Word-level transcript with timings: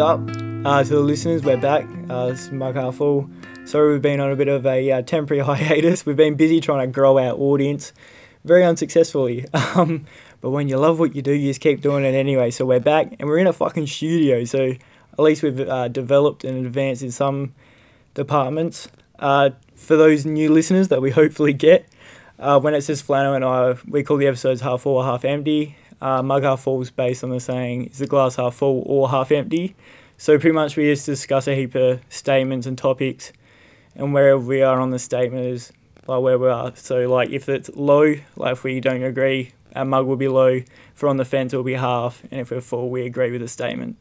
up 0.00 0.20
uh, 0.64 0.82
to 0.82 0.88
the 0.88 1.00
listeners? 1.00 1.42
We're 1.42 1.58
back. 1.58 1.86
Uh, 2.08 2.28
this 2.28 2.48
is 2.48 2.96
Full. 2.96 3.28
Sorry, 3.66 3.92
we've 3.92 4.00
been 4.00 4.18
on 4.18 4.32
a 4.32 4.36
bit 4.36 4.48
of 4.48 4.64
a 4.64 4.90
uh, 4.90 5.02
temporary 5.02 5.42
hiatus. 5.44 6.06
We've 6.06 6.16
been 6.16 6.36
busy 6.36 6.60
trying 6.60 6.88
to 6.88 6.92
grow 6.92 7.18
our 7.18 7.34
audience, 7.34 7.92
very 8.44 8.64
unsuccessfully. 8.64 9.44
Um, 9.54 10.06
but 10.40 10.50
when 10.50 10.68
you 10.68 10.78
love 10.78 10.98
what 10.98 11.14
you 11.14 11.20
do, 11.20 11.32
you 11.32 11.50
just 11.50 11.60
keep 11.60 11.82
doing 11.82 12.02
it 12.02 12.14
anyway. 12.14 12.50
So 12.50 12.64
we're 12.64 12.80
back, 12.80 13.14
and 13.18 13.28
we're 13.28 13.36
in 13.36 13.46
a 13.46 13.52
fucking 13.52 13.88
studio. 13.88 14.44
So 14.44 14.70
at 14.70 15.18
least 15.18 15.42
we've 15.42 15.60
uh, 15.60 15.88
developed 15.88 16.44
and 16.44 16.64
advanced 16.64 17.02
in 17.02 17.10
some 17.10 17.54
departments. 18.14 18.88
Uh, 19.18 19.50
for 19.74 19.96
those 19.96 20.24
new 20.24 20.50
listeners 20.50 20.88
that 20.88 21.02
we 21.02 21.10
hopefully 21.20 21.52
get, 21.52 21.86
uh, 22.38 22.58
when 22.58 22.72
it 22.72 22.80
says 22.80 23.02
Flano 23.02 23.36
and 23.36 23.44
I, 23.44 23.76
we 23.86 24.02
call 24.02 24.16
the 24.16 24.28
episodes 24.28 24.62
half 24.62 24.80
full 24.80 25.02
half 25.02 25.26
empty. 25.26 25.76
Uh, 26.00 26.22
mug 26.22 26.42
half 26.42 26.60
full 26.60 26.80
is 26.80 26.90
based 26.90 27.22
on 27.22 27.30
the 27.30 27.40
saying, 27.40 27.86
is 27.86 27.98
the 27.98 28.06
glass 28.06 28.36
half 28.36 28.54
full 28.54 28.82
or 28.86 29.10
half 29.10 29.30
empty? 29.30 29.74
So 30.16 30.38
pretty 30.38 30.54
much 30.54 30.76
we 30.76 30.84
just 30.84 31.06
discuss 31.06 31.46
a 31.46 31.54
heap 31.54 31.74
of 31.74 32.00
statements 32.08 32.66
and 32.66 32.76
topics, 32.76 33.32
and 33.94 34.12
wherever 34.14 34.38
we 34.40 34.62
are 34.62 34.78
on 34.80 34.90
the 34.90 34.98
statement 34.98 35.46
is 35.46 35.72
like 36.06 36.20
where 36.22 36.38
we 36.38 36.48
are. 36.48 36.72
So 36.76 37.08
like 37.08 37.30
if 37.30 37.48
it's 37.48 37.70
low, 37.74 38.14
like 38.36 38.52
if 38.52 38.64
we 38.64 38.80
don't 38.80 39.02
agree, 39.02 39.52
our 39.74 39.84
mug 39.84 40.06
will 40.06 40.16
be 40.16 40.28
low. 40.28 40.48
If 40.48 41.02
we're 41.02 41.08
on 41.08 41.16
the 41.16 41.24
fence, 41.24 41.52
it'll 41.52 41.64
be 41.64 41.74
half, 41.74 42.22
and 42.30 42.40
if 42.40 42.50
we're 42.50 42.60
full, 42.60 42.90
we 42.90 43.06
agree 43.06 43.30
with 43.30 43.40
the 43.40 43.48
statement. 43.48 43.96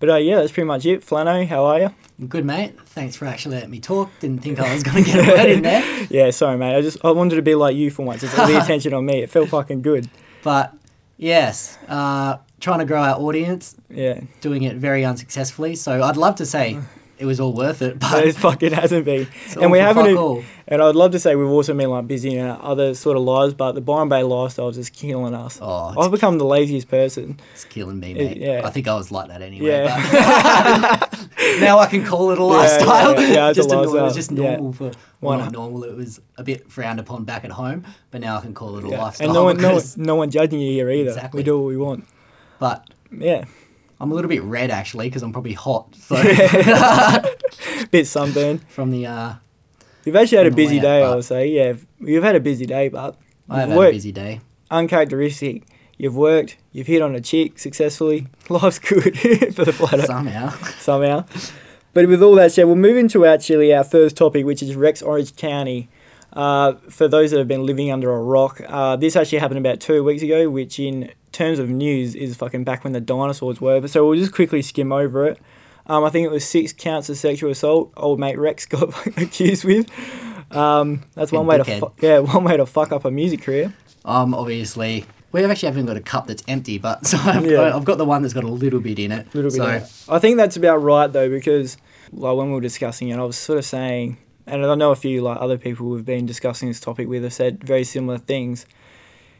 But 0.00 0.10
uh, 0.10 0.16
yeah, 0.16 0.36
that's 0.36 0.52
pretty 0.52 0.66
much 0.66 0.84
it. 0.86 1.00
Flano, 1.00 1.46
how 1.46 1.64
are 1.64 1.80
you? 1.80 1.94
Good, 2.28 2.44
mate. 2.44 2.78
Thanks 2.86 3.16
for 3.16 3.26
actually 3.26 3.56
letting 3.56 3.70
me 3.70 3.80
talk. 3.80 4.10
Didn't 4.20 4.42
think 4.42 4.60
I 4.60 4.72
was 4.74 4.82
going 4.82 5.02
to 5.02 5.10
get 5.10 5.28
a 5.28 5.32
word 5.32 5.50
in 5.50 5.62
there. 5.62 6.06
Yeah, 6.10 6.30
sorry, 6.30 6.58
mate. 6.58 6.76
I 6.76 6.80
just 6.82 7.02
I 7.04 7.10
wanted 7.10 7.36
to 7.36 7.42
be 7.42 7.54
like 7.54 7.76
you 7.76 7.90
for 7.90 8.04
once. 8.04 8.20
Just 8.20 8.38
all 8.38 8.46
the 8.46 8.60
attention 8.60 8.92
on 8.92 9.06
me. 9.06 9.22
It 9.22 9.30
felt 9.30 9.48
fucking 9.48 9.82
good. 9.82 10.08
But 10.42 10.74
yes, 11.16 11.78
uh, 11.88 12.38
trying 12.60 12.78
to 12.80 12.84
grow 12.84 13.02
our 13.02 13.16
audience, 13.16 13.76
Yeah, 13.90 14.20
doing 14.40 14.62
it 14.62 14.76
very 14.76 15.04
unsuccessfully. 15.04 15.74
So 15.76 16.02
I'd 16.02 16.16
love 16.16 16.36
to 16.36 16.46
say 16.46 16.78
it 17.18 17.26
was 17.26 17.38
all 17.40 17.52
worth 17.52 17.80
it, 17.82 17.98
but 18.00 18.26
it 18.26 18.34
fucking 18.36 18.72
hasn't 18.72 19.04
been. 19.04 19.26
and 19.60 19.70
we 19.70 19.78
haven't. 19.78 20.16
fuck 20.16 20.38
e- 20.38 20.44
And 20.66 20.82
I'd 20.82 20.94
love 20.96 21.12
to 21.12 21.18
say 21.18 21.36
we've 21.36 21.46
also 21.48 21.74
been 21.74 21.90
like 21.90 22.06
busy 22.06 22.36
in 22.36 22.46
our 22.46 22.58
other 22.62 22.94
sort 22.94 23.16
of 23.16 23.22
lives, 23.22 23.54
but 23.54 23.72
the 23.72 23.80
Byron 23.80 24.08
Bay 24.08 24.22
lifestyle 24.22 24.68
is 24.68 24.76
just 24.76 24.92
killing 24.94 25.34
us. 25.34 25.58
Oh, 25.62 25.94
I've 26.00 26.10
become 26.10 26.38
the 26.38 26.44
laziest 26.44 26.88
person. 26.88 27.38
it's 27.52 27.64
killing 27.64 28.00
me, 28.00 28.12
it- 28.12 28.16
mate. 28.16 28.36
yeah. 28.38 28.62
I 28.64 28.70
think 28.70 28.88
I 28.88 28.94
was 28.94 29.10
like 29.12 29.28
that 29.28 29.42
anyway. 29.42 29.66
Yeah. 29.68 30.98
but 30.98 31.28
now 31.60 31.78
I 31.78 31.86
can 31.86 32.04
call 32.04 32.30
it 32.30 32.38
a 32.38 32.44
lifestyle. 32.44 33.14
yeah, 33.20 33.28
yeah, 33.28 33.48
it's 33.50 33.58
a 33.58 33.62
just 33.62 33.70
a 33.70 33.74
nor- 33.76 33.84
it 33.98 34.02
was 34.02 34.14
just 34.14 34.30
Yeah. 34.32 34.56
normal 34.56 34.72
for. 34.72 34.90
Why 35.20 35.36
Well, 35.36 35.44
not 35.46 35.52
normal. 35.52 35.84
It 35.84 35.96
was 35.96 36.20
a 36.36 36.42
bit 36.44 36.70
frowned 36.70 37.00
upon 37.00 37.24
back 37.24 37.44
at 37.44 37.50
home, 37.52 37.84
but 38.10 38.20
now 38.20 38.36
I 38.36 38.40
can 38.40 38.52
call 38.54 38.76
it 38.78 38.84
a 38.84 38.88
Yeah. 38.88 39.02
lifestyle. 39.02 39.28
And 39.28 39.34
no 39.34 39.44
one, 39.44 39.56
no, 39.56 39.74
one, 39.74 39.82
no 39.96 40.14
one 40.16 40.30
judging 40.30 40.60
you 40.60 40.72
here 40.72 40.90
either. 40.90 41.10
Exactly. 41.10 41.38
We 41.38 41.44
do 41.44 41.58
what 41.58 41.68
we 41.68 41.76
want. 41.76 42.06
But 42.58 42.86
Yeah, 43.10 43.44
I'm 44.00 44.10
a 44.10 44.14
little 44.14 44.28
bit 44.28 44.42
red 44.42 44.70
actually 44.70 45.08
because 45.08 45.22
I'm 45.22 45.32
probably 45.32 45.52
hot. 45.54 45.94
So 45.96 46.16
bit 47.90 48.06
sunburned. 48.06 48.62
from 48.68 48.90
the 48.90 49.06
uh, 49.06 49.34
You've 50.04 50.16
actually 50.16 50.38
had 50.38 50.46
a 50.46 50.50
On 50.50 50.56
the 50.56 50.62
way 50.62 50.66
busy 50.66 50.80
day, 50.80 51.02
I 51.02 51.14
would 51.14 51.24
say. 51.24 51.48
Yeah, 51.48 51.74
you've 52.00 52.24
had 52.24 52.36
a 52.36 52.40
busy 52.40 52.66
day, 52.66 52.88
but 52.88 53.16
I 53.48 53.60
have 53.60 53.68
you've 53.70 53.78
had 53.78 53.88
a 53.88 53.92
busy 53.92 54.12
day. 54.12 54.40
uncharacteristic. 54.70 55.64
You've 55.96 56.16
worked. 56.16 56.56
You've 56.72 56.88
hit 56.88 57.00
on 57.02 57.14
a 57.14 57.20
chick 57.20 57.58
successfully. 57.58 58.26
Life's 58.48 58.78
good 58.80 59.16
for 59.54 59.64
the 59.64 59.72
flat 59.72 60.00
Somehow. 60.06 60.50
somehow. 60.78 61.24
But 61.94 62.08
with 62.08 62.22
all 62.22 62.34
that 62.34 62.50
said, 62.52 62.64
we'll 62.64 62.74
move 62.74 62.96
into 62.96 63.24
actually 63.24 63.72
our 63.72 63.84
first 63.84 64.16
topic, 64.16 64.44
which 64.44 64.62
is 64.62 64.74
Rex 64.74 65.00
Orange 65.00 65.36
County. 65.36 65.88
Uh, 66.32 66.72
for 66.90 67.06
those 67.06 67.30
that 67.30 67.38
have 67.38 67.46
been 67.46 67.64
living 67.64 67.92
under 67.92 68.12
a 68.12 68.20
rock, 68.20 68.60
uh, 68.66 68.96
this 68.96 69.14
actually 69.14 69.38
happened 69.38 69.58
about 69.58 69.78
two 69.78 70.02
weeks 70.02 70.20
ago, 70.20 70.50
which 70.50 70.80
in 70.80 71.12
terms 71.34 71.58
of 71.58 71.68
news 71.68 72.14
is 72.14 72.34
fucking 72.36 72.64
back 72.64 72.82
when 72.84 72.94
the 72.94 73.00
dinosaurs 73.00 73.60
were. 73.60 73.80
But 73.80 73.90
so 73.90 74.08
we'll 74.08 74.18
just 74.18 74.32
quickly 74.32 74.62
skim 74.62 74.90
over 74.92 75.26
it. 75.26 75.38
Um, 75.86 76.02
I 76.04 76.08
think 76.08 76.24
it 76.24 76.30
was 76.30 76.46
six 76.46 76.72
counts 76.72 77.10
of 77.10 77.18
sexual 77.18 77.50
assault. 77.50 77.92
Old 77.98 78.18
mate 78.18 78.38
Rex 78.38 78.64
got 78.74 78.88
accused 79.18 79.64
with. 79.64 79.86
Um, 80.50 81.02
that's 81.14 81.32
one 81.32 81.46
way 81.46 81.58
to 81.58 81.64
fu- 81.64 81.92
yeah 82.00 82.18
one 82.34 82.44
way 82.44 82.56
to 82.56 82.64
fuck 82.66 82.92
up 82.92 83.04
a 83.04 83.10
music 83.10 83.42
career. 83.42 83.74
Um, 84.04 84.34
obviously, 84.34 85.04
we 85.32 85.44
actually 85.44 85.66
haven't 85.68 85.86
got 85.86 85.96
a 85.96 86.00
cup 86.00 86.26
that's 86.26 86.44
empty, 86.48 86.78
but 86.78 87.06
so 87.10 87.18
I've, 87.18 87.44
Yeah. 87.44 87.52
got, 87.56 87.72
I've 87.74 87.84
got 87.84 87.98
the 87.98 88.04
one 88.04 88.22
that's 88.22 88.34
got 88.34 88.44
a 88.44 88.48
little 88.48 88.80
bit 88.80 88.98
in 88.98 89.12
it. 89.12 89.26
Little 89.34 89.50
bit. 89.50 89.56
So 89.56 89.64
that. 89.66 89.92
I 90.08 90.18
think 90.18 90.36
that's 90.36 90.56
about 90.56 90.78
right 90.82 91.12
though, 91.12 91.28
because 91.28 91.76
like 92.12 92.36
when 92.36 92.48
we 92.48 92.54
were 92.54 92.60
discussing 92.60 93.08
it, 93.08 93.18
I 93.18 93.22
was 93.24 93.36
sort 93.36 93.58
of 93.58 93.64
saying, 93.64 94.16
and 94.46 94.64
I 94.64 94.74
know 94.74 94.90
a 94.92 94.96
few 94.96 95.22
like 95.22 95.38
other 95.40 95.58
people 95.58 95.86
who've 95.86 96.04
been 96.04 96.26
discussing 96.26 96.68
this 96.68 96.80
topic 96.80 97.08
with 97.08 97.24
have 97.24 97.32
said 97.32 97.62
very 97.64 97.84
similar 97.84 98.18
things. 98.18 98.66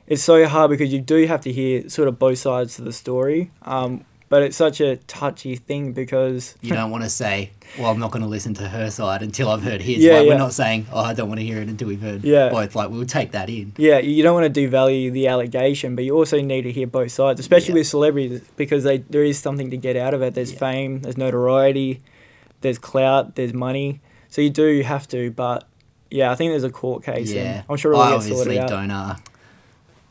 It's 0.07 0.23
so 0.23 0.47
hard 0.47 0.71
because 0.71 0.93
you 0.93 1.01
do 1.01 1.27
have 1.27 1.41
to 1.43 1.53
hear 1.53 1.89
sort 1.89 2.09
of 2.09 2.19
both 2.19 2.39
sides 2.39 2.77
to 2.77 2.83
the 2.83 2.93
story, 2.93 3.51
um, 3.63 4.05
but 4.29 4.43
it's 4.43 4.57
such 4.57 4.81
a 4.81 4.97
touchy 4.97 5.57
thing 5.57 5.93
because 5.93 6.57
you 6.61 6.75
don't 6.75 6.91
want 6.91 7.05
to 7.05 7.09
say, 7.11 7.51
"Well, 7.79 7.91
I'm 7.91 7.99
not 7.99 8.11
going 8.11 8.23
to 8.23 8.29
listen 8.29 8.53
to 8.55 8.69
her 8.69 8.91
side 8.91 9.23
until 9.23 9.49
I've 9.49 9.63
heard 9.63 9.81
his." 9.81 9.99
Yeah, 9.99 10.15
like, 10.19 10.27
yeah. 10.27 10.33
We're 10.33 10.39
not 10.39 10.53
saying, 10.53 10.87
"Oh, 10.93 11.01
I 11.01 11.15
don't 11.15 11.29
want 11.29 11.41
to 11.41 11.47
hear 11.47 11.63
it 11.63 11.69
until 11.69 11.89
we've 11.89 12.03
heard 12.03 12.23
Yeah. 12.23 12.51
both." 12.51 12.75
Like 12.75 12.91
we'll 12.91 13.07
take 13.07 13.33
that 13.33 13.49
in. 13.49 13.73
yeah, 13.79 13.99
you 13.99 14.23
don't 14.23 14.35
want 14.35 14.53
to 14.53 14.61
devalue 14.61 15.11
the 15.13 15.29
allegation, 15.29 15.95
but 15.95 16.05
you 16.05 16.15
also 16.15 16.41
need 16.41 16.63
to 16.63 16.73
hear 16.73 16.87
both 16.87 17.11
sides, 17.13 17.41
especially 17.41 17.73
Yeah. 17.75 17.81
with 17.81 17.87
celebrities, 17.87 18.41
because 18.57 18.85
they 18.85 18.99
there 18.99 19.25
is 19.25 19.39
something 19.39 19.71
to 19.71 19.77
get 19.79 19.97
out 19.97 20.13
of 20.13 20.21
it. 20.23 20.35
There's 20.35 20.53
Yeah. 20.53 20.59
fame, 20.59 21.01
there's 21.01 21.17
notoriety, 21.17 22.01
there's 22.61 22.79
clout, 22.79 23.37
there's 23.37 23.55
money. 23.55 24.01
So 24.29 24.43
you 24.43 24.51
do 24.51 24.83
have 24.83 25.09
to, 25.09 25.31
but 25.31 25.65
yeah, 26.11 26.31
I 26.31 26.35
think 26.35 26.51
there's 26.53 26.65
a 26.65 26.71
court 26.71 27.05
case. 27.05 27.33
Yeah, 27.33 27.63
I'm 27.71 27.77
sure 27.79 27.93
it'll 27.93 28.03
I 28.03 28.11
get 28.11 28.15
obviously 28.17 28.37
sorted 28.45 28.59
out. 28.59 28.69
don't. 28.69 28.91
Uh, 28.91 29.17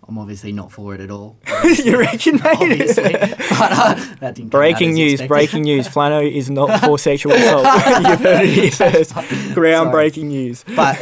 I'm 0.07 0.17
obviously 0.17 0.51
not 0.51 0.71
for 0.71 0.93
it 0.93 0.99
at 1.01 1.09
all. 1.09 1.37
you 1.63 1.97
reckon, 1.97 2.35
mate? 2.35 2.45
obviously, 2.45 3.13
but 3.13 3.71
uh, 3.71 3.95
that 4.19 4.35
didn't 4.35 4.49
breaking 4.49 4.93
news! 4.93 5.13
expected. 5.13 5.27
Breaking 5.29 5.61
news! 5.63 5.87
Flano 5.93 6.29
is 6.29 6.49
not 6.49 6.81
for 6.81 6.99
sexual 6.99 7.31
assault. 7.33 7.65
You've 8.07 8.19
heard 8.19 8.43
it 8.45 8.49
here 8.49 8.71
first. 8.71 9.11
Groundbreaking 9.55 10.25
news. 10.25 10.65
But 10.75 10.99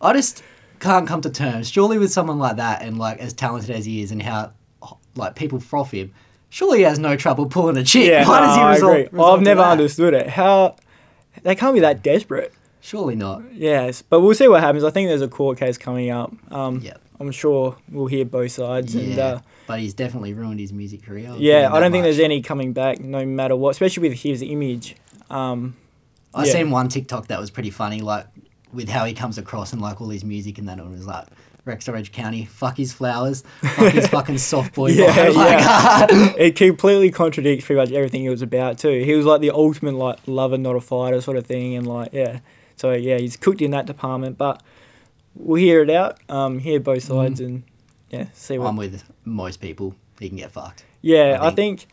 I 0.00 0.12
just 0.14 0.42
can't 0.80 1.06
come 1.06 1.20
to 1.20 1.30
terms. 1.30 1.68
Surely 1.68 1.98
with 1.98 2.12
someone 2.12 2.38
like 2.38 2.56
that 2.56 2.82
and 2.82 2.98
like 2.98 3.18
as 3.18 3.32
talented 3.32 3.70
as 3.70 3.84
he 3.84 4.02
is 4.02 4.10
and 4.10 4.22
how 4.22 4.52
like 5.16 5.34
people 5.36 5.60
froth 5.60 5.90
him, 5.90 6.12
surely 6.48 6.78
he 6.78 6.84
has 6.84 6.98
no 6.98 7.16
trouble 7.16 7.46
pulling 7.46 7.76
a 7.76 7.84
chick. 7.84 8.08
Yeah, 8.08 8.26
Why 8.28 8.40
no, 8.40 8.46
does 8.46 8.56
he 8.56 8.62
I 8.62 8.72
resort, 8.74 8.92
agree. 9.00 9.08
resort 9.18 9.38
I've 9.38 9.44
never 9.44 9.60
that? 9.62 9.70
understood 9.72 10.14
it. 10.14 10.28
How 10.30 10.76
they 11.42 11.54
can't 11.54 11.74
be 11.74 11.80
that 11.80 12.02
desperate. 12.02 12.52
Surely 12.80 13.16
not. 13.16 13.42
Yes, 13.54 14.02
but 14.02 14.20
we'll 14.20 14.34
see 14.34 14.46
what 14.48 14.60
happens. 14.62 14.84
I 14.84 14.90
think 14.90 15.08
there's 15.08 15.22
a 15.22 15.28
court 15.28 15.58
case 15.58 15.78
coming 15.78 16.10
up. 16.10 16.32
Um, 16.52 16.80
Yep. 16.80 17.00
I'm 17.20 17.30
sure 17.30 17.76
we'll 17.90 18.06
hear 18.06 18.24
both 18.24 18.52
sides. 18.52 18.94
Yeah. 18.94 19.02
And 19.02 19.18
uh, 19.18 19.40
but 19.66 19.80
he's 19.80 19.94
definitely 19.94 20.34
ruined 20.34 20.60
his 20.60 20.72
music 20.72 21.04
career. 21.04 21.28
I'll 21.30 21.40
yeah, 21.40 21.72
I 21.72 21.80
don't 21.80 21.92
think 21.92 22.02
much. 22.02 22.16
there's 22.16 22.18
any 22.18 22.42
coming 22.42 22.72
back, 22.72 23.00
no 23.00 23.24
matter 23.24 23.56
what. 23.56 23.70
Especially 23.70 24.08
with 24.08 24.20
his 24.20 24.42
image. 24.42 24.96
Um, 25.30 25.76
I 26.34 26.44
yeah. 26.44 26.52
seen 26.52 26.70
one 26.70 26.88
TikTok 26.88 27.28
that 27.28 27.40
was 27.40 27.50
pretty 27.50 27.70
funny, 27.70 28.00
like 28.00 28.26
with 28.72 28.88
how 28.88 29.04
he 29.04 29.14
comes 29.14 29.38
across 29.38 29.72
and 29.72 29.80
like 29.80 30.00
all 30.00 30.08
his 30.08 30.24
music 30.24 30.58
and 30.58 30.68
that 30.68 30.78
it 30.78 30.86
was 30.86 31.06
like 31.06 31.28
Rex 31.64 31.88
Orange 31.88 32.12
County, 32.12 32.44
fuck 32.44 32.76
his 32.76 32.92
flowers, 32.92 33.42
fuck 33.62 33.92
his 33.92 34.06
fucking 34.08 34.38
soft 34.38 34.74
boy 34.74 34.88
Yeah. 34.88 35.28
Like, 35.34 36.10
it 36.38 36.56
completely 36.56 37.10
contradicts 37.10 37.64
pretty 37.64 37.80
much 37.80 37.92
everything 37.92 38.22
he 38.22 38.28
was 38.28 38.42
about 38.42 38.78
too. 38.78 39.02
He 39.04 39.14
was 39.14 39.24
like 39.24 39.40
the 39.40 39.50
ultimate 39.50 39.94
like 39.94 40.18
lover, 40.26 40.58
not 40.58 40.76
a 40.76 40.80
fighter 40.80 41.20
sort 41.20 41.36
of 41.36 41.46
thing, 41.46 41.74
and 41.74 41.86
like 41.86 42.12
yeah. 42.12 42.40
So 42.76 42.92
yeah, 42.92 43.18
he's 43.18 43.36
cooked 43.36 43.62
in 43.62 43.70
that 43.70 43.86
department, 43.86 44.36
but 44.36 44.62
we'll 45.34 45.60
hear 45.60 45.82
it 45.82 45.90
out, 45.90 46.18
um, 46.28 46.58
hear 46.58 46.80
both 46.80 47.02
sides, 47.04 47.40
and 47.40 47.62
yeah, 48.10 48.26
see 48.34 48.58
what. 48.58 48.68
I'm 48.68 48.76
with 48.76 49.02
most 49.24 49.60
people. 49.60 49.94
He 50.20 50.28
can 50.28 50.38
get 50.38 50.50
fucked. 50.52 50.84
yeah, 51.02 51.38
I 51.40 51.48
I 51.48 51.50
think, 51.50 51.86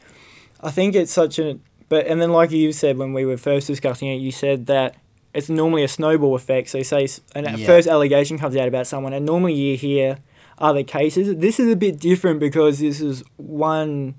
I 0.62 0.72
think 0.72 0.96
it's 0.96 1.12
such 1.12 1.40
a. 1.40 1.58
But 1.90 2.08
and 2.08 2.22
then 2.22 2.32
like 2.32 2.52
you 2.52 2.72
said 2.72 2.98
when 2.98 3.14
we 3.14 3.26
were 3.26 3.38
first 3.38 3.68
discussing 3.68 4.08
it, 4.08 4.16
you 4.16 4.32
said 4.32 4.68
that 4.68 4.96
it's 5.34 5.50
normally 5.50 5.84
a 5.84 5.88
snowball 5.88 6.36
effect. 6.36 6.70
So 6.70 6.78
you 6.78 6.84
say 6.84 7.04
s- 7.06 7.22
an 7.36 7.46
Yeah. 7.58 7.66
first 7.66 7.88
allegation 7.88 8.38
comes 8.38 8.56
out 8.56 8.68
about 8.68 8.88
someone, 8.88 9.14
and 9.14 9.26
normally 9.26 9.54
you 9.54 9.76
hear 9.78 10.20
other 10.58 10.84
cases. 10.84 11.36
This 11.38 11.60
is 11.60 11.72
a 11.72 11.76
bit 11.76 12.00
different 12.00 12.40
because 12.40 12.80
this 12.80 13.02
is 13.02 13.24
one 13.38 14.16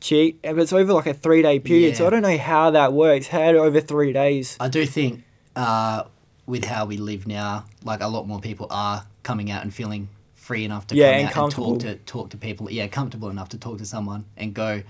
cheat, 0.00 0.40
but 0.42 0.58
it's 0.58 0.72
over 0.72 0.92
like 0.92 1.06
a 1.06 1.14
three 1.14 1.42
day 1.42 1.58
period. 1.58 1.96
So 1.96 2.06
I 2.06 2.10
don't 2.10 2.22
know 2.22 2.38
how 2.38 2.70
that 2.70 2.92
works. 2.92 3.26
How 3.28 3.40
over 3.42 3.80
three 3.80 4.12
days? 4.12 4.56
I 4.60 4.68
do 4.68 4.86
think 4.86 5.24
uh, 5.56 6.04
with 6.46 6.64
how 6.64 6.84
we 6.84 6.96
live 6.96 7.26
now, 7.26 7.64
like 7.84 8.00
a 8.02 8.06
lot 8.08 8.26
more 8.26 8.40
people 8.40 8.66
are 8.70 9.06
coming 9.22 9.50
out 9.50 9.62
and 9.62 9.72
feeling 9.72 10.08
free 10.34 10.64
enough 10.64 10.86
to 10.88 10.94
Yeah, 10.94 11.10
come 11.10 11.18
and 11.20 11.26
out 11.28 11.32
comfortable. 11.32 11.72
and 11.72 11.80
talk 11.80 11.90
to 11.90 11.96
talk 12.04 12.30
to 12.30 12.36
people. 12.36 12.70
Yeah, 12.70 12.86
comfortable 12.86 13.30
enough 13.30 13.48
to 13.50 13.58
talk 13.58 13.78
to 13.78 13.86
someone 13.86 14.26
and 14.36 14.52
go 14.52 14.82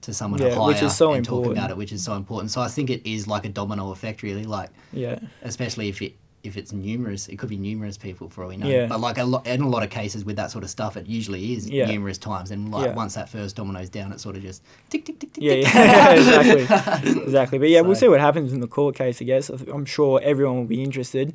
to 0.00 0.14
someone 0.14 0.40
Yeah, 0.40 0.54
higher 0.54 0.68
which 0.68 0.82
is 0.82 0.96
so 0.96 1.12
and 1.12 1.24
talk 1.24 1.44
about 1.46 1.70
it, 1.70 1.76
which 1.76 1.92
is 1.92 2.02
so 2.02 2.14
important. 2.14 2.50
So 2.50 2.60
I 2.60 2.68
think 2.68 2.88
it 2.88 3.02
is 3.10 3.26
like 3.26 3.44
a 3.44 3.48
domino 3.50 3.90
effect, 3.90 4.22
really. 4.22 4.44
Like 4.44 4.70
Yeah, 4.92 5.18
especially 5.42 5.88
if 5.88 6.00
it 6.00 6.14
if 6.44 6.56
it's 6.56 6.72
numerous, 6.72 7.28
it 7.28 7.36
could 7.38 7.48
be 7.48 7.56
numerous 7.56 7.98
people 7.98 8.28
for 8.28 8.42
all 8.44 8.48
we 8.50 8.56
know. 8.56 8.66
Yeah. 8.68 8.86
But 8.86 9.00
like 9.00 9.18
a 9.18 9.24
lot 9.24 9.46
in 9.46 9.60
a 9.60 9.68
lot 9.68 9.82
of 9.82 9.90
cases 9.90 10.24
with 10.24 10.36
that 10.36 10.50
sort 10.50 10.62
of 10.64 10.70
stuff, 10.70 10.96
it 10.96 11.06
usually 11.06 11.54
is 11.54 11.68
Yeah. 11.68 11.86
numerous 11.86 12.18
times, 12.18 12.50
and 12.50 12.70
like 12.70 12.86
Yeah. 12.86 12.94
once 12.94 13.14
that 13.14 13.28
first 13.28 13.56
domino's 13.56 13.88
down, 13.88 14.12
it 14.12 14.20
sort 14.20 14.36
of 14.36 14.42
just 14.42 14.62
tick 14.90 15.04
tick 15.04 15.18
tick 15.18 15.32
tick. 15.32 15.42
yeah, 15.42 15.54
tick. 15.54 15.74
yeah, 15.74 16.10
exactly, 16.62 17.22
exactly. 17.22 17.58
But 17.58 17.68
yeah, 17.70 17.80
we'll 17.80 17.96
see 17.96 18.08
what 18.08 18.20
happens 18.20 18.52
in 18.52 18.60
the 18.60 18.68
court 18.68 18.94
case. 18.94 19.20
I 19.20 19.24
guess 19.24 19.48
I'm 19.50 19.84
sure 19.84 20.20
everyone 20.22 20.56
will 20.56 20.64
be 20.64 20.82
interested. 20.82 21.34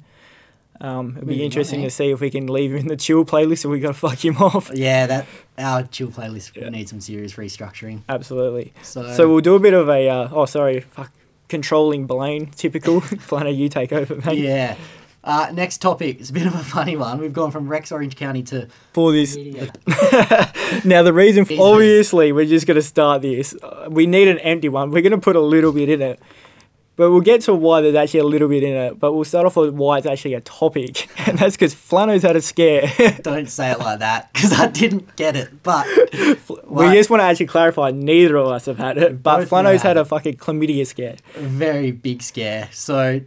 Um, 0.82 1.14
it'll 1.18 1.28
be 1.28 1.44
interesting 1.44 1.82
eh? 1.82 1.86
to 1.86 1.90
see 1.92 2.10
if 2.12 2.20
we 2.20 2.30
can 2.32 2.48
leave 2.48 2.72
him 2.72 2.78
in 2.80 2.88
the 2.88 2.98
chill 2.98 3.24
playlist 3.24 3.64
or 3.64 3.70
we 3.70 3.80
got 3.80 3.90
to 3.90 3.94
fuck 3.94 4.24
him 4.26 4.38
off. 4.38 4.72
Yeah, 4.74 5.06
that 5.06 5.26
our 5.58 5.84
chill 5.84 6.08
playlist 6.10 6.56
Yeah. 6.56 6.64
will 6.66 6.72
need 6.72 6.90
some 6.90 7.00
serious 7.00 7.34
restructuring. 7.36 8.02
Absolutely. 8.10 8.74
So, 8.82 9.14
So 9.14 9.30
we'll 9.30 9.42
do 9.42 9.54
a 9.56 9.60
bit 9.60 9.74
of 9.76 9.88
a. 9.88 10.10
Uh, 10.10 10.30
oh, 10.32 10.46
sorry. 10.46 10.80
Fuck. 10.82 11.12
Controlling 11.48 12.06
Blaine. 12.08 12.48
Typical. 12.48 13.02
Flano, 13.02 13.56
you 13.56 13.70
take 13.70 13.92
over, 13.94 14.16
mate. 14.16 14.38
yeah. 14.40 14.76
Uh, 15.26 15.50
next 15.54 15.78
topic 15.78 16.20
is 16.20 16.32
a 16.32 16.34
bit 16.34 16.46
of 16.46 16.54
a 16.54 16.64
funny 16.64 16.98
one. 16.98 17.18
We've 17.18 17.32
gone 17.32 17.50
from 17.50 17.70
Rex 17.70 17.94
Orange 17.94 18.18
County 18.18 18.44
to 18.44 18.68
For 18.92 19.14
this. 19.14 19.38
Now, 20.84 21.04
the 21.04 21.14
reason, 21.14 21.44
Business. 21.44 21.60
obviously, 21.62 22.32
we're 22.34 22.46
just 22.46 22.68
going 22.68 22.76
to 22.76 22.82
start 22.82 23.22
this. 23.22 23.56
Uh, 23.62 23.88
we 23.90 24.06
need 24.06 24.28
an 24.28 24.40
empty 24.40 24.68
one. 24.70 24.92
We're 24.92 25.02
going 25.02 25.12
to 25.12 25.18
put 25.20 25.36
a 25.36 25.42
little 25.42 25.72
bit 25.72 25.88
in 25.88 26.02
it. 26.02 26.20
But 26.96 27.10
we'll 27.10 27.22
get 27.22 27.42
to 27.42 27.56
why 27.56 27.82
there's 27.82 27.96
actually 27.96 28.20
a 28.20 28.26
little 28.26 28.48
bit 28.48 28.62
in 28.64 28.76
it. 28.76 29.00
But 29.00 29.14
we'll 29.14 29.24
start 29.24 29.46
off 29.48 29.56
with 29.56 29.74
why 29.74 29.98
it's 29.98 30.06
actually 30.08 30.36
a 30.36 30.42
topic. 30.42 31.08
And 31.26 31.40
that's 31.40 31.56
because 31.56 31.74
Flano's 31.74 32.22
had 32.24 32.36
a 32.36 32.42
scare. 32.42 32.92
Don't 33.22 33.50
say 33.50 33.72
it 33.72 33.80
like 33.80 34.00
that 34.00 34.32
because 34.34 34.52
I 34.54 34.68
didn't 34.68 35.16
get 35.16 35.36
it. 35.36 35.64
But 35.64 35.88
we 36.14 36.34
What? 36.66 36.94
just 36.94 37.10
want 37.10 37.22
to 37.22 37.26
actually 37.26 37.46
clarify 37.48 37.92
neither 37.92 38.36
of 38.38 38.48
us 38.48 38.66
have 38.66 38.78
had 38.78 38.98
it. 38.98 39.24
But 39.24 39.48
Flano's 39.48 39.82
had 39.82 39.90
had 39.96 39.98
a 39.98 40.06
fucking 40.06 40.36
chlamydia 40.36 40.86
scare. 40.86 41.16
a 41.36 41.40
very 41.40 41.92
big 41.92 42.22
scare. 42.22 42.70
So 42.74 43.22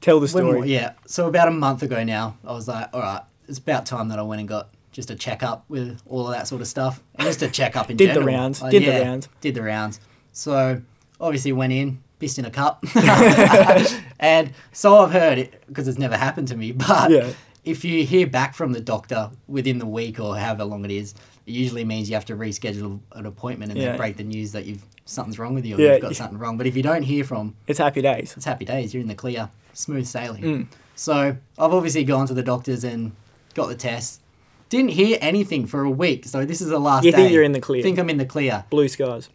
Tell 0.00 0.18
the 0.18 0.22
when, 0.34 0.44
story. 0.44 0.72
yeah, 0.72 0.94
so 1.06 1.28
about 1.28 1.46
a 1.46 1.52
month 1.52 1.82
ago 1.84 2.02
now, 2.02 2.36
I 2.44 2.52
was 2.52 2.66
like, 2.66 2.88
all 2.92 3.00
right, 3.00 3.22
it's 3.46 3.58
about 3.58 3.86
time 3.86 4.08
that 4.08 4.18
I 4.18 4.22
went 4.22 4.40
and 4.40 4.48
got 4.48 4.70
just 4.90 5.10
a 5.10 5.14
checkup 5.14 5.64
with 5.68 6.02
all 6.08 6.26
of 6.26 6.32
that 6.34 6.48
sort 6.48 6.60
of 6.60 6.66
stuff, 6.66 7.00
and 7.14 7.26
just 7.28 7.40
a 7.42 7.48
checkup 7.48 7.88
in 7.90 7.96
Did 7.96 8.10
the 8.10 8.14
general. 8.14 8.34
rounds, 8.34 8.60
Uh, 8.62 8.68
did 8.70 8.82
the 8.82 8.86
yeah, 8.86 9.02
rounds. 9.02 9.28
Did 9.40 9.54
the 9.54 9.62
rounds. 9.62 10.00
So 10.32 10.82
obviously 11.20 11.52
went 11.52 11.72
in, 11.72 12.02
pissed 12.22 12.38
in 12.38 12.44
a 12.44 12.50
cup, 12.50 12.84
and 14.20 14.52
so 14.72 14.96
I've 14.98 15.10
heard 15.12 15.38
it 15.38 15.62
because 15.66 15.88
it's 15.88 15.98
never 15.98 16.16
happened 16.16 16.48
to 16.48 16.56
me. 16.56 16.72
But 16.88 17.10
Yeah. 17.10 17.30
if 17.64 17.84
you 17.84 18.04
hear 18.04 18.26
back 18.26 18.54
from 18.54 18.72
the 18.72 18.80
doctor 18.80 19.30
within 19.48 19.78
the 19.78 19.86
week 19.86 20.20
or 20.20 20.36
however 20.36 20.64
long 20.64 20.84
it 20.84 20.90
is, 20.90 21.14
it 21.46 21.52
usually 21.52 21.84
means 21.84 22.08
you 22.08 22.14
have 22.14 22.24
to 22.26 22.36
reschedule 22.36 23.00
an 23.12 23.26
appointment 23.26 23.72
and 23.72 23.80
Yeah. 23.80 23.88
then 23.88 23.96
break 23.98 24.16
the 24.16 24.24
news 24.24 24.52
that 24.52 24.64
you've 24.66 24.84
something's 25.04 25.38
wrong 25.38 25.52
with 25.54 25.66
you 25.66 25.76
or 25.76 25.80
Yeah. 25.80 25.92
you've 25.94 26.02
got 26.02 26.14
something 26.16 26.38
wrong. 26.38 26.56
But 26.56 26.66
if 26.68 26.76
you 26.76 26.82
don't 26.82 27.02
hear 27.02 27.24
from 27.24 27.54
It's 27.66 27.80
happy 27.80 28.00
days. 28.02 28.34
it's 28.36 28.44
happy 28.46 28.64
days. 28.64 28.94
You're 28.94 29.00
in 29.02 29.08
the 29.08 29.16
clear, 29.16 29.50
smooth 29.72 30.06
sailing. 30.06 30.42
Mm. 30.42 30.66
So 30.94 31.36
I've 31.58 31.72
obviously 31.74 32.04
gone 32.04 32.26
to 32.28 32.34
the 32.34 32.42
doctors 32.44 32.84
and 32.84 33.12
got 33.54 33.66
the 33.68 33.74
test. 33.74 34.20
Didn't 34.68 34.90
hear 34.92 35.18
anything 35.20 35.66
for 35.66 35.82
a 35.82 35.90
week. 35.90 36.24
So 36.26 36.44
this 36.46 36.60
is 36.60 36.68
the 36.68 36.78
last 36.78 37.04
You 37.04 37.10
day. 37.10 37.16
think 37.16 37.32
you're 37.32 37.42
in 37.42 37.52
the 37.52 37.60
clear. 37.60 37.82
Think 37.82 37.98
I'm 37.98 38.08
in 38.08 38.18
the 38.18 38.24
clear. 38.24 38.64
Blue 38.70 38.86
skies. 38.88 39.28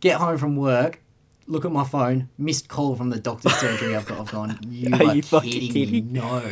Get 0.00 0.16
home 0.16 0.36
from 0.38 0.56
work. 0.56 1.00
Look 1.52 1.66
at 1.66 1.70
my 1.70 1.84
phone. 1.84 2.30
Missed 2.38 2.68
call 2.70 2.96
from 2.96 3.10
the 3.10 3.18
doctor's 3.20 3.52
surgery. 3.56 3.94
I've 3.94 4.06
got. 4.06 4.20
I've 4.20 4.32
gone. 4.32 4.58
You 4.70 4.94
Are 4.94 5.02
are, 5.08 5.14
you 5.14 5.22
fucking 5.22 5.50
kidding, 5.52 5.70
kidding? 5.72 6.12
me? 6.12 6.18
No. 6.20 6.42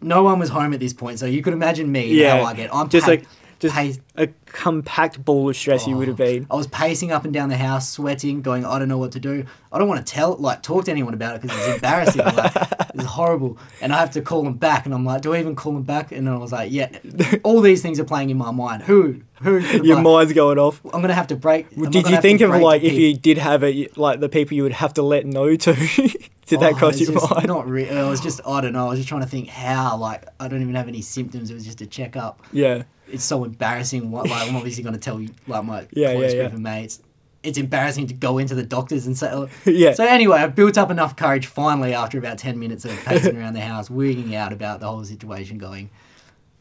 No 0.00 0.22
one 0.24 0.40
was 0.40 0.48
home 0.48 0.74
at 0.74 0.80
this 0.80 0.92
point, 0.92 1.20
so 1.20 1.26
you 1.26 1.40
could 1.40 1.52
imagine 1.52 1.90
me 1.92 2.06
Yeah. 2.08 2.38
how 2.38 2.44
I 2.44 2.54
get. 2.54 2.74
I'm 2.74 2.88
Just 2.88 3.04
pa- 3.04 3.12
like 3.12 3.24
just 3.64 3.74
pace- 3.74 4.00
a 4.16 4.28
compact 4.46 5.24
ball 5.24 5.48
of 5.50 5.56
stress 5.56 5.86
you 5.86 5.96
would 5.96 6.08
have 6.08 6.20
oh, 6.20 6.24
been. 6.24 6.46
I 6.50 6.54
was 6.54 6.66
pacing 6.68 7.10
up 7.12 7.24
and 7.24 7.32
down 7.34 7.48
the 7.48 7.56
house, 7.56 7.88
sweating, 7.90 8.42
going, 8.42 8.64
I 8.64 8.78
don't 8.78 8.88
know 8.88 8.98
what 8.98 9.12
to 9.12 9.20
do. 9.20 9.44
I 9.72 9.78
don't 9.78 9.88
want 9.88 10.06
to 10.06 10.12
tell, 10.12 10.36
like, 10.36 10.62
talk 10.62 10.84
to 10.84 10.90
anyone 10.90 11.14
about 11.14 11.36
it 11.36 11.42
because 11.42 11.58
it's 11.58 11.74
embarrassing. 11.74 12.24
like, 12.24 12.54
it's 12.94 13.04
horrible. 13.04 13.58
And 13.80 13.92
I 13.92 13.98
have 13.98 14.12
to 14.12 14.20
call 14.22 14.42
them 14.44 14.54
back. 14.54 14.86
And 14.86 14.94
I'm 14.94 15.04
like, 15.04 15.22
do 15.22 15.34
I 15.34 15.40
even 15.40 15.56
call 15.56 15.72
them 15.72 15.82
back? 15.82 16.12
And 16.12 16.26
then 16.26 16.34
I 16.34 16.38
was 16.38 16.52
like, 16.52 16.70
yeah, 16.70 16.90
all 17.42 17.60
these 17.60 17.82
things 17.82 17.98
are 17.98 18.04
playing 18.04 18.30
in 18.30 18.36
my 18.36 18.52
mind. 18.52 18.84
Who? 18.84 19.22
Who? 19.42 19.60
could 19.60 19.84
Your 19.84 19.98
I- 19.98 20.02
mind's 20.02 20.32
going 20.32 20.58
off. 20.58 20.80
I'm 20.84 20.92
going 20.92 21.08
to 21.08 21.14
have 21.14 21.26
to 21.28 21.36
break. 21.36 21.70
Did 21.70 21.76
gonna 21.76 21.90
you 21.98 22.02
have 22.02 22.14
to 22.16 22.20
think 22.22 22.40
of 22.40 22.50
break 22.50 22.62
like 22.62 22.82
the 22.82 22.88
if 22.88 22.94
you 22.94 23.14
did 23.16 23.38
have 23.38 23.64
it, 23.64 23.74
you- 23.74 23.90
like 23.96 24.20
the 24.20 24.28
people 24.28 24.56
you 24.56 24.62
would 24.62 24.72
have 24.72 24.94
to 24.94 25.02
let 25.02 25.26
know 25.26 25.56
to? 25.56 25.74
did 26.46 26.60
that 26.60 26.74
Oh, 26.74 26.76
cross 26.76 27.00
it's 27.00 27.08
your 27.10 27.18
just 27.18 27.30
mind? 27.30 27.46
Not 27.48 27.66
really. 27.66 27.98
I 27.98 28.08
was 28.08 28.20
just, 28.20 28.40
I 28.46 28.60
don't 28.60 28.72
know. 28.72 28.86
I 28.86 28.90
was 28.90 28.98
just 29.00 29.08
trying 29.08 29.22
to 29.22 29.26
think 29.26 29.48
how. 29.48 29.96
Like, 29.96 30.24
I 30.38 30.46
don't 30.48 30.62
even 30.62 30.74
have 30.74 30.88
any 30.88 31.02
symptoms. 31.02 31.50
It 31.50 31.54
was 31.54 31.64
just 31.64 31.80
a 31.80 31.86
checkup. 31.86 32.40
Yeah, 32.52 32.84
it's 33.14 33.24
so 33.24 33.44
embarrassing. 33.44 34.10
What 34.10 34.28
like 34.28 34.48
I'm 34.48 34.56
obviously 34.56 34.82
going 34.82 34.94
to 34.94 35.00
tell 35.00 35.20
you 35.20 35.30
like 35.46 35.64
my 35.64 35.86
Yeah, 35.92 36.12
close 36.12 36.34
yeah, 36.34 36.40
group 36.40 36.50
yeah. 36.50 36.56
of 36.56 36.60
mates. 36.60 37.00
It's 37.44 37.58
embarrassing 37.58 38.08
to 38.08 38.14
go 38.14 38.38
into 38.38 38.54
the 38.54 38.62
doctors 38.64 39.06
and 39.06 39.16
say. 39.16 39.30
oh. 39.32 39.48
yeah. 39.64 39.92
So 39.92 40.04
anyway, 40.04 40.38
I 40.38 40.48
built 40.48 40.76
up 40.76 40.90
enough 40.90 41.14
courage 41.16 41.46
finally 41.46 41.94
after 41.94 42.18
about 42.18 42.38
ten 42.38 42.58
minutes 42.58 42.84
of 42.84 42.98
pacing 43.04 43.38
around 43.38 43.54
the 43.54 43.60
house, 43.60 43.88
wigging 43.88 44.34
out 44.34 44.52
about 44.52 44.80
the 44.80 44.88
whole 44.88 45.04
situation, 45.04 45.58
going, 45.58 45.90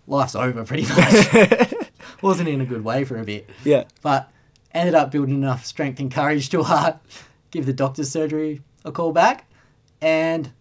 life's 0.08 0.36
over 0.36 0.64
pretty 0.64 0.84
much. 0.84 1.74
Wasn't 2.22 2.48
in 2.48 2.62
a 2.62 2.66
good 2.66 2.84
way 2.84 3.04
for 3.04 3.18
a 3.18 3.24
bit, 3.24 3.50
yeah. 3.66 3.86
but 4.02 4.30
ended 4.74 4.94
up 4.94 5.12
building 5.12 5.36
enough 5.36 5.66
strength 5.66 6.00
and 6.00 6.12
courage 6.12 6.50
to 6.50 6.62
uh, 6.62 6.98
give 7.52 7.66
the 7.66 7.74
doctor's 7.74 8.10
surgery 8.10 8.62
a 8.86 8.92
call 8.92 9.12
back, 9.12 9.50
and. 10.02 10.52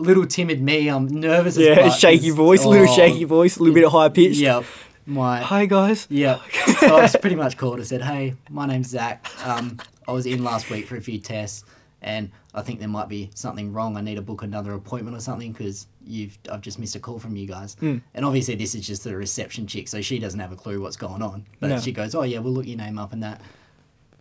Little 0.00 0.26
timid 0.26 0.60
me, 0.60 0.88
I'm 0.88 1.06
nervous. 1.06 1.56
as 1.56 1.64
Yeah, 1.64 1.88
shaky 1.88 2.30
voice, 2.30 2.64
a 2.64 2.68
little 2.68 2.90
oh, 2.90 2.96
shaky 2.96 3.22
voice, 3.22 3.58
a 3.58 3.60
little 3.60 3.76
bit 3.76 3.84
of 3.84 3.92
high 3.92 4.08
pitched. 4.08 4.40
Yep. 4.40 4.64
My 5.06 5.40
Hi 5.40 5.66
guys. 5.66 6.06
yeah. 6.10 6.40
So 6.84 6.96
I 6.96 7.00
just 7.02 7.20
pretty 7.20 7.36
much 7.36 7.56
called 7.56 7.76
and 7.78 7.86
said, 7.86 8.02
"Hey, 8.02 8.34
my 8.50 8.66
name's 8.66 8.88
Zach. 8.88 9.26
Um, 9.46 9.78
I 10.08 10.12
was 10.12 10.26
in 10.26 10.42
last 10.44 10.68
week 10.70 10.86
for 10.86 10.96
a 10.96 11.00
few 11.00 11.18
tests, 11.18 11.64
and 12.02 12.30
I 12.54 12.60
think 12.62 12.78
there 12.80 12.88
might 12.88 13.08
be 13.08 13.30
something 13.34 13.72
wrong. 13.72 13.96
I 13.96 14.00
need 14.02 14.16
to 14.16 14.22
book 14.22 14.42
another 14.42 14.72
appointment 14.74 15.16
or 15.16 15.20
something 15.20 15.52
because 15.52 15.86
you've 16.06 16.36
I've 16.50 16.60
just 16.60 16.78
missed 16.78 16.94
a 16.94 17.00
call 17.00 17.18
from 17.18 17.36
you 17.36 17.46
guys. 17.46 17.76
Mm. 17.76 18.02
And 18.14 18.24
obviously, 18.24 18.54
this 18.54 18.74
is 18.74 18.86
just 18.86 19.04
the 19.04 19.16
reception 19.16 19.66
chick, 19.66 19.88
so 19.88 20.00
she 20.02 20.18
doesn't 20.18 20.40
have 20.40 20.52
a 20.52 20.56
clue 20.56 20.80
what's 20.80 20.96
going 20.96 21.22
on. 21.22 21.46
But 21.60 21.68
No. 21.70 21.80
she 21.80 21.92
goes, 21.92 22.14
"Oh 22.14 22.22
yeah, 22.22 22.38
we'll 22.40 22.52
look 22.52 22.66
your 22.66 22.76
name 22.78 22.98
up 22.98 23.12
and 23.12 23.22
that." 23.22 23.40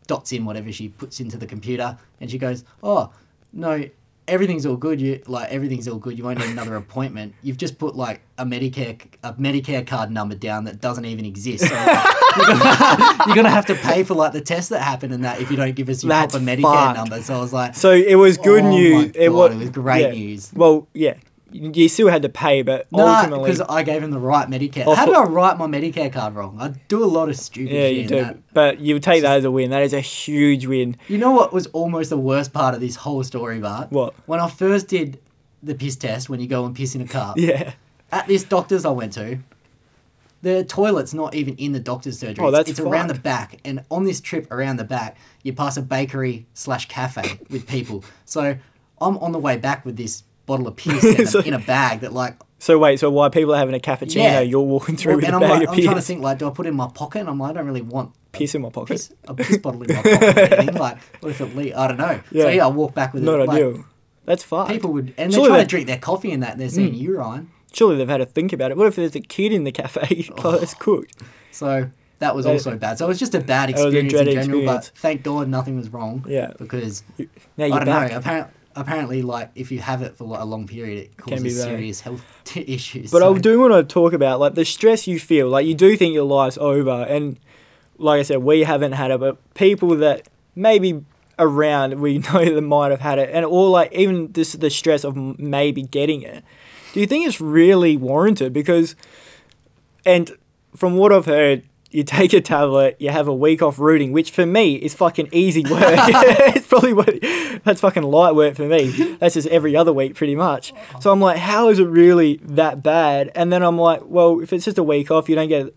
Dots 0.08 0.32
in 0.34 0.44
whatever 0.46 0.72
she 0.72 0.90
puts 0.90 1.20
into 1.20 1.38
the 1.38 1.46
computer, 1.48 1.98
and 2.22 2.30
she 2.32 2.38
goes, 2.38 2.64
"Oh 2.82 3.12
no." 3.52 3.90
Everything's 4.28 4.66
all 4.66 4.78
good. 4.78 5.02
You 5.02 5.22
like 5.28 5.52
everything's 5.52 5.88
all 5.88 5.98
good. 5.98 6.18
You 6.18 6.24
won't 6.24 6.40
need 6.40 6.50
another 6.50 6.76
appointment. 6.76 7.36
You've 7.42 7.58
just 7.58 7.78
put 7.78 7.96
like 7.96 8.22
a 8.38 8.46
Medicare 8.46 9.00
a 9.22 9.34
Medicare 9.34 9.86
card 9.86 10.12
number 10.12 10.36
down 10.36 10.64
that 10.64 10.80
doesn't 10.80 11.04
even 11.06 11.26
exist. 11.26 11.68
So 11.68 11.74
like, 11.76 12.06
you're, 12.38 12.46
gonna, 12.48 13.18
you're 13.28 13.36
gonna 13.36 13.50
have 13.50 13.66
to 13.68 13.76
pay 13.76 14.04
for 14.04 14.14
like 14.14 14.32
the 14.32 14.40
tests 14.42 14.70
that 14.70 14.82
happened 14.82 15.14
and 15.14 15.24
that 15.26 15.42
if 15.42 15.52
you 15.52 15.58
don't 15.58 15.76
give 15.76 15.90
us 15.90 16.04
your 16.04 16.10
That's 16.10 16.34
proper 16.34 16.46
Medicare 16.46 16.62
fucked. 16.74 16.98
number. 16.98 17.22
So 17.22 17.36
I 17.36 17.40
was 17.40 17.52
like, 17.54 17.76
So 17.76 17.92
it 17.92 18.16
was 18.16 18.38
good 18.38 18.64
Oh 18.64 18.70
news. 18.70 19.12
it, 19.16 19.30
was, 19.30 19.52
it 19.54 19.58
was 19.58 19.70
great 19.72 20.02
yeah. 20.04 20.12
news. 20.12 20.52
Well, 20.56 20.88
yeah, 20.94 21.16
you 21.54 21.88
still 21.90 22.08
had 22.10 22.22
to 22.24 22.30
pay, 22.30 22.62
but 22.62 22.92
no, 22.92 23.08
ultimately, 23.08 23.52
because 23.52 23.62
I 23.62 23.84
gave 23.84 24.04
him 24.04 24.12
the 24.12 24.20
right 24.20 24.48
Medicare. 24.50 24.84
How 24.96 25.06
did 25.06 25.16
I 25.16 25.24
write 25.24 25.58
my 25.58 25.68
Medicare 25.68 26.12
card 26.12 26.36
wrong? 26.36 26.58
I 26.60 26.70
do 26.88 27.04
a 27.04 27.06
lot 27.06 27.30
of 27.30 27.36
stupid 27.38 27.72
yeah, 27.74 27.88
shit. 27.88 27.96
you 27.98 28.08
do. 28.08 28.16
that. 28.22 28.54
But 28.54 28.80
you 28.80 29.00
take 29.00 29.22
that 29.22 29.38
as 29.38 29.44
a 29.46 29.52
win. 29.52 29.70
That 29.70 29.84
is 29.84 29.94
a 29.94 30.00
huge 30.02 30.66
win. 30.66 30.98
You 31.08 31.18
know 31.18 31.32
what 31.32 31.54
was 31.54 31.68
almost 31.68 32.10
the 32.10 32.18
worst 32.18 32.54
part 32.54 32.74
of 32.76 32.82
this 32.82 32.98
whole 32.98 33.24
story, 33.24 33.60
Bart? 33.60 33.92
What? 33.92 34.14
When 34.26 34.40
I 34.40 34.50
first 34.50 34.88
did 34.88 35.20
the 35.62 35.76
piss 35.76 35.96
test, 35.96 36.30
when 36.30 36.40
you 36.40 36.48
go 36.48 36.66
and 36.66 36.76
piss 36.76 36.96
in 36.96 37.02
a 37.02 37.08
cup, 37.08 37.38
Yeah. 37.38 37.74
at 38.12 38.28
this 38.28 38.44
doctor's 38.44 38.84
I 38.86 38.90
went 38.92 39.14
to, 39.14 39.40
the 40.42 40.64
toilet's 40.66 41.14
not 41.14 41.34
even 41.36 41.56
in 41.56 41.72
the 41.72 41.80
doctor's 41.80 42.20
surgery. 42.20 42.44
Oh, 42.44 42.50
It's- 42.50 42.66
that's 42.68 42.70
it's 42.72 42.80
around 42.80 43.08
the 43.08 43.14
back. 43.14 43.60
And 43.64 43.84
on 43.90 44.04
this 44.04 44.20
trip 44.20 44.52
around 44.52 44.76
the 44.78 44.84
back, 44.84 45.16
you 45.42 45.54
pass 45.54 45.78
a 45.78 45.82
bakery 45.82 46.46
slash 46.54 46.88
cafe 46.90 47.40
with 47.50 47.66
people. 47.68 48.04
So 48.26 48.58
I'm 49.00 49.18
on 49.20 49.32
the 49.32 49.40
way 49.40 49.56
back 49.58 49.86
with 49.86 49.96
this 49.96 50.24
bottle 50.46 50.68
of 50.68 50.76
piss 50.76 51.04
in, 51.04 51.22
a, 51.22 51.28
So- 51.28 51.40
in 51.40 51.54
a 51.54 51.60
bag 51.60 52.02
that 52.02 52.14
like 52.14 52.36
So 52.60 52.78
wait, 52.80 53.00
so 53.00 53.10
while 53.10 53.30
people 53.30 53.54
are 53.54 53.58
having 53.58 53.76
a 53.76 53.80
cappuccino, 53.80 54.16
Yeah. 54.24 54.40
you're 54.42 54.62
walking 54.62 54.96
through 54.98 55.16
with 55.18 55.26
and 55.26 55.34
a 55.34 55.38
I'm 55.38 55.42
bag 55.42 55.50
like 55.52 55.68
of 55.70 55.74
I'm 55.76 55.82
trying 55.84 55.96
to 55.96 56.02
think 56.02 56.22
like 56.22 56.38
do 56.40 56.48
I 56.48 56.52
put 56.52 56.66
it 56.66 56.70
in 56.70 56.76
my 56.76 56.88
pocket? 56.94 57.20
And 57.20 57.30
I'm 57.30 57.40
like 57.40 57.52
I 57.52 57.54
don't 57.54 57.66
really 57.66 57.82
want 57.82 58.14
Piss 58.32 58.56
in 58.56 58.62
my 58.64 58.70
pocket. 58.70 58.94
piss, 58.94 59.14
a 59.28 59.34
piss 59.36 59.58
bottle 59.58 59.84
in 59.84 59.96
my 59.96 60.02
pocket. 60.02 60.74
Like 60.76 60.98
what 61.20 61.30
if 61.30 61.42
it 61.42 61.56
leak? 61.56 61.76
I 61.76 61.88
don't 61.88 61.98
know. 61.98 62.20
Yeah. 62.32 62.44
So 62.44 62.50
yeah, 62.50 62.66
I 62.66 62.68
walk 62.70 62.94
back 62.94 63.14
with 63.14 63.24
Not 63.24 63.40
it. 63.40 63.48
Like, 63.48 63.58
ideal. 63.58 63.86
That's 64.26 64.44
fine. 64.44 64.68
People 64.70 64.94
would 64.94 65.14
and 65.18 65.32
they're 65.32 65.38
Surely 65.38 65.48
trying 65.50 65.58
they- 65.60 65.64
to 65.64 65.70
drink 65.70 65.88
their 65.88 66.00
coffee 66.00 66.32
in 66.32 66.40
that 66.40 66.54
and 66.54 66.62
they're 66.62 66.70
seeing 66.70 66.94
hmm. 66.94 67.00
urine. 67.02 67.52
Surely 67.74 67.98
they've 67.98 68.08
had 68.10 68.18
to 68.18 68.26
think 68.26 68.54
about 68.54 68.72
it. 68.72 68.78
What 68.78 68.88
if 68.88 68.96
there's 68.96 69.16
a 69.16 69.20
kid 69.20 69.52
in 69.52 69.64
the 69.64 69.72
cafe? 69.72 70.30
oh, 70.44 70.54
it's 70.56 70.74
cooked. 70.76 71.22
So 71.52 71.90
that 72.20 72.36
was 72.36 72.46
also 72.46 72.78
bad. 72.78 72.98
So 73.00 73.06
it 73.06 73.08
was 73.10 73.20
just 73.20 73.36
a 73.36 73.40
bad 73.40 73.72
was 73.72 73.82
a 73.82 73.88
experience 73.88 74.14
in 74.14 74.20
general. 74.20 74.38
experience. 74.38 74.90
But 74.90 75.00
thank 75.00 75.24
God 75.24 75.48
nothing 75.50 75.76
was 75.76 75.90
wrong. 75.90 76.24
Yeah. 76.28 76.54
Because 76.58 77.04
Now 77.58 77.66
I 77.66 77.68
you're 77.68 77.80
don't 77.80 77.86
back. 77.86 78.12
know. 78.12 78.18
Apparently, 78.18 78.54
apparently, 78.76 79.22
like 79.22 79.52
if 79.56 79.72
you 79.72 79.80
have 79.80 80.02
it 80.02 80.16
for 80.18 80.26
like, 80.26 80.42
a 80.42 80.46
long 80.46 80.68
period, 80.68 81.00
it 81.00 81.18
causes 81.18 81.62
serious 81.62 82.02
health 82.02 82.26
issues. 82.58 83.12
But 83.12 83.20
so, 83.20 83.36
I 83.36 83.38
do 83.38 83.60
want 83.60 83.74
to 83.74 83.84
talk 83.84 84.14
about 84.14 84.40
like 84.40 84.56
the 84.56 84.66
stress 84.66 85.08
you 85.08 85.20
feel. 85.20 85.50
Like 85.50 85.66
you 85.66 85.76
do 85.76 85.96
think 85.98 86.14
your 86.14 86.26
life's 86.26 86.58
over, 86.58 87.06
and 87.08 87.40
like 87.98 88.20
I 88.20 88.24
said, 88.24 88.38
we 88.38 88.64
haven't 88.64 88.94
had 88.94 89.12
it, 89.12 89.20
but 89.20 89.38
people 89.54 89.96
that 89.98 90.28
maybe 90.56 91.04
around 91.40 92.00
we 92.00 92.18
know 92.34 92.46
that 92.46 92.62
might 92.62 92.92
have 92.92 93.02
had 93.02 93.20
it, 93.20 93.30
and 93.32 93.46
or 93.46 93.70
like 93.70 93.92
even 93.94 94.32
this 94.32 94.54
the 94.54 94.70
stress 94.70 95.04
of 95.04 95.16
maybe 95.40 95.84
getting 95.84 96.22
it. 96.22 96.44
Do 96.94 97.00
you 97.00 97.08
think 97.08 97.28
it's 97.28 97.42
really 97.42 97.98
warranted? 97.98 98.54
Because, 98.54 98.96
and 100.06 100.32
from 100.76 100.98
what 100.98 101.12
I've 101.12 101.26
heard. 101.26 101.64
You 101.94 102.04
take 102.04 102.34
a 102.34 102.42
tablet, 102.42 102.96
you 103.00 103.10
have 103.10 103.28
a 103.28 103.34
week 103.34 103.62
off 103.62 103.78
rooting, 103.78 104.12
which 104.12 104.32
for 104.32 104.46
me 104.48 104.76
is 104.76 104.96
fucking 104.96 105.30
easy 105.32 105.62
work. 105.64 105.82
it's 105.84 106.68
probably 106.68 106.92
what 106.94 107.20
that's 107.64 107.82
fucking 107.82 108.02
light 108.04 108.34
work 108.36 108.56
for 108.56 108.64
me. 108.68 108.90
That's 109.20 109.36
just 109.36 109.48
every 109.50 109.76
other 109.76 109.94
week, 109.94 110.16
pretty 110.16 110.36
much. 110.36 110.74
So 111.02 111.12
I'm 111.12 111.22
like, 111.22 111.38
how 111.38 111.70
is 111.70 111.78
it 111.78 111.86
really 111.86 112.38
that 112.44 112.82
bad? 112.82 113.32
And 113.36 113.54
then 113.54 113.62
I'm 113.62 113.78
like, 113.78 114.02
well, 114.06 114.40
if 114.42 114.52
it's 114.52 114.66
just 114.66 114.80
a 114.80 114.84
week 114.84 115.12
off, 115.12 115.30
you 115.30 115.36
don't 115.36 115.50
get 115.50 115.74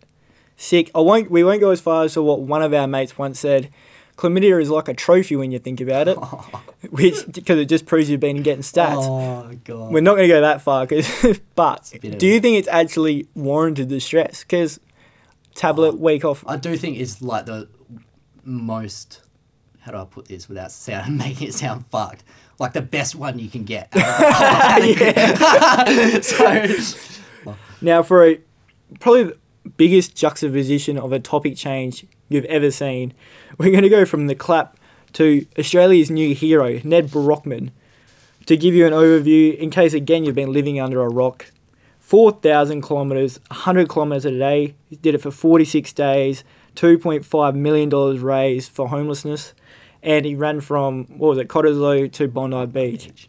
sick. 0.57 0.91
I 0.95 1.01
won't. 1.01 1.31
We 1.31 1.45
won't 1.45 1.61
go 1.61 1.71
as 1.71 1.83
far 1.83 2.05
as 2.05 2.15
to 2.15 2.23
what 2.23 2.41
one 2.41 2.63
of 2.63 2.73
our 2.73 2.87
mates 2.87 3.19
once 3.19 3.39
said, 3.39 3.71
chlamydia 4.17 4.59
is 4.63 4.71
like 4.71 4.89
a 4.89 4.95
trophy 4.95 5.37
when 5.37 5.51
you 5.53 5.59
think 5.59 5.83
about 5.83 6.09
it, 6.09 6.15
which 6.91 7.27
because 7.31 7.59
it 7.59 7.67
just 7.67 7.85
proves 7.85 8.09
you've 8.09 8.21
been 8.21 8.43
getting 8.43 8.63
stats. 8.63 9.03
Oh 9.07 9.51
god. 9.65 9.93
We're 9.93 10.01
not 10.01 10.13
going 10.15 10.29
to 10.29 10.35
go 10.35 10.41
that 10.41 10.63
far, 10.63 10.87
'cause- 10.87 11.41
but 11.55 11.93
a 11.95 11.99
bit 11.99 12.13
of 12.15 12.19
do 12.19 12.27
you 12.27 12.41
think 12.41 12.57
it's 12.59 12.69
actually 12.69 13.29
warranted 13.35 13.91
the 13.91 14.01
stress? 14.01 14.43
Because 14.45 14.81
tablet 15.57 15.91
um, 15.91 15.95
Oh. 15.97 16.05
week 16.05 16.25
off. 16.25 16.45
I 16.47 16.57
do 16.57 16.77
think 16.77 16.99
it's 16.99 17.21
like 17.21 17.47
the 17.47 17.69
most. 18.45 19.23
How 19.81 19.93
do 19.93 19.99
I 19.99 20.05
put 20.05 20.27
this 20.27 20.49
without 20.49 20.73
sound 20.73 21.17
making 21.19 21.49
it 21.49 21.55
sound 21.55 21.87
fucked? 21.87 22.25
Like 22.59 22.73
the 22.73 22.83
best 22.83 23.15
one 23.15 23.39
you 23.39 23.49
can 23.49 23.65
get. 23.65 23.93
so 26.25 27.55
Now, 27.81 28.03
for 28.03 28.27
a 28.27 28.41
probably 29.01 29.25
the 29.25 29.37
biggest 29.77 30.15
juxtaposition 30.17 30.99
of 30.99 31.13
a 31.13 31.21
topic 31.21 31.57
change 31.57 32.07
you've 32.29 32.45
ever 32.47 32.71
seen, 32.71 33.13
we're 33.59 33.71
going 33.71 33.83
to 33.83 33.89
go 33.89 34.05
from 34.05 34.27
the 34.27 34.35
clap 34.35 34.77
to 35.15 35.47
Australia's 35.59 36.11
new 36.11 36.35
hero, 36.35 36.81
Nedd 36.85 37.09
Brockmann. 37.09 37.71
To 38.47 38.57
give 38.57 38.75
you 38.75 38.87
an 38.87 38.93
overview, 38.93 39.57
in 39.59 39.71
case 39.71 39.93
again 39.93 40.25
you've 40.25 40.37
been 40.37 40.53
living 40.53 40.81
under 40.81 41.03
a 41.03 41.09
rock, 41.09 41.47
4,000 42.07 42.83
kilometres, 42.83 43.41
100 43.49 43.89
kilometres 43.89 44.25
a 44.25 44.31
day. 44.31 44.77
He 44.89 44.95
did 44.95 45.17
it 45.17 45.19
for 45.21 45.33
46 45.33 45.93
days, 45.93 46.45
$2.5 46.77 47.55
million 47.57 47.91
raised 48.23 48.71
for 48.71 48.87
homelessness. 48.87 49.55
And 50.05 50.25
he 50.25 50.37
ran 50.37 50.61
from, 50.61 51.07
what 51.19 51.31
was 51.31 51.39
it, 51.39 51.49
Cottesloe 51.49 52.13
to 52.13 52.29
Bondi 52.29 52.65
Beach. 52.67 53.29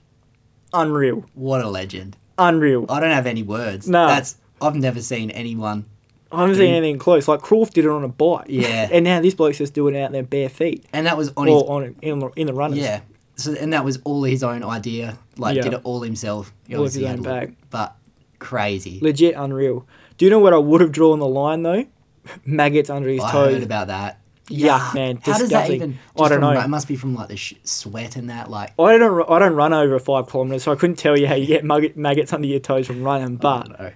Unreal. 0.73 1.25
what 1.33 1.61
a 1.61 1.67
legend. 1.67 2.17
Unreal. 2.37 2.85
I 2.87 2.99
don't 2.99 3.09
have 3.09 3.25
any 3.25 3.41
words. 3.41 3.89
No. 3.89 4.05
That's 4.05 4.37
I've 4.61 4.75
never 4.75 5.01
seen 5.01 5.31
anyone. 5.31 5.85
I 6.31 6.41
haven't 6.41 6.57
seen 6.57 6.75
anything 6.75 6.99
close. 6.99 7.27
Like 7.27 7.41
Croft 7.41 7.73
did 7.73 7.85
it 7.85 7.89
on 7.89 8.03
a 8.03 8.07
bike. 8.07 8.45
Yeah. 8.47 8.89
and 8.91 9.05
now 9.05 9.21
this 9.21 9.33
bloke's 9.33 9.57
just 9.57 9.73
doing 9.73 9.95
it 9.95 10.01
out 10.03 10.11
there 10.11 10.21
bare 10.21 10.49
feet. 10.49 10.85
And 10.93 11.07
that 11.07 11.17
was 11.17 11.33
on 11.35 11.47
his 11.47 11.63
on 11.63 11.95
in 12.03 12.19
the, 12.19 12.29
in 12.35 12.45
the 12.45 12.53
runners. 12.53 12.77
Yeah. 12.77 12.99
So 13.37 13.53
and 13.53 13.73
that 13.73 13.83
was 13.83 13.99
all 14.03 14.23
his 14.23 14.43
own 14.43 14.63
idea. 14.63 15.17
Like 15.35 15.55
Yeah. 15.55 15.63
did 15.63 15.73
it 15.73 15.81
all 15.83 16.01
himself. 16.01 16.53
He 16.67 16.75
All 16.75 16.83
his 16.83 17.01
own 17.01 17.23
bag. 17.23 17.55
But 17.71 17.95
crazy. 18.39 18.99
Legit 19.01 19.35
unreal. 19.35 19.85
Do 20.17 20.25
you 20.25 20.31
know 20.31 20.39
what 20.39 20.53
I 20.53 20.57
would 20.57 20.81
have 20.81 20.91
drawn 20.91 21.19
the 21.19 21.27
line 21.27 21.63
though? 21.63 21.85
Maggots 22.45 22.89
under 22.89 23.07
his 23.09 23.23
I 23.23 23.31
toes. 23.31 23.53
heard 23.53 23.63
about 23.63 23.87
that. 23.87 24.19
Yuck, 24.49 24.93
man. 24.95 25.17
How 25.17 25.37
does 25.37 25.49
that 25.49 25.67
Disgusting. 25.67 25.75
even? 25.75 25.99
I 26.15 26.19
don't 26.29 26.39
from- 26.39 26.41
know. 26.53 26.59
It 26.61 26.67
must 26.69 26.87
be 26.87 26.95
from 26.95 27.13
like 27.15 27.27
the 27.27 27.35
sh- 27.35 27.55
sweat 27.65 28.15
and 28.15 28.29
that. 28.29 28.49
Like 28.49 28.71
I 28.79 28.97
don't. 28.97 29.29
I 29.29 29.39
don't 29.39 29.55
run 29.55 29.73
over 29.73 29.99
five 29.99 30.27
kilometers, 30.27 30.63
so 30.63 30.71
I 30.71 30.75
couldn't 30.75 30.95
tell 30.95 31.17
you 31.17 31.27
how 31.27 31.35
you 31.35 31.45
get 31.45 31.65
maggot, 31.65 31.97
maggots 31.97 32.31
under 32.31 32.47
your 32.47 32.59
toes 32.61 32.87
from 32.87 33.03
running. 33.03 33.35
But 33.35 33.93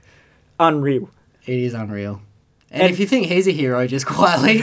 unreal. 0.60 1.10
It 1.46 1.58
is 1.58 1.74
unreal. 1.74 2.22
And, 2.70 2.84
And- 2.84 2.92
if 2.92 3.00
you 3.00 3.08
think 3.08 3.28
he's 3.28 3.48
a 3.48 3.52
hero, 3.52 3.86
just 3.88 4.06
quietly, 4.18 4.60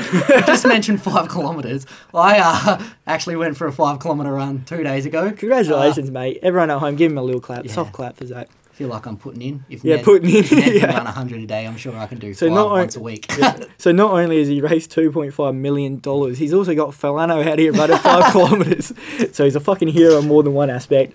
just 0.47 0.67
mentioned 0.67 1.03
five 1.03 1.29
kilometers. 1.29 1.87
I 2.15 2.39
uh, 2.39 2.83
actually 3.07 3.37
went 3.37 3.57
for 3.57 3.67
a 3.67 3.73
five 3.73 3.99
kilometer 3.99 4.33
run 4.33 4.65
two 4.65 4.83
days 4.83 5.05
ago. 5.07 5.31
Congratulations, 5.33 6.11
mate. 6.11 6.39
Everyone 6.43 6.71
at 6.71 6.79
home, 6.79 6.97
give 6.97 7.11
him 7.13 7.19
a 7.19 7.23
little 7.23 7.41
clap. 7.41 7.65
Yeah. 7.65 7.73
Soft 7.73 7.93
clap 7.93 8.17
for 8.17 8.27
Zach. 8.27 8.49
Feel 8.79 8.89
like 8.89 9.07
I'm 9.07 9.17
putting 9.17 9.43
in. 9.43 9.65
If 9.69 9.85
Yeah, 9.85 9.97
Nedd, 9.97 10.05
putting 10.05 10.31
in, 10.31 10.43
Nedd 10.43 10.51
yeah. 10.75 10.81
can 10.87 10.95
run 10.95 11.07
hundred 11.07 11.43
a 11.43 11.47
day, 11.47 11.67
I'm 11.67 11.77
sure 11.77 11.97
I 11.97 12.07
can 12.07 12.19
do 12.19 12.33
So 12.33 12.47
five 12.47 12.55
not 12.55 12.67
on- 12.67 12.79
once 12.79 12.95
a 12.97 13.01
week. 13.01 13.27
So 13.79 13.91
not 13.93 14.13
only 14.13 14.39
has 14.39 14.47
he 14.49 14.61
raised 14.61 14.91
two 14.93 15.11
point 15.11 15.35
five 15.35 15.55
million 15.55 15.99
dollars, 15.99 16.39
he's 16.39 16.55
also 16.55 16.75
got 16.77 16.91
Flano 16.91 17.45
out 17.45 17.59
here 17.59 17.73
running 17.73 17.99
five 17.99 18.31
kilometers. 18.33 18.93
So 19.33 19.45
he's 19.45 19.57
a 19.57 19.61
fucking 19.61 19.89
hero 19.89 20.19
in 20.19 20.29
more 20.29 20.43
than 20.45 20.55
one 20.55 20.71
aspect. 20.71 21.15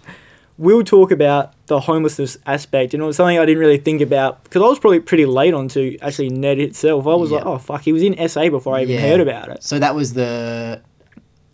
We'll 0.57 0.83
talk 0.83 1.09
about 1.11 1.53
the 1.67 1.79
homelessness 1.79 2.37
aspect, 2.45 2.93
and 2.93 3.01
it 3.01 3.05
was 3.05 3.15
something 3.15 3.39
I 3.39 3.45
didn't 3.45 3.59
really 3.59 3.77
think 3.79 4.01
about 4.01 4.43
because 4.43 4.61
I 4.61 4.65
was 4.67 4.77
probably 4.77 4.99
pretty 4.99 5.25
late 5.25 5.53
onto 5.53 5.97
actually 6.01 6.29
Nedd 6.29 6.59
itself. 6.59 7.07
I 7.07 7.15
was 7.15 7.31
like, 7.31 7.45
oh 7.45 7.57
fuck, 7.57 7.81
he 7.81 7.91
was 7.93 8.03
in 8.03 8.13
SA 8.29 8.49
before 8.49 8.75
I 8.75 8.81
even 8.83 8.95
Yeah. 8.95 9.01
heard 9.01 9.19
about 9.21 9.49
it. 9.49 9.63
so 9.63 9.79
that 9.79 9.95
was 9.95 10.13
the 10.13 10.81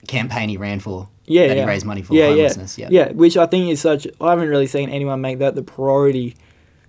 campaign 0.10 0.50
he 0.50 0.58
ran 0.58 0.80
for. 0.80 1.08
Yeah, 1.26 1.48
that 1.48 1.58
yeah. 1.58 1.64
he 1.64 1.70
raised 1.70 1.86
money 1.86 2.02
for 2.02 2.16
yeah, 2.16 2.28
homelessness. 2.28 2.78
Yeah. 2.78 2.88
Yeah. 2.90 3.06
yeah, 3.08 3.12
which 3.14 3.38
I 3.38 3.46
think 3.46 3.70
is 3.70 3.80
such. 3.80 4.08
I 4.20 4.32
haven't 4.32 4.50
really 4.50 4.68
seen 4.68 4.90
anyone 4.90 5.22
make 5.22 5.40
that 5.40 5.56
the 5.56 5.62
priority, 5.62 6.36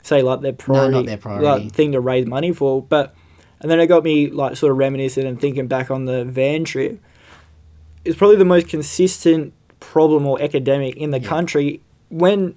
say 0.02 0.22
like 0.22 0.40
their 0.40 0.54
priority, 0.54 0.92
no, 0.92 0.98
not 1.00 1.06
their 1.06 1.18
priority. 1.18 1.64
like, 1.64 1.72
thing 1.72 1.92
to 1.92 2.00
raise 2.00 2.26
money 2.26 2.52
for. 2.52 2.82
But 2.82 3.14
and 3.60 3.70
then 3.70 3.78
it 3.78 3.86
got 3.86 4.02
me 4.02 4.30
like 4.30 4.56
sort 4.56 4.72
of 4.72 4.78
reminiscing 4.78 5.26
and 5.26 5.38
thinking 5.38 5.66
back 5.66 5.90
on 5.90 6.06
the 6.06 6.24
van 6.24 6.64
trip. 6.64 7.00
It's 8.04 8.16
probably 8.16 8.36
the 8.36 8.46
most 8.46 8.68
consistent 8.68 9.52
problem 9.78 10.26
or 10.26 10.40
epidemic 10.40 10.96
in 10.96 11.10
the 11.10 11.20
Yeah. 11.20 11.28
country. 11.28 11.82
When 12.08 12.54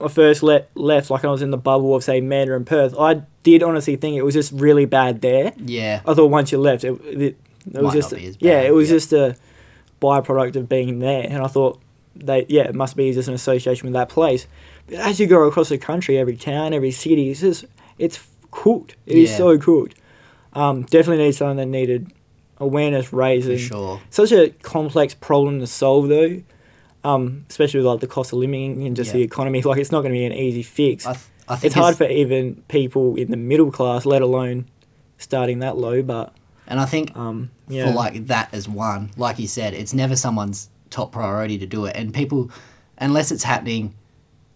I 0.00 0.08
first 0.08 0.42
let, 0.42 0.68
left, 0.74 1.10
like 1.10 1.24
I 1.24 1.28
was 1.28 1.40
in 1.40 1.50
the 1.50 1.56
bubble 1.56 1.94
of 1.94 2.04
say 2.04 2.20
Mandurah 2.20 2.56
and 2.56 2.66
Perth, 2.66 2.94
I 2.98 3.22
did 3.42 3.62
honestly 3.62 3.96
think 3.96 4.16
it 4.16 4.22
was 4.22 4.34
just 4.34 4.52
really 4.52 4.84
bad 4.84 5.22
there. 5.22 5.54
Yeah. 5.56 6.02
I 6.06 6.12
thought 6.12 6.30
once 6.30 6.52
you 6.52 6.58
left, 6.58 6.84
it, 6.84 6.92
it, 7.04 7.22
it 7.22 7.38
was 7.72 7.82
Might 7.82 7.92
just 7.94 8.12
not 8.12 8.20
be 8.20 8.26
as 8.26 8.36
yeah, 8.40 8.60
it 8.60 8.74
was 8.74 8.90
yeah. 8.90 8.96
just 8.96 9.12
a 9.14 9.36
byproduct 10.02 10.56
of 10.56 10.68
being 10.68 10.98
there, 10.98 11.22
and 11.28 11.38
I 11.42 11.46
thought 11.46 11.80
they 12.14 12.44
yeah, 12.48 12.64
it 12.64 12.74
must 12.74 12.96
be 12.96 13.12
just 13.12 13.28
an 13.28 13.34
association 13.34 13.86
with 13.86 13.94
that 13.94 14.08
place. 14.08 14.46
But 14.86 14.96
as 14.96 15.18
you 15.20 15.26
go 15.26 15.44
across 15.48 15.68
the 15.70 15.78
country, 15.78 16.18
every 16.18 16.36
town, 16.36 16.74
every 16.74 16.90
city, 16.90 17.30
it's 17.30 17.40
just 17.40 17.64
it's 17.98 18.18
cooked. 18.50 18.96
It 19.06 19.16
is 19.16 19.30
Yeah. 19.30 19.36
so 19.38 19.58
cooked. 19.58 19.94
Um, 20.52 20.82
definitely 20.82 21.24
needs 21.24 21.38
something 21.38 21.56
that 21.56 21.66
needed 21.66 22.12
awareness 22.58 23.12
raising. 23.12 23.56
sure. 23.58 24.00
Such 24.10 24.32
a 24.32 24.50
complex 24.62 25.14
problem 25.14 25.60
to 25.60 25.66
solve 25.66 26.08
though. 26.08 26.42
Um, 27.04 27.46
especially 27.50 27.78
with 27.80 27.86
like 27.86 28.00
the 28.00 28.06
cost 28.06 28.32
of 28.32 28.38
living 28.38 28.86
and 28.86 28.94
just 28.94 29.08
Yeah. 29.08 29.14
the 29.18 29.22
economy, 29.22 29.62
like 29.62 29.78
it's 29.78 29.90
not 29.90 30.02
going 30.02 30.12
to 30.12 30.18
be 30.18 30.24
an 30.24 30.32
easy 30.32 30.62
fix. 30.62 31.04
I, 31.06 31.12
th- 31.14 31.24
I 31.48 31.56
think 31.56 31.64
it's 31.66 31.74
hard 31.74 31.96
for 31.96 32.04
even 32.06 32.62
people 32.68 33.16
in 33.16 33.30
the 33.32 33.36
middle 33.36 33.72
class, 33.72 34.06
let 34.06 34.22
alone 34.22 34.66
starting 35.18 35.58
that 35.60 35.76
low. 35.76 36.02
But 36.02 36.32
and 36.72 36.80
I 36.80 36.86
think 36.86 37.14
um, 37.16 37.50
yeah, 37.68 37.86
for 37.86 37.92
like 37.92 38.26
that 38.26 38.48
as 38.52 38.68
one. 38.68 39.10
Like 39.16 39.38
you 39.38 39.46
said, 39.46 39.74
it's 39.74 39.94
never 39.94 40.16
someone's 40.16 40.68
top 40.90 41.12
priority 41.12 41.56
to 41.58 41.66
do 41.66 41.84
it, 41.86 41.94
and 41.96 42.12
people, 42.12 42.50
unless 42.98 43.30
it's 43.30 43.44
happening, 43.44 43.94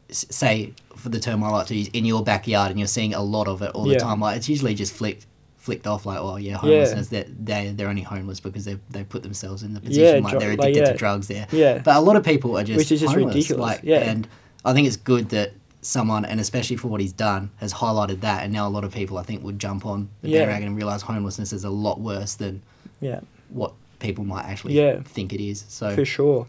say 0.08 0.72
for 0.96 1.08
the 1.10 1.20
term 1.20 1.44
I 1.44 1.50
like 1.50 1.66
to 1.68 1.74
use, 1.76 1.88
in 1.88 2.04
your 2.04 2.22
backyard, 2.24 2.70
and 2.70 2.78
you're 2.80 2.88
seeing 2.88 3.14
a 3.14 3.22
lot 3.22 3.48
of 3.48 3.62
it 3.62 3.70
all 3.72 3.86
Yeah. 3.86 3.94
the 3.94 4.00
time. 4.00 4.20
Like 4.20 4.36
it's 4.36 4.48
usually 4.48 4.74
just 4.74 4.92
flicked 4.92 5.26
flicked 5.56 5.86
off 5.86 6.06
like, 6.06 6.18
oh 6.18 6.36
yeah, 6.36 6.56
homelessness. 6.56 7.08
They're, 7.08 7.24
they 7.42 7.70
they're 7.76 7.88
only 7.88 8.02
homeless 8.02 8.40
because 8.40 8.64
they 8.64 8.78
they 8.90 9.04
put 9.04 9.22
themselves 9.22 9.62
in 9.62 9.74
the 9.74 9.80
position 9.80 10.22
like 10.22 10.32
dr- 10.32 10.40
they're 10.40 10.50
like, 10.56 10.60
addicted 10.70 10.80
yeah. 10.86 10.92
to 10.92 10.98
drugs 10.98 11.28
there. 11.28 11.46
yeah, 11.52 11.78
But 11.78 11.96
a 11.96 12.00
lot 12.00 12.16
of 12.16 12.24
people 12.24 12.56
are 12.56 12.64
just 12.64 12.78
Which 12.78 12.92
is 12.92 13.00
just 13.00 13.14
homeless, 13.14 13.34
ridiculous, 13.34 13.60
Like, 13.60 13.80
yeah. 13.82 13.98
and 14.10 14.28
I 14.64 14.72
think 14.72 14.86
it's 14.86 14.96
good 14.96 15.28
that 15.30 15.52
someone, 15.86 16.24
and 16.24 16.40
especially 16.40 16.76
for 16.76 16.88
what 16.88 17.00
he's 17.00 17.12
done, 17.12 17.50
has 17.56 17.72
highlighted 17.74 18.20
that. 18.20 18.42
And 18.44 18.52
now 18.52 18.66
a 18.66 18.70
lot 18.70 18.84
of 18.84 18.92
people, 18.92 19.18
I 19.18 19.22
think, 19.22 19.42
would 19.44 19.58
jump 19.58 19.86
on 19.86 20.08
the 20.22 20.28
Yeah. 20.30 20.40
bandwagon 20.40 20.68
and 20.68 20.76
realize 20.76 21.02
homelessness 21.02 21.52
is 21.52 21.64
a 21.64 21.70
lot 21.70 22.00
worse 22.00 22.34
than 22.34 22.62
yeah, 23.00 23.20
what 23.50 23.72
people 23.98 24.24
might 24.24 24.44
actually 24.44 24.74
Yeah. 24.74 25.00
think 25.04 25.32
it 25.32 25.40
is. 25.42 25.64
So 25.68 25.94
for 25.94 26.04
sure. 26.04 26.46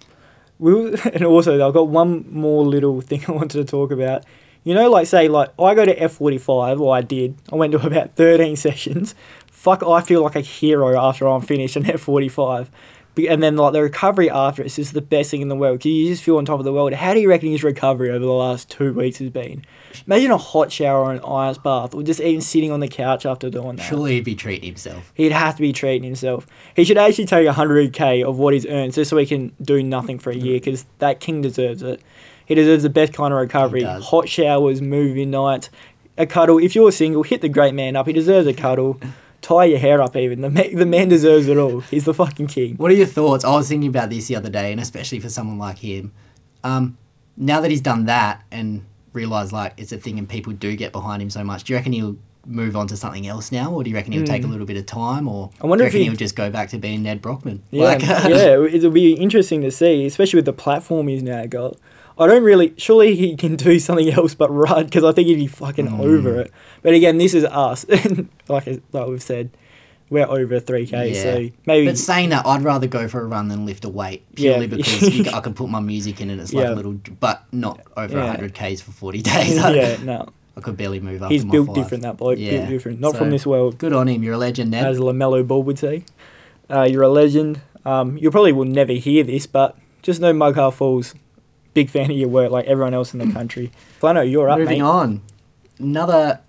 We 0.60 0.96
and 1.14 1.24
also 1.24 1.66
I've 1.66 1.74
got 1.74 1.88
one 1.88 2.26
more 2.32 2.66
little 2.66 3.00
thing 3.10 3.24
I 3.28 3.32
wanted 3.32 3.58
to 3.60 3.66
talk 3.66 3.92
about. 3.92 4.24
You 4.64 4.74
know, 4.74 4.90
like 4.90 5.08
say 5.08 5.28
like 5.28 5.50
I 5.60 5.76
go 5.76 5.86
to 5.86 6.02
F 6.02 6.14
forty 6.14 6.38
five, 6.38 6.82
or 6.82 6.96
I 6.96 7.02
did. 7.02 7.36
I 7.52 7.56
went 7.56 7.72
to 7.74 7.80
about 7.88 8.16
thirteen 8.16 8.56
sessions. 8.56 9.16
Fuck, 9.52 9.82
I 9.84 10.02
feel 10.02 10.22
like 10.24 10.36
a 10.36 10.42
hero 10.42 10.98
after 11.00 11.28
I'm 11.28 11.42
finished 11.42 11.78
in 11.78 11.86
F 11.90 12.02
forty 12.02 12.28
five. 12.30 12.70
And 13.26 13.42
then 13.42 13.56
like 13.56 13.74
the 13.74 13.82
recovery 13.82 14.30
after 14.30 14.62
it's 14.62 14.76
just 14.76 14.94
the 14.94 15.02
best 15.02 15.32
thing 15.32 15.42
in 15.42 15.48
the 15.48 15.56
world. 15.56 15.84
you 15.86 16.08
just 16.08 16.24
feel 16.24 16.38
on 16.38 16.46
top 16.46 16.60
of 16.60 16.66
the 16.66 16.74
world. 16.74 16.94
How 16.94 17.14
do 17.14 17.20
you 17.20 17.30
reckon 17.30 17.50
his 17.50 17.64
recovery 17.64 18.10
over 18.10 18.20
the 18.20 18.32
last 18.32 18.70
two 18.70 18.94
weeks 18.94 19.20
has 19.20 19.30
been? 19.30 19.64
Imagine 20.06 20.32
a 20.32 20.38
hot 20.38 20.72
shower 20.72 21.06
or 21.06 21.14
an 21.14 21.22
ice 21.22 21.58
bath, 21.58 21.96
or 21.96 22.04
just 22.04 22.20
even 22.20 22.42
sitting 22.42 22.72
on 22.72 22.80
the 22.80 22.88
couch 22.88 23.26
after 23.26 23.50
doing 23.50 23.78
that. 23.78 23.84
surely 23.84 24.16
he'd 24.16 24.26
be 24.26 24.36
treating 24.36 24.68
himself. 24.68 25.12
He'd 25.16 25.32
have 25.32 25.56
to 25.56 25.62
be 25.62 25.74
treating 25.74 26.04
himself. 26.04 26.46
He 26.76 26.84
should 26.84 26.98
actually 26.98 27.26
take 27.26 27.48
100k 27.48 28.24
of 28.24 28.38
what 28.38 28.54
he's 28.54 28.66
earned 28.66 28.94
just 28.94 29.10
so 29.10 29.18
he 29.18 29.26
can 29.26 29.54
do 29.62 29.82
nothing 29.82 30.20
for 30.20 30.32
a 30.32 30.36
year 30.36 30.60
mm. 30.60 30.64
because 30.64 30.86
that 31.00 31.20
king 31.20 31.42
deserves 31.42 31.82
it. 31.82 32.02
He 32.46 32.56
deserves 32.56 32.84
the 32.84 32.90
best 32.90 33.14
kind 33.14 33.34
of 33.34 33.40
recovery. 33.40 33.84
Hot 33.84 34.30
showers, 34.30 34.82
movie 34.82 35.26
nights, 35.26 35.70
a 36.18 36.26
cuddle. 36.26 36.58
If 36.58 36.76
you're 36.76 36.92
single, 36.92 37.24
hit 37.24 37.42
the 37.42 37.50
great 37.50 37.74
man 37.74 37.96
up. 37.96 38.08
He 38.08 38.14
deserves 38.14 38.48
a 38.48 38.54
cuddle. 38.54 39.00
Tie 39.42 39.66
your 39.66 39.80
hair 39.80 40.02
up 40.02 40.16
even. 40.16 40.42
The, 40.42 40.50
ma- 40.50 40.64
the 40.74 40.86
man 40.86 41.10
deserves 41.10 41.48
it 41.48 41.58
all. 41.58 41.82
He's 41.82 42.06
the 42.06 42.14
fucking 42.14 42.48
king. 42.48 42.76
What 42.76 42.92
are 42.92 42.96
your 42.96 43.06
thoughts? 43.08 43.46
I 43.46 43.52
was 43.56 43.70
thinking 43.70 43.90
about 43.90 44.10
this 44.10 44.28
the 44.28 44.36
other 44.36 44.50
day, 44.50 44.72
and 44.72 44.82
especially 44.82 45.20
for 45.20 45.30
someone 45.30 45.58
like 45.58 45.78
him. 45.80 46.12
Um, 46.64 46.98
now 47.38 47.62
that 47.62 47.70
he's 47.72 47.82
done 47.82 48.06
that 48.06 48.44
and 48.52 48.84
realised 49.14 49.52
like 49.54 49.74
it's 49.78 49.92
a 49.92 49.98
thing 49.98 50.18
and 50.20 50.28
people 50.28 50.54
do 50.54 50.76
get 50.76 50.92
behind 50.92 51.22
him 51.22 51.30
so 51.30 51.44
much, 51.44 51.64
do 51.64 51.74
you 51.74 51.78
reckon 51.78 51.94
he'll 51.94 52.18
move 52.46 52.76
on 52.76 52.88
to 52.88 52.96
something 52.98 53.28
else 53.28 53.52
now, 53.52 53.72
or 53.74 53.84
do 53.84 53.90
you 53.90 53.96
reckon 53.96 54.14
he'll 54.14 54.24
take 54.26 54.44
a 54.44 54.48
little 54.48 54.66
bit 54.66 54.78
of 54.78 54.86
time, 54.86 55.28
or 55.28 55.48
Hmm. 55.48 55.64
I 55.64 55.68
wonder 55.68 55.84
do 55.84 55.86
you 55.86 55.88
if 55.88 55.94
reckon 55.94 56.00
he- 56.02 56.06
he'll 56.08 56.16
just 56.18 56.36
go 56.36 56.50
back 56.50 56.70
to 56.70 56.78
being 56.78 57.04
Nedd 57.04 57.22
Brockmann? 57.22 57.60
Yeah, 57.72 57.84
Like, 57.84 58.02
yeah, 58.04 58.64
it'll 58.66 58.90
be 58.92 59.14
interesting 59.14 59.62
to 59.62 59.72
see, 59.72 60.06
especially 60.06 60.38
with 60.38 60.46
the 60.46 60.54
platform 60.54 61.10
he's 61.10 61.22
now 61.24 61.46
got. 61.46 61.78
I 62.20 62.28
don't 62.28 62.44
really. 62.44 62.74
Surely 62.78 63.16
he 63.16 63.36
can 63.36 63.56
do 63.56 63.80
something 63.80 64.10
else 64.12 64.34
but 64.36 64.50
run 64.50 64.86
because 64.86 65.04
I 65.04 65.12
think 65.12 65.28
he'd 65.28 65.36
be 65.36 65.48
fucking 65.48 65.88
Mm. 65.88 66.00
over 66.00 66.42
it. 66.42 66.52
But 66.82 66.94
again, 66.94 67.18
this 67.18 67.34
is 67.34 67.44
us. 67.46 67.86
like 68.48 68.68
like 68.92 69.08
we've 69.08 69.22
said, 69.22 69.52
we're 70.10 70.26
over 70.28 70.60
three 70.60 70.88
k. 70.88 71.10
Yeah. 71.14 71.22
So 71.22 71.50
maybe 71.66 71.86
But 71.88 71.98
saying 71.98 72.30
that, 72.30 72.46
I'd 72.46 72.64
rather 72.64 72.88
go 72.88 73.08
for 73.08 73.22
a 73.22 73.26
run 73.26 73.48
than 73.50 73.66
lift 73.66 73.86
a 73.86 73.90
weight 73.90 74.24
purely 74.36 74.66
Yeah. 74.68 74.68
because 74.78 75.16
you, 75.18 75.26
I 75.32 75.40
can 75.42 75.54
put 75.54 75.70
my 75.70 75.80
music 75.80 76.22
in 76.22 76.30
and 76.30 76.40
it's 76.42 76.54
like 76.54 76.66
Yeah. 76.66 76.74
a 76.74 76.76
little, 76.76 76.94
but 77.20 77.44
not 77.52 77.82
over. 77.96 78.18
100 78.18 78.54
k's 78.54 78.82
for 78.82 78.92
40 78.92 79.22
days. 79.22 79.56
yeah, 79.58 79.98
no, 80.04 80.30
I 80.56 80.62
could 80.62 80.78
barely 80.78 81.00
move 81.00 81.22
up. 81.22 81.30
he's 81.32 81.46
built 81.46 81.76
different. 81.76 82.04
That 82.04 82.18
bloke 82.18 82.40
Yeah. 82.40 82.52
built 82.58 82.70
different. 82.70 83.00
Not 83.00 83.12
So- 83.14 83.20
from 83.20 83.30
this 83.32 83.46
world, 83.46 83.78
Good 83.78 83.94
on 83.94 84.08
him. 84.08 84.24
You're 84.24 84.36
a 84.36 84.38
legend, 84.38 84.72
Nedd. 84.72 84.86
as 84.86 84.98
LaMelo 85.00 85.46
Ball 85.46 85.62
would 85.64 85.78
say. 85.78 86.04
Uh, 86.70 86.84
you're 86.84 87.04
a 87.04 87.10
legend. 87.10 87.62
Um, 87.86 88.18
you 88.18 88.32
probably 88.32 88.52
will 88.54 88.66
never 88.66 88.94
hear 88.94 89.24
this, 89.24 89.46
but 89.46 89.78
just 90.02 90.20
know 90.20 90.34
Mug 90.34 90.56
Half 90.56 90.76
Full's, 90.76 91.14
big 91.78 91.90
fan 91.92 92.10
of 92.10 92.18
your 92.18 92.28
work, 92.30 92.50
like 92.50 92.66
everyone 92.66 92.94
else 92.96 93.14
in 93.14 93.20
the 93.20 93.32
country. 93.32 93.72
Flano, 94.02 94.30
you're 94.30 94.50
up, 94.50 94.58
Moving 94.58 94.80
mate. 94.80 94.86
on, 95.00 95.22
another 95.78 96.40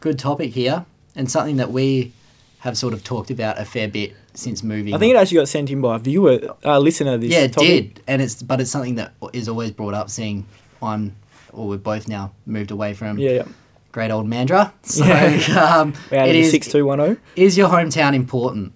good 0.00 0.18
topic 0.18 0.50
here, 0.52 0.84
and 1.14 1.30
something 1.30 1.56
that 1.56 1.70
we 1.72 2.12
have 2.58 2.76
sort 2.76 2.92
of 2.92 3.02
talked 3.02 3.30
about 3.30 3.58
a 3.58 3.64
fair 3.64 3.88
bit 3.88 4.14
since 4.34 4.62
moving. 4.62 4.92
I 4.94 4.98
think 4.98 5.14
it 5.14 5.16
actually 5.16 5.38
got 5.38 5.48
sent 5.48 5.70
in 5.70 5.80
by 5.80 5.96
a 5.96 5.98
viewer, 5.98 6.54
uh, 6.62 6.78
listener. 6.78 7.16
This 7.16 7.30
yeah, 7.32 7.44
it 7.44 7.52
topic. 7.54 7.94
did, 7.94 8.02
and 8.06 8.20
it's 8.20 8.42
but 8.42 8.60
it's 8.60 8.70
something 8.70 8.96
that 8.96 9.14
is 9.32 9.48
always 9.48 9.70
brought 9.70 9.94
up. 9.94 10.10
Seeing 10.10 10.44
I'm, 10.82 11.16
or 11.54 11.68
we've 11.68 11.82
both 11.82 12.06
now 12.06 12.32
moved 12.44 12.70
away 12.70 12.92
from 12.92 13.18
Yeah, 13.18 13.30
yeah. 13.30 13.44
great 13.92 14.10
old 14.10 14.26
Mandurah. 14.28 14.72
So 14.82 15.04
Yeah. 15.06 15.78
um, 15.80 15.94
it 16.10 16.36
is. 16.36 16.50
six 16.50 16.68
two 16.68 16.84
one 16.84 16.98
zero. 16.98 17.16
Is 17.34 17.56
your 17.56 17.70
hometown 17.70 18.14
important? 18.14 18.72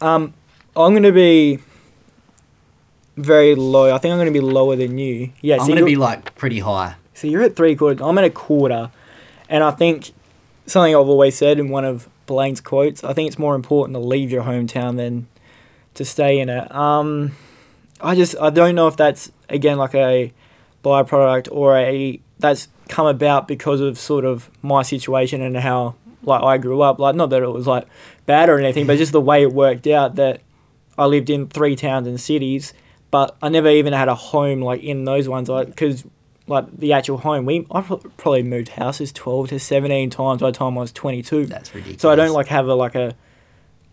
Um, 0.00 0.34
I'm 0.76 0.92
gonna 0.92 1.12
be 1.12 1.60
very 3.16 3.54
low. 3.54 3.94
I 3.94 3.98
think 3.98 4.12
I'm 4.12 4.18
gonna 4.18 4.30
be 4.30 4.40
lower 4.40 4.76
than 4.76 4.98
you. 4.98 5.30
Yeah, 5.40 5.56
I'm 5.56 5.60
so 5.60 5.66
going 5.68 5.78
to 5.78 5.84
be 5.84 5.96
like 5.96 6.34
pretty 6.34 6.60
high. 6.60 6.96
so 7.14 7.26
you're 7.26 7.42
at 7.42 7.56
three 7.56 7.76
quarters. 7.76 8.00
I'm 8.02 8.18
at 8.18 8.24
a 8.24 8.30
quarter, 8.30 8.90
and 9.48 9.62
I 9.62 9.70
think 9.70 10.12
something 10.66 10.94
I've 10.94 11.08
always 11.08 11.36
said 11.36 11.58
in 11.58 11.68
one 11.68 11.84
of 11.84 12.08
Blaine's 12.26 12.60
quotes. 12.60 13.04
I 13.04 13.12
think 13.12 13.28
it's 13.28 13.38
more 13.38 13.54
important 13.54 13.94
to 13.94 14.00
leave 14.00 14.30
your 14.30 14.44
hometown 14.44 14.96
than 14.96 15.26
to 15.94 16.04
stay 16.04 16.40
in 16.40 16.48
it. 16.48 16.74
Um, 16.74 17.32
I 18.00 18.14
just 18.14 18.36
I 18.40 18.50
don't 18.50 18.74
know 18.74 18.88
if 18.88 18.96
that's 18.96 19.30
again 19.48 19.78
like 19.78 19.94
a 19.94 20.32
byproduct 20.84 21.48
or 21.52 21.76
a 21.76 22.20
that's 22.38 22.68
come 22.88 23.06
about 23.06 23.48
because 23.48 23.80
of 23.80 23.98
sort 23.98 24.24
of 24.24 24.50
my 24.60 24.82
situation 24.82 25.40
and 25.40 25.56
how 25.56 25.94
like 26.22 26.42
I 26.42 26.58
grew 26.58 26.82
up. 26.82 26.98
Like 26.98 27.14
not 27.14 27.30
that 27.30 27.42
it 27.42 27.48
was 27.48 27.66
like 27.66 27.86
bad 28.26 28.48
or 28.48 28.58
anything, 28.58 28.86
but 28.86 28.98
just 28.98 29.12
the 29.12 29.20
way 29.20 29.42
it 29.42 29.52
worked 29.52 29.86
out 29.86 30.16
that 30.16 30.40
I 30.98 31.06
lived 31.06 31.30
in 31.30 31.48
three 31.48 31.76
towns 31.76 32.06
and 32.06 32.20
cities, 32.20 32.72
but 33.14 33.36
I 33.40 33.48
never 33.48 33.68
even 33.68 33.92
had 33.92 34.08
a 34.08 34.16
home 34.16 34.60
like 34.60 34.82
in 34.82 35.04
those 35.04 35.28
ones. 35.28 35.48
Like 35.48 35.68
because 35.68 36.02
like 36.48 36.66
the 36.76 36.92
actual 36.94 37.16
home, 37.18 37.44
we 37.46 37.64
I 37.70 37.80
probably 37.80 38.42
moved 38.42 38.70
houses 38.70 39.12
twelve 39.12 39.50
to 39.50 39.60
seventeen 39.60 40.10
times 40.10 40.40
by 40.40 40.50
the 40.50 40.58
time 40.58 40.76
I 40.76 40.80
was 40.80 40.90
twenty 40.90 41.22
two. 41.22 41.46
That's 41.46 41.72
ridiculous. 41.72 42.02
So 42.02 42.10
I 42.10 42.16
don't 42.16 42.32
like 42.32 42.48
have 42.48 42.66
a 42.66 42.74
like 42.74 42.96
a 42.96 43.14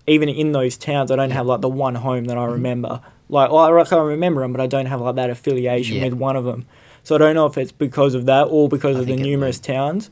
even 0.08 0.28
in 0.28 0.54
those 0.54 0.76
towns 0.76 1.12
I 1.12 1.16
don't 1.16 1.30
have 1.30 1.46
like 1.46 1.62
the 1.62 1.70
one 1.70 1.94
home 1.94 2.26
that 2.26 2.38
I 2.40 2.42
Mm-hmm. 2.42 2.54
remember. 2.54 3.02
Like 3.30 3.52
well, 3.52 3.78
I 3.80 3.84
can 3.84 4.00
remember 4.00 4.42
them, 4.42 4.54
but 4.54 4.60
I 4.60 4.66
don't 4.66 4.88
have 4.88 5.02
like 5.02 5.14
that 5.18 5.30
affiliation 5.30 5.98
Yeah. 5.98 6.06
with 6.06 6.14
one 6.16 6.36
of 6.36 6.46
them. 6.46 6.66
So 7.04 7.14
I 7.14 7.20
don't 7.20 7.36
know 7.36 7.46
if 7.46 7.60
it's 7.60 7.72
because 7.72 8.16
of 8.16 8.26
that 8.26 8.46
or 8.50 8.68
because 8.70 8.98
I 8.98 9.02
of 9.02 9.06
the 9.06 9.18
numerous 9.18 9.60
towns. 9.60 10.10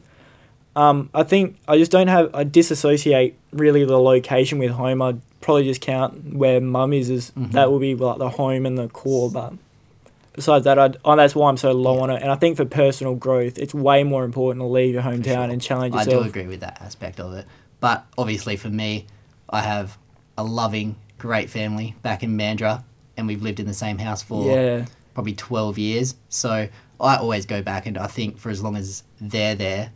Um, 0.76 1.10
I 1.16 1.24
think 1.24 1.58
I 1.68 1.80
just 1.80 1.92
don't 1.92 2.10
have 2.10 2.30
I 2.36 2.44
disassociate 2.44 3.34
really 3.52 3.86
the 3.86 4.00
location 4.00 4.60
with 4.60 4.70
home. 4.70 5.02
I'd 5.02 5.20
probably 5.42 5.64
just 5.66 5.82
count 5.82 6.34
where 6.36 6.60
mum 6.62 6.94
is 6.94 7.10
as 7.10 7.32
Mhm. 7.32 7.52
that 7.52 7.72
will 7.72 7.80
be 7.80 7.96
like 7.96 8.18
the 8.18 8.30
home 8.30 8.66
and 8.66 8.78
the 8.78 8.88
core. 8.90 9.30
But 9.32 9.54
besides 10.34 10.66
that, 10.66 10.78
I 10.80 10.92
oh, 11.06 11.16
that's 11.16 11.36
why 11.36 11.50
I'm 11.50 11.58
so 11.58 11.72
low 11.72 11.96
Yeah. 11.98 12.02
on 12.04 12.10
it. 12.12 12.22
And 12.22 12.32
I 12.32 12.36
think 12.36 12.58
for 12.58 12.66
personal 12.66 13.16
growth, 13.16 13.58
it's 13.58 13.74
way 13.74 14.04
more 14.04 14.24
important 14.26 14.62
to 14.62 14.68
leave 14.68 14.94
your 14.94 15.04
hometown 15.04 15.24
sure. 15.24 15.44
and 15.44 15.62
challenge 15.62 15.96
I 15.96 16.00
yourself. 16.04 16.24
do 16.24 16.30
agree 16.30 16.48
with 16.48 16.60
that 16.62 16.82
aspect 16.82 17.20
of 17.20 17.34
it. 17.34 17.46
But 17.80 18.06
obviously, 18.18 18.56
for 18.58 18.70
me, 18.70 19.06
I 19.50 19.62
have 19.62 19.98
a 20.38 20.44
loving, 20.44 20.96
great 21.18 21.50
family 21.50 21.96
back 22.04 22.24
in 22.24 22.38
Mandurah, 22.38 22.84
and 23.18 23.28
we've 23.28 23.42
lived 23.42 23.60
in 23.60 23.66
the 23.68 23.74
same 23.74 23.98
house 24.00 24.22
for 24.22 24.46
Yeah. 24.46 24.86
probably 25.14 25.34
12 25.34 25.78
years. 25.78 26.16
So 26.30 26.68
I 27.02 27.16
always 27.16 27.46
go 27.46 27.62
back, 27.62 27.86
and 27.86 27.98
I 27.98 28.08
think 28.08 28.38
for 28.38 28.50
as 28.50 28.62
long 28.62 28.76
as 28.76 29.04
they're 29.22 29.56
there, 29.56 29.92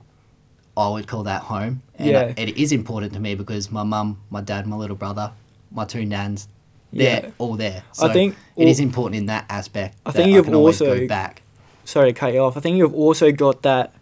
I 0.75 0.89
would 0.89 1.07
call 1.07 1.23
that 1.23 1.43
home. 1.43 1.81
And 1.99 2.09
Yeah. 2.09 2.33
it 2.35 2.57
is 2.57 2.71
important 2.71 3.13
to 3.13 3.19
me 3.19 3.35
because 3.35 3.71
my 3.71 3.83
mum, 3.83 4.17
my 4.29 4.41
dad, 4.41 4.65
my 4.67 4.75
little 4.75 4.95
brother, 4.95 5.31
my 5.71 5.85
two 5.85 6.05
nans, 6.05 6.47
they're 6.91 7.21
Yeah. 7.25 7.29
all 7.37 7.55
there. 7.55 7.83
I 7.99 8.07
So 8.07 8.13
think 8.13 8.35
it 8.57 8.67
is 8.67 8.79
important 8.79 9.15
in 9.19 9.25
that 9.27 9.45
aspect. 9.49 9.95
I 10.05 10.11
that 10.11 10.17
think 10.17 10.33
you've 10.33 10.45
can 10.45 10.55
also- 10.55 10.99
go 11.01 11.07
back. 11.07 11.41
sorry 11.85 12.13
to 12.13 12.19
cut 12.19 12.33
you 12.33 12.39
off. 12.39 12.55
I 12.57 12.59
think 12.59 12.77
you've 12.77 12.93
also 12.93 13.31
got 13.31 13.61
that 13.63 13.93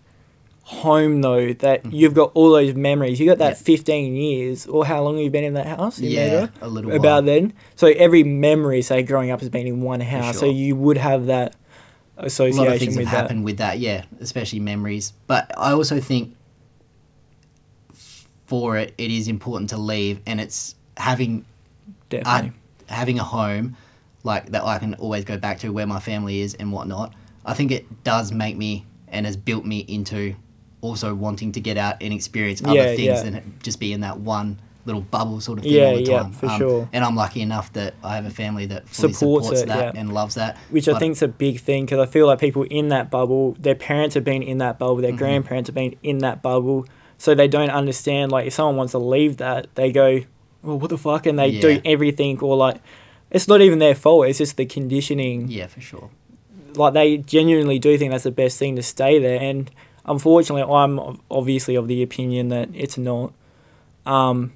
home 0.64 1.22
though 1.22 1.52
that 1.54 1.84
Mhm. 1.84 1.90
you've 1.92 2.14
got 2.14 2.32
all 2.34 2.52
those 2.52 2.74
memories. 2.76 3.20
You 3.20 3.26
got 3.26 3.40
that 3.40 3.58
Yeah. 3.58 3.64
15 3.64 4.16
years 4.16 4.66
or 4.68 4.86
how 4.86 5.04
long 5.04 5.16
have 5.16 5.24
you 5.24 5.30
been 5.30 5.44
in 5.44 5.54
that 5.56 5.66
house? 5.68 6.00
in 6.00 6.06
Yeah, 6.12 6.48
a 6.62 6.68
little 6.70 6.92
bit. 6.92 7.00
About 7.00 7.12
while. 7.14 7.22
then. 7.24 7.54
So 7.76 7.88
every 7.88 8.24
memory, 8.24 8.82
say 8.82 9.04
growing 9.04 9.32
up, 9.32 9.40
has 9.42 9.50
been 9.50 9.68
in 9.68 9.82
one 9.82 10.00
house. 10.02 10.38
So 10.38 10.46
you 10.46 10.76
would 10.76 10.98
have 10.98 11.26
that 11.26 11.56
association. 12.18 12.60
a 12.60 12.68
lot 12.68 12.74
of 12.76 12.80
things 12.80 12.96
with 12.96 13.08
have 13.08 13.14
that. 13.18 13.22
happened 13.24 13.44
with 13.44 13.58
that, 13.58 13.80
yeah, 13.80 14.04
especially 14.22 14.60
memories. 14.60 15.12
But 15.28 15.52
I 15.58 15.72
also 15.74 16.00
think 16.00 16.36
for 18.52 18.76
it, 18.76 18.94
it 18.98 19.10
is 19.12 19.30
important 19.30 19.70
to 19.70 19.78
leave, 19.78 20.20
and 20.28 20.42
it's 20.42 20.76
having 20.98 21.46
Definitely. 22.10 22.52
I, 22.90 22.94
having 22.94 23.18
a 23.18 23.24
home 23.24 23.78
like 24.26 24.52
that 24.52 24.64
I 24.66 24.78
can 24.78 24.94
always 24.96 25.24
go 25.24 25.38
back 25.38 25.60
to 25.60 25.70
where 25.70 25.88
my 25.88 26.02
family 26.02 26.42
is 26.42 26.54
and 26.56 26.74
whatnot. 26.74 27.14
I 27.46 27.54
think 27.54 27.72
it 27.72 28.04
does 28.04 28.34
make 28.34 28.58
me 28.58 28.86
and 29.08 29.26
has 29.26 29.38
built 29.38 29.64
me 29.66 29.80
into 29.88 30.36
also 30.82 31.16
wanting 31.16 31.54
to 31.54 31.62
get 31.62 31.78
out 31.78 31.96
and 32.02 32.14
experience 32.14 32.62
other 32.62 32.74
Yeah, 32.74 32.86
things 32.88 33.24
yeah. 33.24 33.24
than 33.24 33.54
just 33.64 33.80
be 33.80 33.94
in 33.94 34.02
that 34.02 34.20
one 34.20 34.60
little 34.86 35.02
bubble 35.02 35.40
sort 35.40 35.60
of 35.60 35.64
thing 35.64 35.74
Yeah, 35.76 35.86
all 35.88 35.96
the 35.96 36.04
time. 36.04 36.12
yeah, 36.12 36.18
time. 36.18 36.26
Um, 36.26 36.34
for 36.34 36.50
sure. 36.58 36.90
And 36.92 37.06
I'm 37.06 37.16
lucky 37.16 37.42
enough 37.42 37.72
that 37.74 37.94
I 38.04 38.16
have 38.16 38.26
a 38.26 38.30
family 38.32 38.66
that 38.66 38.90
fully 38.90 39.14
Supports 39.14 39.46
supports, 39.46 39.62
it, 39.62 39.68
that 39.70 39.96
and 39.96 40.12
loves 40.14 40.36
that. 40.36 40.58
Which 40.72 40.90
I 40.90 41.00
think 41.00 41.14
is 41.14 41.22
a 41.22 41.28
big 41.30 41.62
thing 41.62 41.86
because 41.86 42.00
I 42.00 42.12
feel 42.12 42.28
like 42.28 42.40
people 42.40 42.64
in 42.64 42.90
that 42.90 43.10
bubble, 43.10 43.56
their 43.60 43.76
parents 43.76 44.16
have 44.16 44.26
been 44.26 44.44
in 44.44 44.58
that 44.58 44.78
bubble, 44.78 44.98
their 44.98 45.14
Mhm. 45.14 45.18
grandparents 45.18 45.68
have 45.70 45.76
been 45.76 45.96
in 46.04 46.18
that 46.20 46.42
bubble, 46.42 46.86
so 47.22 47.36
they 47.36 47.48
don't 47.48 47.70
understand. 47.70 48.32
Like 48.32 48.48
if 48.48 48.54
someone 48.54 48.76
wants 48.78 48.92
to 48.92 48.98
leave 49.00 49.38
that, 49.38 49.68
they 49.76 49.92
go, 49.92 50.22
"Well, 50.64 50.80
what 50.80 50.90
the 50.90 50.98
fuck?" 50.98 51.26
and 51.28 51.38
they 51.38 51.48
Yeah. 51.50 51.62
do 51.62 51.82
everything, 51.86 52.40
or 52.40 52.56
like 52.58 52.78
it's 53.30 53.48
not 53.48 53.62
even 53.62 53.78
their 53.80 53.96
fault. 53.96 54.28
It's 54.28 54.40
just 54.40 54.58
the 54.58 54.66
conditioning. 54.66 55.48
Yeah, 55.50 55.68
for 55.68 55.82
sure. 55.82 56.10
Like 56.76 56.94
they 56.94 57.18
genuinely 57.18 57.80
do 57.80 57.98
think 57.98 58.12
that's 58.12 58.24
the 58.24 58.32
best 58.32 58.58
thing 58.58 58.76
to 58.76 58.84
stay 58.84 59.20
there, 59.20 59.40
and 59.40 59.70
unfortunately, 60.06 60.64
I'm 60.64 61.20
obviously 61.30 61.76
of 61.76 61.88
the 61.88 62.02
opinion 62.02 62.50
that 62.50 62.70
it's 62.74 62.98
not. 62.98 63.34
Um, 64.06 64.54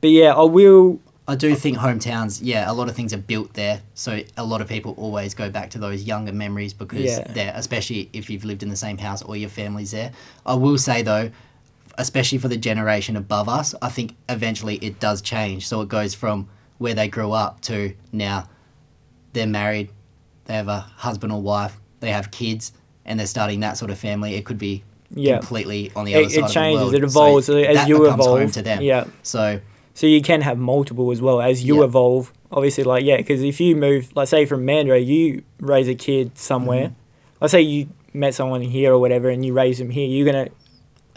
but 0.00 0.10
yeah, 0.10 0.34
I 0.34 0.42
will. 0.44 1.00
I 1.26 1.34
do 1.34 1.54
think 1.54 1.76
hometowns, 1.76 2.40
yeah, 2.42 2.70
a 2.70 2.72
lot 2.72 2.88
of 2.88 2.96
things 2.96 3.12
are 3.12 3.18
built 3.18 3.52
there. 3.52 3.82
So 3.92 4.20
a 4.38 4.44
lot 4.44 4.62
of 4.62 4.68
people 4.68 4.94
always 4.96 5.34
go 5.34 5.50
back 5.50 5.68
to 5.70 5.78
those 5.78 6.04
younger 6.04 6.32
memories 6.32 6.72
because 6.72 7.04
Yeah. 7.04 7.26
they're, 7.34 7.52
especially 7.54 8.08
if 8.14 8.30
you've 8.30 8.46
lived 8.46 8.62
in 8.62 8.70
the 8.70 8.76
same 8.76 8.96
house 8.96 9.20
or 9.20 9.36
your 9.36 9.50
family's 9.50 9.90
there. 9.90 10.12
I 10.46 10.54
will 10.54 10.78
say 10.78 11.02
though, 11.02 11.30
especially 11.98 12.38
for 12.38 12.48
the 12.48 12.56
generation 12.56 13.16
above 13.16 13.48
us, 13.48 13.74
I 13.82 13.88
think 13.90 14.16
eventually 14.28 14.76
it 14.76 14.98
does 15.00 15.20
change. 15.20 15.66
So 15.68 15.82
it 15.82 15.88
goes 15.88 16.14
from 16.14 16.48
where 16.78 16.94
they 16.94 17.08
grew 17.08 17.32
up 17.32 17.60
to 17.62 17.92
now 18.12 18.48
they're 19.34 19.46
married, 19.46 19.90
they 20.46 20.54
have 20.54 20.68
a 20.68 20.80
husband 20.80 21.32
or 21.32 21.42
wife, 21.42 21.76
they 22.00 22.10
have 22.10 22.30
kids, 22.30 22.72
and 23.04 23.18
they're 23.20 23.26
starting 23.26 23.60
that 23.60 23.76
sort 23.76 23.90
of 23.90 23.98
family. 23.98 24.34
It 24.36 24.44
could 24.46 24.58
be 24.58 24.84
Yeah, 25.10 25.38
completely 25.38 25.90
on 25.96 26.04
the 26.04 26.14
other 26.14 26.24
it, 26.24 26.30
side 26.30 26.38
it 26.38 26.44
of 26.44 26.52
the 26.54 26.74
world. 26.84 26.94
It 26.94 27.04
evolves 27.04 27.46
So 27.46 27.56
as 27.56 27.88
you 27.88 28.06
evolve. 28.06 28.52
to 28.52 28.62
them. 28.62 28.80
Yeah. 28.82 29.04
So 29.22 29.60
So 29.94 30.06
you 30.06 30.22
can 30.22 30.42
have 30.42 30.56
multiple 30.58 31.10
as 31.10 31.20
well 31.20 31.40
as 31.40 31.64
you 31.64 31.78
Yeah. 31.78 31.84
evolve. 31.84 32.32
Obviously, 32.52 32.84
like 32.84 33.04
yeah, 33.04 33.16
because 33.16 33.42
if 33.42 33.60
you 33.60 33.74
move, 33.74 34.10
like 34.14 34.28
say 34.28 34.46
from 34.46 34.64
Mandurah, 34.64 35.04
you 35.04 35.42
raise 35.60 35.88
a 35.88 35.94
kid 35.94 36.38
somewhere. 36.38 36.88
Mhm. 36.88 36.92
Let's 37.40 37.52
say 37.52 37.60
you 37.62 37.88
met 38.14 38.34
someone 38.34 38.62
here 38.62 38.92
or 38.94 38.98
whatever, 38.98 39.28
and 39.28 39.44
you 39.44 39.52
raise 39.52 39.78
them 39.78 39.90
here. 39.90 40.06
You're 40.06 40.24
gonna 40.24 40.48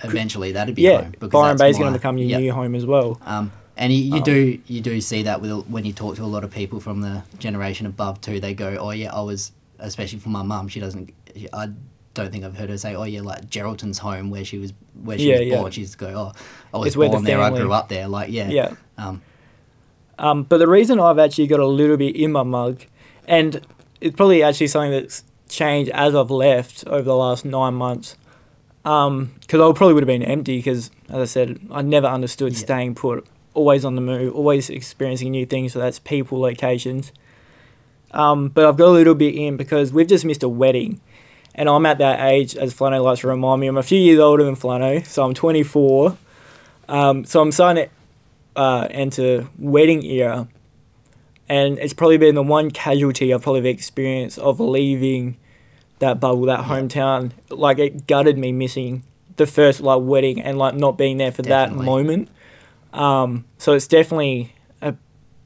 eventually 0.03 0.51
that'd 0.53 0.75
be 0.75 0.83
yeah, 0.83 1.01
home. 1.03 1.11
because 1.11 1.29
Byron 1.29 1.57
Bay's 1.57 1.77
gonna 1.77 1.91
become 1.91 2.17
your 2.17 2.29
yeah. 2.29 2.37
new 2.39 2.51
home 2.51 2.75
as 2.75 2.85
well. 2.85 3.19
Um, 3.25 3.51
and 3.77 3.91
you, 3.93 4.03
you 4.03 4.17
Um, 4.17 4.23
do 4.23 4.59
you 4.67 4.81
do 4.81 5.01
see 5.01 5.23
that 5.23 5.41
with 5.41 5.67
when 5.67 5.85
you 5.85 5.93
talk 5.93 6.15
to 6.17 6.23
a 6.23 6.25
lot 6.25 6.43
of 6.43 6.51
people 6.51 6.79
from 6.79 7.01
the 7.01 7.23
generation 7.39 7.85
above 7.85 8.21
too. 8.21 8.39
They 8.39 8.53
go, 8.53 8.77
oh 8.79 8.91
yeah, 8.91 9.13
I 9.13 9.21
was 9.21 9.51
especially 9.79 10.19
for 10.19 10.29
my 10.29 10.43
mum. 10.43 10.67
She 10.67 10.79
doesn't. 10.79 11.11
I 11.53 11.69
don't 12.13 12.31
think 12.31 12.43
I've 12.43 12.57
heard 12.57 12.69
her 12.69 12.77
say, 12.77 12.93
oh 12.95 13.03
yeah, 13.03 13.21
like 13.21 13.49
Geraldton's 13.49 13.97
home 13.99 14.29
where 14.29 14.43
she 14.43 14.57
was 14.57 14.73
where 15.03 15.17
she 15.17 15.29
Yeah, 15.31 15.39
was 15.39 15.47
yeah. 15.47 15.57
born. 15.59 15.71
She's 15.71 15.95
go, 15.95 16.07
oh, 16.07 16.31
I 16.73 16.77
was 16.77 16.87
It's 16.87 16.97
where 16.97 17.07
the 17.09 17.13
born 17.13 17.23
there. 17.23 17.39
I 17.41 17.49
grew 17.49 17.71
up 17.71 17.89
there. 17.89 18.07
Like 18.07 18.31
yeah, 18.31 18.49
Yeah. 18.49 18.73
Um, 18.97 19.21
Um, 20.19 20.43
but 20.43 20.57
the 20.57 20.67
reason 20.67 20.99
I've 20.99 21.17
actually 21.17 21.47
got 21.47 21.59
a 21.59 21.65
little 21.65 21.97
bit 21.97 22.15
in 22.15 22.31
my 22.31 22.43
mug, 22.43 22.83
and 23.27 23.65
it's 24.01 24.15
probably 24.15 24.43
actually 24.43 24.67
something 24.67 24.91
that's 24.91 25.23
changed 25.49 25.89
as 25.91 26.13
I've 26.13 26.29
left 26.29 26.85
over 26.85 27.03
the 27.03 27.15
last 27.15 27.45
nine 27.45 27.73
months. 27.73 28.15
Because 28.83 29.27
I 29.53 29.71
probably 29.73 29.93
would 29.93 30.03
have 30.03 30.07
been 30.07 30.23
empty 30.23 30.57
because, 30.57 30.89
as 31.09 31.15
I 31.21 31.25
said, 31.25 31.59
I 31.71 31.81
never 31.81 32.07
understood 32.07 32.53
Yeah. 32.53 32.59
staying 32.59 32.95
put, 32.95 33.25
always 33.53 33.85
on 33.85 33.95
the 33.95 34.01
move, 34.01 34.33
always 34.35 34.69
experiencing 34.69 35.31
new 35.31 35.45
things. 35.45 35.73
So 35.73 35.79
that's 35.79 35.99
people, 35.99 36.39
locations. 36.39 37.11
Um, 38.11 38.49
but 38.49 38.65
I've 38.65 38.77
got 38.77 38.87
a 38.87 38.91
little 38.91 39.15
bit 39.15 39.35
in 39.35 39.55
because 39.57 39.93
we've 39.93 40.07
just 40.07 40.25
missed 40.25 40.43
a 40.43 40.49
wedding. 40.49 40.99
And 41.53 41.67
I'm 41.69 41.85
at 41.85 41.97
that 41.97 42.19
age, 42.29 42.55
as 42.55 42.73
Flano 42.73 43.03
likes 43.03 43.21
to 43.21 43.27
remind 43.27 43.61
me, 43.61 43.67
I'm 43.67 43.77
a 43.77 43.83
few 43.83 43.99
years 43.99 44.19
older 44.19 44.43
than 44.43 44.55
Flano, 44.55 45.05
so 45.05 45.23
I'm 45.23 45.33
24. 45.33 46.17
Um, 46.87 47.25
so 47.25 47.41
I'm 47.41 47.51
starting 47.51 47.85
to 48.55 48.59
uh, 48.59 48.87
enter 48.89 49.47
wedding 49.59 50.03
era. 50.03 50.47
And 51.49 51.77
it's 51.79 51.93
probably 51.93 52.17
been 52.17 52.35
the 52.35 52.43
one 52.43 52.71
casualty 52.71 53.33
I've 53.33 53.41
probably 53.41 53.69
experienced 53.69 54.39
of 54.39 54.59
leaving 54.61 55.35
that 56.01 56.19
bubble, 56.19 56.43
that 56.43 56.65
hometown. 56.65 57.31
Like 57.49 57.79
it 57.79 58.05
gutted 58.05 58.37
me 58.37 58.51
missing 58.51 59.03
the 59.37 59.47
first 59.47 59.79
like 59.81 60.01
wedding 60.03 60.41
and 60.41 60.57
like 60.57 60.75
not 60.75 60.97
being 60.97 61.17
there 61.17 61.31
for 61.31 61.41
Definitely. 61.41 61.79
that 61.79 61.85
moment. 61.85 62.29
Um, 62.93 63.45
so 63.57 63.73
it's 63.73 63.87
definitely 63.87 64.53
a 64.81 64.95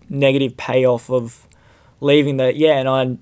negative 0.10 0.58
payoff 0.58 1.10
of 1.10 1.48
leaving 2.02 2.38
that. 2.38 2.56
Yeah, 2.56 2.78
and 2.80 2.89
I 2.89 3.18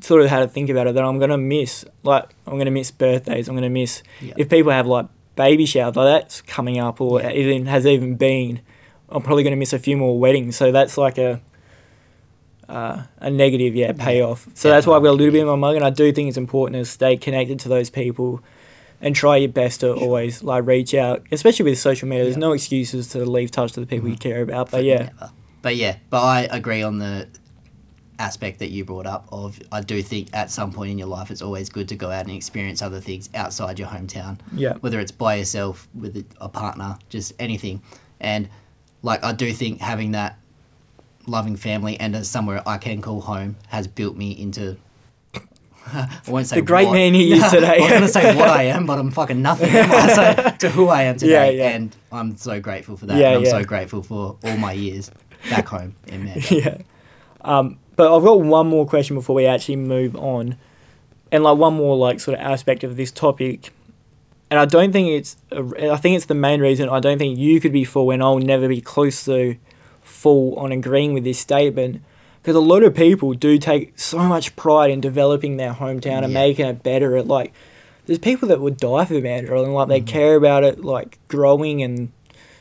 sort 0.00 0.22
of 0.22 0.30
had 0.30 0.40
to 0.40 0.48
think 0.48 0.70
about 0.70 0.86
it 0.86 0.94
that 0.94 1.04
I'm 1.04 1.18
gonna 1.18 1.36
miss 1.38 1.84
like 2.02 2.30
I'm 2.46 2.56
gonna 2.58 2.70
miss 2.70 2.90
birthdays. 2.90 3.48
I'm 3.48 3.54
gonna 3.54 3.68
miss 3.68 4.02
if 4.20 4.48
people 4.48 4.72
have 4.72 4.86
like 4.86 5.06
baby 5.36 5.66
showers 5.66 5.94
like 5.96 6.06
that's 6.06 6.40
coming 6.40 6.78
up 6.78 7.00
or 7.00 7.22
even 7.30 7.66
has 7.66 7.86
even 7.86 8.16
been. 8.16 8.60
I'm 9.10 9.22
probably 9.22 9.42
gonna 9.42 9.56
miss 9.56 9.72
a 9.72 9.78
few 9.78 9.96
more 9.96 10.18
weddings. 10.18 10.56
So 10.56 10.70
that's 10.72 10.96
like 10.98 11.18
a 11.18 11.40
uh, 12.68 13.02
a 13.18 13.30
negative, 13.30 13.74
yeah, 13.74 13.92
payoff. 13.92 14.48
So 14.54 14.68
that's 14.68 14.86
why 14.86 14.96
I've 14.96 15.02
got 15.02 15.10
a 15.10 15.12
little 15.12 15.32
bit 15.32 15.40
in 15.40 15.46
my 15.46 15.54
mug, 15.56 15.76
and 15.76 15.84
I 15.84 15.90
do 15.90 16.12
think 16.12 16.28
it's 16.28 16.36
important 16.36 16.82
to 16.84 16.90
stay 16.90 17.16
connected 17.16 17.58
to 17.60 17.68
those 17.68 17.90
people 17.90 18.42
and 19.00 19.14
try 19.14 19.36
your 19.36 19.48
best 19.48 19.80
to 19.80 19.94
always 19.94 20.42
like 20.42 20.66
reach 20.66 20.92
out, 20.94 21.24
especially 21.30 21.70
with 21.70 21.78
social 21.78 22.08
media. 22.08 22.24
There's 22.24 22.36
no 22.36 22.52
excuses 22.52 23.08
to 23.08 23.24
leave 23.24 23.50
touch 23.50 23.72
to 23.72 23.80
the 23.80 23.86
people 23.86 24.08
you 24.08 24.16
Mhm. 24.16 24.20
care 24.20 24.42
about. 24.42 24.70
But 24.70 24.84
yeah, 24.84 24.96
never. 25.04 25.30
But 25.62 25.76
yeah, 25.76 25.96
but 26.10 26.20
I 26.22 26.42
agree 26.50 26.82
on 26.82 26.98
the 26.98 27.28
aspect 28.18 28.58
that 28.58 28.70
you 28.70 28.84
brought 28.84 29.06
up 29.06 29.28
of 29.30 29.60
I 29.70 29.80
do 29.80 30.02
think 30.02 30.28
at 30.32 30.50
some 30.50 30.72
point 30.72 30.90
in 30.90 30.98
your 30.98 31.06
life 31.06 31.30
it's 31.30 31.40
always 31.42 31.68
good 31.68 31.88
to 31.90 31.94
go 31.94 32.10
out 32.10 32.26
and 32.26 32.34
experience 32.34 32.82
other 32.82 33.00
things 33.00 33.28
outside 33.34 33.78
your 33.78 33.86
hometown. 33.88 34.38
yeah, 34.52 34.72
Whether 34.80 34.98
it's 34.98 35.12
by 35.12 35.36
yourself, 35.36 35.86
with 35.94 36.24
a 36.40 36.48
partner, 36.48 36.98
just 37.08 37.32
anything. 37.38 37.80
And 38.18 38.48
like 39.02 39.22
I 39.22 39.32
do 39.32 39.52
think 39.52 39.80
having 39.80 40.10
that 40.12 40.36
loving 41.28 41.56
family 41.56 41.98
and 42.00 42.14
a 42.16 42.24
somewhere 42.24 42.62
I 42.66 42.78
can 42.78 43.00
call 43.02 43.20
home 43.20 43.56
has 43.68 43.86
built 43.86 44.16
me 44.16 44.32
into 44.32 44.76
I 45.90 46.08
won't 46.28 46.46
say 46.46 46.56
The 46.56 46.62
great 46.62 46.86
what- 46.88 46.94
man 46.94 47.14
he 47.14 47.32
is 47.32 47.42
today. 47.50 47.78
I 47.78 47.80
was 47.80 47.90
gonna 47.90 48.08
say 48.08 48.36
what 48.36 48.48
I 48.48 48.64
am, 48.64 48.84
but 48.86 48.98
I'm 48.98 49.10
fucking 49.10 49.40
nothing. 49.40 49.70
So, 49.70 50.50
to 50.58 50.68
who 50.70 50.88
I 50.88 51.02
am 51.04 51.16
today, 51.18 51.56
Yeah, 51.56 51.64
yeah. 51.64 51.70
and 51.76 51.96
I'm 52.12 52.36
so 52.36 52.60
grateful 52.60 52.96
for 52.96 53.06
that. 53.06 53.16
Yeah, 53.16 53.30
and 53.36 53.38
I'm 53.38 53.50
so 53.50 53.64
grateful 53.64 54.02
for 54.02 54.36
all 54.44 54.56
my 54.58 54.72
years 54.72 55.10
back 55.48 55.68
home 55.68 55.94
in 56.06 56.24
Manchester. 56.26 56.54
yeah. 56.56 56.78
Um, 57.40 57.78
but 57.96 58.14
I've 58.14 58.22
got 58.22 58.40
one 58.42 58.66
more 58.68 58.86
question 58.86 59.16
before 59.16 59.34
we 59.34 59.46
actually 59.46 59.76
move 59.76 60.14
on, 60.16 60.56
and 61.32 61.42
like 61.42 61.56
one 61.56 61.74
more 61.74 61.96
like 61.96 62.20
sort 62.20 62.38
of 62.38 62.44
aspect 62.44 62.84
of 62.84 62.96
this 62.96 63.10
topic, 63.10 63.72
and 64.50 64.60
I 64.60 64.66
don't 64.66 64.92
think 64.92 65.08
it's 65.08 65.36
a, 65.52 65.92
I 65.92 65.96
think 65.96 66.16
it's 66.16 66.26
the 66.26 66.34
main 66.34 66.60
reason 66.60 66.90
I 66.90 67.00
don't 67.00 67.16
think 67.18 67.38
you 67.38 67.60
could 67.62 67.72
be 67.72 67.84
full, 67.84 68.10
and 68.10 68.22
I'll 68.22 68.38
never 68.38 68.68
be 68.68 68.82
close 68.82 69.24
to 69.24 69.56
full 70.08 70.54
on 70.56 70.72
agreeing 70.72 71.12
with 71.14 71.24
this 71.24 71.38
statement. 71.38 72.02
Because 72.42 72.56
a 72.56 72.60
lot 72.60 72.82
of 72.82 72.94
people 72.94 73.34
do 73.34 73.58
take 73.58 73.98
so 73.98 74.18
much 74.20 74.56
pride 74.56 74.90
in 74.90 75.00
developing 75.00 75.56
their 75.56 75.74
hometown 75.74 76.22
and 76.24 76.32
Yeah. 76.32 76.40
making 76.40 76.66
it 76.66 76.82
better. 76.82 77.16
At 77.16 77.26
like, 77.28 77.52
there's 78.06 78.18
people 78.18 78.48
that 78.48 78.60
would 78.60 78.78
die 78.78 79.04
for 79.04 79.14
Mandurah 79.14 79.64
and 79.64 79.74
like 79.74 79.88
they 79.88 80.00
Mhm. 80.00 80.06
care 80.06 80.34
about 80.36 80.64
it, 80.64 80.82
like 80.84 81.18
growing 81.28 81.82
and 81.82 82.10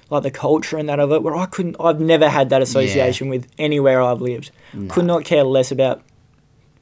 like 0.09 0.23
the 0.23 0.31
culture 0.31 0.77
and 0.77 0.89
that 0.89 0.99
of 0.99 1.11
it. 1.11 1.23
Where 1.23 1.35
I 1.35 1.45
couldn't, 1.45 1.77
I've 1.79 1.99
never 2.01 2.29
had 2.29 2.49
that 2.49 2.61
association 2.61 3.29
with 3.29 3.47
anywhere 3.57 4.01
I've 4.01 4.21
lived. 4.21 4.51
Nah. 4.73 4.93
Could 4.93 5.05
not 5.05 5.23
care 5.23 5.43
less 5.43 5.71
about 5.71 6.01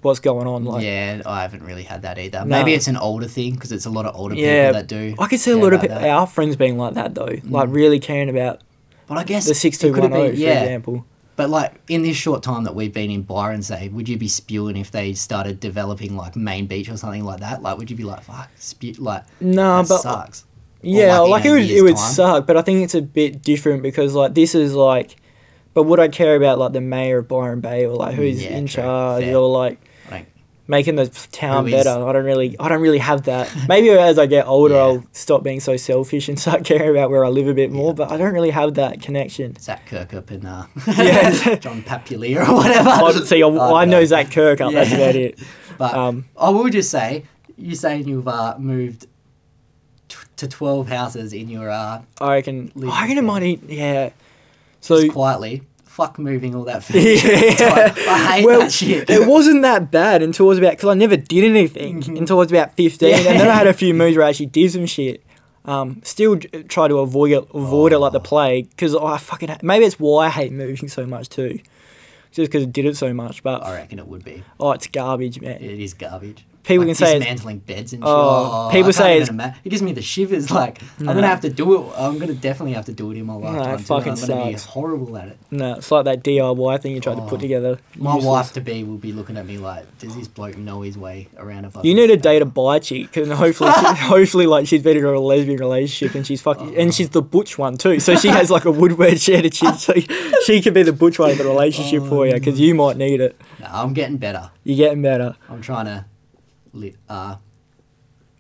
what's 0.01 0.19
going 0.19 0.47
on. 0.47 0.63
Like, 0.65 0.83
yeah, 0.83 1.21
I 1.25 1.41
haven't 1.41 1.63
really 1.63 1.83
had 1.83 2.03
that 2.03 2.17
either. 2.19 2.39
No. 2.39 2.45
Maybe 2.45 2.73
it's 2.73 2.87
an 2.87 2.97
older 2.97 3.27
thing 3.27 3.53
because 3.53 3.71
it's 3.71 3.85
a 3.85 3.89
lot 3.89 4.05
of 4.05 4.15
older 4.15 4.35
Yeah, 4.35 4.67
people 4.69 4.81
that 4.81 4.87
do. 4.87 5.15
I 5.19 5.27
could 5.27 5.39
see 5.39 5.51
a 5.51 5.57
lot 5.57 5.73
of 5.73 5.81
pe- 5.81 6.09
our 6.09 6.25
friends 6.27 6.55
being 6.55 6.77
like 6.77 6.93
that 6.93 7.15
though, 7.15 7.35
like 7.49 7.69
Mm. 7.69 7.73
really 7.73 7.99
caring 7.99 8.29
about 8.29 8.61
But 9.07 9.17
I 9.17 9.23
guess 9.23 9.47
the 9.47 9.53
six 9.55 9.77
two 9.77 9.93
could 9.93 10.03
one 10.03 10.11
have 10.11 10.31
for 10.31 10.35
yeah. 10.39 10.61
example. 10.63 11.05
But 11.35 11.49
like 11.49 11.73
in 11.89 12.01
this 12.03 12.15
short 12.15 12.43
time 12.43 12.63
that 12.63 12.75
we've 12.75 12.93
been 12.93 13.11
in 13.11 13.23
Byron, 13.23 13.61
say, 13.61 13.85
eh, 13.85 13.89
would 13.91 14.07
you 14.07 14.17
be 14.17 14.27
spewing 14.29 14.77
if 14.77 14.89
they 14.91 15.13
started 15.13 15.59
developing 15.59 16.15
like 16.15 16.35
Main 16.35 16.65
Beach 16.65 16.89
or 16.89 16.95
something 16.97 17.25
like 17.25 17.41
that? 17.41 17.61
Like, 17.61 17.77
would 17.77 17.89
you 17.91 17.97
be 17.97 18.03
like, 18.05 18.23
fuck, 18.23 18.49
spew, 18.55 18.93
like 18.99 19.23
No, 19.41 19.81
that 19.81 19.89
but 19.89 19.99
sucks. 20.01 20.45
yeah, 20.81 21.19
like, 21.19 21.29
like, 21.29 21.45
it 21.45 21.51
would 21.51 21.69
it 21.69 21.81
would 21.81 21.97
time. 21.97 22.13
suck, 22.13 22.47
but 22.47 22.55
I 22.57 22.61
think 22.61 22.83
it's 22.83 22.95
a 22.95 23.01
bit 23.01 23.41
different 23.41 23.83
because 23.83 24.13
like 24.13 24.33
this 24.33 24.55
is 24.55 24.73
like, 24.75 25.17
but 25.73 25.83
would 25.83 25.99
I 25.99 26.07
care 26.07 26.37
about 26.37 26.57
like 26.57 26.71
the 26.71 26.79
mayor 26.81 27.17
of 27.19 27.27
Byron 27.27 27.59
Bay 27.59 27.85
or 27.85 27.95
like 27.95 28.15
who's 28.15 28.41
Yeah, 28.41 28.55
in 28.57 28.65
true, 28.65 28.83
charge 28.83 29.23
fair. 29.25 29.35
or 29.35 29.49
Like, 29.49 29.81
making 30.67 30.95
the 30.95 31.07
town 31.31 31.69
better? 31.69 31.89
I 31.89 32.11
don't 32.13 32.25
really, 32.25 32.55
I 32.59 32.69
don't 32.69 32.81
really 32.81 32.97
have 32.99 33.23
that. 33.23 33.53
Maybe 33.67 33.89
as 33.91 34.17
I 34.17 34.25
get 34.25 34.47
older, 34.55 34.73
Yeah. 34.75 34.81
I'll 34.81 35.05
stop 35.11 35.43
being 35.43 35.59
so 35.59 35.77
selfish 35.77 36.27
and 36.29 36.39
start 36.39 36.63
caring 36.69 36.89
about 36.91 37.09
where 37.11 37.23
I 37.23 37.29
live 37.29 37.47
a 37.47 37.53
bit 37.53 37.71
more. 37.71 37.89
Yeah. 37.89 37.93
But 37.93 38.11
I 38.11 38.17
don't 38.17 38.33
really 38.33 38.49
have 38.51 38.73
that 38.75 39.01
connection. 39.01 39.55
Zak 39.59 39.87
Kirkup 39.89 40.31
and 40.31 40.45
uh, 40.47 40.65
Yeah. 40.97 41.55
John 41.59 41.83
Papulia 41.83 42.41
or 42.41 42.55
whatever. 42.55 42.89
I, 42.89 43.11
see, 43.23 43.41
I, 43.43 43.45
Oh, 43.45 43.75
I 43.75 43.85
know 43.85 43.99
no. 43.99 44.05
Zak 44.05 44.27
Kirkup. 44.27 44.73
That's 44.73 44.89
Yeah. 44.91 44.97
about 44.97 45.15
it. 45.15 45.39
But 45.77 45.93
Um, 45.93 46.25
I 46.39 46.49
will 46.49 46.69
just 46.69 46.89
say, 46.89 47.25
you're 47.57 47.75
saying 47.75 48.07
you've 48.07 48.27
uh, 48.27 48.55
moved 48.57 49.07
t- 50.07 50.17
to 50.37 50.47
12 50.47 50.87
houses 50.89 51.33
in 51.33 51.49
your 51.49 51.69
uh, 51.69 52.01
I 52.19 52.33
reckon. 52.35 52.71
Live 52.75 52.89
I 52.89 53.01
reckon 53.03 53.17
it 53.17 53.21
might. 53.23 53.63
Yeah. 53.63 54.09
So 54.81 54.99
just 55.01 55.13
quietly. 55.13 55.61
Fuck 55.95 56.19
moving 56.19 56.53
all 56.55 56.65
that 56.65 56.83
furniture. 56.85 57.27
Yeah. 57.27 57.93
I 58.09 58.31
hate 58.33 58.45
well, 58.45 58.59
that 58.59 58.71
shit. 58.73 59.09
it 59.09 59.25
wasn't 59.27 59.61
that 59.61 59.91
bad 59.91 60.21
until 60.21 60.45
it 60.47 60.49
was 60.49 60.57
about 60.57 60.71
because 60.71 60.89
I 60.89 60.93
never 60.93 61.15
did 61.15 61.45
anything 61.45 62.01
Mhm. 62.03 62.17
until 62.17 62.35
I 62.37 62.39
was 62.39 62.51
about 62.51 62.75
fifteen, 62.75 63.11
Yeah. 63.11 63.17
and 63.31 63.39
then 63.39 63.47
I 63.47 63.53
had 63.53 63.67
a 63.67 63.73
few 63.73 63.93
moves 63.93 64.17
where 64.17 64.25
I 64.25 64.29
actually 64.29 64.47
did 64.47 64.71
some 64.71 64.85
shit. 64.87 65.23
Um, 65.63 66.01
still 66.03 66.37
try 66.67 66.87
to 66.89 66.97
avoid 66.99 67.31
it, 67.31 67.47
avoid 67.53 67.93
it 67.93 67.99
like 67.99 68.11
the 68.11 68.19
Oh. 68.19 68.23
plague 68.23 68.69
because 68.71 68.93
I 68.93 69.17
fucking 69.17 69.47
ha- 69.49 69.57
maybe 69.63 69.85
it's 69.85 69.97
why 69.99 70.25
I 70.27 70.29
hate 70.29 70.51
moving 70.51 70.89
so 70.89 71.05
much 71.05 71.29
too, 71.29 71.59
just 72.33 72.51
because 72.51 72.63
I 72.63 72.69
did 72.69 72.85
it 72.85 72.97
so 72.97 73.13
much. 73.13 73.41
But 73.41 73.63
I 73.65 73.73
reckon 73.75 73.97
it 73.97 74.07
would 74.07 74.23
be. 74.25 74.43
oh, 74.59 74.71
it's 74.73 74.87
garbage, 74.87 75.39
man. 75.39 75.61
It 75.61 75.79
is 75.79 75.93
garbage. 75.93 76.45
People 76.65 76.85
Like 76.87 76.97
can 76.97 77.05
say 77.05 77.19
dismantling 77.19 77.59
beds 77.59 77.93
and 77.93 78.01
shit. 78.01 78.07
Oh, 78.09 78.67
Oh, 78.67 78.69
people 78.71 78.91
say 78.91 79.15
it's- 79.17 79.29
ima- 79.29 79.55
it 79.63 79.69
gives 79.69 79.81
me 79.83 79.91
the 79.93 80.01
shivers. 80.01 80.49
Like 80.49 80.81
I'm 80.99 81.05
gonna 81.05 81.27
have 81.27 81.41
to 81.41 81.49
do 81.49 81.75
it. 81.75 81.91
I'm 81.97 82.17
gonna 82.17 82.33
definitely 82.33 82.73
have 82.73 82.85
to 82.85 82.91
do 82.93 83.11
it 83.11 83.17
in 83.17 83.25
my 83.25 83.35
lifetime. 83.35 83.75
it 83.75 83.81
fucking 83.81 84.13
I'm 84.13 84.15
gonna 84.19 84.51
sucks. 84.51 84.65
be 84.65 84.71
horrible 84.71 85.15
at 85.17 85.27
it. 85.27 85.37
No, 85.51 85.75
it's 85.75 85.91
like 85.91 86.05
that 86.05 86.23
DIY 86.23 86.81
thing 86.81 86.93
you 86.93 87.01
tried 87.01 87.15
to 87.15 87.21
put 87.21 87.33
Oh. 87.33 87.37
together. 87.37 87.77
My 87.97 88.15
Useless. 88.15 88.25
wife 88.31 88.53
to 88.53 88.61
be 88.61 88.83
will 88.83 88.97
be 88.97 89.11
looking 89.11 89.37
at 89.37 89.45
me 89.45 89.57
like, 89.57 89.85
does 89.99 90.15
this 90.15 90.27
bloke 90.27 90.57
know 90.57 90.81
his 90.81 90.97
way 90.97 91.27
around 91.37 91.65
a 91.65 91.69
fucking? 91.71 91.87
You 91.89 91.95
need 91.95 92.07
to 92.07 92.13
state?" 92.13 92.23
date 92.23 92.41
a 92.41 92.45
bi 92.45 92.79
chick, 92.79 93.15
and 93.17 93.31
hopefully, 93.31 93.71
hopefully, 93.75 94.47
like 94.47 94.67
she's 94.67 94.81
been 94.81 94.97
in 94.97 95.05
a 95.05 95.19
lesbian 95.19 95.59
relationship, 95.59 96.15
and 96.15 96.25
she's 96.25 96.41
fucking, 96.41 96.75
and 96.75 96.89
oh. 96.89 96.91
she's 96.91 97.09
the 97.09 97.21
butch 97.21 97.57
one 97.57 97.77
too. 97.77 97.99
So 97.99 98.15
she 98.15 98.29
has 98.29 98.49
like 98.49 98.65
a 98.65 98.71
woodward 98.71 99.19
shed, 99.21 99.45
and 99.45 99.53
she, 99.53 99.67
so 99.73 99.93
she 100.45 100.61
could 100.61 100.73
be 100.73 100.81
the 100.83 100.93
butch 100.93 101.19
one 101.19 101.29
in 101.29 101.37
the 101.37 101.43
relationship 101.45 102.01
oh, 102.03 102.09
for 102.09 102.25
you, 102.27 102.33
because 102.33 102.59
you 102.59 102.73
might 102.73 102.97
need 102.97 103.21
it. 103.21 103.39
Nah, 103.59 103.83
I'm 103.83 103.93
getting 103.93 104.17
better. 104.17 104.49
You're 104.63 104.77
getting 104.87 105.01
better. 105.03 105.35
I'm 105.49 105.61
trying 105.61 105.85
to, 105.85 106.05
li- 106.75 106.95
uh, 107.09 107.37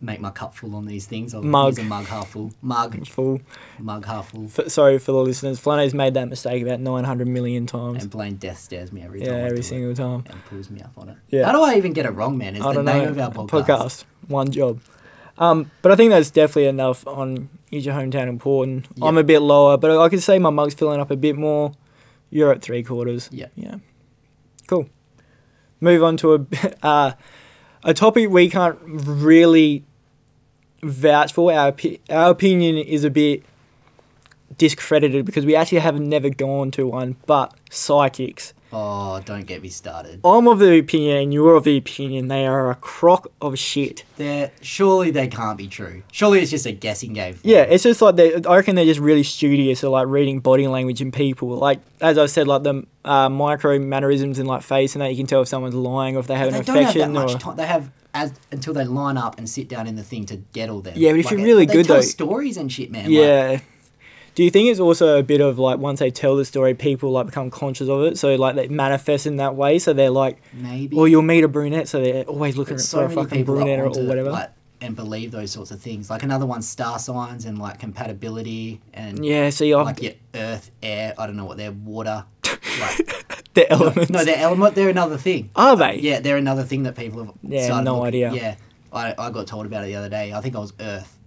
make 0.01 0.19
my 0.19 0.29
cup 0.29 0.53
full 0.53 0.75
on 0.75 0.85
these 0.85 1.05
things. 1.07 1.33
I'll 1.33 1.41
Mug. 1.41 1.77
use 1.77 1.85
a 1.85 1.89
mug 1.89 2.05
half 2.05 2.29
full. 2.29 2.51
Mug, 2.61 3.07
Full. 3.07 3.41
mug 3.79 4.05
half 4.05 4.29
full. 4.31 4.45
F- 4.45 4.67
sorry 4.69 4.99
for 4.99 5.13
the 5.13 5.17
listeners. 5.19 5.59
Flano's 5.59 5.93
made 5.93 6.13
that 6.15 6.27
mistake 6.29 6.61
about 6.61 6.79
900 6.79 7.27
million 7.27 7.65
times. 7.65 8.03
And 8.03 8.11
Blaine 8.11 8.35
death 8.35 8.59
stares 8.59 8.91
me 8.91 9.01
every 9.01 9.21
time. 9.21 9.29
Yeah, 9.29 9.35
I 9.37 9.47
every 9.47 9.63
single 9.63 9.91
it 9.91 9.95
time. 9.95 10.25
And 10.29 10.45
pulls 10.45 10.69
me 10.69 10.81
up 10.81 10.91
on 10.97 11.09
it. 11.09 11.17
Yeah. 11.29 11.45
How 11.45 11.53
do 11.53 11.63
I 11.63 11.75
even 11.75 11.93
get 11.93 12.05
it 12.05 12.11
wrong, 12.11 12.37
man? 12.37 12.55
Is 12.55 12.61
I 12.63 12.73
the 12.73 12.83
name 12.83 13.03
know. 13.15 13.23
of 13.25 13.37
our 13.39 13.45
podcast. 13.47 14.03
One 14.27 14.51
job. 14.51 14.79
Um, 15.37 15.71
but 15.81 15.91
I 15.91 15.95
think 15.95 16.11
that's 16.11 16.29
definitely 16.29 16.67
enough 16.67 17.05
on 17.07 17.49
is 17.71 17.85
your 17.85 17.95
hometown 17.95 18.27
important. 18.27 18.87
Yeah. 18.95 19.05
I'm 19.07 19.17
a 19.17 19.23
bit 19.23 19.39
lower, 19.39 19.77
but 19.77 19.99
I 19.99 20.07
could 20.09 20.21
say 20.21 20.39
my 20.39 20.49
mug's 20.49 20.73
filling 20.73 20.99
up 21.01 21.09
a 21.11 21.17
bit 21.17 21.35
more. 21.35 21.73
You're 22.29 22.51
at 22.51 22.61
three 22.61 22.83
quarters. 22.83 23.27
Yeah. 23.31 23.47
Yeah. 23.55 23.75
Cool. 24.67 24.87
Move 25.81 26.03
on 26.03 26.15
to 26.17 26.33
a 26.35 26.45
uh, 26.83 27.11
a 27.85 27.93
topic 27.93 28.29
we 28.29 28.49
can't 28.49 28.77
really 28.83 29.85
vouch 30.83 31.31
for. 31.31 31.53
Our 31.53 31.73
our 32.09 32.31
opinion 32.31 32.77
is 32.77 33.03
a 33.03 33.09
bit 33.09 33.43
discredited 34.57 35.25
because 35.25 35.45
we 35.45 35.55
actually 35.55 35.79
have 35.79 35.99
never 35.99 36.29
gone 36.29 36.71
to 36.71 36.87
one. 36.87 37.15
But 37.25 37.53
psychics. 37.69 38.53
Oh, 38.73 39.21
don't 39.23 39.45
get 39.45 39.61
me 39.61 39.69
started. 39.69 40.19
I'm 40.25 40.47
of 40.47 40.59
the 40.59 40.79
opinion, 40.79 41.31
you're 41.31 41.55
of 41.55 41.63
the 41.63 41.77
opinion, 41.77 42.27
they 42.27 42.45
are 42.45 42.69
a 42.71 42.75
crock 42.75 43.31
of 43.41 43.57
shit. 43.57 44.03
They're 44.17 44.51
surely 44.61 45.11
they 45.11 45.27
can't 45.27 45.57
be 45.57 45.67
true. 45.67 46.03
Surely 46.11 46.39
it's 46.39 46.51
just 46.51 46.65
a 46.65 46.71
guessing 46.71 47.13
game. 47.13 47.37
Yeah, 47.43 47.63
them. 47.63 47.73
it's 47.73 47.83
just 47.83 48.01
like 48.01 48.15
they. 48.15 48.35
I 48.35 48.55
reckon 48.57 48.75
they're 48.75 48.83
just 48.85 48.99
really 48.99 49.23
studious 49.23 49.83
at 49.83 49.89
like 49.91 50.07
reading 50.07 50.39
body 50.39 50.67
language 50.67 51.01
in 51.01 51.11
people. 51.11 51.49
Like 51.49 51.79
as 52.01 52.17
I 52.17 52.25
said, 52.25 52.47
like 52.47 52.63
the 52.63 52.85
uh, 53.05 53.29
micro 53.29 53.79
mannerisms 53.79 54.39
in 54.39 54.45
like 54.45 54.61
face, 54.63 54.95
and 54.95 55.01
that 55.01 55.11
you 55.11 55.17
can 55.17 55.27
tell 55.27 55.41
if 55.43 55.47
someone's 55.47 55.75
lying 55.75 56.15
or 56.17 56.19
if 56.19 56.27
they 56.27 56.35
have 56.35 56.51
they 56.51 56.59
an 56.59 56.65
don't 56.65 56.83
have 56.83 56.93
that 56.95 57.11
much 57.11 57.35
or 57.35 57.37
time. 57.37 57.55
They 57.55 57.67
have 57.67 57.91
as 58.13 58.33
until 58.51 58.73
they 58.73 58.85
line 58.85 59.17
up 59.17 59.37
and 59.37 59.47
sit 59.49 59.67
down 59.69 59.87
in 59.87 59.95
the 59.95 60.03
thing 60.03 60.25
to 60.25 60.37
get 60.37 60.69
all 60.69 60.81
them. 60.81 60.93
Yeah, 60.97 61.11
but 61.11 61.19
if 61.19 61.31
you're 61.31 61.39
it- 61.39 61.43
really 61.43 61.65
they 61.65 61.73
good, 61.73 61.85
tell 61.85 61.97
though- 61.97 62.01
stories 62.01 62.57
and 62.57 62.71
shit, 62.71 62.91
man. 62.91 63.05
Like, 63.05 63.11
yeah. 63.13 63.59
Do 64.35 64.43
you 64.43 64.49
think 64.51 64.69
it's 64.69 64.79
also 64.81 65.17
a 65.17 65.23
bit 65.23 65.39
of 65.41 65.57
like 65.59 65.79
once 65.79 65.99
they 65.99 66.11
tell 66.11 66.35
the 66.35 66.43
story, 66.45 66.73
people 66.73 67.11
like 67.11 67.25
become 67.27 67.49
conscious 67.49 67.87
of 67.87 68.01
it, 68.03 68.17
so 68.17 68.35
like 68.35 68.55
they 68.55 68.67
manifest 68.67 69.25
in 69.25 69.37
that 69.37 69.55
way, 69.55 69.79
so 69.79 69.93
they're 69.93 70.09
like, 70.09 70.41
maybe. 70.53 70.95
or 70.95 71.07
you'll 71.07 71.21
meet 71.21 71.43
a 71.43 71.47
brunette, 71.47 71.87
so 71.87 72.01
they're 72.01 72.23
always 72.25 72.57
looking 72.57 72.75
But 72.75 72.81
for 72.81 72.87
so 72.87 72.99
a 72.99 73.01
many 73.03 73.15
fucking 73.15 73.37
people 73.39 73.55
brunette 73.55 73.79
or, 73.79 73.85
or 73.87 74.05
whatever. 74.05 74.31
Like, 74.31 74.51
and 74.81 74.93
believe 74.95 75.31
those 75.31 75.51
sorts 75.51 75.71
of 75.71 75.81
things. 75.81 76.09
Like 76.09 76.21
another 76.23 76.45
one, 76.45 76.61
star 76.61 76.99
signs 76.99 77.45
and 77.45 77.57
like 77.57 77.79
compatibility 77.79 78.81
and 78.93 79.23
yeah, 79.25 79.49
see, 79.51 79.73
I've, 79.73 79.85
like 79.85 80.01
your 80.01 80.13
earth, 80.35 80.69
air. 80.83 81.13
I 81.17 81.25
don't 81.27 81.37
know 81.37 81.45
what 81.45 81.55
they're 81.57 81.71
water. 81.71 82.25
Like 82.79 82.97
the 83.53 83.67
no, 83.71 83.77
elements. 83.77 84.11
no, 84.11 84.25
they're 84.25 84.37
element. 84.37 84.75
They're 84.75 84.89
another 84.89 85.17
thing. 85.17 85.49
Are 85.55 85.77
they? 85.77 85.99
Yeah, 85.99 86.19
they're 86.19 86.35
another 86.37 86.63
thing 86.63 86.83
that 86.83 86.95
people 86.97 87.23
have. 87.23 87.33
Yeah, 87.41 87.79
no 87.79 87.93
looking- 87.99 88.07
idea. 88.07 88.33
Yeah, 88.33 88.55
I, 88.91 89.15
I 89.17 89.29
got 89.31 89.47
told 89.47 89.65
about 89.65 89.85
it 89.85 89.87
the 89.87 89.95
other 89.95 90.09
day. 90.09 90.33
I 90.33 90.41
think 90.41 90.57
I 90.57 90.59
was 90.59 90.73
Earth. 90.79 91.17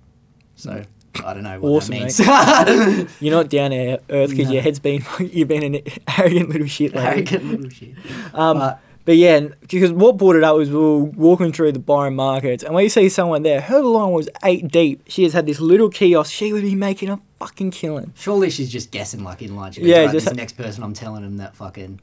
So 0.57 0.83
I 1.25 1.35
don't 1.35 1.43
know 1.43 1.61
what 1.61 1.69
Awesome, 1.71 1.95
that 1.95 2.01
means. 2.01 2.21
Awesome, 2.21 2.33
I 2.35 2.65
don't 2.65 2.67
know 2.67 2.79
what 2.79 2.87
Awesome, 2.87 2.87
that 2.89 2.97
means. 2.99 3.17
You're 3.21 3.35
not 3.35 3.49
down 3.51 3.71
to 3.71 4.01
earth 4.11 4.31
because 4.31 4.47
No. 4.47 4.53
your 4.53 4.63
head's 4.63 4.79
been 4.79 5.05
you've 5.21 5.49
been 5.49 5.75
an 5.75 5.83
arrogant 6.17 6.49
little 6.51 6.67
shit 6.67 6.95
lately. 6.95 7.09
Arrogant 7.11 7.45
little 7.45 7.71
shit. 7.71 7.95
Um, 8.35 8.59
But- 8.59 8.81
but 9.05 9.17
yeah, 9.17 9.41
because 9.63 9.91
what 9.91 10.19
brought 10.19 10.37
it 10.37 10.45
up 10.45 10.55
was 10.55 10.69
we 10.69 10.77
were 10.77 10.99
walking 10.99 11.51
through 11.51 11.73
the 11.73 11.79
Byron 11.79 12.15
markets, 12.15 12.63
and 12.63 12.75
we 12.75 12.91
see 12.91 13.09
someone 13.09 13.43
there. 13.43 13.63
Her 13.63 13.81
line 13.81 14.11
was 14.13 14.29
eight 14.45 14.69
deep. 14.69 15.01
She 15.09 15.23
has 15.23 15.33
had 15.33 15.47
this 15.47 15.61
little 15.61 15.89
kiosk. 15.89 16.31
She 16.31 16.53
would 16.53 16.61
be 16.61 16.75
making 16.75 17.09
a 17.09 17.19
fucking 17.39 17.71
killing. 17.71 18.13
Surely 18.17 18.51
she's 18.51 18.71
just 18.71 18.91
guessing 18.91 19.25
like 19.25 19.41
in 19.41 19.57
line. 19.57 19.73
She 19.73 19.81
goes, 19.81 19.89
Yeah, 19.89 20.01
right, 20.05 20.13
just- 20.13 20.27
this 20.27 20.35
next 20.35 20.59
person 20.59 20.83
I'm 20.85 20.93
telling 20.93 21.23
them 21.23 21.39
that 21.39 21.57
fucking 21.57 22.01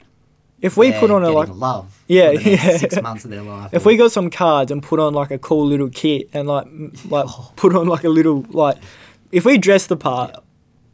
If 0.60 0.76
we 0.76 0.90
put 0.94 1.12
on 1.12 1.22
a 1.22 1.30
like, 1.30 1.48
love 1.50 1.96
Yeah, 2.08 2.32
for 2.32 2.38
the 2.38 2.50
next 2.50 2.64
yeah. 2.64 2.76
six 2.78 3.00
months 3.00 3.24
of 3.24 3.30
their 3.30 3.42
life. 3.42 3.70
if 3.72 3.86
or- 3.86 3.90
we 3.90 3.96
got 3.96 4.10
some 4.10 4.28
cards 4.28 4.72
and 4.72 4.82
put 4.82 4.98
on 4.98 5.14
like 5.14 5.30
a 5.30 5.38
cool 5.38 5.64
little 5.64 5.88
kit 5.90 6.28
and 6.32 6.48
like 6.48 6.66
like 7.08 7.26
put 7.54 7.76
on 7.76 7.86
like 7.86 8.02
a 8.02 8.08
little 8.08 8.44
like, 8.50 8.78
if 9.32 9.44
we 9.44 9.58
dressed 9.58 9.88
the 9.88 9.96
part. 9.96 10.30
Yeah. 10.34 10.40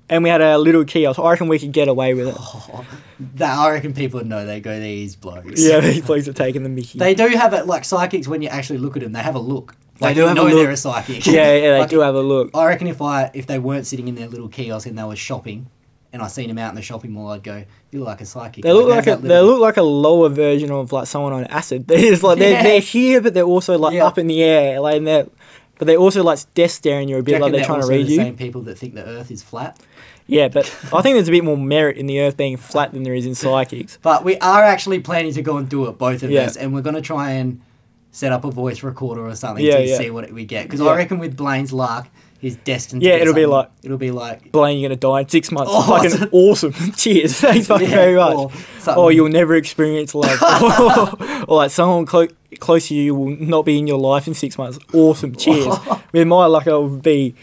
And 0.09 0.23
we 0.23 0.29
had 0.29 0.43
a 0.43 0.59
little 0.59 0.85
kiosk. 0.85 1.19
Oh, 1.19 1.23
I 1.23 1.31
reckon 1.31 1.49
we 1.49 1.59
could 1.59 1.73
get 1.73 1.89
away 1.89 2.13
with 2.13 2.29
it. 2.29 2.37
that 3.37 3.57
I 3.57 3.71
reckon 3.71 3.95
people 3.95 4.21
would 4.21 4.27
know 4.27 4.45
they 4.45 4.61
go 4.61 4.79
these 4.79 5.17
blokes. 5.17 5.63
Yeah, 5.65 5.81
these 5.81 6.03
blokes 6.03 6.29
are 6.29 6.35
taking 6.35 6.65
the 6.65 6.69
Mickey. 6.69 6.99
They 6.99 7.15
do 7.15 7.29
have 7.29 7.55
it 7.55 7.67
like 7.67 7.85
psychics 7.87 8.29
when 8.29 8.43
you 8.43 8.49
actually 8.49 8.79
look 8.81 8.95
at 8.97 9.03
them. 9.03 9.13
They 9.13 9.21
have 9.21 9.37
a 9.37 9.39
look. 9.41 9.75
They 10.01 10.13
do 10.13 10.23
have 10.23 10.33
a 10.33 10.35
know 10.35 10.45
look. 10.45 10.55
they're 10.55 10.71
a 10.71 10.77
psychic. 10.77 11.25
yeah, 11.27 11.33
yeah, 11.55 11.61
they 11.75 11.79
Like, 11.79 11.89
do 11.89 12.01
have 12.01 12.15
a 12.15 12.21
look. 12.21 12.51
I 12.53 12.67
reckon 12.67 12.89
if 12.89 13.01
I 13.01 13.31
if 13.33 13.47
they 13.47 13.59
weren't 13.59 13.87
sitting 13.87 14.07
in 14.09 14.15
their 14.17 14.29
little 14.29 14.49
kiosk 14.49 14.87
and 14.87 14.99
they 14.99 15.05
were 15.05 15.17
shopping, 15.17 15.69
and 16.13 16.21
I 16.21 16.27
seen 16.27 16.49
them 16.49 16.59
out 16.59 16.71
in 16.71 16.75
the 16.75 16.83
shopping 16.83 17.13
mall, 17.13 17.29
I'd 17.31 17.43
go, 17.43 17.65
"You 17.91 18.01
look 18.01 18.09
like 18.09 18.21
a 18.21 18.27
psychic." 18.27 18.65
They 18.65 18.73
look 18.73 18.89
Like, 18.89 19.07
like 19.07 19.19
a 19.19 19.23
they 19.23 19.41
look 19.41 19.61
like 19.61 19.77
a 19.79 19.83
lower 19.83 20.29
version 20.29 20.71
of 20.73 20.93
like 20.93 21.07
someone 21.07 21.33
on 21.33 21.45
acid. 21.45 21.87
They're 21.89 21.99
just 22.11 22.23
like 22.23 22.39
they're, 22.39 22.51
Yeah. 22.51 22.63
they're 22.65 22.81
here, 22.81 23.21
but 23.23 23.33
they're 23.33 23.45
also 23.45 23.79
like 23.79 23.95
Yeah. 23.95 24.05
up 24.07 24.19
in 24.19 24.27
the 24.27 24.43
air, 24.43 24.81
like 24.81 24.97
and 24.99 25.07
they're, 25.07 25.27
but 25.83 25.89
they're 25.89 25.97
also 25.97 26.23
like 26.23 26.39
death 26.55 26.71
staring 26.71 27.09
you 27.09 27.17
a 27.19 27.25
bit, 27.25 27.41
like 27.41 27.51
they're 27.51 27.65
trying 27.65 27.81
to 27.81 27.89
read 27.89 28.07
the 28.07 28.11
you. 28.13 28.17
Same 28.19 28.37
people 28.37 28.61
that 28.63 28.79
think 28.79 28.95
the 28.95 29.05
Earth 29.05 29.33
is 29.33 29.43
flat. 29.43 29.81
Yeah, 30.29 30.47
but 30.47 30.65
I 30.93 31.03
think 31.03 31.17
there's 31.17 31.27
a 31.27 31.33
bit 31.33 31.43
more 31.43 31.57
merit 31.57 31.97
in 31.97 32.07
the 32.07 32.21
Earth 32.21 32.37
being 32.37 32.57
flat 32.57 32.93
than 32.93 33.03
there 33.03 33.15
is 33.17 33.27
in 33.27 33.35
psychics. 33.35 33.99
But 34.01 34.23
we 34.23 34.39
are 34.39 34.63
actually 34.63 35.01
planning 35.01 35.33
to 35.33 35.43
go 35.43 35.57
and 35.57 35.69
do 35.69 35.87
it, 35.89 35.99
both 35.99 36.23
of 36.23 36.31
Yeah. 36.31 36.43
us, 36.43 36.57
and 36.57 36.73
we're 36.73 36.83
going 36.83 36.95
to 36.95 37.03
try 37.03 37.33
and 37.33 37.61
set 38.13 38.31
up 38.31 38.45
a 38.45 38.51
voice 38.53 38.85
recorder 38.85 39.27
or 39.27 39.35
something 39.35 39.65
Yeah, 39.65 39.79
to 39.79 39.85
yeah. 39.89 39.97
see 39.99 40.11
what 40.11 40.31
we 40.31 40.45
get. 40.45 40.67
Because. 40.67 40.81
I 40.81 40.95
reckon 40.97 41.19
with 41.19 41.37
Blaine's 41.37 41.73
luck, 41.73 42.09
he's 42.43 42.57
destined. 42.57 43.03
Yeah, 43.03 43.13
it'll 43.15 43.33
be 43.33 43.47
like- 43.47 43.71
it'll 43.83 43.97
be 43.97 44.11
like 44.11 44.53
Blaine, 44.53 44.79
you're 44.79 44.91
gonna 44.91 44.97
die 45.01 45.21
in 45.21 45.29
six 45.31 45.51
months. 45.51 45.71
Oh, 45.75 45.83
fucking 45.83 46.29
awesome. 46.31 46.73
Cheers. 46.97 47.41
Thanks 47.41 47.67
fucking 47.69 47.89
Yeah, 47.89 47.95
very 47.97 48.17
much. 48.17 48.35
or. 48.37 48.51
Oh, 48.89 49.09
you'll 49.09 49.31
never 49.31 49.55
experience 49.55 50.15
love. 50.15 50.39
or 51.49 51.57
like 51.57 51.71
someone 51.71 52.05
clo- 52.05 52.29
close 52.61 52.89
to 52.89 52.95
you 52.95 53.15
will 53.15 53.35
not 53.37 53.65
be 53.65 53.79
in 53.79 53.87
your 53.87 53.99
life 53.99 54.27
in 54.27 54.35
six 54.35 54.59
months. 54.59 54.79
Awesome. 54.93 55.35
Cheers. 55.35 55.75
With 56.13 56.29
my 56.29 56.45
luck, 56.47 56.67
it 56.67 56.73
will 56.73 56.89
be 56.99 57.35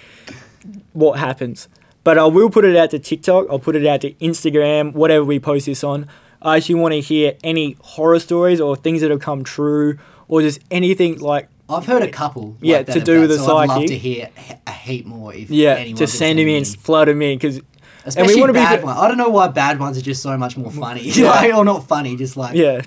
what 0.93 1.17
happens. 1.17 1.67
But 2.03 2.17
I 2.17 2.25
will 2.25 2.49
put 2.49 2.65
it 2.65 2.75
out 2.75 2.91
to 2.91 2.99
TikTok. 2.99 3.47
I'll 3.49 3.59
put 3.59 3.75
it 3.75 3.85
out 3.85 4.01
to 4.01 4.11
Instagram, 4.13 4.93
whatever 4.93 5.23
we 5.25 5.39
post 5.39 5.65
this 5.65 5.83
on. 5.83 6.07
I 6.41 6.57
actually 6.57 6.75
want 6.75 6.93
to 6.93 7.01
hear 7.01 7.33
any 7.43 7.75
horror 7.81 8.19
stories 8.19 8.61
or 8.61 8.75
things 8.77 9.01
that 9.01 9.11
have 9.11 9.19
come 9.19 9.43
true 9.43 9.97
or 10.29 10.41
just 10.41 10.59
anything 10.71 11.19
like 11.19 11.49
I've 11.69 11.85
heard 11.85 12.01
a 12.01 12.09
couple. 12.09 12.57
Yeah, 12.61 12.77
like 12.77 12.87
to 12.87 12.99
do 12.99 13.15
that, 13.15 13.19
with 13.21 13.29
the 13.29 13.37
so 13.37 13.57
I'd 13.57 13.69
love 13.69 13.85
to 13.85 13.97
hear 13.97 14.29
a 14.65 14.71
heap 14.71 15.05
more. 15.05 15.33
If 15.33 15.49
yeah, 15.51 15.83
just 15.85 15.97
could 15.99 16.09
send 16.09 16.39
him 16.39 16.47
in, 16.47 16.65
flood 16.65 17.09
him 17.09 17.21
in 17.21 17.37
because 17.37 17.61
Especially 18.05 18.39
wanna 18.41 18.53
be 18.53 18.59
bad 18.59 18.81
the- 18.81 18.85
ones. 18.85 18.99
I 18.99 19.07
don't 19.07 19.17
know 19.17 19.29
why 19.29 19.47
bad 19.49 19.79
ones 19.79 19.97
are 19.97 20.01
just 20.01 20.21
so 20.23 20.35
much 20.37 20.57
more 20.57 20.71
funny. 20.71 21.01
Yeah. 21.09 21.29
like, 21.29 21.53
or 21.53 21.63
not 21.65 21.87
funny, 21.87 22.15
just 22.15 22.35
like 22.37 22.55
yeah, 22.55 22.81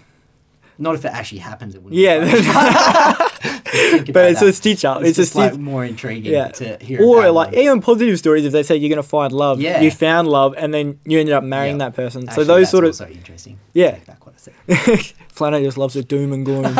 not 0.78 0.94
if 0.96 1.04
it 1.04 1.12
actually 1.12 1.38
happens. 1.38 1.74
It 1.74 1.82
wouldn't. 1.82 2.00
yeah. 2.00 3.28
Be 3.72 4.12
but 4.12 4.30
it's 4.30 4.40
that. 4.40 4.48
a 4.48 4.52
stitch 4.52 4.84
up. 4.84 5.00
It's, 5.00 5.10
It's, 5.10 5.18
a 5.18 5.22
just 5.22 5.32
stitch. 5.32 5.52
like 5.52 5.58
more 5.58 5.84
intriguing 5.84 6.30
yeah. 6.32 6.48
to 6.48 6.76
hear. 6.78 7.02
Or 7.02 7.30
like 7.30 7.52
one. 7.52 7.58
even 7.58 7.80
positive 7.80 8.18
stories 8.18 8.44
if 8.44 8.52
they 8.52 8.62
say 8.62 8.76
you're 8.76 8.90
gonna 8.90 9.02
find 9.02 9.32
love. 9.32 9.60
Yeah. 9.62 9.80
You 9.80 9.90
found 9.90 10.28
love 10.28 10.54
and 10.58 10.74
then 10.74 10.98
you 11.06 11.18
ended 11.18 11.34
up 11.34 11.42
marrying 11.42 11.78
Yeah. 11.78 11.86
that 11.90 11.94
person. 11.96 12.28
Actually, 12.28 12.44
so 12.44 12.54
those 12.54 12.70
sort 12.70 12.84
of 12.84 12.88
also 12.90 13.06
interesting. 13.08 13.58
yeah. 13.72 13.98
Back 14.46 14.54
what 14.66 14.78
I 14.88 14.96
said. 14.96 15.14
Flano 15.34 15.62
just 15.62 15.78
loves 15.78 15.94
the 15.94 16.02
doom 16.02 16.32
and 16.32 16.44
gloom. 16.44 16.76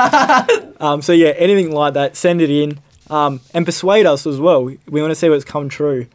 um, 0.81 1.03
so 1.03 1.12
yeah, 1.12 1.29
anything 1.31 1.72
like 1.72 1.94
that, 1.94 2.16
send 2.16 2.40
it 2.40 2.51
in 2.51 2.81
um, 3.11 3.40
and 3.55 3.64
persuade 3.64 4.07
us 4.07 4.27
as 4.27 4.40
well. 4.40 4.64
We 4.64 5.01
want 5.01 5.11
to 5.11 5.14
see 5.14 5.29
what's 5.29 5.44
come 5.44 5.68
true. 5.68 6.07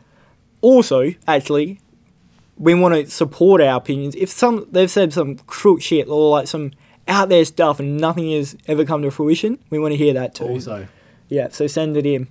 Also, 0.62 1.14
actually, 1.28 1.80
we 2.58 2.74
want 2.74 2.96
to 2.96 3.10
support 3.12 3.62
our 3.62 3.78
opinions. 3.78 4.16
If 4.16 4.30
some 4.30 4.68
they've 4.72 4.90
said 4.90 5.14
some 5.14 5.38
crook 5.38 5.82
shit 5.82 6.08
or 6.08 6.30
like 6.32 6.48
some 6.48 6.72
out 7.08 7.30
there 7.30 7.46
stuff 7.46 7.80
and 7.80 7.98
nothing 7.98 8.32
has 8.32 8.56
ever 8.68 8.84
come 8.86 9.02
to 9.04 9.12
fruition, 9.12 9.60
we 9.70 9.80
want 9.80 9.94
to 9.94 9.98
hear 9.98 10.14
that 10.14 10.36
too. 10.36 10.46
Also, 10.46 10.88
Yeah, 11.30 11.50
so 11.50 11.68
send 11.68 11.96
it 11.98 12.06
in. 12.06 12.28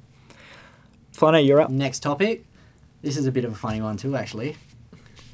Flano, 1.17 1.45
you're 1.45 1.61
up. 1.61 1.71
next 1.71 2.01
topic. 2.01 2.45
This 3.03 3.17
is 3.17 3.27
a 3.27 3.33
bit 3.33 3.45
of 3.45 3.53
a 3.53 3.55
funny 3.55 3.81
one 3.81 3.97
too, 3.97 4.17
actually. 4.17 4.57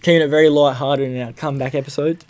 Keeping 0.03 0.21
it 0.23 0.29
very 0.29 0.49
light-hearted 0.49 1.11
in 1.11 1.21
our 1.23 1.33
comeback 1.33 1.75
episode. 1.75 2.25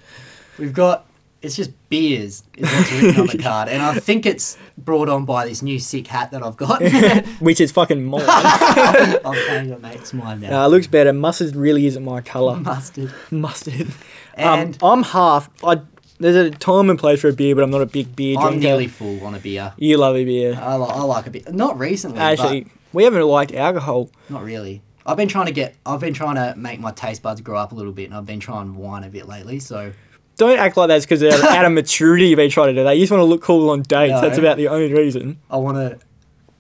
We've 0.59 0.73
got 0.73 1.07
it's 1.43 1.57
just 1.57 1.73
beers 1.89 2.45
is 2.57 2.73
what's 2.73 2.93
written 2.93 3.21
on 3.21 3.27
the 3.27 3.39
card, 3.39 3.69
and 3.69 3.83
I 3.83 3.95
think 3.95 4.27
it's 4.27 4.57
brought 4.79 5.09
on 5.09 5.25
by 5.25 5.47
this 5.47 5.61
new 5.61 5.79
sick 5.79 6.07
hat 6.07 6.31
that 6.31 6.43
I've 6.43 6.57
got. 6.57 6.83
Which 7.41 7.61
is 7.61 7.73
fucking 7.73 8.05
mine. 8.05 8.21
Change 8.27 9.71
my 9.71 9.79
mate's 9.81 10.15
mind 10.15 10.45
uh, 10.45 10.51
now. 10.51 10.67
it 10.67 10.69
looks 10.69 10.87
better. 10.87 11.13
Mustard 11.13 11.57
really 11.57 11.87
isn't 11.87 12.05
my 12.05 12.21
colour. 12.21 12.57
Mustard. 12.57 13.13
Mustard. 13.31 13.89
And 14.35 14.83
um, 14.83 14.93
I'm 14.93 15.03
half. 15.03 15.51
I 15.63 15.83
there's 16.19 16.37
a 16.37 16.51
time 16.51 16.89
and 16.89 16.99
place 16.99 17.21
for 17.21 17.29
a 17.29 17.35
beer, 17.35 17.55
but 17.55 17.63
I'm 17.63 17.71
not 17.71 17.83
a 17.83 17.87
big 17.87 18.17
beer 18.17 18.37
drinker. 18.37 18.55
I'm 18.55 18.61
nearly 18.61 18.87
full 18.87 19.23
on 19.27 19.35
a 19.35 19.39
beer. 19.39 19.75
You 19.77 19.99
love 19.99 20.17
a 20.17 20.25
beer. 20.25 20.59
I, 20.59 20.77
li- 20.77 20.87
I 20.89 21.03
like 21.03 21.27
a 21.27 21.31
bit. 21.31 21.53
Not 21.53 21.79
recently, 21.79 22.19
Actually, 22.19 22.69
we 22.95 23.05
haven't 23.05 23.27
liked 23.27 23.53
alcohol. 23.53 24.09
not 24.31 24.43
really. 24.43 24.81
I've 25.05 25.19
been 25.19 25.29
trying 25.29 25.47
to 25.47 25.53
get. 25.53 25.75
I've 25.85 26.01
been 26.01 26.15
trying 26.15 26.37
to 26.37 26.59
make 26.59 26.81
my 26.81 26.93
taste 26.93 27.23
buds 27.23 27.43
grow 27.43 27.59
up 27.59 27.73
a 27.73 27.75
little 27.75 27.93
bit, 27.93 28.07
and 28.07 28.15
I've 28.15 28.25
been 28.25 28.41
trying 28.41 28.75
wine 28.75 29.05
a 29.05 29.11
bit 29.11 29.29
lately. 29.29 29.59
So 29.59 29.93
Don't 30.37 30.59
act 30.59 30.77
like 30.77 30.89
that's 30.89 31.05
because 31.05 31.21
they're 31.21 31.33
out 31.33 31.65
of 31.65 31.73
maturity 31.83 32.35
they 32.35 32.49
try 32.49 32.67
to 32.67 32.73
do 32.73 32.85
that. 32.85 32.93
You 32.93 33.03
just 33.03 33.13
want 33.13 33.21
to 33.21 33.27
look 33.27 33.43
cool 33.43 33.71
on 33.71 33.83
dates. 33.83 34.13
No. 34.13 34.21
That's 34.21 34.39
about 34.39 34.57
the 34.57 34.69
only 34.69 34.93
reason. 34.93 35.39
I 35.51 35.57
want 35.57 35.77
to 35.77 35.99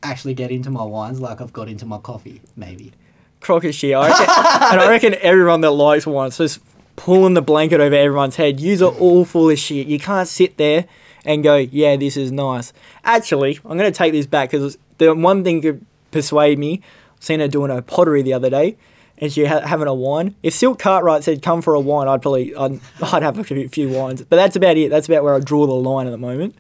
actually 0.02 0.34
get 0.34 0.50
into 0.50 0.70
my 0.70 0.82
wines 0.82 1.20
like 1.20 1.40
I've 1.40 1.52
got 1.52 1.68
into 1.68 1.86
my 1.86 1.98
coffee, 1.98 2.42
maybe. 2.56 2.92
Crock 3.40 3.64
of 3.64 3.74
shit. 3.74 3.94
I 3.94 4.08
reckon, 4.08 4.26
and 4.28 4.80
I 4.80 4.90
reckon 4.90 5.14
everyone 5.20 5.62
that 5.62 5.70
likes 5.70 6.06
wine 6.06 6.28
is 6.28 6.36
just 6.36 6.60
pulling 6.96 7.34
the 7.34 7.42
blanket 7.42 7.80
over 7.80 7.94
everyone's 7.94 8.36
head. 8.36 8.60
Yous 8.60 8.82
are 8.82 8.92
all 8.92 9.24
full 9.24 9.50
of 9.50 9.58
shit. 9.58 9.86
You 9.86 9.98
can't 9.98 10.28
sit 10.28 10.56
there 10.58 10.86
and 11.24 11.42
go, 11.42 11.56
yeah, 11.56 11.96
this 11.96 12.16
is 12.16 12.30
nice. 12.32 12.72
Actually, 13.04 13.58
I'm 13.64 13.78
going 13.78 13.90
to 13.90 13.96
take 13.96 14.12
this 14.12 14.26
back 14.26 14.50
because 14.50 14.76
the 14.98 15.14
one 15.14 15.44
thing 15.44 15.62
could 15.62 15.84
persuade 16.10 16.58
me. 16.58 16.82
Seen 17.20 17.38
her 17.38 17.46
doing 17.46 17.70
a 17.70 17.80
pottery 17.82 18.22
the 18.22 18.32
other 18.32 18.50
day, 18.50 18.76
and 19.18 19.32
she 19.32 19.44
ha- 19.44 19.60
having 19.60 19.86
a 19.86 19.94
wine. 19.94 20.34
If 20.42 20.54
Silk 20.54 20.78
Cartwright 20.78 21.24
said 21.24 21.42
come 21.42 21.62
for 21.62 21.74
a 21.74 21.80
wine, 21.80 22.08
I'd 22.08 22.22
probably 22.22 22.54
I'd, 22.54 22.80
I'd 23.02 23.22
have 23.22 23.38
a 23.38 23.44
few, 23.44 23.68
few 23.68 23.88
wines. 23.88 24.22
But 24.22 24.36
that's 24.36 24.56
about 24.56 24.76
it. 24.76 24.90
That's 24.90 25.08
about 25.08 25.22
where 25.22 25.34
I 25.34 25.40
draw 25.40 25.66
the 25.66 25.72
line 25.72 26.06
at 26.06 26.10
the 26.10 26.18
moment. 26.18 26.56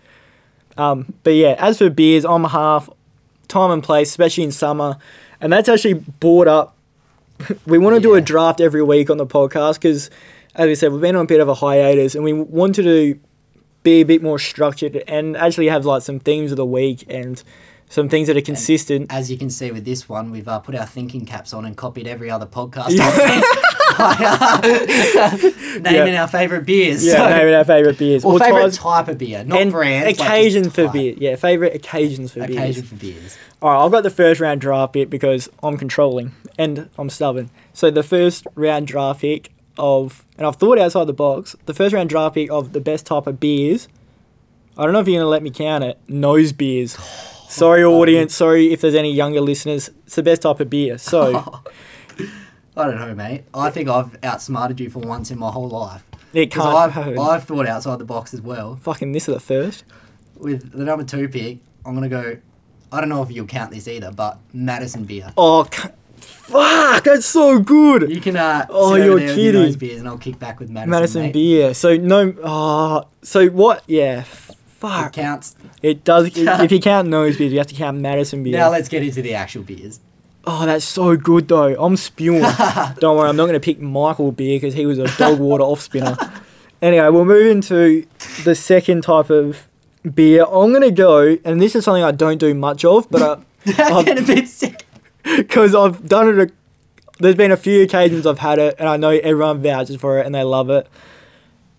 Um, 0.76 1.12
but 1.22 1.30
yeah, 1.30 1.56
as 1.58 1.78
for 1.78 1.90
beers, 1.90 2.24
I'm 2.24 2.44
half 2.44 2.88
time 3.48 3.70
and 3.70 3.82
place, 3.82 4.08
especially 4.08 4.44
in 4.44 4.52
summer, 4.52 4.96
and 5.40 5.52
that's 5.52 5.68
actually 5.68 5.94
brought 5.94 6.48
up. 6.48 6.76
we 7.66 7.78
want 7.78 7.96
to 7.96 8.00
do 8.00 8.14
a 8.14 8.20
draft 8.20 8.60
every 8.60 8.82
week 8.82 9.10
on 9.10 9.16
the 9.16 9.26
podcast 9.26 9.74
because, 9.74 10.10
as 10.54 10.66
we 10.66 10.74
said, 10.74 10.92
we've 10.92 11.00
been 11.00 11.16
on 11.16 11.24
a 11.24 11.28
bit 11.28 11.40
of 11.40 11.48
a 11.48 11.54
hiatus, 11.54 12.14
and 12.14 12.24
we 12.24 12.32
wanted 12.32 12.84
to 12.84 13.18
be 13.82 14.00
a 14.00 14.04
bit 14.04 14.22
more 14.22 14.38
structured 14.38 15.02
and 15.08 15.36
actually 15.36 15.66
have 15.66 15.84
like 15.84 16.02
some 16.02 16.20
themes 16.20 16.52
of 16.52 16.56
the 16.56 16.66
week 16.66 17.04
and 17.08 17.42
some 17.92 18.08
things 18.08 18.26
that 18.28 18.36
are 18.38 18.40
consistent. 18.40 19.12
As 19.12 19.30
you 19.30 19.36
can 19.36 19.50
see 19.50 19.70
with 19.70 19.84
this 19.84 20.08
one, 20.08 20.30
we've 20.30 20.48
uh, 20.48 20.58
put 20.60 20.74
our 20.74 20.86
thinking 20.86 21.26
caps 21.26 21.52
on 21.52 21.66
and 21.66 21.76
copied 21.76 22.06
every 22.06 22.30
other 22.30 22.46
podcast. 22.46 22.88
Yeah. 22.96 23.42
Naming 25.80 26.14
our 26.16 26.26
favourite 26.26 26.64
beers. 26.64 27.04
yeah, 27.04 27.12
so- 27.16 27.28
naming 27.28 27.54
our 27.54 27.64
favorite 27.64 27.98
beers 27.98 28.24
or 28.24 28.32
Or 28.34 28.38
favourite 28.38 28.72
type 28.72 29.08
of 29.08 29.18
beer, 29.18 29.44
not 29.44 29.60
and 29.60 29.70
brands. 29.70 30.06
like 30.06 30.26
occasion 30.26 30.70
for 30.70 30.84
type. 30.84 30.92
beer. 30.94 31.14
Yeah, 31.18 31.36
favorite 31.36 31.74
occasions 31.74 32.32
for 32.32 32.40
Occasion 32.40 32.56
beers. 32.56 32.78
Occasion 32.78 32.84
for 32.86 32.94
beers. 32.96 33.38
All 33.60 33.70
right, 33.70 33.84
I've 33.84 33.90
got 33.92 34.02
the 34.02 34.10
first 34.10 34.40
round 34.40 34.60
draft 34.62 34.94
pick 34.94 35.10
because 35.10 35.50
I'm 35.62 35.76
controlling 35.76 36.32
and 36.58 36.88
I'm 36.98 37.10
stubborn. 37.10 37.50
So 37.74 37.90
the 37.90 38.02
first 38.02 38.46
round 38.54 38.86
draft 38.86 39.20
pick 39.20 39.52
of, 39.78 40.24
and 40.38 40.46
I've 40.46 40.56
thought 40.56 40.78
outside 40.78 41.04
the 41.06 41.12
box. 41.12 41.54
The 41.66 41.74
first 41.74 41.94
round 41.94 42.08
draft 42.08 42.34
pick 42.34 42.50
of 42.50 42.72
the 42.72 42.80
best 42.80 43.04
type 43.06 43.26
of 43.26 43.38
beers. 43.38 43.88
I 44.78 44.84
don't 44.84 44.94
know 44.94 45.00
if 45.00 45.08
you're 45.08 45.20
gonna 45.20 45.28
let 45.30 45.42
me 45.42 45.50
count 45.50 45.84
it. 45.84 45.98
Nose 46.08 46.52
beers. 46.52 46.96
Sorry, 47.52 47.84
audience. 47.84 48.34
Sorry 48.34 48.72
if 48.72 48.80
there's 48.80 48.94
any 48.94 49.12
younger 49.12 49.40
listeners. 49.40 49.90
It's 50.06 50.16
the 50.16 50.22
best 50.22 50.42
type 50.42 50.60
of 50.60 50.68
beer. 50.70 50.98
So 50.98 51.36
I 52.76 52.84
don't 52.86 52.96
know, 52.98 53.14
mate. 53.14 53.44
I 53.54 53.70
think 53.70 53.88
I've 53.88 54.16
outsmarted 54.24 54.80
you 54.80 54.88
for 54.90 55.00
once 55.00 55.30
in 55.30 55.38
my 55.38 55.50
whole 55.50 55.68
life. 55.68 56.02
it 56.32 56.48
Because 56.50 56.64
can't. 56.64 56.76
I've, 56.76 56.92
happen. 56.92 57.18
I've 57.20 57.44
thought 57.44 57.66
outside 57.66 57.98
the 57.98 58.04
box 58.04 58.32
as 58.32 58.40
well. 58.40 58.76
Fucking 58.76 59.12
this 59.12 59.28
is 59.28 59.34
the 59.34 59.40
first. 59.40 59.84
With 60.36 60.72
the 60.72 60.84
number 60.84 61.04
two 61.04 61.28
pick, 61.28 61.58
I'm 61.84 61.94
going 61.94 62.08
to 62.08 62.08
go. 62.08 62.36
I 62.90 63.00
don't 63.00 63.08
know 63.08 63.22
if 63.22 63.30
you'll 63.30 63.46
count 63.46 63.70
this 63.70 63.86
either, 63.88 64.10
but 64.10 64.38
Madison 64.52 65.04
beer. 65.04 65.32
Oh, 65.36 65.64
c- 65.64 65.88
fuck! 66.20 67.04
That's 67.04 67.24
so 67.26 67.58
good. 67.58 68.10
You 68.10 68.20
can 68.20 68.36
uh, 68.36 68.66
Oh, 68.68 68.94
you're 68.96 69.04
there 69.06 69.14
with 69.14 69.22
your 69.38 69.52
kidding. 69.52 69.78
beers, 69.78 69.98
and 70.00 70.08
I'll 70.08 70.18
kick 70.18 70.38
back 70.38 70.58
with 70.60 70.68
Madison. 70.68 70.90
Beer. 70.90 71.00
Madison 71.00 71.22
mate. 71.22 71.32
beer. 71.32 71.74
So 71.74 71.96
no. 71.96 72.34
Oh, 72.42 73.04
so 73.22 73.46
what? 73.48 73.82
Yeah. 73.86 74.24
It 74.84 75.12
counts. 75.12 75.56
It 75.82 76.04
does. 76.04 76.36
if 76.36 76.72
you 76.72 76.80
count 76.90 77.08
nose 77.08 77.36
beers, 77.38 77.52
you 77.52 77.58
have 77.58 77.66
to 77.68 77.74
count 77.74 77.98
Madison 77.98 78.42
beer. 78.42 78.58
Now 78.58 78.70
let's 78.70 78.88
get 78.88 79.02
into 79.02 79.22
the 79.22 79.34
actual 79.34 79.62
beers. 79.62 80.00
Oh, 80.44 80.66
that's 80.66 80.84
so 80.84 81.16
good 81.16 81.48
though. 81.48 81.74
I'm 81.82 81.96
spewing. 81.96 82.42
Don't 82.98 83.16
worry, 83.16 83.28
I'm 83.28 83.36
not 83.36 83.44
going 83.46 83.54
to 83.54 83.60
pick 83.60 83.80
Michael 83.80 84.32
beer 84.32 84.56
because 84.58 84.74
he 84.74 84.86
was 84.86 84.98
a 84.98 85.06
dog 85.16 85.38
water 85.38 85.62
off 85.62 85.80
spinner. 85.80 86.16
Anyway, 86.80 87.08
we'll 87.10 87.24
move 87.24 87.46
into 87.46 88.06
the 88.44 88.54
second 88.56 89.02
type 89.02 89.30
of 89.30 89.68
beer. 90.14 90.42
I'm 90.44 90.70
going 90.70 90.82
to 90.82 90.90
go, 90.90 91.38
and 91.44 91.60
this 91.62 91.76
is 91.76 91.84
something 91.84 92.02
I 92.02 92.10
don't 92.10 92.38
do 92.38 92.54
much 92.54 92.84
of, 92.84 93.08
but 93.08 93.22
uh, 93.22 93.36
I'm 93.78 94.04
getting 94.04 94.24
a 94.24 94.26
bit 94.26 94.48
sick. 94.48 94.84
because 95.36 95.76
I've 95.76 96.08
done 96.08 96.28
it. 96.40 96.50
A, 96.50 96.52
there's 97.20 97.36
been 97.36 97.52
a 97.52 97.56
few 97.56 97.82
occasions 97.82 98.26
I've 98.26 98.40
had 98.40 98.58
it, 98.58 98.74
and 98.80 98.88
I 98.88 98.96
know 98.96 99.10
everyone 99.10 99.62
vouches 99.62 99.94
for 99.96 100.18
it 100.18 100.26
and 100.26 100.34
they 100.34 100.42
love 100.42 100.70
it. 100.70 100.88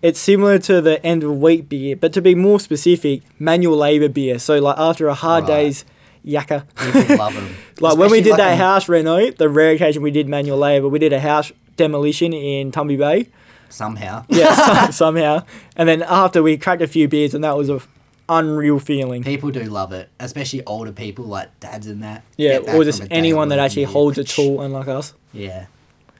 It's 0.04 0.20
similar 0.20 0.58
to 0.58 0.80
the 0.82 1.04
end 1.04 1.24
of 1.24 1.38
week 1.40 1.68
beer, 1.70 1.96
but 1.96 2.12
to 2.12 2.20
be 2.20 2.34
more 2.34 2.60
specific, 2.60 3.22
manual 3.38 3.78
labour 3.78 4.08
beer. 4.10 4.38
So 4.38 4.58
like 4.58 4.76
after 4.78 5.08
a 5.08 5.14
hard 5.14 5.44
Right. 5.48 5.62
day's 5.64 5.84
yakka. 6.26 6.64
People 6.92 7.16
love 7.16 7.34
them. 7.34 7.48
Like 7.80 7.96
when 7.96 8.10
we 8.10 8.20
did 8.20 8.30
like 8.32 8.38
that 8.38 8.52
in- 8.52 8.58
house 8.58 8.86
reno, 8.88 9.30
the 9.30 9.48
rare 9.48 9.70
occasion 9.72 10.02
we 10.02 10.10
did 10.10 10.28
manual 10.28 10.58
labour, 10.58 10.88
we 10.88 10.98
did 10.98 11.12
a 11.14 11.20
house 11.20 11.52
demolition 11.76 12.34
in 12.34 12.70
Tumby 12.70 12.98
Bay. 12.98 13.28
somehow. 13.70 14.24
Yeah, 14.28 14.54
some- 14.54 14.92
somehow. 15.02 15.42
And 15.74 15.88
then 15.88 16.02
after 16.02 16.42
we 16.42 16.58
cracked 16.58 16.82
a 16.82 16.86
few 16.86 17.08
beers, 17.08 17.32
and 17.34 17.42
that 17.42 17.56
was 17.56 17.70
a 17.70 17.80
unreal 18.28 18.78
feeling. 18.78 19.22
People 19.24 19.50
do 19.50 19.62
love 19.64 19.92
it, 19.92 20.08
especially 20.20 20.62
older 20.66 20.92
people 20.92 21.24
like 21.24 21.48
dads 21.60 21.86
and 21.86 22.02
that. 22.02 22.22
Yeah, 22.36 22.58
or 22.58 22.84
just 22.84 23.02
a 23.02 23.12
anyone 23.12 23.48
that 23.48 23.58
actually 23.58 23.84
holds 23.84 24.16
a 24.18 24.24
tool, 24.24 24.60
unlike 24.60 24.88
us. 24.88 25.14
Yeah. 25.32 25.66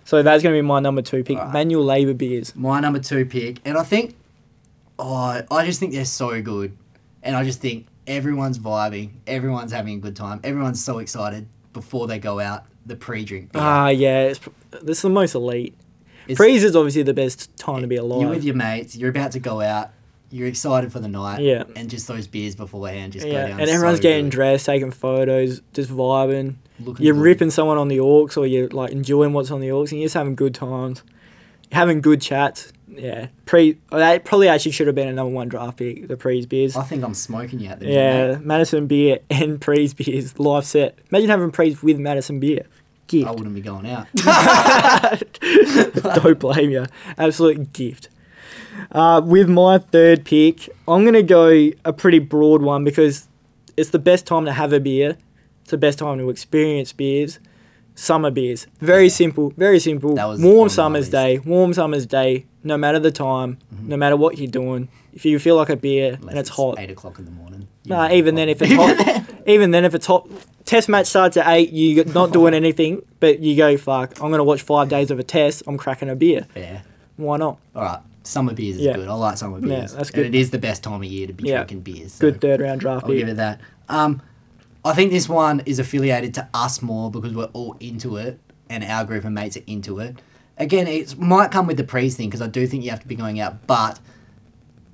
So 0.05 0.23
that's 0.23 0.43
going 0.43 0.55
to 0.55 0.59
be 0.59 0.67
my 0.67 0.81
number 0.81 1.03
two 1.03 1.25
pick, 1.25 1.38
Alright. 1.38 1.53
manual 1.53 1.85
labour 1.85 2.14
beers. 2.14 2.55
My 2.55 2.81
number 2.81 2.99
two 2.99 3.25
pick, 3.25 3.61
and 3.64 3.77
I 3.79 3.83
think, 3.83 4.14
oh, 4.99 5.43
I 5.51 5.64
just 5.67 5.81
think 5.81 5.93
they're 5.93 6.05
so 6.05 6.40
good, 6.43 6.77
and 7.23 7.35
I 7.35 7.45
just 7.45 7.61
think 7.61 7.87
everyone's 8.07 8.59
vibing, 8.59 9.12
everyone's 9.27 9.73
having 9.73 9.97
a 9.97 10.01
good 10.01 10.14
time, 10.17 10.40
everyone's 10.45 10.85
so 10.85 10.99
excited 10.99 11.47
before 11.73 12.07
they 12.07 12.19
go 12.19 12.38
out. 12.40 12.64
The 12.87 12.97
pre-drink 12.97 13.53
beer. 13.53 13.62
Ah, 13.62 13.88
yeah, 13.88 14.25
it's, 14.25 14.40
this 14.83 14.99
is 14.99 15.03
the 15.03 15.09
most 15.09 15.35
elite. 15.35 15.75
It's- 16.25 16.37
Freeze 16.37 16.62
is 16.64 16.77
obviously 16.77 17.03
the 17.03 17.14
best 17.14 17.57
time 17.57 17.81
to 17.81 17.87
be 17.87 17.97
alive. 17.97 18.21
You're 18.21 18.31
with 18.31 18.45
your 18.45 18.55
mates. 18.55 18.95
You're 18.95 19.09
about 19.09 19.33
to 19.33 19.40
go 19.40 19.62
out. 19.62 19.90
You're 20.35 20.49
excited 20.49 20.90
for 20.92 20.99
the 20.99 21.07
night. 21.07 21.42
Yeah. 21.42 21.62
And 21.77 21.88
just 21.88 22.09
those 22.09 22.27
beers 22.27 22.57
beforehand 22.57 23.12
just 23.12 23.25
go 23.25 23.31
yeah, 23.31 23.47
down. 23.47 23.61
and 23.61 23.70
everyone's 23.70 23.99
so 23.99 24.03
getting 24.03 24.25
good. 24.25 24.33
dressed, 24.33 24.66
taking 24.66 24.90
photos, 24.90 25.62
just 25.73 25.90
vibing. 25.90 26.57
Looking 26.81 27.07
You're 27.07 27.14
good. 27.14 27.20
ripping 27.23 27.51
someone 27.51 27.79
on 27.79 27.87
the 27.87 27.99
orcs, 27.99 28.37
or 28.37 28.44
you're 28.44 28.68
like 28.70 28.90
enjoying 28.90 29.33
what's 29.33 29.53
on 29.53 29.61
the 29.61 29.68
orcs, 29.68 29.92
and 29.92 30.01
you're 30.01 30.07
just 30.07 30.16
having 30.16 30.35
good 30.35 30.53
times, 30.53 31.05
having 31.70 32.01
good 32.01 32.20
chats. 32.20 32.73
Yeah, 32.88 33.29
pre 33.47 33.79
oh, 33.92 33.99
that 33.99 34.25
probably 34.25 34.49
actually 34.49 34.73
should 34.73 34.88
have 34.88 34.97
been 34.97 35.07
a 35.07 35.12
number 35.12 35.33
one 35.33 35.49
draft 35.49 35.79
pick. 35.79 36.09
The 36.09 36.16
Prees 36.16 36.47
beers. 36.47 36.77
I 36.77 36.83
think 36.83 37.05
I'm 37.05 37.14
smoking 37.14 37.61
you 37.61 37.68
at 37.68 37.79
the 37.79 37.87
Yeah, 37.87 38.38
Madison 38.40 38.88
beer 38.88 39.20
and 39.31 39.61
Prees 39.61 39.94
beers, 39.94 40.37
live 40.40 40.64
set. 40.66 40.99
Imagine 41.12 41.31
having 41.31 41.51
Prees 41.53 41.81
with 41.81 41.99
Madison 42.01 42.40
beer. 42.40 42.66
Gift. 43.07 43.29
I 43.29 43.31
wouldn't 43.31 43.55
be 43.55 43.61
going 43.61 43.87
out. 43.87 44.09
Don't 46.23 46.38
blame 46.40 46.70
you. 46.70 46.87
Absolute 47.18 47.73
gift. 47.73 48.09
Uh, 48.93 49.21
with 49.25 49.49
my 49.49 49.79
third 49.79 50.25
pick, 50.25 50.69
I'm 50.89 51.03
going 51.03 51.15
to 51.15 51.23
go 51.23 51.71
a 51.85 51.93
pretty 51.93 52.19
broad 52.19 52.63
one 52.63 52.85
because 52.85 53.29
it's 53.77 53.91
the 53.91 53.99
best 53.99 54.27
time 54.27 54.45
to 54.45 54.53
have 54.53 54.73
a 54.73 54.81
beer. 54.81 55.17
It's 55.63 55.71
the 55.71 55.79
best 55.79 55.99
time 55.99 56.19
to 56.19 56.31
experience 56.31 56.93
beers. 56.93 57.39
Summer 57.97 58.31
beers. 58.31 58.67
Very 58.81 59.05
Yeah. 59.05 59.09
simple. 59.11 59.53
Very 59.57 59.79
simple. 59.79 60.15
That 60.17 60.25
was 60.27 60.41
warm 60.41 60.69
summer's 60.69 61.09
day. 61.09 61.39
Warm 61.39 61.73
summer's 61.73 62.07
day. 62.07 62.45
No 62.65 62.77
matter 62.77 62.99
the 62.99 63.11
time. 63.13 63.59
No 63.83 63.97
matter 63.97 64.17
what 64.17 64.39
you're 64.39 64.51
doing. 64.51 64.89
If 65.13 65.25
you 65.25 65.39
feel 65.39 65.55
like 65.57 65.69
a 65.71 65.77
beer 65.77 66.15
Unless 66.21 66.31
and 66.31 66.39
it's 66.41 66.49
hot. 66.51 66.77
Eight 66.79 66.91
o'clock 66.91 67.19
in 67.21 67.25
the 67.25 67.31
morning. 67.31 67.69
Nah, 67.87 68.11
even 68.11 68.35
then, 68.35 68.49
if 68.49 68.61
it's 68.63 68.73
hot, 68.73 69.25
even 69.47 69.71
then, 69.71 69.85
if 69.85 69.95
it's 69.95 70.07
hot, 70.07 70.27
test 70.65 70.89
match 70.89 71.07
starts 71.07 71.37
at 71.37 71.47
eight. 71.47 71.71
You're 71.73 72.05
not 72.07 72.33
doing 72.33 72.53
anything, 72.55 73.03
but 73.21 73.39
you 73.41 73.57
go, 73.57 73.77
fuck, 73.77 74.19
I'm 74.21 74.31
gonna 74.31 74.43
watch 74.43 74.63
five 74.63 74.89
days 74.89 75.11
of 75.11 75.19
a 75.19 75.23
test. 75.23 75.63
I'm 75.67 75.77
cracking 75.77 76.09
a 76.09 76.17
beer. 76.17 76.47
Yeah. 76.57 76.81
Why 77.17 77.37
not? 77.37 77.59
All 77.77 77.83
right. 77.83 78.01
Summer 78.25 78.55
beers 78.55 78.77
is 78.77 78.83
Yeah. 78.83 78.95
good. 78.95 79.09
I 79.09 79.13
like 79.15 79.37
summer 79.37 79.61
beers. 79.61 79.93
Yeah, 79.93 79.99
that's 79.99 80.11
And 80.11 80.15
good. 80.15 80.27
it 80.27 80.35
is 80.35 80.51
the 80.51 80.59
best 80.59 80.83
time 80.83 80.95
of 80.95 81.05
year 81.05 81.27
to 81.27 81.33
be 81.33 81.45
Yeah. 81.49 81.57
drinking 81.59 81.81
beers. 81.81 82.15
so 82.15 82.21
Good 82.31 82.41
third 82.41 82.61
round 82.61 82.81
draft 82.81 83.05
I'll 83.07 83.13
give 83.13 83.29
it 83.29 83.37
that. 83.37 83.61
Um, 83.89 84.23
I 84.85 84.93
think 84.95 85.11
this 85.13 85.29
one 85.29 85.63
is 85.67 85.79
affiliated 85.79 86.35
to 86.35 86.49
us 86.55 86.81
more 86.83 87.11
because 87.11 87.35
we're 87.35 87.51
all 87.53 87.77
into 87.81 88.17
it 88.17 88.39
and 88.71 88.83
our 88.85 89.05
group 89.05 89.25
of 89.25 89.33
mates 89.33 89.57
are 89.57 89.63
into 89.67 89.99
it. 89.99 90.17
Again, 90.57 90.87
it 90.87 91.19
might 91.19 91.51
come 91.51 91.67
with 91.67 91.77
the 91.77 91.85
prees 91.85 92.17
thing 92.17 92.29
because 92.29 92.41
I 92.43 92.47
do 92.47 92.67
think 92.67 92.83
you 92.85 92.91
have 92.91 93.01
to 93.01 93.09
be 93.09 93.15
going 93.15 93.41
out, 93.41 93.67
but 93.67 93.99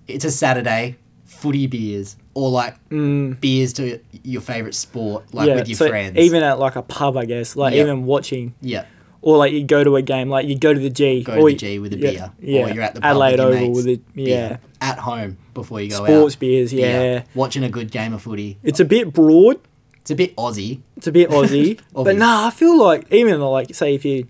it's 0.08 0.24
a 0.24 0.30
Saturday, 0.30 0.96
footy 1.24 1.66
beers 1.68 2.16
or 2.34 2.50
like 2.50 2.76
Mm, 2.88 3.40
beers 3.40 3.72
to 3.74 4.00
your 4.24 4.40
favorite 4.40 4.74
sport, 4.74 5.32
like 5.32 5.46
yeah, 5.48 5.54
with 5.56 5.68
your 5.68 5.76
so 5.76 5.88
friends. 5.88 6.16
even 6.18 6.42
at 6.42 6.58
like 6.58 6.74
a 6.76 6.82
pub, 6.82 7.16
I 7.16 7.24
guess, 7.26 7.54
like 7.56 7.74
Yeah. 7.74 7.82
even 7.82 8.04
watching, 8.06 8.54
yeah, 8.60 8.84
or 9.22 9.36
like 9.36 9.52
you 9.52 9.64
go 9.64 9.84
to 9.84 9.96
a 9.96 10.02
game, 10.02 10.28
like 10.28 10.46
you 10.46 10.58
go 10.58 10.72
to 10.72 10.80
the 10.80 10.90
G, 10.90 11.22
go 11.22 11.34
or 11.34 11.48
to 11.48 11.54
the 11.54 11.58
G 11.58 11.78
with 11.78 11.92
a 11.92 11.98
yeah, 11.98 12.10
beer, 12.10 12.32
yeah, 12.40 12.64
or 12.64 12.70
you're 12.70 12.82
at 12.82 12.94
the 12.94 13.00
pub 13.00 13.10
Adelaide 13.10 13.32
with 13.32 13.38
your 13.38 13.48
Oval 13.48 13.60
mates, 13.60 13.76
with 13.76 13.86
it, 13.86 14.00
yeah, 14.14 14.48
beer. 14.48 14.60
at 14.80 14.98
home 14.98 15.36
before 15.54 15.80
you 15.80 15.90
go 15.90 15.96
sports 15.96 16.10
out. 16.10 16.16
Sports 16.16 16.36
beers, 16.36 16.72
yeah. 16.72 17.22
watching 17.34 17.64
a 17.64 17.68
good 17.68 17.90
game 17.90 18.12
of 18.12 18.22
footy. 18.22 18.58
It's 18.62 18.80
a 18.80 18.84
bit 18.84 19.12
broad. 19.12 19.60
It's 20.00 20.10
a 20.10 20.14
bit 20.14 20.34
Aussie. 20.36 20.80
It's 20.96 21.06
a 21.06 21.12
bit 21.12 21.28
Aussie, 21.30 21.80
but 21.92 22.16
nah, 22.16 22.46
I 22.46 22.50
feel 22.50 22.78
like 22.78 23.12
even 23.12 23.40
like 23.40 23.74
say 23.74 23.94
if 23.94 24.04
you 24.04 24.26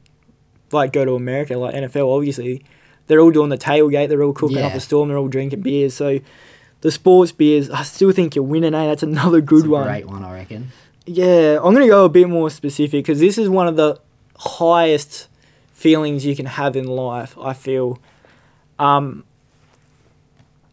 like 0.72 0.92
go 0.92 1.04
to 1.04 1.14
America, 1.14 1.56
like 1.56 1.74
NFL, 1.74 2.14
obviously 2.14 2.64
they're 3.06 3.20
all 3.20 3.30
doing 3.30 3.50
the 3.50 3.58
tailgate, 3.58 4.08
they're 4.08 4.22
all 4.22 4.32
cooking 4.32 4.58
up 4.58 4.74
a 4.74 4.80
storm, 4.80 5.08
they're 5.08 5.18
all 5.18 5.28
drinking 5.28 5.62
beers. 5.62 5.94
So 5.94 6.20
the 6.80 6.90
sports 6.90 7.32
beers, 7.32 7.70
I 7.70 7.82
still 7.82 8.12
think 8.12 8.34
you're 8.34 8.44
winning. 8.44 8.74
Eh, 8.74 8.86
that's 8.86 9.02
another 9.02 9.40
good 9.40 9.66
a 9.66 9.70
one. 9.70 9.84
great 9.84 10.06
one, 10.06 10.24
I 10.24 10.34
reckon. 10.34 10.70
Yeah, 11.06 11.58
I'm 11.62 11.74
gonna 11.74 11.88
go 11.88 12.04
a 12.04 12.08
bit 12.08 12.28
more 12.28 12.50
specific 12.50 13.04
because 13.04 13.20
this 13.20 13.38
is 13.38 13.48
one 13.48 13.66
of 13.66 13.76
the 13.76 14.00
highest 14.40 15.28
feelings 15.72 16.24
you 16.26 16.34
can 16.36 16.46
have 16.46 16.76
in 16.76 16.86
life. 16.86 17.36
I 17.38 17.52
feel, 17.52 17.98
um, 18.78 19.24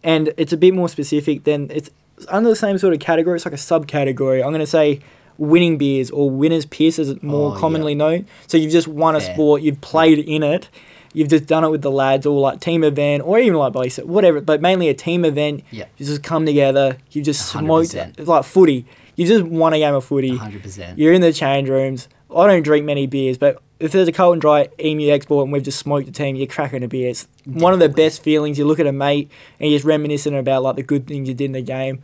and 0.03 0.33
it's 0.37 0.53
a 0.53 0.57
bit 0.57 0.73
more 0.73 0.89
specific 0.89 1.43
than 1.43 1.69
it's 1.71 1.89
under 2.29 2.49
the 2.49 2.55
same 2.55 2.77
sort 2.77 2.93
of 2.93 2.99
category. 2.99 3.35
It's 3.35 3.45
like 3.45 3.53
a 3.53 3.57
subcategory. 3.57 4.43
I'm 4.43 4.51
gonna 4.51 4.65
say 4.65 5.01
winning 5.37 5.77
beers 5.77 6.09
or 6.11 6.29
winners 6.29 6.65
piss 6.65 6.97
as 6.97 7.09
it's 7.09 7.21
more 7.21 7.51
Oh, 7.51 7.53
yeah. 7.53 7.59
commonly 7.59 7.93
known. 7.95 8.25
So 8.47 8.57
you've 8.57 8.71
just 8.71 8.87
won 8.87 9.15
a 9.15 9.19
Fair. 9.19 9.33
sport, 9.33 9.61
you've 9.61 9.81
played 9.81 10.19
in 10.19 10.43
it. 10.43 10.69
You've 11.13 11.29
just 11.29 11.45
done 11.45 11.63
it 11.63 11.69
with 11.69 11.81
the 11.81 11.89
lads, 11.91 12.25
or 12.25 12.39
like 12.39 12.59
team 12.59 12.83
event, 12.83 13.23
or 13.25 13.39
even 13.39 13.57
like 13.57 13.73
basic, 13.73 14.05
whatever. 14.05 14.39
But 14.41 14.61
mainly 14.61 14.87
a 14.89 14.93
team 14.93 15.25
event. 15.25 15.63
Yeah. 15.71 15.85
You 15.97 16.05
just 16.05 16.21
come 16.21 16.45
together. 16.45 16.97
You 17.11 17.23
just 17.23 17.47
smoked. 17.49 17.89
100%. 17.93 18.19
It's 18.19 18.27
like 18.27 18.43
footy. 18.45 18.85
You 19.15 19.25
just 19.25 19.43
won 19.45 19.73
a 19.73 19.79
game 19.79 19.95
of 19.95 20.05
footy. 20.05 20.35
hundred 20.37 20.61
percent. 20.61 20.99
You're 20.99 21.13
in 21.13 21.21
the 21.21 21.33
change 21.33 21.69
rooms. 21.69 22.07
I 22.35 22.47
don't 22.47 22.63
drink 22.63 22.85
many 22.85 23.07
beers, 23.07 23.37
but 23.37 23.61
if 23.79 23.91
there's 23.91 24.07
a 24.07 24.11
cold 24.11 24.33
and 24.33 24.41
Dry 24.41 24.69
Emu 24.83 25.09
export 25.11 25.43
and 25.45 25.53
we've 25.53 25.63
just 25.63 25.79
smoked 25.79 26.07
a 26.07 26.11
team, 26.11 26.35
you're 26.35 26.47
cracking 26.47 26.83
a 26.83 26.87
beer. 26.87 27.09
It's 27.09 27.27
one 27.45 27.73
of 27.73 27.79
the 27.79 27.89
best 27.89 28.23
feelings. 28.23 28.57
You 28.57 28.65
look 28.65 28.79
at 28.79 28.87
a 28.87 28.91
mate 28.91 29.29
and 29.59 29.69
you're 29.69 29.77
just 29.77 29.85
reminiscing 29.85 30.35
about 30.37 30.63
like 30.63 30.75
the 30.75 30.83
good 30.83 31.07
things 31.07 31.27
you 31.29 31.33
did 31.35 31.45
in 31.45 31.51
the 31.53 31.61
game. 31.61 32.01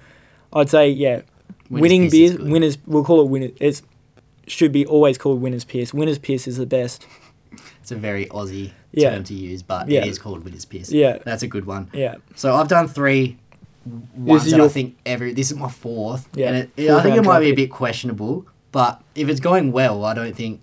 I'd 0.53 0.69
say, 0.69 0.89
yeah, 0.89 1.21
Winners 1.69 1.81
winning 1.81 2.09
beers, 2.09 2.37
winners. 2.37 2.77
We'll 2.85 3.03
call 3.03 3.21
it 3.21 3.29
winners. 3.29 3.51
It 3.59 3.81
should 4.47 4.71
be 4.71 4.85
always 4.85 5.17
called 5.17 5.41
winners 5.41 5.63
piss. 5.65 5.93
Winners 5.93 6.19
piss 6.19 6.47
is 6.47 6.57
the 6.57 6.65
best. 6.67 7.05
It's 7.81 7.91
a 7.91 7.95
very 7.95 8.27
Aussie 8.27 8.71
Yeah. 8.91 9.09
term 9.11 9.23
to 9.25 9.33
use, 9.33 9.63
but 9.63 9.89
Yeah. 9.89 10.01
it 10.01 10.07
is 10.07 10.19
called 10.19 10.45
Winners 10.45 10.63
Piss. 10.65 10.91
Yeah. 10.91 11.17
That's 11.25 11.43
a 11.43 11.47
good 11.47 11.65
one. 11.65 11.89
Yeah, 11.93 12.15
So 12.35 12.55
I've 12.55 12.67
done 12.67 12.87
three 12.87 13.37
ones 14.15 14.45
is 14.45 14.51
that 14.51 14.61
I 14.61 14.67
think 14.69 14.95
every 15.05 15.33
this 15.33 15.51
is 15.51 15.57
my 15.57 15.67
fourth. 15.69 16.29
Yeah, 16.35 16.49
And 16.51 16.69
it- 16.77 16.89
I 16.91 17.01
think 17.01 17.17
it 17.17 17.23
might 17.23 17.41
be 17.41 17.49
a 17.49 17.53
bit 17.55 17.69
questionable, 17.71 18.45
but 18.73 19.01
if 19.13 19.29
it's 19.29 19.39
going 19.39 19.71
well, 19.71 20.03
I 20.03 20.13
don't 20.15 20.35
think 20.35 20.59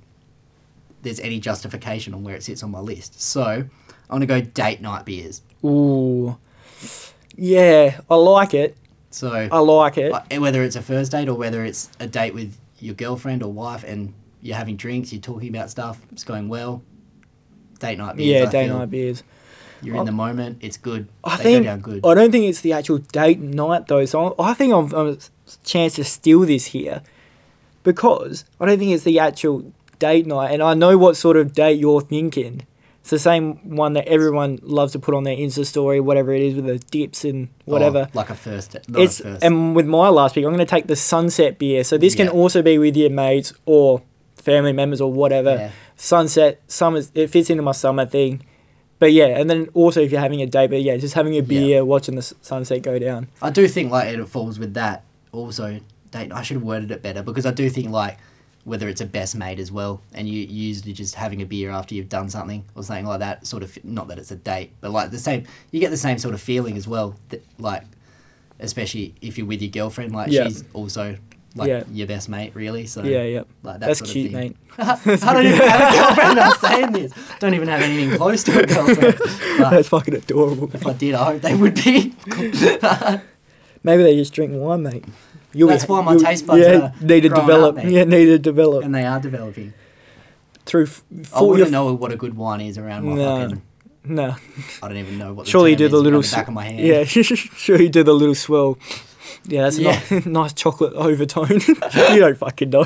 there's 1.01 1.21
any 1.21 1.41
justification 1.41 2.13
on 2.13 2.25
where 2.25 2.35
it 2.35 2.43
sits 2.43 2.63
on 2.63 2.71
my 2.71 2.81
list. 2.81 3.23
So 3.23 3.43
I'm 3.45 3.69
gonna 4.11 4.27
go 4.27 4.43
date 4.43 4.83
night 4.83 5.07
beers. 5.07 5.41
ooh, 5.65 6.37
yeah, 7.37 8.01
I 8.11 8.15
like 8.17 8.53
it. 8.53 8.77
So 9.11 9.49
I 9.51 9.59
like 9.61 9.97
it. 9.97 10.13
Eh, 10.31 10.39
whether 10.39 10.63
it's 10.63 10.77
a 10.77 10.83
first 10.83 11.13
date 11.13 11.29
or 11.29 11.35
whether 11.35 11.65
it's 11.65 11.89
a 12.01 12.07
date 12.09 12.35
with 12.35 12.59
your 12.81 12.95
girlfriend 12.95 13.45
or 13.45 13.53
wife 13.53 13.85
and 13.85 14.13
you're 14.43 14.57
having 14.57 14.77
drinks, 14.77 15.13
you're 15.13 15.23
talking 15.23 15.49
about 15.49 15.71
stuff, 15.71 16.01
it's 16.11 16.25
going 16.25 16.49
well. 16.49 16.83
Date 17.79 17.99
night 17.99 18.17
beers. 18.17 18.43
yeah, 18.43 18.49
I 18.49 18.51
day 18.51 18.67
feel. 18.67 18.79
night 18.79 18.91
beers. 18.91 19.23
You're 19.83 19.97
in 19.97 20.05
the 20.05 20.13
moment. 20.13 20.59
It's 20.61 20.77
good. 20.77 21.09
I 21.23 21.37
they 21.37 21.43
think 21.45 21.65
go 21.65 21.71
down 21.71 21.81
good. 21.81 22.05
I 22.05 22.15
don't 22.15 22.33
think 22.33 22.45
it's 22.47 22.61
the 22.61 22.73
actual 22.73 22.99
date 22.99 23.39
night 23.39 23.87
though. 23.87 24.05
So 24.05 24.35
I 24.39 24.51
I 24.51 24.55
think 24.55 24.75
I'm, 24.75 24.93
I'm 24.93 25.09
a 25.09 25.17
chance 25.65 25.95
to 25.95 26.05
steal 26.05 26.41
this 26.41 26.67
here 26.67 27.03
because 27.83 28.45
I 28.61 28.67
don't 28.67 28.79
think 28.79 28.93
it's 28.93 29.05
the 29.05 29.19
actual 29.19 29.73
date 29.99 30.27
night, 30.27 30.53
and 30.53 30.63
I 30.63 30.75
know 30.75 30.99
what 30.99 31.17
sort 31.17 31.37
of 31.37 31.53
date 31.53 31.79
you're 31.79 32.01
thinking. 32.01 32.67
It's 33.01 33.11
the 33.11 33.19
same 33.19 33.77
one 33.77 33.95
that 33.95 34.07
everyone 34.07 34.59
loves 34.63 34.93
to 34.93 34.99
put 34.99 35.15
on 35.15 35.25
their 35.25 35.37
Insta 35.37 35.65
story, 35.65 36.01
whatever 36.01 36.33
it 36.33 36.43
is, 36.43 36.55
with 36.55 36.67
the 36.67 36.79
dips 36.79 37.25
and 37.25 37.49
oh, 37.67 37.73
whatever. 37.73 38.09
Oh, 38.09 38.11
like 38.13 38.29
a 38.29 38.35
first. 38.35 38.75
Not 38.89 39.03
it's 39.03 39.21
a 39.21 39.25
first. 39.25 39.45
and 39.45 39.75
with 39.75 39.87
my 39.87 40.09
last 40.09 40.35
pick, 40.35 40.45
I'm 40.45 40.51
going 40.51 40.59
to 40.59 40.67
take 40.67 40.87
the 40.87 40.97
sunset 40.97 41.59
beer. 41.59 41.83
So 41.83 41.97
this 41.97 42.15
can 42.15 42.29
also 42.29 42.61
be 42.61 42.77
with 42.77 42.97
your 42.97 43.11
mates 43.11 43.55
or 43.65 44.03
family 44.37 44.73
members 44.73 45.01
or 45.01 45.11
whatever. 45.11 45.55
Yeah. 45.55 45.71
Sunset, 45.97 46.61
summer. 46.67 47.03
it 47.15 47.29
fits 47.29 47.49
into 47.49 47.63
my 47.63 47.73
summer 47.73 48.05
thing. 48.05 48.43
But 48.99 49.13
yeah, 49.13 49.29
and 49.29 49.49
then 49.49 49.69
also 49.73 50.03
if 50.03 50.13
you're 50.13 50.21
having 50.21 50.43
a 50.43 50.47
date, 50.47 50.69
but 50.69 50.83
yeah, 50.83 50.99
just 50.99 51.15
having 51.15 51.35
a 51.39 51.41
beer, 51.41 51.85
watching 51.87 52.17
the 52.17 52.23
sunset 52.23 52.83
go 52.83 52.99
down. 52.99 53.29
I 53.41 53.49
do 53.49 53.67
think 53.67 53.91
like 53.91 54.09
it 54.09 54.29
falls 54.29 54.59
with 54.59 54.75
that 54.75 55.05
also. 55.33 55.81
Date. 56.11 56.33
I 56.33 56.43
should 56.43 56.57
have 56.57 56.63
worded 56.65 56.91
it 56.91 57.03
better 57.03 57.23
because 57.23 57.47
I 57.47 57.51
do 57.53 57.69
think 57.71 57.91
like 57.91 58.19
whether 58.65 58.89
it's 58.89 59.01
a 59.01 59.07
best 59.07 59.35
mate 59.37 59.59
as 59.59 59.73
well, 59.73 60.03
and 60.13 60.29
you 60.29 60.41
usually 60.43 60.93
just 60.93 61.15
having 61.15 61.41
a 61.41 61.47
beer 61.47 61.71
after 61.71 61.95
you've 61.95 62.09
done 62.11 62.29
something 62.29 62.65
or 62.75 62.83
something 62.83 63.07
like 63.07 63.21
that. 63.21 63.47
Sort 63.47 63.63
of 63.63 63.77
not 63.85 64.09
that 64.09 64.19
it's 64.19 64.31
a 64.31 64.37
date, 64.37 64.73
but 64.81 64.91
like 64.91 65.11
the 65.11 65.19
same. 65.19 65.45
You 65.71 65.81
get 65.81 65.91
the 65.91 65.97
same 65.97 66.19
sort 66.19 66.35
of 66.35 66.41
feeling 66.41 66.77
as 66.77 66.87
well. 66.87 67.15
That, 67.31 67.43
like, 67.59 67.85
especially 68.59 69.15
if 69.23 69.39
you're 69.39 69.47
with 69.47 69.63
your 69.63 69.71
girlfriend, 69.71 70.13
like 70.15 70.31
Yeah. 70.31 70.45
she's 70.45 70.65
also 70.75 71.17
like 71.57 71.69
Yeah. 71.69 71.83
your 71.91 72.07
best 72.07 72.29
mate, 72.29 72.53
really. 72.55 72.87
So 72.87 73.03
Yeah, 73.03 73.23
yeah. 73.23 73.43
like 73.63 73.81
that 73.81 73.87
That's 73.87 73.99
sort 74.01 74.11
cute, 74.11 74.31
thing. 74.33 74.41
mate. 74.41 74.57
I 74.79 75.33
don't 75.33 75.47
even 75.47 75.69
have 75.69 75.81
a 75.93 75.97
girlfriend. 75.97 76.39
I'm 76.41 76.59
saying 76.59 76.93
this. 76.93 77.13
Don't 77.41 77.55
even 77.55 77.69
have 77.69 77.81
anything 77.83 78.17
close 78.17 78.45
to 78.45 78.63
a 78.63 78.67
girlfriend. 78.67 79.19
But 79.59 79.71
That's 79.71 79.89
fucking 79.89 80.15
adorable. 80.15 80.71
if 80.73 80.87
I 80.87 80.93
did, 80.93 81.15
I 81.15 81.25
hope 81.33 81.43
they 81.43 81.55
would 81.55 81.75
be. 81.75 82.15
Maybe 83.83 84.03
they 84.03 84.15
just 84.17 84.33
drink 84.33 84.53
wine, 84.55 84.83
mate. 84.83 85.05
You'll 85.53 85.69
That's 85.69 85.89
why 85.89 86.01
my 86.03 86.17
taste 86.17 86.47
buds 86.47 86.63
yeah, 86.63 86.93
are 86.93 86.93
need 87.05 87.23
to 87.23 87.29
develop. 87.29 87.77
yeah, 87.85 88.05
need 88.05 88.27
to 88.27 88.39
develop 88.39 88.85
and 88.85 88.95
they 88.95 89.05
are 89.05 89.19
developing. 89.21 89.73
through. 90.65 90.85
f- 90.85 91.03
I 91.35 91.43
wouldn't 91.43 91.71
know 91.73 91.93
what 91.95 92.13
a 92.13 92.17
good 92.17 92.37
wine 92.37 92.61
is 92.61 92.79
around 92.79 93.05
my 93.05 93.15
No. 93.15 93.41
fucking. 93.49 93.63
No, 94.03 94.35
I 94.83 94.89
don't 94.89 94.97
even 94.97 95.19
know 95.19 95.35
what. 95.35 95.45
The 95.45 95.51
surely 95.51 95.73
you 95.73 95.77
do 95.77 95.89
the 95.89 95.99
little 95.99 96.23
the 96.23 96.31
back 96.31 96.49
of 96.49 96.55
my 96.55 96.65
hand. 96.65 96.81
Yeah, 96.81 97.05
sure 97.65 97.81
you 97.81 97.89
do 97.91 98.03
the 98.03 98.15
little 98.15 98.35
swirl. 98.35 98.79
Yeah, 99.45 99.63
that's 99.65 99.79
Yeah. 99.79 100.01
a 100.11 100.15
nice, 100.15 100.27
nice 100.41 100.53
chocolate 100.55 100.93
overtone. 100.95 101.49
you 101.61 102.21
don't 102.21 102.39
fucking 102.39 102.71
know. 102.71 102.85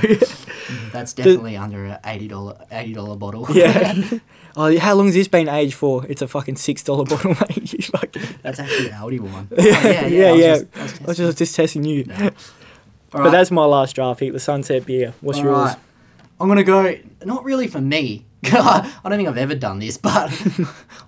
that's 0.93 1.13
definitely 1.13 1.57
under 1.57 1.85
a 1.87 2.01
eighty 2.05 2.27
dollar 2.29 2.57
eighty 2.73 2.95
dollar 2.95 3.15
bottle. 3.17 3.47
yeah. 3.53 3.95
Oh, 4.57 4.79
how 4.79 4.95
long 4.95 5.07
has 5.07 5.15
this 5.15 5.27
been 5.29 5.49
aged 5.49 5.75
for? 5.75 6.07
It's 6.09 6.23
a 6.23 6.29
fucking 6.29 6.57
six 6.57 6.83
dollar 6.83 7.05
bottle, 7.11 7.31
mate. 7.49 7.73
You 7.73 7.81
fucking- 7.83 8.23
that's 8.43 8.59
actually 8.61 8.89
an 8.89 8.95
Audi 8.95 9.19
one. 9.21 9.49
Oh, 9.59 9.63
yeah, 9.65 10.07
yeah, 10.07 10.29
I 10.29 10.33
was 10.33 10.41
yeah. 10.41 10.57
just- 10.59 10.67
I 10.77 10.83
was 10.83 11.01
I 11.01 11.07
was 11.07 11.17
just, 11.17 11.39
just 11.39 11.57
testing 11.57 11.85
you. 11.85 12.05
No. 12.05 12.31
But 13.11 13.31
that's 13.31 13.53
my 13.53 13.65
last 13.65 13.95
draft 13.95 14.19
pick, 14.19 14.33
the 14.33 14.41
Sunset 14.41 14.87
Beer. 14.87 15.15
What's 15.21 15.39
yours? 15.39 15.57
alright. 15.57 15.77
I'm 16.41 16.49
gonna 16.49 16.65
go. 16.65 16.97
Not 17.25 17.45
really 17.45 17.69
for 17.69 17.81
me. 17.81 18.25
I 18.45 18.91
don't 19.05 19.17
think 19.17 19.29
I've 19.29 19.39
ever 19.39 19.55
done 19.55 19.79
this, 19.79 19.97
but 19.97 20.33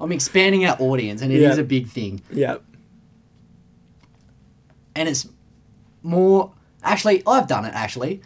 I'm 0.01 0.13
expanding 0.13 0.65
our 0.67 0.77
audience, 0.81 1.21
and 1.21 1.33
it 1.33 1.41
is 1.43 1.57
Yeah. 1.57 1.63
a 1.63 1.65
big 1.67 1.89
thing. 1.89 2.21
Yeah. 2.31 2.59
and 4.95 5.09
it's 5.09 5.29
more 6.03 6.53
actually 6.83 7.23
I've 7.27 7.47
done 7.49 7.65
it 7.65 7.75
actually. 7.75 8.21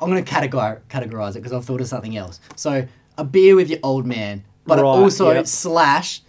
I'm 0.00 0.08
gonna 0.08 0.22
categorize 0.22 0.80
categorize 0.88 1.30
it 1.30 1.34
because 1.40 1.52
I've 1.52 1.64
thought 1.64 1.80
of 1.80 1.86
something 1.88 2.16
else. 2.16 2.38
So 2.56 2.86
a 3.20 3.24
beer 3.24 3.54
with 3.56 3.68
your 3.70 3.78
old 3.82 4.06
man, 4.06 4.44
but 4.66 4.78
Right, 4.78 4.84
also 4.84 5.30
yep. 5.32 5.46
slash 5.46 6.22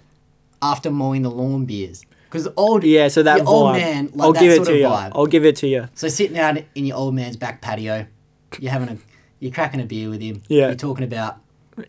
after 0.62 0.92
mowing 0.92 1.22
the 1.24 1.32
lawn 1.32 1.66
beers 1.66 2.04
because 2.26 2.48
old 2.56 2.84
Yeah, 2.84 3.08
so 3.08 3.24
that 3.24 3.42
vibe. 3.42 3.48
old 3.48 3.74
man 3.74 4.10
like 4.14 4.26
I'll 4.26 4.34
that 4.34 4.40
give 4.40 4.52
it 4.52 4.56
sort 4.58 4.68
to 4.68 4.74
of 4.74 4.80
you. 4.80 4.86
vibe. 4.86 5.12
I'll 5.16 5.26
give 5.26 5.46
it 5.46 5.56
to 5.58 5.68
you. 5.68 5.88
So 5.96 6.08
sitting 6.08 6.38
out 6.38 6.58
in 6.76 6.86
your 6.86 6.98
old 6.98 7.16
man's 7.16 7.38
back 7.38 7.62
patio, 7.62 8.06
you're 8.60 8.72
having 8.72 8.90
a 8.90 8.98
you're 9.40 9.52
cracking 9.52 9.82
a 9.82 9.86
beer 9.86 10.10
with 10.10 10.22
him. 10.22 10.42
Yeah. 10.48 10.68
You're 10.68 10.76
talking 10.76 11.04
about 11.04 11.38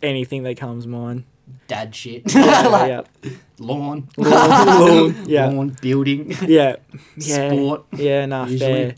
Anything 0.02 0.42
that 0.44 0.56
comes 0.56 0.86
mine. 0.86 1.24
dad 1.68 1.94
shit, 1.94 2.22
Yeah, 2.34 2.66
like 2.68 2.88
yeah. 2.88 3.30
lawn, 3.58 4.08
Lawn, 4.16 4.48
lawn, 4.80 5.16
yeah. 5.26 5.46
lawn 5.48 5.76
building, 5.82 6.34
Yeah. 6.46 6.76
Yeah. 7.16 7.50
sport. 7.50 7.84
Yeah, 7.96 8.26
nah, 8.26 8.46
Usually. 8.46 8.58
fair. 8.72 8.94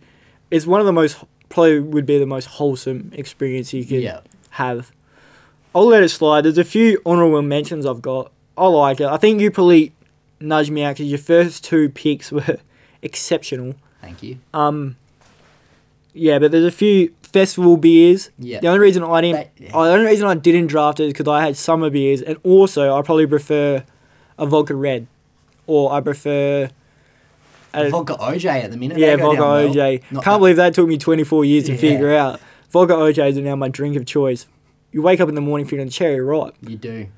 It's 0.50 0.66
one 0.66 0.78
of 0.80 0.86
the 0.86 0.92
most, 0.92 1.16
probably 1.48 1.80
would 1.80 2.06
be 2.06 2.18
the 2.18 2.26
most 2.26 2.44
wholesome 2.46 3.10
experience 3.14 3.72
you 3.72 3.84
could 3.84 4.02
Yeah. 4.02 4.20
have. 4.50 4.92
I'll 5.74 5.86
let 5.86 6.02
it 6.02 6.08
slide. 6.10 6.42
There's 6.42 6.58
a 6.58 6.64
few 6.64 7.00
honourable 7.04 7.42
mentions 7.42 7.84
I've 7.86 8.02
got. 8.02 8.30
I 8.56 8.66
like 8.68 9.00
it. 9.00 9.06
I 9.06 9.16
think 9.16 9.40
you 9.40 9.50
probably 9.50 9.92
nudged 10.40 10.70
me 10.70 10.82
out 10.84 10.94
because 10.96 11.08
your 11.10 11.18
first 11.18 11.64
two 11.64 11.88
picks 11.88 12.30
were 12.30 12.58
exceptional. 13.02 13.74
Thank 14.00 14.22
you. 14.22 14.38
Um, 14.52 14.96
yeah, 16.12 16.38
but 16.38 16.52
there's 16.52 16.64
a 16.64 16.70
few 16.70 17.12
festival 17.22 17.76
beers. 17.76 18.30
Yeah. 18.38 18.60
The 18.60 18.68
only 18.68 18.78
reason 18.80 19.02
I 19.02 19.20
didn't, 19.20 19.36
That- 19.36 19.50
yeah. 19.58 19.70
oh, 19.74 19.84
the 19.84 19.90
only 19.92 20.06
reason 20.06 20.26
I 20.28 20.34
didn't 20.34 20.68
draft 20.68 21.00
it 21.00 21.06
is 21.06 21.12
because 21.12 21.26
I 21.26 21.42
had 21.44 21.56
summer 21.56 21.90
beers, 21.90 22.22
and 22.22 22.36
also 22.44 22.96
I 22.96 23.02
probably 23.02 23.26
prefer 23.26 23.84
a 24.38 24.46
vodka 24.46 24.74
red, 24.76 25.06
or 25.66 25.92
I 25.92 26.00
prefer. 26.00 26.70
A, 27.76 27.88
vodka 27.90 28.14
OJ 28.20 28.44
at 28.46 28.70
the 28.70 28.76
minute. 28.76 28.98
yeah, 28.98 29.16
vodka 29.16 29.38
down 29.38 29.48
well. 29.50 29.74
OJ. 29.74 30.02
Can't 30.08 30.22
that- 30.24 30.38
believe 30.38 30.56
that 30.56 30.74
took 30.74 30.86
me 30.86 30.96
24 30.98 31.44
years 31.44 31.64
to 31.64 31.72
Yeah. 31.72 31.78
figure 31.78 32.14
out. 32.14 32.40
Vodka 32.70 32.94
OJs 32.94 33.36
are 33.38 33.40
now 33.42 33.56
my 33.56 33.68
drink 33.68 33.96
of 33.96 34.06
choice. 34.06 34.46
You 34.94 35.02
wake 35.02 35.18
up 35.20 35.28
in 35.28 35.34
the 35.34 35.40
morning 35.40 35.66
feeling 35.66 35.88
cherry 35.88 36.20
ripe. 36.20 36.54
You 36.62 36.76
do. 36.76 37.08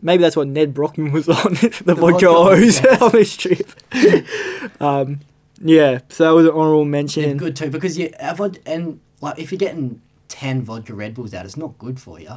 Maybe 0.00 0.22
that's 0.22 0.36
what 0.36 0.46
Nedd 0.46 0.72
Brockmann 0.72 1.10
was 1.10 1.28
on 1.28 1.54
the, 1.54 1.68
vodka 1.84 1.94
vodka 1.96 2.28
O's 2.28 2.84
on 3.02 3.10
this 3.10 3.36
trip. 3.36 3.68
um, 4.80 5.18
yeah, 5.60 5.98
so 6.10 6.22
that 6.24 6.30
was 6.30 6.44
an 6.46 6.52
honourable 6.52 6.84
They're 6.84 6.90
mention. 6.90 7.36
good 7.36 7.56
too 7.56 7.70
because 7.70 7.98
you 7.98 8.12
and 8.20 9.00
like 9.20 9.36
if 9.36 9.50
you're 9.50 9.58
getting 9.58 10.00
ten 10.28 10.62
vodka 10.62 10.94
Red 10.94 11.14
Bulls 11.14 11.34
out, 11.34 11.44
it's 11.44 11.56
not 11.56 11.76
good 11.78 11.98
for 11.98 12.20
you. 12.20 12.30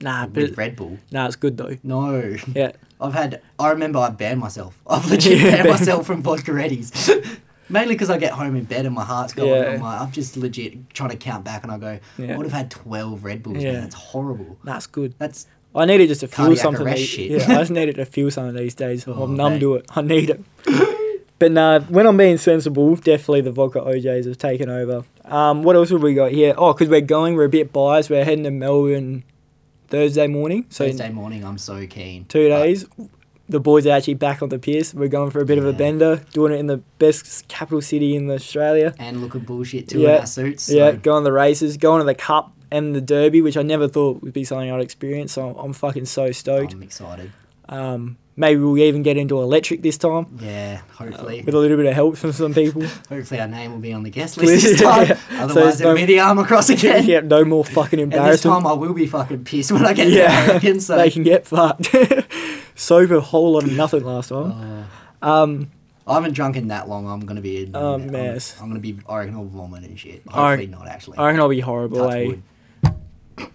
Nah, 0.00 0.26
but 0.26 0.56
Red 0.56 0.76
Bull, 0.76 0.98
nah, 1.10 1.26
it's 1.26 1.36
good 1.36 1.58
though. 1.58 1.76
no. 1.82 2.34
Yeah, 2.54 2.72
I've 3.02 3.12
had. 3.12 3.42
I 3.58 3.68
remember 3.68 3.98
I 3.98 4.08
banned 4.08 4.40
myself. 4.40 4.80
I've 4.86 5.08
legit 5.10 5.38
Yeah, 5.38 5.50
banned 5.50 5.62
ban- 5.64 5.72
myself 5.72 6.06
from 6.06 6.22
vodka 6.22 6.52
Reddies. 6.52 7.38
Mainly 7.68 7.94
because 7.94 8.10
I 8.10 8.18
get 8.18 8.32
home 8.32 8.56
in 8.56 8.64
bed 8.64 8.84
and 8.86 8.94
my 8.94 9.04
heart's 9.04 9.32
going. 9.32 9.48
Yeah. 9.50 9.70
I'm 9.70 9.80
like, 9.80 10.00
I'm 10.00 10.10
just 10.12 10.36
legit 10.36 10.90
trying 10.94 11.10
to 11.10 11.16
count 11.16 11.44
back, 11.44 11.62
and 11.62 11.72
I 11.72 11.78
go, 11.78 11.98
Yeah. 12.18 12.34
I 12.34 12.36
would 12.36 12.44
have 12.46 12.52
had 12.52 12.70
twelve 12.70 13.24
Red 13.24 13.42
Bulls. 13.42 13.62
Yeah. 13.62 13.72
Man, 13.72 13.80
that's 13.82 13.94
horrible. 13.94 14.58
that's 14.64 14.86
good. 14.86 15.14
That's 15.18 15.46
I 15.74 15.86
needed 15.86 16.08
just 16.08 16.20
to 16.20 16.28
feel 16.28 16.54
something. 16.56 16.94
shit. 16.96 17.30
Yeah, 17.30 17.44
I 17.48 17.54
just 17.60 17.70
needed 17.80 17.94
to 17.96 18.04
feel 18.04 18.30
something 18.30 18.54
these 18.54 18.74
days. 18.74 19.06
Oh, 19.08 19.22
I'm 19.22 19.36
numb 19.36 19.54
mate. 19.54 19.60
to 19.60 19.74
it. 19.76 19.86
I 19.96 20.02
need 20.02 20.28
it. 20.30 20.40
but 21.38 21.50
nah, 21.52 21.80
when 21.80 22.06
I'm 22.06 22.16
being 22.18 22.36
sensible, 22.36 22.94
definitely 22.96 23.40
the 23.40 23.52
vodka 23.52 23.80
OJs 23.80 24.26
have 24.26 24.36
taken 24.38 24.68
over. 24.68 25.04
Um, 25.24 25.62
what 25.62 25.74
else 25.76 25.88
have 25.90 26.02
we 26.02 26.12
got 26.14 26.30
here? 26.32 26.52
Oh, 26.58 26.74
because 26.74 26.88
we're 26.90 27.00
going, 27.00 27.36
we're 27.36 27.44
a 27.44 27.48
bit 27.48 27.72
biased. 27.72 28.10
We're 28.10 28.24
heading 28.24 28.44
to 28.44 28.50
Melbourne 28.50 29.24
Thursday 29.88 30.26
morning. 30.26 30.66
So 30.68 30.86
Thursday 30.86 31.08
morning. 31.10 31.42
I'm 31.44 31.56
so 31.58 31.86
keen. 31.86 32.26
two 32.26 32.50
But 32.50 32.62
days. 32.64 32.84
The 33.48 33.60
boys 33.60 33.86
are 33.86 33.90
actually 33.90 34.14
back 34.14 34.40
on 34.42 34.48
the 34.48 34.58
piss. 34.58 34.94
We're 34.94 35.08
going 35.08 35.30
for 35.30 35.40
a 35.40 35.44
bit 35.44 35.58
of 35.58 35.66
a 35.66 35.72
bender, 35.72 36.22
doing 36.32 36.52
it 36.52 36.56
in 36.56 36.68
the 36.68 36.78
best 36.98 37.48
capital 37.48 37.82
city 37.82 38.14
in 38.16 38.30
Australia. 38.30 38.94
and 38.98 39.20
looking 39.20 39.40
bullshit 39.42 39.88
too 39.88 40.00
Yeah. 40.00 40.14
in 40.14 40.20
our 40.20 40.26
suits. 40.26 40.64
So 40.64 40.74
Yeah, 40.74 40.92
going 40.92 41.22
to 41.22 41.24
the 41.24 41.32
races, 41.32 41.76
going 41.76 42.00
to 42.00 42.04
the 42.06 42.14
cup 42.14 42.52
and 42.70 42.94
the 42.94 43.00
derby, 43.00 43.42
which 43.42 43.56
I 43.56 43.62
never 43.62 43.88
thought 43.88 44.22
would 44.22 44.32
be 44.32 44.44
something 44.44 44.70
I'd 44.70 44.80
experience. 44.80 45.32
So 45.32 45.50
I'm 45.58 45.72
fucking 45.72 46.06
so 46.06 46.30
stoked. 46.32 46.72
I'm 46.72 46.82
excited. 46.82 47.30
Um, 47.68 48.16
maybe 48.36 48.60
we'll 48.60 48.76
even 48.78 49.02
get 49.02 49.16
into 49.16 49.38
electric 49.40 49.82
this 49.82 49.96
time 49.96 50.26
Yeah, 50.40 50.80
hopefully. 50.92 51.42
with 51.44 51.54
a 51.54 51.58
little 51.58 51.76
bit 51.76 51.86
of 51.86 51.94
help 51.94 52.16
from 52.16 52.32
some 52.32 52.52
people. 52.52 52.82
Hopefully 53.08 53.40
our 53.40 53.46
name 53.48 53.72
will 53.72 53.78
be 53.78 53.92
on 53.92 54.02
the 54.02 54.10
guest 54.10 54.36
list 54.38 54.62
this 54.64 54.80
time. 54.80 55.06
So 55.06 55.16
Otherwise 55.32 55.54
there's 55.54 55.80
it'll 55.80 55.92
no- 55.92 55.96
be 56.00 56.04
the 56.06 56.20
arm 56.20 56.38
across 56.38 56.68
again. 56.70 57.04
yeah, 57.06 57.20
no 57.20 57.44
more 57.44 57.64
fucking 57.64 58.00
And 58.00 58.12
this 58.12 58.42
time 58.42 58.66
I 58.66 58.72
will 58.72 58.94
be 58.94 59.06
fucking 59.06 59.44
pissed 59.44 59.72
when 59.72 59.84
I 59.86 59.92
get 59.94 60.08
yeah, 60.08 60.46
there. 60.46 60.56
Again, 60.56 60.80
so 60.80 60.96
they 60.96 61.10
can 61.10 61.22
get 61.22 61.46
fucked. 61.46 61.94
Sober, 62.74 63.20
whole 63.20 63.52
lot 63.52 63.64
of 63.64 63.72
nothing 63.72 64.04
last 64.04 64.28
time. 64.30 64.86
Oh, 65.24 65.42
Um, 65.44 65.70
I 66.04 66.14
haven't 66.14 66.32
drunk 66.32 66.56
in 66.56 66.66
that 66.68 66.88
long. 66.88 67.06
I'm 67.08 67.20
gonna 67.20 67.40
be. 67.40 67.62
A, 67.62 67.70
Oh, 67.74 67.94
I'm, 67.94 68.10
mess. 68.10 68.56
I'm 68.60 68.66
gonna 68.68 68.80
be. 68.80 68.98
I 69.08 69.18
reckon 69.20 69.36
I'll 69.36 69.44
vomit 69.44 69.84
and 69.84 69.96
shit. 69.96 70.22
I- 70.28 70.48
Hopefully 70.56 70.66
not 70.66 70.88
actually. 70.88 71.18
I 71.18 71.26
reckon 71.26 71.38
I'll 71.40 71.48
be 71.48 71.60
horrible. 71.60 72.10
Eh? 72.10 72.34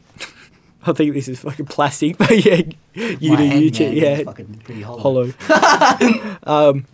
I 0.86 0.94
think 0.94 1.14
this 1.14 1.28
is 1.28 1.40
fucking 1.40 1.66
plastic, 1.66 2.18
but 2.18 2.32
yeah, 2.46 2.62
you 2.94 3.32
My 3.32 3.36
do 3.36 3.44
you 3.44 3.72
yeah, 3.90 4.24
fucking 4.24 4.62
pretty 4.64 4.82
hollow. 4.82 5.32
hollow. 5.42 6.38
um, 6.44 6.86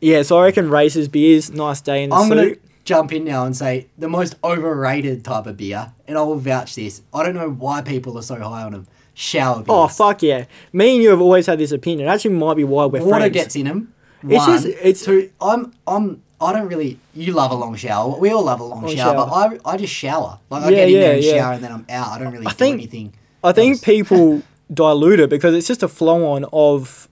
yeah, 0.00 0.22
so 0.22 0.38
I 0.38 0.44
reckon 0.44 0.70
races, 0.70 1.08
beers, 1.08 1.50
nice 1.50 1.82
day 1.82 2.04
in 2.04 2.08
the 2.10 2.16
I'm 2.16 2.30
gonna 2.30 2.54
jump 2.86 3.12
in 3.12 3.24
now 3.24 3.44
and 3.44 3.54
say 3.54 3.88
the 3.98 4.08
most 4.08 4.36
overrated 4.42 5.22
type 5.24 5.46
of 5.46 5.58
beer, 5.58 5.92
and 6.08 6.16
I 6.16 6.22
will 6.22 6.36
vouch 6.38 6.74
this. 6.74 7.02
I 7.12 7.22
don't 7.22 7.34
know 7.34 7.50
why 7.50 7.82
people 7.82 8.16
are 8.16 8.22
so 8.22 8.36
high 8.40 8.62
on 8.62 8.72
them. 8.72 8.86
Shower. 9.14 9.62
Oh 9.68 9.88
fuck 9.88 10.22
yeah! 10.22 10.46
Me 10.72 10.94
and 10.94 11.02
you 11.02 11.10
have 11.10 11.20
always 11.20 11.46
had 11.46 11.58
this 11.58 11.72
opinion. 11.72 12.08
It 12.08 12.10
actually 12.10 12.34
might 12.34 12.54
be 12.56 12.64
why 12.64 12.86
we're 12.86 13.00
Water 13.04 13.18
friends. 13.20 13.34
gets 13.34 13.56
in 13.56 13.66
them. 13.66 13.92
It's 14.26 14.46
just- 14.46 14.66
it's- 14.66 15.04
two. 15.04 15.30
I'm 15.40 15.72
I'm 15.86 16.22
I 16.40 16.52
don't 16.52 16.68
really. 16.68 16.98
You 17.14 17.32
love 17.34 17.50
a 17.50 17.54
long 17.54 17.76
shower. 17.76 18.18
We 18.18 18.30
all 18.30 18.42
love 18.44 18.60
a 18.60 18.64
long 18.64 18.82
Long 18.82 18.96
shower, 18.96 19.14
shower. 19.14 19.26
but 19.60 19.64
I 19.66 19.74
I 19.74 19.76
just 19.76 19.92
shower. 19.92 20.38
Like 20.50 20.62
I 20.64 20.70
Yeah, 20.70 20.76
get 20.76 20.88
in 20.88 20.94
there 21.00 21.14
and 21.14 21.24
yeah. 21.24 21.32
shower 21.36 21.52
and 21.54 21.62
then 21.64 21.72
I'm 21.72 21.86
out. 21.90 22.08
I 22.08 22.18
don't 22.18 22.32
really 22.32 22.46
I 22.46 22.50
do 22.50 22.56
think- 22.56 22.74
anything. 22.74 23.12
I 23.44 23.52
think 23.52 23.72
else. 23.74 23.80
people 23.84 24.42
dilute 24.72 25.20
it 25.20 25.28
because 25.30 25.54
it's 25.54 25.66
just 25.68 25.82
a 25.82 25.88
flow 25.88 26.32
on 26.32 26.44
of 26.52 27.08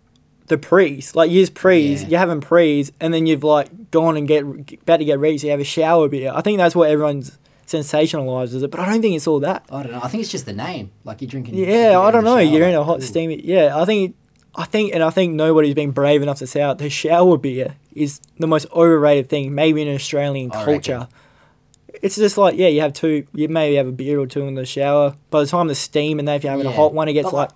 the 0.47 0.57
prees. 0.59 1.15
Like 1.15 1.31
years 1.31 1.51
prees, 1.51 2.03
Yeah. 2.03 2.09
you're 2.09 2.19
having 2.19 2.41
prees, 2.41 2.91
and 3.01 3.13
then 3.13 3.27
you've 3.27 3.45
like 3.45 3.91
gone 3.91 4.17
and 4.17 4.27
get 4.27 4.43
about 4.83 4.97
to 4.99 5.05
get 5.05 5.19
ready, 5.19 5.37
so 5.39 5.47
you 5.47 5.51
have 5.51 5.61
a 5.61 5.65
shower 5.65 6.09
beer. 6.09 6.33
I 6.35 6.41
think 6.41 6.59
that's 6.59 6.75
what 6.75 6.89
everyone's 6.91 7.37
sensationalizes 7.71 8.63
it, 8.63 8.71
but 8.71 8.81
I 8.81 8.87
don't 8.87 9.01
think 9.01 9.17
it's 9.17 9.27
all 9.27 9.41
that. 9.41 9.65
I 9.71 9.83
don't 9.83 9.93
know. 9.93 10.01
I 10.03 10.09
think 10.09 10.23
it's 10.23 10.31
just 10.31 10.47
the 10.47 10.53
name. 10.53 10.91
Like 11.05 11.21
you're 11.23 11.31
drinking. 11.31 11.55
Yeah, 11.55 11.99
I 12.01 12.11
don't 12.11 12.25
know. 12.25 12.39
You're 12.39 12.69
in 12.69 12.75
a 12.75 12.83
hot, 12.85 12.99
Ooh. 12.99 13.03
steamy. 13.03 13.41
Yeah, 13.45 13.77
I 13.77 13.85
think, 13.85 14.17
I 14.55 14.65
think, 14.65 14.93
and 14.93 15.03
I 15.03 15.11
think 15.11 15.35
nobody's 15.35 15.75
been 15.75 15.93
brave 15.93 16.23
enough 16.23 16.39
to 16.41 16.47
say 16.47 16.61
out 16.61 16.79
the 16.79 16.91
shower 16.91 17.39
beer 17.39 17.77
is 17.95 18.21
the 18.39 18.47
most 18.47 18.67
overrated 18.73 19.29
thing, 19.29 19.55
maybe 19.55 19.83
in 19.83 19.95
Australian 19.95 20.51
I 20.53 20.65
culture. 20.65 20.99
reckon. 20.99 21.09
It's 22.03 22.17
just 22.17 22.39
like 22.39 22.57
yeah, 22.57 22.69
you 22.69 22.81
have 22.81 22.93
two, 22.93 23.27
you 23.35 23.49
maybe 23.49 23.77
have 23.77 23.87
a 23.87 23.93
beer 23.93 24.19
or 24.21 24.27
two 24.27 24.43
in 24.47 24.55
the 24.55 24.65
shower. 24.65 25.17
By 25.31 25.41
the 25.41 25.47
time 25.47 25.67
the 25.69 25.75
steam 25.75 26.19
and 26.19 26.27
then 26.27 26.37
if 26.37 26.45
you're 26.45 26.51
having 26.53 26.67
a 26.67 26.73
hot 26.73 26.95
one, 26.95 27.09
it 27.09 27.13
gets 27.15 27.31
But 27.31 27.35
like 27.35 27.51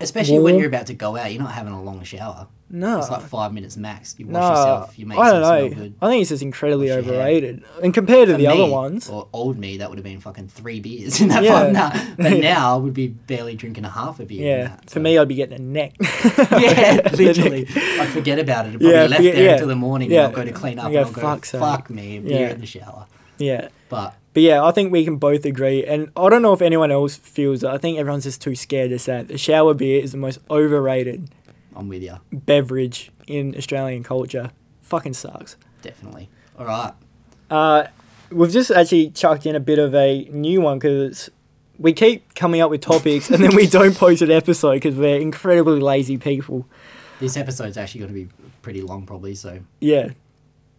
Especially 0.00 0.38
when 0.40 0.58
you're 0.58 0.68
about 0.68 0.86
to 0.88 0.94
go 0.94 1.16
out, 1.16 1.32
you're 1.32 1.42
not 1.42 1.52
having 1.52 1.72
a 1.72 1.82
long 1.82 2.02
shower. 2.02 2.48
No. 2.70 2.98
It's 2.98 3.10
like 3.10 3.22
five 3.22 3.52
minutes 3.52 3.76
max. 3.76 4.14
You 4.18 4.26
wash 4.26 4.32
no, 4.42 4.48
yourself, 4.48 4.98
you 4.98 5.06
make 5.06 5.18
I 5.18 5.30
don't 5.30 5.40
know. 5.42 5.68
good. 5.82 5.94
I 6.02 6.08
think 6.08 6.22
it's 6.22 6.30
just 6.30 6.42
incredibly 6.42 6.90
overrated. 6.90 7.62
And 7.82 7.92
compared 7.94 8.26
to 8.28 8.34
For 8.34 8.38
the 8.38 8.46
other 8.48 8.66
ones, 8.66 9.08
Or 9.08 9.28
old 9.32 9.58
me, 9.58 9.76
that 9.76 9.88
would 9.90 9.98
have 9.98 10.04
been 10.04 10.18
fucking 10.20 10.48
three 10.48 10.80
beers 10.80 11.20
in 11.20 11.28
that 11.28 11.44
Yeah. 11.44 12.14
But 12.16 12.38
now 12.40 12.74
I 12.74 12.76
would 12.78 12.94
be 12.94 13.08
barely 13.08 13.54
drinking 13.54 13.84
a 13.84 13.90
half 13.90 14.18
a 14.18 14.24
beer. 14.24 14.42
yeah, 14.58 14.68
that, 14.68 14.90
for 14.90 14.98
me, 15.00 15.16
I'd 15.18 15.28
be 15.28 15.34
getting 15.36 15.56
a 15.56 15.62
neck. 15.62 15.92
yeah, 16.00 17.00
literally. 17.12 17.66
I'd 17.76 18.08
forget 18.08 18.38
about 18.38 18.66
it. 18.66 18.70
I'd 18.70 18.80
probably 18.80 18.90
Yeah, 18.92 19.02
left 19.02 19.16
forget- 19.16 19.34
there 19.34 19.44
yeah. 19.44 19.52
until 19.52 19.68
the 19.68 19.76
morning 19.76 20.10
Yeah. 20.10 20.24
and 20.26 20.36
I'll 20.36 20.44
go 20.44 20.44
to 20.44 20.52
clean 20.52 20.78
up 20.78 20.86
and 20.86 20.94
go, 20.94 21.00
I'll 21.00 21.12
go, 21.12 21.20
"Fuck's 21.20 21.50
fuck 21.52 21.90
me, 21.90 22.18
beer 22.18 22.40
Yeah. 22.40 22.50
in 22.52 22.60
the 22.60 22.66
shower. 22.66 23.06
yeah. 23.38 23.68
But 23.88 24.14
But 24.32 24.42
yeah, 24.42 24.64
I 24.64 24.72
think 24.72 24.90
we 24.90 25.04
can 25.04 25.16
both 25.18 25.44
agree, 25.44 25.84
and 25.84 26.10
I 26.16 26.28
don't 26.28 26.42
know 26.42 26.52
if 26.54 26.62
anyone 26.62 26.90
else 26.90 27.14
feels 27.16 27.60
that. 27.60 27.70
I 27.70 27.78
think 27.78 27.98
everyone's 27.98 28.24
just 28.24 28.40
too 28.42 28.56
scared 28.56 28.90
to 28.90 28.98
say 28.98 29.20
it. 29.20 29.28
The 29.28 29.38
shower 29.38 29.74
beer 29.74 30.02
is 30.02 30.10
the 30.12 30.18
most 30.18 30.40
overrated 30.50 31.28
I'm 31.76 31.88
with 31.88 32.02
you, 32.02 32.16
beverage 32.32 33.10
in 33.26 33.54
Australian 33.56 34.02
culture. 34.02 34.50
Fucking 34.82 35.14
sucks. 35.14 35.56
definitely. 35.82 36.28
All 36.58 36.66
right. 36.66 36.92
Uh, 37.50 37.84
we've 38.30 38.50
just 38.52 38.70
actually 38.70 39.10
chucked 39.10 39.46
in 39.46 39.56
a 39.56 39.60
bit 39.60 39.78
of 39.78 39.94
a 39.94 40.24
new 40.30 40.60
one 40.60 40.78
because 40.78 41.30
we 41.78 41.92
keep 41.92 42.34
coming 42.34 42.60
up 42.60 42.70
with 42.70 42.80
topics 42.80 43.30
and 43.30 43.42
then 43.42 43.54
we 43.56 43.66
don't 43.78 43.96
post 43.96 44.22
an 44.22 44.30
episode 44.30 44.74
because 44.74 44.94
we're 44.94 45.18
incredibly 45.18 45.80
lazy 45.80 46.16
people. 46.18 46.66
This 47.20 47.36
episode's 47.36 47.76
actually 47.76 48.00
going 48.00 48.12
to 48.12 48.14
be 48.14 48.28
pretty 48.62 48.82
long, 48.82 49.06
probably. 49.06 49.34
So 49.34 49.58
Yeah. 49.80 50.10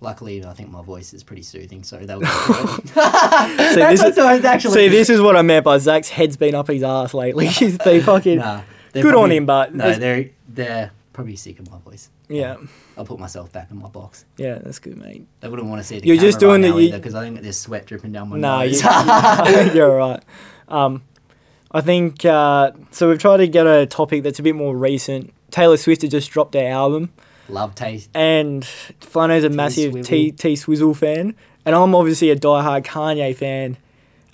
luckily, 0.01 0.45
I 0.45 0.53
think 0.53 0.69
my 0.69 0.81
voice 0.83 1.13
is 1.13 1.23
pretty 1.23 1.41
soothing. 1.43 1.83
So 1.83 1.97
that 1.97 2.19
was 2.19 2.27
good. 2.27 2.87
So 2.89 2.93
That's 2.95 4.01
this 4.01 4.17
is, 4.17 4.45
actually. 4.45 4.73
see, 4.73 4.87
this 4.89 5.09
is 5.09 5.19
what 5.19 5.35
I 5.35 5.41
meant 5.41 5.65
by 5.65 5.77
Zach's 5.79 6.09
head's 6.09 6.37
been 6.37 6.55
up 6.55 6.67
his 6.67 6.83
ass 6.83 7.13
lately. 7.13 7.47
He's 7.47 7.77
been 7.77 8.01
fucking. 8.03 8.37
Nah, 8.39 8.61
Good 8.93 9.13
on 9.15 9.29
him, 9.31 9.45
but 9.45 9.75
no, 9.75 9.93
they're 9.93 10.29
they're 10.55 10.91
probably 11.13 11.35
sick 11.35 11.59
of 11.59 11.69
my 11.71 11.77
voice. 11.79 12.09
Yeah. 12.27 12.57
I'll 12.97 13.05
put 13.05 13.19
myself 13.19 13.51
back 13.53 13.69
in 13.71 13.77
my 13.77 13.87
box. 13.87 14.25
Yeah, 14.37 14.55
that's 14.59 14.79
good, 14.79 14.97
mate. 14.97 15.27
They 15.39 15.47
wouldn't 15.47 15.67
want 15.69 15.81
to 15.81 15.87
see 15.87 15.99
the 15.99 16.07
You're 16.07 16.17
just 16.17 16.39
doing 16.39 16.63
right 16.63 16.73
the- 16.75 16.91
now 16.91 16.97
because 16.97 17.15
I 17.15 17.23
think 17.23 17.41
there's 17.41 17.57
sweat 17.57 17.85
dripping 17.85 18.11
down 18.11 18.29
my 18.29 18.37
No, 18.37 18.59
nose. 18.59 18.81
you, 18.81 18.87
I 18.91 19.51
think 19.53 19.73
you're 19.75 19.95
right. 19.95 20.21
Um, 20.67 21.03
I 21.71 21.81
think 21.81 22.25
uh, 22.25 22.71
so. 22.91 23.09
We've 23.09 23.19
tried 23.19 23.37
to 23.37 23.47
get 23.47 23.67
a 23.67 23.85
topic 23.85 24.23
that's 24.23 24.39
a 24.39 24.43
bit 24.43 24.55
more 24.55 24.75
recent. 24.75 25.33
Taylor 25.51 25.77
Swift 25.77 26.01
has 26.01 26.11
just 26.11 26.31
dropped 26.31 26.53
her 26.55 26.65
album, 26.67 27.11
Love 27.49 27.75
taste. 27.75 28.09
and 28.13 28.63
Flano's 29.01 29.43
a 29.43 29.49
massive 29.49 29.91
Swizzle. 29.91 30.09
T 30.09 30.31
T 30.31 30.55
Swizzle 30.55 30.93
fan, 30.95 31.35
and 31.65 31.75
I'm 31.75 31.93
obviously 31.93 32.29
a 32.29 32.35
diehard 32.35 32.83
Kanye 32.85 33.35
fan. 33.35 33.77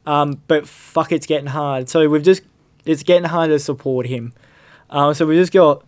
Um, 0.05 0.41
but 0.47 0.67
fuck, 0.67 1.11
it's 1.11 1.25
getting 1.25 1.47
hard. 1.47 1.89
So 1.89 2.07
we've 2.09 2.23
just 2.23 2.43
it's 2.85 3.03
getting 3.03 3.27
hard 3.29 3.49
to 3.49 3.59
support 3.59 4.05
him. 4.07 4.33
Um, 4.89 5.13
so 5.13 5.25
we've 5.25 5.39
just 5.39 5.51
got 5.53 5.83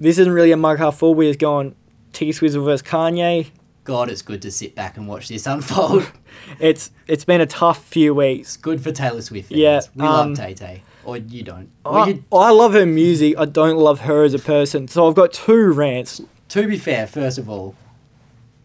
this 0.00 0.18
isn't 0.18 0.32
really 0.32 0.52
a 0.52 0.56
mug 0.56 0.78
half 0.78 0.96
full. 0.98 1.14
We're 1.14 1.30
just 1.30 1.40
going 1.40 1.74
T 2.12 2.32
Swizzle 2.32 2.64
versus 2.64 2.86
Kanye. 2.86 3.50
God, 3.84 4.10
it's 4.10 4.20
good 4.22 4.42
to 4.42 4.50
sit 4.50 4.74
back 4.74 4.96
and 4.98 5.08
watch 5.08 5.28
this 5.28 5.46
unfold. 5.46 6.10
It's 6.60 6.90
it's 7.08 7.24
been 7.24 7.40
a 7.40 7.46
tough 7.46 7.84
few 7.84 8.14
weeks. 8.14 8.48
It's 8.48 8.56
good 8.56 8.80
for 8.80 8.92
Taylor 8.92 9.20
Swift 9.20 9.48
fans. 9.48 9.58
Yeah, 9.60 9.80
we 9.96 10.06
um, 10.06 10.28
love 10.28 10.36
Tay 10.36 10.54
Tay. 10.54 10.82
Or 11.04 11.16
you 11.16 11.42
don't. 11.42 11.68
I, 11.84 12.08
you, 12.08 12.24
I 12.32 12.50
love 12.52 12.74
her 12.74 12.86
music. 12.86 13.34
I 13.38 13.44
don't 13.44 13.76
love 13.76 14.00
her 14.00 14.22
as 14.24 14.34
a 14.34 14.38
person. 14.38 14.88
So 14.88 15.08
I've 15.08 15.14
got 15.14 15.32
two 15.32 15.72
rants. 15.72 16.20
to 16.50 16.66
be 16.68 16.78
fair, 16.78 17.06
first 17.06 17.38
of 17.38 17.50
all, 17.50 17.74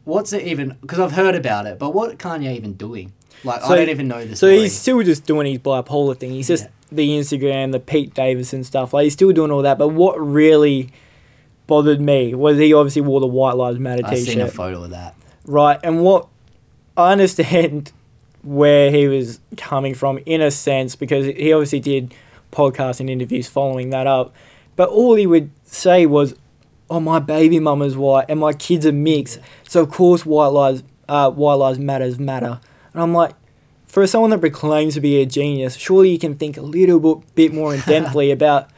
what's 0.03 0.34
it 0.34 0.43
even? 0.45 0.77
Because 0.81 0.99
I've 0.99 1.13
heard 1.13 1.36
about 1.36 1.65
it, 1.65 1.79
but 1.79 1.93
what 1.93 2.17
Kanye 2.17 2.55
even 2.55 2.73
doing? 2.73 3.13
Like, 3.43 3.61
So- 3.61 3.67
I 3.73 3.75
don't 3.77 3.89
even 3.89 4.07
know 4.07 4.19
this. 4.25 4.39
So 4.39 4.47
story. 4.47 4.59
he's 4.59 4.77
still 4.77 5.01
just 5.03 5.25
doing 5.25 5.47
his 5.47 5.59
bipolar 5.59 6.17
thing. 6.17 6.31
He's 6.31 6.47
just 6.47 6.65
Yeah. 6.65 6.69
the 6.91 7.09
Instagram, 7.09 7.71
the 7.71 7.79
Pete 7.79 8.13
Davidson 8.13 8.63
stuff. 8.63 8.93
Like 8.93 9.05
he's 9.05 9.13
still 9.13 9.31
doing 9.31 9.51
all 9.51 9.61
that. 9.63 9.77
But 9.77 9.89
what 9.89 10.15
really 10.21 10.89
bothered 11.68 12.01
me 12.01 12.34
was 12.36 12.57
he 12.57 12.74
obviously 12.74 13.01
wore 13.01 13.20
the 13.20 13.28
White 13.28 13.55
Lives 13.55 13.80
Matter 13.80 14.01
I 14.05 14.16
seen 14.16 14.39
a 14.39 14.43
T-shirt, 14.45 14.53
photo 14.53 14.84
of 14.84 14.89
that. 14.91 15.16
right? 15.45 15.80
And 15.84 16.01
what 16.01 16.28
I 16.97 17.11
understand 17.11 17.91
where 18.41 18.91
he 18.91 19.07
was 19.07 19.39
coming 19.57 19.93
from 19.95 20.20
in 20.26 20.41
a 20.41 20.51
sense 20.51 20.95
because 20.95 21.26
he 21.26 21.53
obviously 21.53 21.80
did 21.80 22.14
podcasts 22.51 22.99
and 22.99 23.09
interviews 23.09 23.47
following 23.47 23.89
that 23.91 24.05
up. 24.05 24.34
But 24.76 24.89
all 24.89 25.16
he 25.16 25.26
would 25.26 25.49
say 25.66 26.05
was, 26.05 26.36
"Oh, 26.89 26.99
my 26.99 27.20
baby 27.20 27.59
mama's 27.59 27.95
white 27.95 28.26
and 28.28 28.39
my 28.39 28.53
kids 28.53 28.86
are 28.86 28.91
mixed, 28.91 29.39
so 29.68 29.82
of 29.82 29.89
course 29.91 30.26
white 30.26 30.47
lives, 30.47 30.84
uh, 31.07 31.32
white 31.32 31.55
lives 31.55 31.80
matters 31.80 32.20
matter." 32.20 32.59
And 32.93 33.01
I'm 33.01 33.14
like, 33.14 33.32
for 33.88 34.05
someone 34.07 34.32
that 34.32 34.39
proclaims 34.41 34.95
to 34.95 35.01
be 35.01 35.22
a 35.22 35.26
genius, 35.26 35.76
surely 35.76 36.09
you 36.09 36.20
can 36.20 36.36
think 36.36 36.57
a 36.57 36.61
little 36.61 37.24
bit, 37.36 37.53
more 37.53 37.74
in 37.76 37.80
depthly 37.82 38.32
about 38.39 38.70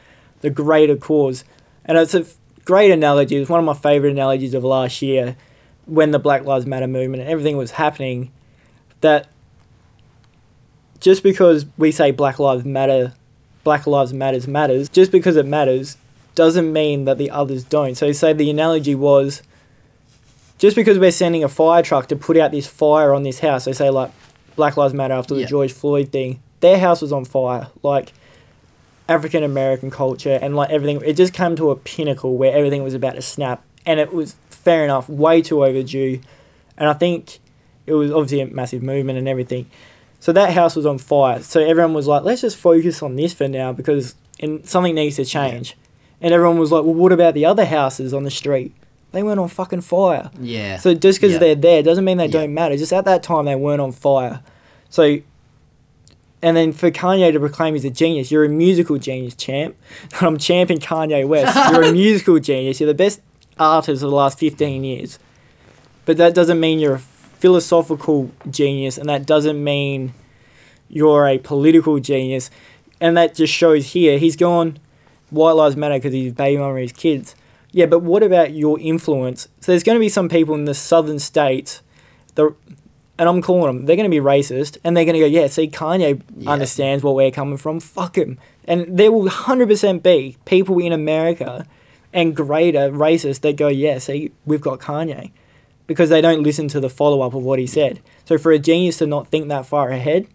the 0.42 0.50
greater 0.50 0.96
cause. 0.96 1.44
And 1.86 1.96
it's 1.98 2.14
a 2.14 2.26
great 2.66 2.90
analogy. 2.90 3.36
It's 3.36 3.48
one 3.48 3.60
of 3.60 3.64
my 3.64 3.74
favorite 3.74 4.10
analogies 4.10 4.52
of 4.52 4.62
last 4.62 5.00
year 5.00 5.36
when 5.86 6.10
the 6.10 6.18
Black 6.18 6.44
Lives 6.44 6.66
Matter 6.66 6.86
movement 6.86 7.22
and 7.22 7.30
everything 7.30 7.56
was 7.56 7.70
happening. 7.70 8.30
That 9.00 9.28
just 11.00 11.22
because 11.22 11.64
we 11.78 11.92
say 11.92 12.10
Black 12.10 12.38
Lives 12.38 12.66
Matter, 12.66 13.14
Black 13.64 13.86
Lives 13.86 14.12
Matters 14.12 14.46
matters, 14.46 14.90
just 14.90 15.10
because 15.10 15.36
it 15.36 15.46
matters 15.46 15.96
doesn't 16.34 16.70
mean 16.70 17.06
that 17.06 17.16
the 17.16 17.30
others 17.30 17.64
don't. 17.64 17.94
So, 17.94 18.12
say 18.12 18.32
the 18.32 18.50
analogy 18.50 18.94
was 18.94 19.42
just 20.58 20.76
because 20.76 20.98
we're 20.98 21.12
sending 21.12 21.44
a 21.44 21.48
fire 21.48 21.82
truck 21.82 22.08
to 22.08 22.16
put 22.16 22.36
out 22.36 22.50
this 22.50 22.66
fire 22.66 23.12
on 23.12 23.22
this 23.22 23.40
house, 23.40 23.64
they 23.64 23.72
say, 23.72 23.90
like, 23.90 24.10
Black 24.54 24.76
Lives 24.76 24.94
Matter 24.94 25.14
after 25.14 25.34
the. 25.34 25.44
George 25.44 25.72
Floyd 25.72 26.12
thing, 26.12 26.40
their 26.60 26.78
house 26.78 27.02
was 27.02 27.12
on 27.12 27.24
fire. 27.24 27.68
Like, 27.82 28.12
African 29.08 29.42
American 29.42 29.90
culture 29.90 30.38
and 30.42 30.56
like 30.56 30.70
everything, 30.70 31.00
it 31.04 31.14
just 31.14 31.32
came 31.32 31.56
to 31.56 31.70
a 31.70 31.76
pinnacle 31.76 32.36
where 32.36 32.52
everything 32.54 32.82
was 32.82 32.94
about 32.94 33.14
to 33.14 33.22
snap. 33.22 33.62
And 33.84 34.00
it 34.00 34.12
was 34.12 34.34
fair 34.50 34.84
enough, 34.84 35.08
way 35.08 35.42
too 35.42 35.64
overdue. 35.64 36.20
And 36.76 36.88
I 36.88 36.92
think 36.92 37.38
it 37.86 37.92
was 37.94 38.10
obviously 38.10 38.40
a 38.40 38.46
massive 38.46 38.82
movement 38.82 39.18
and 39.18 39.28
everything. 39.28 39.70
So 40.18 40.32
that 40.32 40.52
house 40.52 40.74
was 40.74 40.86
on 40.86 40.98
fire. 40.98 41.40
So 41.42 41.60
everyone 41.60 41.94
was 41.94 42.08
like, 42.08 42.24
let's 42.24 42.40
just 42.40 42.56
focus 42.56 43.02
on 43.02 43.14
this 43.16 43.32
for 43.32 43.46
now 43.48 43.72
because 43.72 44.14
and 44.40 44.66
something 44.68 44.94
needs 44.94 45.16
to 45.16 45.24
change. 45.24 45.76
And 46.20 46.34
everyone 46.34 46.58
was 46.58 46.72
like, 46.72 46.84
well, 46.84 46.94
what 46.94 47.12
about 47.12 47.34
the 47.34 47.44
other 47.44 47.64
houses 47.64 48.12
on 48.12 48.24
the 48.24 48.30
street? 48.30 48.74
They 49.12 49.22
weren't 49.22 49.38
on 49.38 49.48
fucking 49.48 49.82
fire. 49.82 50.30
Yeah. 50.40 50.78
So 50.78 50.94
just 50.94 51.20
because 51.20 51.34
Yeah. 51.34 51.38
they're 51.38 51.54
there 51.54 51.82
doesn't 51.82 52.04
mean 52.04 52.18
they 52.18 52.24
Yeah. 52.26 52.32
don't 52.40 52.54
matter. 52.54 52.76
Just 52.76 52.92
at 52.92 53.04
that 53.04 53.22
time 53.22 53.44
they 53.44 53.54
weren't 53.54 53.80
on 53.80 53.92
fire. 53.92 54.40
So, 54.90 55.18
and 56.46 56.56
then 56.56 56.70
for 56.70 56.92
Kanye 56.92 57.32
to 57.32 57.40
proclaim 57.40 57.74
he's 57.74 57.84
a 57.84 57.90
genius, 57.90 58.30
you're 58.30 58.44
a 58.44 58.48
musical 58.48 58.98
genius, 58.98 59.34
champ. 59.34 59.74
I'm 60.20 60.38
champing 60.38 60.78
Kanye 60.78 61.26
West. 61.26 61.56
You're 61.72 61.82
a 61.82 61.92
musical 61.92 62.38
genius. 62.38 62.78
You're 62.78 62.86
the 62.86 62.94
best 62.94 63.20
artist 63.58 64.00
of 64.00 64.10
the 64.10 64.14
last 64.14 64.38
15 64.38 64.84
years. 64.84 65.18
But 66.04 66.18
that 66.18 66.36
doesn't 66.36 66.60
mean 66.60 66.78
you're 66.78 66.94
a 66.94 66.98
philosophical 67.00 68.30
genius, 68.48 68.96
and 68.96 69.08
that 69.08 69.26
doesn't 69.26 69.62
mean 69.62 70.14
you're 70.88 71.26
a 71.26 71.38
political 71.38 71.98
genius. 71.98 72.48
And 73.00 73.16
that 73.16 73.34
just 73.34 73.52
shows 73.52 73.86
here 73.88 74.16
he's 74.16 74.36
gone 74.36 74.78
White 75.30 75.56
Lives 75.56 75.74
Matter 75.74 75.96
because 75.96 76.12
he's 76.12 76.32
baby 76.32 76.58
mama 76.58 76.74
and 76.74 76.82
his 76.82 76.92
kids. 76.92 77.34
Yeah, 77.72 77.86
but 77.86 78.02
what 78.02 78.22
about 78.22 78.52
your 78.52 78.78
influence? 78.78 79.48
So 79.58 79.72
there's 79.72 79.82
going 79.82 79.96
to 79.96 80.00
be 80.00 80.08
some 80.08 80.28
people 80.28 80.54
in 80.54 80.64
the 80.64 80.74
southern 80.74 81.18
states, 81.18 81.82
the, 82.36 82.54
and 83.18 83.28
I'm 83.28 83.40
calling 83.42 83.66
them, 83.76 83.86
they're 83.86 83.96
going 83.96 84.10
to 84.10 84.14
be 84.14 84.22
racist, 84.22 84.78
and 84.84 84.96
they're 84.96 85.04
going 85.04 85.14
to 85.14 85.20
go, 85.20 85.26
yeah, 85.26 85.46
see, 85.46 85.68
Kanye 85.68 86.20
Yeah. 86.36 86.50
understands 86.50 87.02
what 87.02 87.14
we're 87.14 87.30
coming 87.30 87.56
from. 87.56 87.80
Fuck 87.80 88.16
him. 88.16 88.38
And 88.66 88.98
there 88.98 89.10
will 89.12 89.28
100% 89.28 90.02
be 90.02 90.36
people 90.44 90.78
in 90.78 90.92
America 90.92 91.66
and 92.12 92.34
greater 92.36 92.90
racists 92.90 93.40
that 93.40 93.56
go, 93.56 93.68
yeah, 93.68 93.98
see, 93.98 94.32
we've 94.44 94.60
got 94.60 94.80
Kanye. 94.80 95.30
Because 95.86 96.10
they 96.10 96.20
don't 96.20 96.42
listen 96.42 96.66
to 96.68 96.80
the 96.80 96.90
follow 96.90 97.22
up 97.22 97.32
of 97.34 97.42
what 97.42 97.58
he 97.58 97.66
said. 97.66 98.00
So 98.24 98.38
for 98.38 98.50
a 98.52 98.58
genius 98.58 98.98
to 98.98 99.06
not 99.06 99.28
think 99.28 99.48
that 99.48 99.66
far 99.66 99.90
ahead 99.90 100.26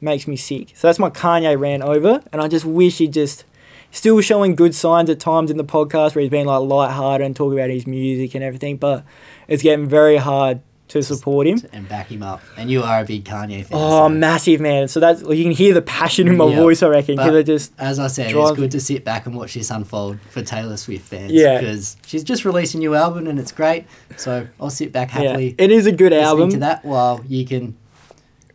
makes 0.00 0.26
me 0.26 0.36
sick. 0.36 0.72
So 0.74 0.88
that's 0.88 0.98
my 0.98 1.10
Kanye 1.10 1.58
ran 1.58 1.82
over, 1.82 2.22
and 2.32 2.40
I 2.40 2.48
just 2.48 2.64
wish 2.64 2.98
he 2.98 3.06
just 3.08 3.44
still 3.90 4.20
showing 4.20 4.54
good 4.56 4.74
signs 4.74 5.08
at 5.08 5.20
times 5.20 5.50
in 5.50 5.56
the 5.56 5.64
podcast 5.64 6.14
where 6.14 6.22
he's 6.22 6.30
being 6.30 6.46
like 6.46 6.62
lighthearted 6.62 7.24
and 7.24 7.36
talking 7.36 7.58
about 7.58 7.70
his 7.70 7.86
music 7.86 8.34
and 8.34 8.42
everything, 8.42 8.76
but 8.76 9.04
it's 9.46 9.62
getting 9.62 9.86
very 9.86 10.16
hard 10.16 10.60
to 10.94 11.02
support 11.02 11.46
him. 11.46 11.60
and 11.72 11.88
back 11.88 12.08
him 12.10 12.22
up. 12.22 12.40
And 12.56 12.70
you 12.70 12.82
are 12.82 13.00
a 13.00 13.04
big 13.04 13.24
Kanye 13.24 13.64
fan. 13.66 13.78
Oh, 13.78 14.06
so- 14.06 14.08
massive 14.08 14.60
man! 14.60 14.88
So 14.88 14.98
that's 15.00 15.20
you 15.22 15.42
can 15.44 15.52
hear 15.52 15.74
the 15.74 15.82
passion 15.82 16.26
in 16.26 16.36
my 16.36 16.46
Yeah, 16.46 16.56
voice. 16.56 16.82
I 16.82 16.88
reckon 16.88 17.16
but- 17.16 17.44
just 17.46 17.72
As 17.78 17.98
I 17.98 18.06
said, 18.08 18.30
Drive- 18.32 18.50
it's 18.50 18.58
good 18.58 18.70
to 18.72 18.80
sit 18.80 19.04
back 19.04 19.26
and 19.26 19.36
watch 19.36 19.54
this 19.54 19.70
unfold 19.70 20.18
for 20.30 20.42
Taylor 20.42 20.76
Swift 20.76 21.06
fans. 21.06 21.30
Yeah. 21.32 21.58
Because 21.60 21.96
she's 22.06 22.24
just 22.24 22.44
released 22.44 22.74
a 22.74 22.78
new 22.78 22.94
album 22.94 23.26
and 23.26 23.38
it's 23.38 23.52
great. 23.52 23.84
So 24.16 24.46
I'll 24.60 24.70
sit 24.70 24.90
back 24.92 25.12
yeah, 25.14 25.20
happily 25.28 25.54
it 25.58 25.70
is 25.70 25.86
a 25.86 25.92
good 25.92 26.12
album. 26.12 26.50
to 26.50 26.56
that 26.58 26.84
while 26.84 27.20
you 27.28 27.44
can 27.44 27.76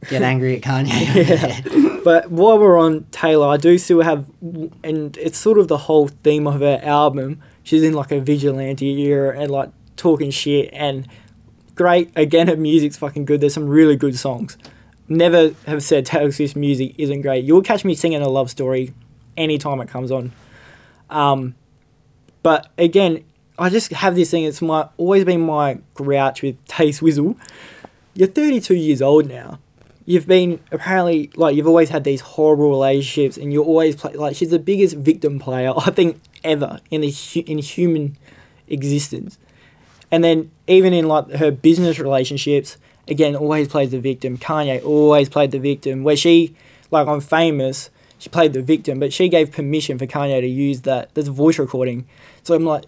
get 0.10 0.22
angry 0.22 0.56
at 0.58 0.62
Kanye. 0.64 0.90
yeah. 1.76 2.00
But 2.04 2.32
while 2.32 2.58
we're 2.58 2.80
on 2.80 3.06
Taylor, 3.12 3.48
I 3.48 3.58
do 3.58 3.78
still 3.78 4.02
have, 4.02 4.26
and 4.84 5.18
it's 5.18 5.38
sort 5.38 5.58
of 5.60 5.68
the 5.68 5.78
whole 5.78 6.08
theme 6.08 6.48
of 6.48 6.62
her 6.62 6.80
album. 6.82 7.42
She's 7.64 7.84
in 7.84 7.94
like 7.94 8.12
a 8.12 8.20
vigilante 8.22 9.02
era 9.04 9.38
and 9.38 9.52
like 9.52 9.70
talking 9.98 10.32
shit 10.32 10.70
and 10.72 11.06
great. 11.80 12.12
Again, 12.14 12.50
her 12.50 12.58
music's 12.58 12.98
fucking 12.98 13.24
good. 13.24 13.40
There's 13.40 13.54
some 13.54 13.70
really 13.70 13.96
good 13.96 14.18
songs. 14.20 14.58
Never 15.08 15.56
have 15.66 15.82
said 15.82 16.06
Taylor 16.06 16.30
Swift's 16.30 16.54
music 16.54 16.94
isn't 16.98 17.22
great. 17.22 17.46
You'll 17.46 17.62
catch 17.62 17.86
me 17.86 17.96
singing 17.96 18.22
a 18.22 18.28
love 18.28 18.50
story 18.50 18.94
anytime 19.38 19.80
it 19.80 19.88
comes 19.88 20.12
on. 20.12 20.34
Um, 21.10 21.56
but 22.44 22.68
again, 22.78 23.24
I 23.58 23.70
just 23.70 23.92
have 23.94 24.16
this 24.16 24.30
thing. 24.30 24.44
It's 24.44 24.62
my 24.62 24.90
always 24.98 25.24
been 25.24 25.40
my 25.40 25.80
grouch 25.94 26.42
with 26.42 26.58
Tay 26.68 26.92
Swizzle. 26.92 27.38
You're 28.14 28.28
32 28.28 28.76
years 28.76 29.02
old 29.02 29.30
now. 29.30 29.60
You've 30.06 30.28
been 30.28 30.60
apparently 30.74 31.32
like 31.38 31.56
you've 31.56 31.68
always 31.68 31.90
had 31.90 32.04
these 32.04 32.20
horrible 32.20 32.72
relationships, 32.72 33.38
and 33.38 33.54
you're 33.54 33.64
always 33.64 33.96
play, 33.96 34.16
like 34.16 34.36
she's 34.36 34.50
the 34.50 34.60
biggest 34.60 34.98
victim 34.98 35.40
player 35.40 35.72
I 35.78 35.92
think 35.92 36.20
ever 36.44 36.82
in 36.92 37.00
the 37.00 37.44
in 37.48 37.60
human 37.60 38.18
existence. 38.68 39.38
And 40.12 40.24
then 40.24 40.52
even 40.68 40.94
in 40.94 41.08
like 41.08 41.30
her 41.32 41.52
business 41.52 42.00
relationships, 42.00 42.78
again, 43.08 43.36
always 43.36 43.68
plays 43.68 43.92
the 43.92 44.00
victim. 44.00 44.38
Kanye 44.38 44.84
always 44.84 45.30
played 45.30 45.52
the 45.52 45.60
victim. 45.60 46.04
Where 46.04 46.16
she, 46.16 46.56
like 46.92 47.08
on 47.08 47.22
Famous, 47.22 47.90
she 48.18 48.30
played 48.30 48.54
the 48.54 48.62
victim, 48.62 49.00
but 49.00 49.14
she 49.14 49.30
gave 49.30 49.52
permission 49.52 49.98
for 49.98 50.06
Kanye 50.06 50.42
to 50.42 50.48
use 50.48 50.82
that. 50.82 51.14
There's 51.14 51.28
a 51.28 51.32
voice 51.32 51.60
recording. 51.60 52.08
So 52.44 52.54
I'm 52.54 52.66
like, 52.66 52.86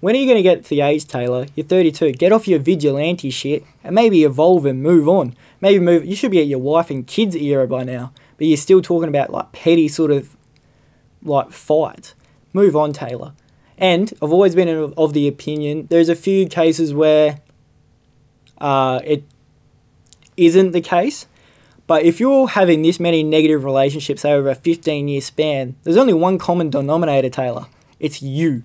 when 0.00 0.14
are 0.14 0.18
you 0.18 0.26
going 0.26 0.36
to 0.36 0.42
get 0.42 0.64
the 0.64 0.82
age, 0.82 1.06
Taylor? 1.06 1.46
You're 1.54 1.66
32. 1.66 2.12
Get 2.12 2.32
off 2.32 2.46
your 2.46 2.58
vigilante 2.58 3.30
shit 3.30 3.64
and 3.82 3.94
maybe 3.94 4.24
evolve 4.24 4.66
and 4.66 4.82
move 4.82 5.08
on. 5.08 5.34
Maybe 5.62 5.78
move. 5.78 6.04
You 6.04 6.14
should 6.14 6.30
be 6.30 6.40
at 6.40 6.46
your 6.46 6.58
wife 6.58 6.90
and 6.90 7.06
kids 7.06 7.34
era 7.34 7.66
by 7.66 7.84
now, 7.84 8.12
but 8.36 8.46
you're 8.46 8.58
still 8.58 8.82
talking 8.82 9.08
about 9.08 9.30
like 9.30 9.52
petty 9.52 9.88
sort 9.88 10.10
of 10.10 10.36
like 11.22 11.52
fights. 11.52 12.14
Move 12.52 12.76
on, 12.76 12.92
Taylor. 12.92 13.32
And 13.78 14.12
I've 14.22 14.32
always 14.32 14.54
been 14.54 14.68
of 14.96 15.12
the 15.12 15.26
opinion 15.26 15.86
there's 15.90 16.08
a 16.08 16.14
few 16.14 16.46
cases 16.46 16.94
where 16.94 17.40
uh, 18.58 19.00
it 19.04 19.24
isn't 20.36 20.72
the 20.72 20.80
case. 20.80 21.26
But 21.86 22.04
if 22.04 22.18
you're 22.18 22.48
having 22.48 22.82
this 22.82 22.98
many 22.98 23.22
negative 23.22 23.64
relationships 23.64 24.24
over 24.24 24.48
a 24.48 24.54
15 24.54 25.08
year 25.08 25.20
span, 25.20 25.76
there's 25.82 25.96
only 25.96 26.14
one 26.14 26.38
common 26.38 26.70
denominator, 26.70 27.28
Taylor. 27.28 27.66
It's 28.00 28.22
you. 28.22 28.62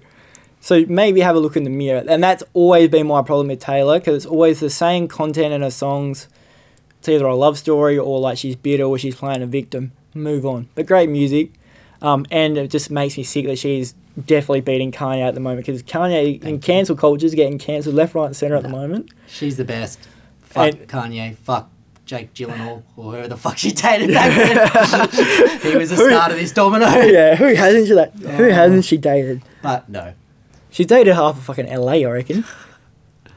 So 0.62 0.86
maybe 0.88 1.22
have 1.22 1.36
a 1.36 1.40
look 1.40 1.56
in 1.56 1.64
the 1.64 1.70
mirror. 1.70 2.04
And 2.08 2.24
that's 2.24 2.44
always 2.54 2.90
been 2.90 3.08
my 3.08 3.22
problem 3.22 3.48
with 3.48 3.60
Taylor 3.60 4.00
because 4.00 4.16
it's 4.16 4.26
always 4.26 4.60
the 4.60 4.70
same 4.70 5.08
content 5.08 5.54
in 5.54 5.62
her 5.62 5.72
songs. 5.72 6.28
It's 7.00 7.10
either 7.10 7.26
a 7.26 7.36
love 7.36 7.58
story 7.58 7.98
or 7.98 8.20
like 8.20 8.38
she's 8.38 8.56
bitter 8.56 8.84
or 8.84 8.98
she's 8.98 9.16
playing 9.16 9.42
a 9.42 9.48
victim. 9.48 9.92
Move 10.14 10.46
on. 10.46 10.70
But 10.76 10.86
great 10.86 11.10
music. 11.10 11.52
Um, 12.02 12.26
and 12.32 12.58
it 12.58 12.72
just 12.72 12.90
makes 12.90 13.18
me 13.18 13.24
sick 13.24 13.46
that 13.46 13.58
she's 13.58 13.94
definitely 14.26 14.62
beating 14.62 14.92
Kanye 14.92 15.28
at 15.28 15.34
the 15.34 15.40
moment 15.40 15.66
because 15.66 15.82
Kanye 15.84 16.36
in 16.36 16.40
Thank 16.42 16.54
you. 16.68 16.74
cancel 16.74 16.96
culture 16.96 17.26
is 17.26 17.36
getting 17.36 17.58
cancelled 17.58 17.96
left, 17.96 18.16
right, 18.16 18.26
and 18.26 18.36
centre 18.36 18.56
at 18.56 18.64
the 18.64 18.70
moment. 18.70 19.10
She's 19.28 19.58
the 19.58 19.66
best. 19.66 20.00
Fuck 20.42 20.74
And- 20.74 20.88
Kanye. 20.88 21.36
Fuck 21.38 21.70
Jake 22.06 22.34
Gyllenhaal 22.34 22.82
or 22.98 23.12
whoever 23.12 23.28
the 23.28 23.38
fuck 23.38 23.58
she 23.58 23.72
dated 23.72 24.10
back 24.14 24.36
then. 24.36 25.60
he 25.62 25.78
was 25.78 25.92
the 25.92 25.98
start 25.98 26.32
of 26.32 26.38
this 26.40 26.52
domino. 26.52 26.88
yeah, 26.88 27.36
who 27.36 27.54
hasn't 27.54 27.88
she 27.88 27.94
that? 27.94 28.14
Who 28.14 28.46
Oh. 28.48 28.52
hasn't 28.52 28.86
she 28.86 28.98
dated? 28.98 29.42
But 29.62 29.88
no. 29.90 30.14
she 30.72 30.86
dated 30.86 31.14
half 31.14 31.38
of 31.38 31.44
fucking 31.44 31.68
LA, 31.68 31.92
I 31.94 32.06
reckon. 32.06 32.46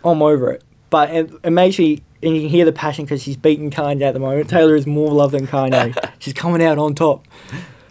I'm 0.04 0.22
over 0.22 0.50
it. 0.52 0.64
But 0.88 1.10
it, 1.10 1.30
it 1.44 1.50
makes 1.50 1.78
me, 1.78 2.02
and 2.22 2.34
you 2.34 2.42
can 2.42 2.50
hear 2.50 2.64
the 2.64 2.72
passion 2.72 3.04
because 3.04 3.22
she's 3.22 3.36
beating 3.36 3.70
Kanye 3.70 4.02
at 4.02 4.14
the 4.14 4.20
moment. 4.20 4.48
Taylor 4.48 4.74
is 4.74 4.86
more 4.86 5.12
loved 5.12 5.34
than 5.34 5.46
Kanye. 5.46 5.94
she's 6.18 6.32
coming 6.34 6.62
out 6.62 6.78
on 6.78 6.94
top. 6.94 7.26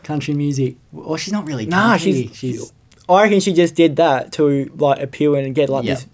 Country 0.03 0.33
music. 0.33 0.75
Well, 0.91 1.15
she's 1.17 1.33
not 1.33 1.45
really 1.47 1.65
Nah, 1.65 1.97
she's- 1.97 2.35
she's 2.35 2.73
I 3.09 3.23
reckon 3.23 3.39
she 3.41 3.51
just 3.53 3.75
did 3.75 3.97
that 3.97 4.31
to 4.33 4.71
like 4.77 5.01
appeal 5.01 5.35
and 5.35 5.53
get 5.53 5.69
like 5.69 5.85
this. 5.85 6.05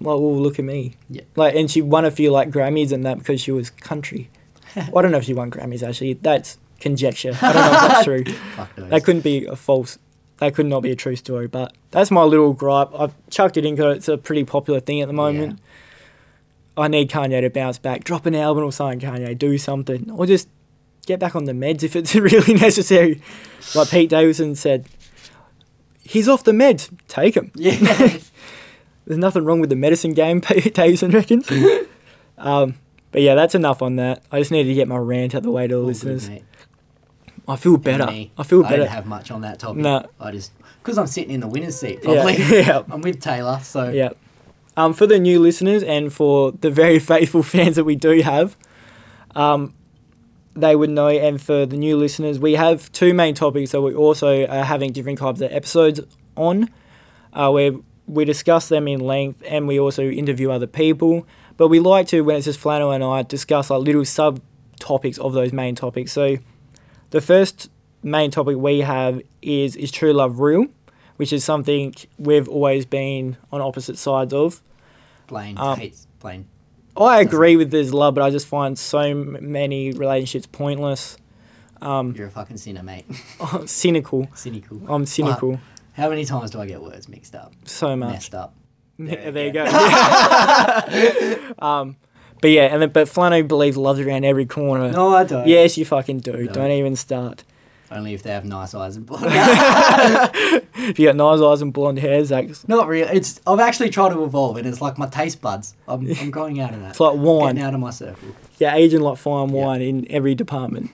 Like, 0.00 0.12
oh 0.14 0.18
look 0.32 0.58
at 0.58 0.64
me. 0.64 0.96
Yeah. 1.08 1.22
Like, 1.34 1.54
and 1.54 1.70
she 1.70 1.80
won 1.80 2.04
a 2.04 2.10
few 2.10 2.30
like 2.30 2.50
Grammys 2.50 2.92
and 2.92 3.04
that 3.06 3.18
because 3.18 3.40
she 3.40 3.52
was 3.52 3.70
country. 3.70 4.28
Well, 4.76 4.90
I 4.98 5.02
don't 5.02 5.12
know 5.12 5.18
if 5.18 5.24
she 5.24 5.34
won 5.34 5.50
Grammys 5.50 5.82
actually. 5.86 6.14
That's 6.14 6.58
conjecture. 6.80 7.32
I 7.40 7.52
don't 7.52 7.62
know 7.64 7.72
if 7.72 7.80
that's 7.80 8.04
true. 8.24 8.24
fuck. 8.56 8.74
That 8.76 9.04
couldn't 9.04 9.22
be 9.22 9.46
a 9.46 9.56
false. 9.56 9.98
That 10.38 10.54
could 10.54 10.66
not 10.66 10.80
be 10.82 10.90
a 10.90 10.96
true 10.96 11.16
story. 11.16 11.46
But 11.46 11.72
that's 11.90 12.10
my 12.10 12.24
little 12.24 12.52
gripe. 12.52 12.90
I've 12.98 13.14
chucked 13.30 13.56
it 13.56 13.64
in 13.64 13.76
because 13.76 13.96
it's 13.96 14.08
a 14.08 14.18
pretty 14.18 14.44
popular 14.44 14.80
thing 14.80 15.00
at 15.00 15.06
the 15.06 15.14
moment. 15.14 15.60
Yeah. 16.76 16.82
I 16.84 16.88
need 16.88 17.08
Kanye 17.08 17.40
to 17.40 17.50
bounce 17.50 17.78
back. 17.78 18.02
Drop 18.04 18.26
an 18.26 18.34
album 18.34 18.64
or 18.64 18.72
something, 18.72 18.98
Kanye. 18.98 19.38
Do 19.38 19.56
something. 19.58 20.10
Or 20.10 20.26
just 20.26 20.48
get 21.06 21.20
back 21.20 21.34
on 21.36 21.44
the 21.44 21.52
meds 21.52 21.82
if 21.82 21.94
it's 21.96 22.14
really 22.14 22.54
necessary. 22.54 23.20
Like 23.74 23.90
Pete 23.90 24.10
Davidson 24.10 24.54
said, 24.54 24.86
he's 26.02 26.28
off 26.28 26.44
the 26.44 26.52
meds. 26.52 26.90
Take 27.08 27.36
him. 27.36 27.50
Yeah. 27.54 27.76
There's 29.06 29.18
nothing 29.18 29.44
wrong 29.44 29.60
with 29.60 29.70
the 29.70 29.76
medicine 29.76 30.14
game, 30.14 30.40
Pete 30.42 30.74
Davidson 30.74 31.10
reckons. 31.10 31.50
um, 32.38 32.74
but 33.12 33.22
yeah, 33.22 33.34
that's 33.34 33.54
enough 33.54 33.82
on 33.82 33.96
that. 33.96 34.22
I 34.32 34.38
just 34.40 34.50
needed 34.50 34.68
to 34.70 34.74
get 34.74 34.88
my 34.88 34.96
rant 34.96 35.34
out 35.34 35.42
the 35.42 35.50
way 35.50 35.66
to 35.66 35.74
the 35.74 35.80
All 35.80 35.86
listeners. 35.86 36.28
mate. 36.28 36.44
I 37.46 37.56
feel 37.56 37.76
better. 37.76 38.06
me. 38.06 38.32
I 38.38 38.42
feel 38.42 38.62
better. 38.62 38.74
I 38.74 38.78
don't 38.78 38.88
have 38.88 39.06
much 39.06 39.30
on 39.30 39.42
that 39.42 39.58
topic. 39.58 39.82
No. 39.82 40.06
I 40.18 40.30
just 40.30 40.52
because 40.82 40.96
I'm 40.96 41.06
sitting 41.06 41.30
in 41.30 41.40
the 41.40 41.46
winner's 41.48 41.78
seat. 41.78 42.00
Yeah, 42.02 42.22
Probably. 42.22 42.58
yeah. 42.58 42.82
I'm 42.90 43.02
with 43.02 43.20
Taylor, 43.20 43.60
so 43.62 43.90
Yeah. 43.90 44.10
Um, 44.76 44.92
for 44.94 45.06
the 45.06 45.18
new 45.20 45.38
listeners 45.40 45.82
and 45.82 46.12
for 46.12 46.52
the 46.52 46.70
very 46.70 46.98
faithful 46.98 47.42
fans 47.42 47.76
that 47.76 47.84
we 47.84 47.94
do 47.96 48.22
have, 48.22 48.56
um, 49.36 49.74
they 50.54 50.74
would 50.76 50.90
know. 50.90 51.08
And 51.08 51.40
for 51.40 51.66
the 51.66 51.76
new 51.76 51.96
listeners, 51.96 52.38
we 52.38 52.54
have 52.54 52.90
two 52.92 53.14
main 53.14 53.34
topics 53.34 53.72
that 53.72 53.82
we 53.82 53.94
also 53.94 54.46
are 54.46 54.64
having 54.64 54.92
different 54.92 55.18
types 55.18 55.40
of 55.40 55.52
episodes 55.52 56.00
on, 56.36 56.70
uh, 57.32 57.50
where 57.50 57.72
we 58.06 58.24
discuss 58.24 58.68
them 58.68 58.86
in 58.88 59.00
length 59.00 59.42
and 59.48 59.66
we 59.66 59.78
also 59.78 60.02
interview 60.02 60.50
other 60.50 60.66
people. 60.66 61.26
But 61.56 61.68
we 61.68 61.80
like 61.80 62.08
to, 62.08 62.22
when 62.22 62.36
it's 62.36 62.46
just 62.46 62.60
Flano 62.60 62.94
and 62.94 63.04
I, 63.04 63.22
discuss 63.22 63.70
like 63.70 63.80
little 63.80 64.04
sub 64.04 64.40
topics 64.80 65.18
of 65.18 65.32
those 65.32 65.52
main 65.52 65.74
topics. 65.74 66.12
So 66.12 66.38
the 67.10 67.20
first 67.20 67.70
main 68.02 68.30
topic 68.30 68.56
we 68.56 68.80
have 68.80 69.22
is 69.40 69.76
is 69.76 69.90
true 69.90 70.12
love 70.12 70.40
real, 70.40 70.66
which 71.16 71.32
is 71.32 71.44
something 71.44 71.94
we've 72.18 72.48
always 72.48 72.84
been 72.84 73.36
on 73.52 73.60
opposite 73.60 73.96
sides 73.98 74.32
of. 74.34 74.60
Blaine 75.26 75.56
Um, 75.56 75.78
hates 75.78 76.06
Blaine. 76.20 76.46
I 76.96 77.20
agree 77.20 77.56
with 77.56 77.70
this 77.70 77.92
love, 77.92 78.14
but 78.14 78.22
I 78.22 78.30
just 78.30 78.46
find 78.46 78.78
so 78.78 79.14
many 79.14 79.92
relationships 79.92 80.46
pointless. 80.46 81.16
Um, 81.82 82.14
You're 82.16 82.28
a 82.28 82.30
fucking 82.30 82.56
sinner, 82.56 82.82
mate. 82.82 83.04
cynical. 83.66 84.28
Cynical. 84.34 84.80
I'm 84.88 85.04
cynical 85.06 85.60
How 85.92 86.08
many 86.08 86.24
times 86.24 86.50
do 86.50 86.60
I 86.60 86.66
get 86.66 86.80
words 86.80 87.08
mixed 87.08 87.34
up, 87.34 87.52
so 87.64 87.96
much. 87.96 88.10
messed 88.10 88.34
up? 88.34 88.54
There, 88.98 89.32
There 89.32 89.42
you 89.42 89.48
you 89.48 89.52
go. 89.52 89.64
um, 91.58 91.96
but 92.40 92.50
yeah, 92.50 92.64
and 92.64 92.80
then, 92.80 92.90
but 92.90 93.08
Flano 93.08 93.46
believes 93.46 93.76
love's 93.76 94.00
around 94.00 94.24
every 94.24 94.46
corner. 94.46 94.92
No, 94.92 95.14
I 95.14 95.24
don't. 95.24 95.46
Yes, 95.46 95.76
you 95.76 95.84
fucking 95.84 96.20
do. 96.20 96.44
No. 96.44 96.52
Don't 96.52 96.70
even 96.70 96.94
start. 96.94 97.42
Only 97.90 98.14
if 98.14 98.22
they 98.22 98.30
have 98.30 98.44
nice 98.44 98.74
eyes 98.74 98.96
and 98.96 99.06
blonde. 99.06 99.26
If 100.76 100.98
you 100.98 101.06
got 101.06 101.16
nice 101.16 101.40
eyes 101.40 101.62
and 101.62 101.72
blonde 101.72 101.98
hair, 101.98 102.22
Zach's 102.24 102.66
Not 102.68 102.88
real. 102.88 103.08
It's. 103.08 103.40
I've 103.46 103.60
actually 103.60 103.90
tried 103.90 104.10
to 104.12 104.22
evolve, 104.24 104.56
and 104.56 104.66
it's 104.66 104.80
like 104.82 104.98
my 104.98 105.06
taste 105.06 105.40
buds. 105.40 105.74
I'm, 105.88 106.06
I'm 106.20 106.30
growing 106.30 106.60
out 106.60 106.74
of 106.74 106.80
that. 106.80 106.90
it's 106.90 107.00
like 107.00 107.14
wine. 107.16 107.54
Getting 107.54 107.62
out 107.68 107.74
of 107.74 107.80
my 107.80 107.90
circle. 107.90 108.28
Yeah, 108.58 108.74
aging 108.74 109.00
like 109.00 109.16
fine 109.18 109.48
Yeah. 109.48 109.54
wine 109.64 109.80
in 109.82 110.10
every 110.10 110.34
department. 110.34 110.90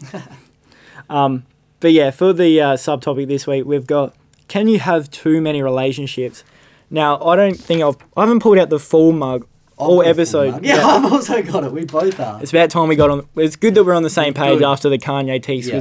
um, 1.11 1.45
but 1.81 1.93
yeah, 1.93 2.11
for 2.11 2.33
the 2.33 2.61
uh, 2.61 2.73
subtopic 2.75 3.27
this 3.27 3.47
week, 3.47 3.65
we've 3.65 3.87
got 3.87 4.15
can 4.49 4.69
you 4.69 4.79
have 4.81 5.11
too 5.11 5.41
many 5.41 5.63
relationships? 5.63 6.45
Now, 6.91 7.21
I 7.23 7.37
don't 7.37 7.59
think 7.59 7.83
I've 7.83 7.97
I 8.17 8.23
haven't 8.23 8.41
pulled 8.41 8.59
out 8.59 8.69
the 8.69 8.79
full 8.81 9.13
mug 9.13 9.47
all 9.77 10.03
got 10.03 10.03
a 10.03 10.05
full 10.05 10.11
episode. 10.11 10.51
mug. 10.53 10.65
Yeah, 10.67 10.87
I've 10.87 11.11
also 11.13 11.43
got 11.43 11.65
it. 11.65 11.73
We 11.73 11.85
both 11.85 12.21
are. 12.21 12.41
It's 12.43 12.53
about 12.53 12.71
time 12.71 12.89
we 12.89 12.97
got 12.97 13.11
on. 13.11 13.27
It's 13.37 13.57
good 13.57 13.75
that 13.75 13.85
we're 13.85 13.95
on 13.95 14.03
the 14.03 14.11
same 14.11 14.35
page 14.35 14.59
Good. 14.59 14.67
after 14.67 14.89
the 14.89 14.99
Kanye 14.99 15.43
T 15.43 15.55
Yeah. 15.55 15.73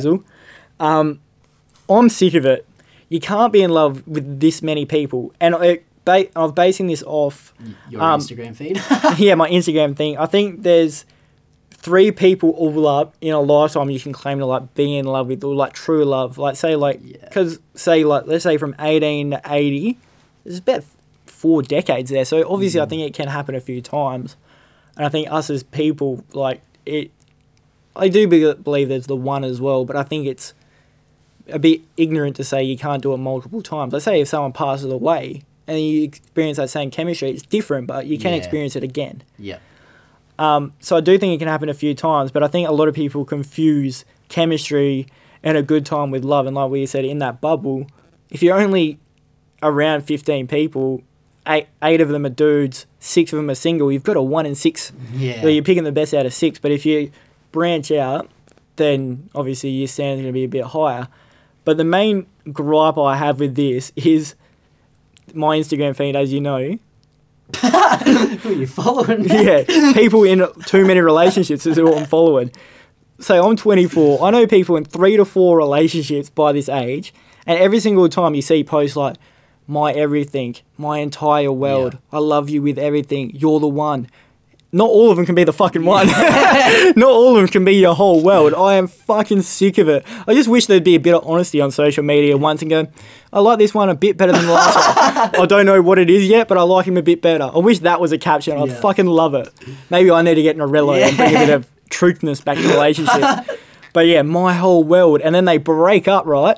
Um, 0.80 1.20
I'm 1.90 2.10
sick 2.10 2.34
of 2.36 2.46
it. 2.46 2.66
You 3.10 3.20
can't 3.20 3.52
be 3.52 3.62
in 3.62 3.72
love 3.72 4.08
with 4.08 4.40
this 4.40 4.62
many 4.62 4.86
people, 4.86 5.34
and 5.42 5.56
it, 5.56 5.84
ba- 6.06 6.28
I'm 6.36 6.52
basing 6.52 6.88
this 6.88 7.04
off 7.06 7.54
Your 7.90 8.02
Um, 8.02 8.20
Instagram 8.20 8.56
feed. 8.56 8.80
yeah, 9.18 9.36
my 9.36 9.50
Instagram 9.50 9.96
thing. 9.96 10.18
I 10.18 10.26
think 10.28 10.62
there's 10.62 11.06
three 11.72 12.12
people 12.12 12.52
all 12.52 12.88
up 12.88 13.16
in 13.22 13.34
a 13.34 13.40
lifetime 13.40 13.90
you 13.90 14.00
can 14.00 14.12
claim 14.14 14.38
to 14.40 14.46
like 14.46 14.74
be 14.76 14.98
in 14.98 15.06
love 15.06 15.28
with 15.28 15.44
or 15.44 15.56
like 15.56 15.74
true 15.74 16.04
love. 16.06 16.38
Like 16.38 16.56
say 16.56 16.76
like 16.76 17.00
Yeah. 17.04 17.18
because 17.24 17.60
say 17.74 18.04
like 18.04 18.28
let's 18.28 18.44
say 18.44 18.58
from 18.58 18.76
18 18.80 19.32
to 19.32 19.42
80, 19.46 19.98
there's 20.44 20.60
about 20.60 20.84
four 21.26 21.62
decades 21.64 22.12
there. 22.12 22.26
So 22.26 22.48
obviously 22.52 22.80
I 22.82 22.86
Mm. 22.86 22.90
think 22.90 23.02
it 23.04 23.14
can 23.14 23.28
happen 23.30 23.56
a 23.56 23.62
few 23.62 23.82
times, 23.82 24.36
and 24.98 25.06
I 25.06 25.10
think 25.10 25.32
us 25.32 25.50
as 25.50 25.64
people 25.64 26.24
like 26.34 26.62
it. 26.86 27.12
I 27.96 28.08
do 28.08 28.28
be- 28.28 28.54
believe 28.54 28.88
there's 28.90 29.08
the 29.08 29.16
one 29.16 29.44
as 29.44 29.60
well, 29.60 29.84
but 29.84 29.96
I 29.96 30.04
think 30.04 30.28
it's 30.28 30.54
a 31.52 31.60
bit 31.60 31.82
ignorant 31.98 32.36
to 32.38 32.44
say 32.44 32.64
you 32.64 32.78
can't 32.78 33.02
do 33.02 33.14
it 33.14 33.18
multiple 33.18 33.62
times. 33.62 33.94
Let's 33.94 34.06
say 34.06 34.22
if 34.22 34.28
someone 34.28 34.54
passes 34.54 34.92
away 34.92 35.44
and 35.68 35.80
you 35.80 36.04
experience 36.04 36.58
that 36.58 36.70
same 36.70 36.90
chemistry, 36.92 37.30
it's 37.32 37.44
different, 37.44 37.88
but 37.88 38.08
you 38.08 38.18
can 38.18 38.32
Yeah. 38.32 38.38
experience 38.38 38.76
it 38.76 38.84
again. 38.84 39.24
yeah. 39.38 39.58
Um, 40.38 40.72
so 40.80 40.96
I 40.96 41.02
do 41.02 41.18
think 41.18 41.34
it 41.34 41.40
can 41.40 41.50
happen 41.50 41.68
a 41.68 41.74
few 41.74 41.94
times, 41.94 42.32
but 42.32 42.44
I 42.44 42.48
think 42.48 42.68
a 42.68 42.72
lot 42.72 42.88
of 42.88 42.96
people 42.96 43.26
confuse 43.26 44.06
chemistry 44.30 45.06
and 45.44 45.58
a 45.58 45.62
good 45.62 45.86
time 45.86 46.12
with 46.12 46.24
love. 46.24 46.46
And 46.46 46.56
like 46.56 46.72
we 46.72 46.86
said, 46.86 47.04
in 47.04 47.18
that 47.20 47.42
bubble, 47.42 47.88
if 48.30 48.42
you're 48.42 48.58
only 48.58 49.00
around 49.62 50.02
15 50.06 50.48
people, 50.48 51.02
eight, 51.46 51.68
eight 51.84 52.00
of 52.00 52.08
them 52.08 52.26
are 52.26 52.30
dudes, 52.30 52.86
six 53.00 53.34
of 53.34 53.38
them 53.38 53.50
are 53.50 53.56
single, 53.56 53.92
you've 53.92 54.04
got 54.04 54.16
a 54.16 54.22
one 54.22 54.46
in 54.46 54.56
six. 54.56 54.94
Yeah. 55.14 55.42
So 55.42 55.48
you're 55.50 55.64
picking 55.64 55.84
the 55.84 55.92
best 55.92 56.14
out 56.14 56.26
of 56.26 56.34
six. 56.34 56.58
But 56.58 56.72
if 56.72 56.86
you 56.86 57.12
branch 57.52 57.92
out, 57.92 58.30
then 58.78 59.30
obviously 59.36 59.72
your 59.72 59.90
standard's 59.90 60.22
going 60.22 60.28
to 60.30 60.34
be 60.34 60.46
a 60.46 60.48
bit 60.48 60.64
higher. 60.68 61.10
But 61.70 61.78
the 61.78 61.84
main 61.84 62.26
gripe 62.52 62.98
I 62.98 63.16
have 63.16 63.40
with 63.40 63.54
this 63.54 63.92
is 63.96 64.34
my 65.36 65.56
Instagram 65.56 65.96
feed, 65.96 66.16
as 66.16 66.34
you 66.34 66.42
know. 66.42 66.80
Who 67.62 68.50
are 68.50 68.54
you 68.54 68.66
following? 68.66 69.26
Yeah, 69.26 69.66
people 69.94 70.24
in 70.24 70.48
too 70.66 70.84
many 70.84 71.00
relationships 71.00 71.68
is 71.68 71.78
who 71.78 71.94
I'm 71.94 72.08
following. 72.08 72.52
So 73.20 73.48
I'm 73.48 73.56
24. 73.56 74.24
I 74.24 74.32
know 74.32 74.48
people 74.48 74.78
in 74.78 74.86
three 74.86 75.16
to 75.16 75.26
four 75.26 75.58
relationships 75.58 76.32
by 76.32 76.54
this 76.54 76.70
age, 76.70 77.14
and 77.46 77.60
every 77.60 77.80
single 77.80 78.10
time 78.10 78.34
you 78.34 78.42
see 78.42 78.64
posts 78.64 78.96
like, 78.96 79.18
"My 79.68 79.92
everything, 79.92 80.56
my 80.76 80.98
entire 80.98 81.52
world, 81.52 82.00
I 82.12 82.18
love 82.18 82.50
you 82.50 82.64
with 82.64 82.80
everything, 82.80 83.30
you're 83.36 83.60
the 83.60 83.68
one." 83.68 84.08
Not 84.72 84.88
all 84.90 85.10
of 85.10 85.18
them 85.18 85.26
can 85.26 85.34
be 85.34 85.44
the 85.44 85.52
fucking 85.54 85.84
one. 85.84 86.06
Not 86.96 87.10
all 87.10 87.30
of 87.36 87.42
them 87.42 87.48
can 87.48 87.66
be 87.66 87.74
your 87.74 87.96
whole 87.96 88.22
world. 88.24 88.54
I 88.54 88.76
am 88.76 88.88
fucking 88.88 89.42
sick 89.42 89.80
of 89.80 89.90
it. 89.90 90.06
I 90.28 90.36
just 90.36 90.48
wish 90.48 90.68
there'd 90.68 90.84
be 90.84 90.94
a 90.94 91.00
bit 91.00 91.16
of 91.16 91.28
honesty 91.28 91.60
on 91.60 91.72
social 91.72 92.04
media 92.04 92.38
once 92.38 92.62
and 92.62 92.70
go, 92.70 92.88
I 93.34 93.40
like 93.40 93.58
this 93.58 93.74
one 93.74 93.90
a 93.90 93.96
bit 93.96 94.16
better 94.16 94.32
than 94.32 94.46
the 94.46 94.52
last 94.52 94.76
one. 95.34 95.42
I 95.42 95.46
don't 95.48 95.66
know 95.66 95.82
what 95.82 95.98
it 95.98 96.10
is 96.12 96.28
yet, 96.28 96.48
but 96.48 96.60
I 96.60 96.62
like 96.62 96.86
him 96.86 96.98
a 96.98 97.02
bit 97.02 97.20
better. 97.20 97.46
I 97.52 97.58
wish 97.58 97.80
that 97.80 98.00
was 98.00 98.12
a 98.12 98.20
caption. 98.20 98.58
I'd 98.58 98.70
Yeah. 98.70 98.80
fucking 98.80 99.08
love 99.08 99.34
it. 99.34 99.50
Maybe 99.90 100.12
I 100.12 100.22
need 100.22 100.36
to 100.36 100.44
get 100.44 100.56
in 100.56 100.62
a 100.62 100.68
Rello 100.68 100.96
and 101.02 101.18
bring 101.18 101.36
a 101.36 101.40
bit 101.40 101.50
of 101.50 101.68
truthness 101.90 102.44
back 102.46 102.58
to 102.58 102.68
relationships. 102.68 103.26
but 103.94 104.06
yeah, 104.06 104.22
my 104.22 104.54
whole 104.54 104.84
world. 104.84 105.22
And 105.22 105.34
then 105.34 105.46
they 105.46 105.58
break 105.58 106.08
up, 106.08 106.28
right? 106.28 106.58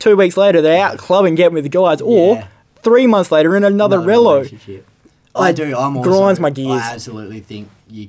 Two 0.00 0.16
weeks 0.16 0.36
later, 0.36 0.60
they're 0.62 0.84
out 0.84 0.98
clubbing, 0.98 1.36
getting 1.36 1.54
with 1.54 1.62
the 1.62 1.70
guys. 1.70 2.00
Or 2.00 2.34
Yeah. 2.34 2.46
three 2.82 3.06
months 3.06 3.30
later 3.30 3.54
in 3.56 3.62
another, 3.62 3.98
Another 4.00 4.12
Rello. 4.12 4.82
I 5.34 5.52
do. 5.52 5.76
I'm 5.76 5.96
also, 5.96 6.10
grinds 6.10 6.40
my 6.40 6.50
gears. 6.50 6.82
I 6.82 6.92
absolutely 6.94 7.40
think 7.40 7.68
you 7.88 8.08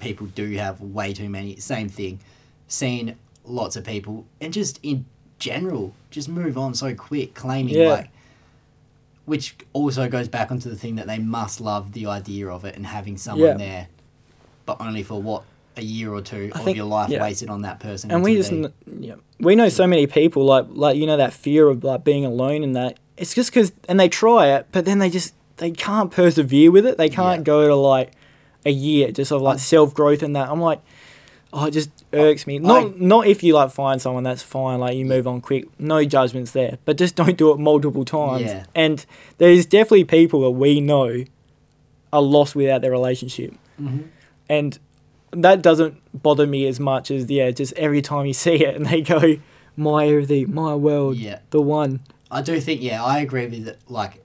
people 0.00 0.26
do 0.28 0.50
have 0.52 0.80
way 0.80 1.12
too 1.12 1.28
many. 1.28 1.56
Same 1.56 1.88
thing. 1.88 2.20
Seen 2.68 3.16
lots 3.44 3.76
of 3.76 3.84
people, 3.84 4.26
and 4.40 4.52
just 4.52 4.78
in 4.82 5.04
general, 5.38 5.94
just 6.10 6.28
move 6.28 6.56
on 6.56 6.74
so 6.74 6.94
quick, 6.94 7.34
claiming 7.34 7.74
Yeah. 7.74 7.88
like. 7.88 8.10
Which 9.26 9.54
also 9.72 10.08
goes 10.08 10.26
back 10.28 10.50
onto 10.50 10.68
the 10.68 10.74
thing 10.76 10.96
that 10.96 11.06
they 11.06 11.18
must 11.18 11.60
love 11.60 11.92
the 11.92 12.06
idea 12.06 12.48
of 12.48 12.64
it 12.64 12.74
and 12.74 12.84
having 12.86 13.16
someone 13.16 13.48
Yeah. 13.50 13.56
there, 13.56 13.86
but 14.66 14.80
only 14.80 15.02
for 15.04 15.20
what 15.22 15.44
a 15.76 15.82
year 15.82 16.12
or 16.12 16.20
two 16.20 16.50
I 16.54 16.58
of 16.58 16.64
think- 16.64 16.76
your 16.76 16.86
life 16.86 17.10
yeah. 17.10 17.22
wasted 17.22 17.48
on 17.48 17.62
that 17.62 17.78
person. 17.78 18.10
and 18.10 18.24
we 18.24 18.34
just 18.34 18.50
they- 18.50 18.68
yeah 19.00 19.14
we 19.38 19.54
know 19.54 19.68
so 19.68 19.86
many 19.86 20.06
people 20.08 20.44
like 20.44 20.66
like 20.70 20.96
you 20.96 21.06
know 21.06 21.16
that 21.16 21.32
fear 21.32 21.68
of 21.68 21.84
like 21.84 22.02
being 22.02 22.24
alone 22.26 22.64
and 22.64 22.74
that 22.74 22.98
it's 23.16 23.32
just 23.34 23.50
because 23.50 23.72
and 23.88 23.98
they 23.98 24.08
try 24.08 24.48
it 24.48 24.66
but 24.72 24.84
then 24.84 24.98
they 24.98 25.08
just 25.08 25.32
they 25.60 25.70
can't 25.70 26.10
persevere 26.10 26.70
with 26.70 26.84
it 26.86 26.98
they 26.98 27.08
can't 27.08 27.40
Yeah. 27.40 27.44
go 27.44 27.68
to 27.68 27.74
like 27.76 28.10
a 28.66 28.70
year 28.70 29.10
just 29.12 29.30
of 29.32 29.40
like 29.40 29.58
self 29.58 29.94
growth 29.94 30.22
and 30.22 30.34
that 30.36 30.48
I'm 30.50 30.60
like 30.60 30.80
oh 31.52 31.66
it 31.66 31.70
just 31.72 31.90
irks 32.12 32.46
me 32.46 32.58
not 32.58 32.84
I- 32.84 32.92
not 32.96 33.26
if 33.26 33.42
you 33.42 33.54
like 33.54 33.70
find 33.70 34.00
someone 34.02 34.22
that's 34.24 34.42
fine 34.42 34.78
like 34.80 34.96
you 34.96 35.04
move 35.04 35.26
on 35.26 35.40
quick 35.40 35.64
no 35.78 36.04
judgments 36.04 36.50
there 36.52 36.78
but 36.84 36.96
just 36.98 37.14
don't 37.16 37.36
do 37.38 37.52
it 37.52 37.58
multiple 37.58 38.04
times 38.04 38.42
Yeah. 38.42 38.64
and 38.74 39.04
there's 39.38 39.64
definitely 39.66 40.04
people 40.04 40.40
that 40.42 40.50
we 40.50 40.80
know 40.80 41.24
are 42.12 42.22
lost 42.22 42.54
without 42.56 42.80
their 42.82 42.90
relationship 42.90 43.54
Mhm. 43.80 44.04
and 44.48 44.78
that 45.32 45.62
doesn't 45.62 45.94
bother 46.22 46.46
me 46.46 46.66
as 46.66 46.80
much 46.80 47.10
as 47.10 47.30
yeah 47.30 47.50
just 47.52 47.72
every 47.74 48.02
time 48.02 48.26
you 48.26 48.32
see 48.46 48.64
it 48.64 48.74
and 48.76 48.86
they 48.86 49.00
go 49.00 49.36
my 49.76 50.06
everything 50.08 50.52
my 50.54 50.74
world 50.74 51.16
Yeah. 51.16 51.38
the 51.50 51.60
one 51.62 52.00
I 52.32 52.42
do 52.42 52.60
think, 52.60 52.80
yeah, 52.80 53.02
I 53.02 53.18
agree 53.18 53.46
with 53.48 53.66
it. 53.66 53.80
Like, 53.88 54.22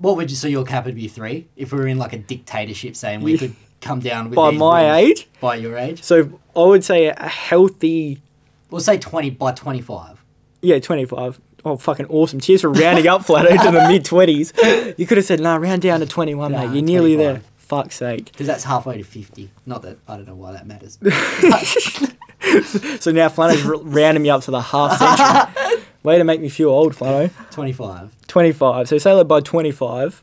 what 0.00 0.16
would 0.16 0.30
you? 0.30 0.36
So 0.36 0.48
your 0.48 0.64
cap 0.64 0.84
would 0.86 0.94
be 0.96 1.08
three 1.08 1.46
if 1.56 1.72
we 1.72 1.78
were 1.78 1.86
in 1.88 1.98
like 1.98 2.12
a 2.12 2.18
dictatorship, 2.18 2.96
saying 2.96 3.20
we 3.20 3.38
could 3.38 3.54
come 3.80 4.00
down 4.00 4.28
with 4.28 4.36
by 4.36 4.50
my 4.50 4.90
rules 4.98 5.10
age 5.10 5.28
by 5.40 5.54
your 5.54 5.78
age. 5.78 6.02
so 6.02 6.38
i 6.54 6.62
would 6.62 6.84
say 6.84 7.06
a 7.06 7.28
healthy 7.28 8.20
We'll 8.70 8.82
say 8.82 8.98
twenty 8.98 9.30
by 9.30 9.52
twenty-five. 9.52 10.22
yeah 10.60 10.78
25 10.80 11.40
oh 11.64 11.78
fucking 11.78 12.04
awesome 12.08 12.40
cheers 12.40 12.60
for 12.60 12.68
rounding 12.70 13.08
up 13.08 13.24
flat 13.24 13.48
to 13.48 13.70
the 13.70 13.88
mid 13.88 14.04
20s 14.04 14.98
you 14.98 15.06
could 15.06 15.16
have 15.16 15.24
said 15.24 15.40
nah 15.40 15.56
round 15.56 15.80
down 15.80 16.00
to 16.00 16.06
21 16.06 16.52
Nah, 16.52 16.58
mate 16.66 16.74
you're 16.74 16.84
nearly 16.84 17.14
25. 17.14 17.34
there 17.42 17.50
fuck's 17.56 17.96
sake 17.96 18.26
Because 18.32 18.46
that's 18.46 18.64
halfway 18.64 18.98
to 18.98 19.02
50. 19.04 19.48
Not 19.64 19.80
that, 19.80 19.96
I 20.06 20.16
don't 20.16 20.26
know 20.28 20.34
why 20.34 20.52
that 20.52 20.66
matters. 20.66 20.98
so 23.00 23.10
now 23.12 23.30
flano's 23.30 23.64
r- 23.64 23.76
rounding 23.78 24.22
me 24.22 24.28
up 24.30 24.42
to 24.42 24.50
the 24.50 24.60
half 24.60 24.98
century 24.98 25.69
way 26.02 26.18
to 26.18 26.24
make 26.24 26.40
me 26.40 26.48
feel 26.48 26.70
old 26.70 26.94
flano 26.94 27.30
25. 27.50 28.10
25. 28.26 28.88
So 28.88 28.98
say 28.98 29.14
that 29.14 29.24
by 29.24 29.40
25, 29.40 30.22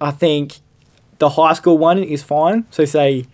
I 0.00 0.10
think 0.10 0.58
the 1.18 1.30
high 1.30 1.52
school 1.54 1.78
one 1.78 2.02
is 2.02 2.22
fine. 2.22 2.66
So 2.70 2.84
say 2.84 3.26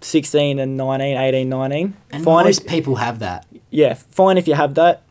16 0.00 0.58
and 0.58 0.76
19, 0.76 1.16
18, 1.16 1.48
19. 1.48 1.96
And 2.10 2.24
fine 2.24 2.44
most 2.44 2.62
if, 2.62 2.66
people 2.68 2.96
have 2.96 3.18
that. 3.20 3.46
yeah, 3.70 3.94
fine 3.94 4.38
if 4.38 4.46
you 4.48 4.54
have 4.54 4.74
that. 4.74 5.02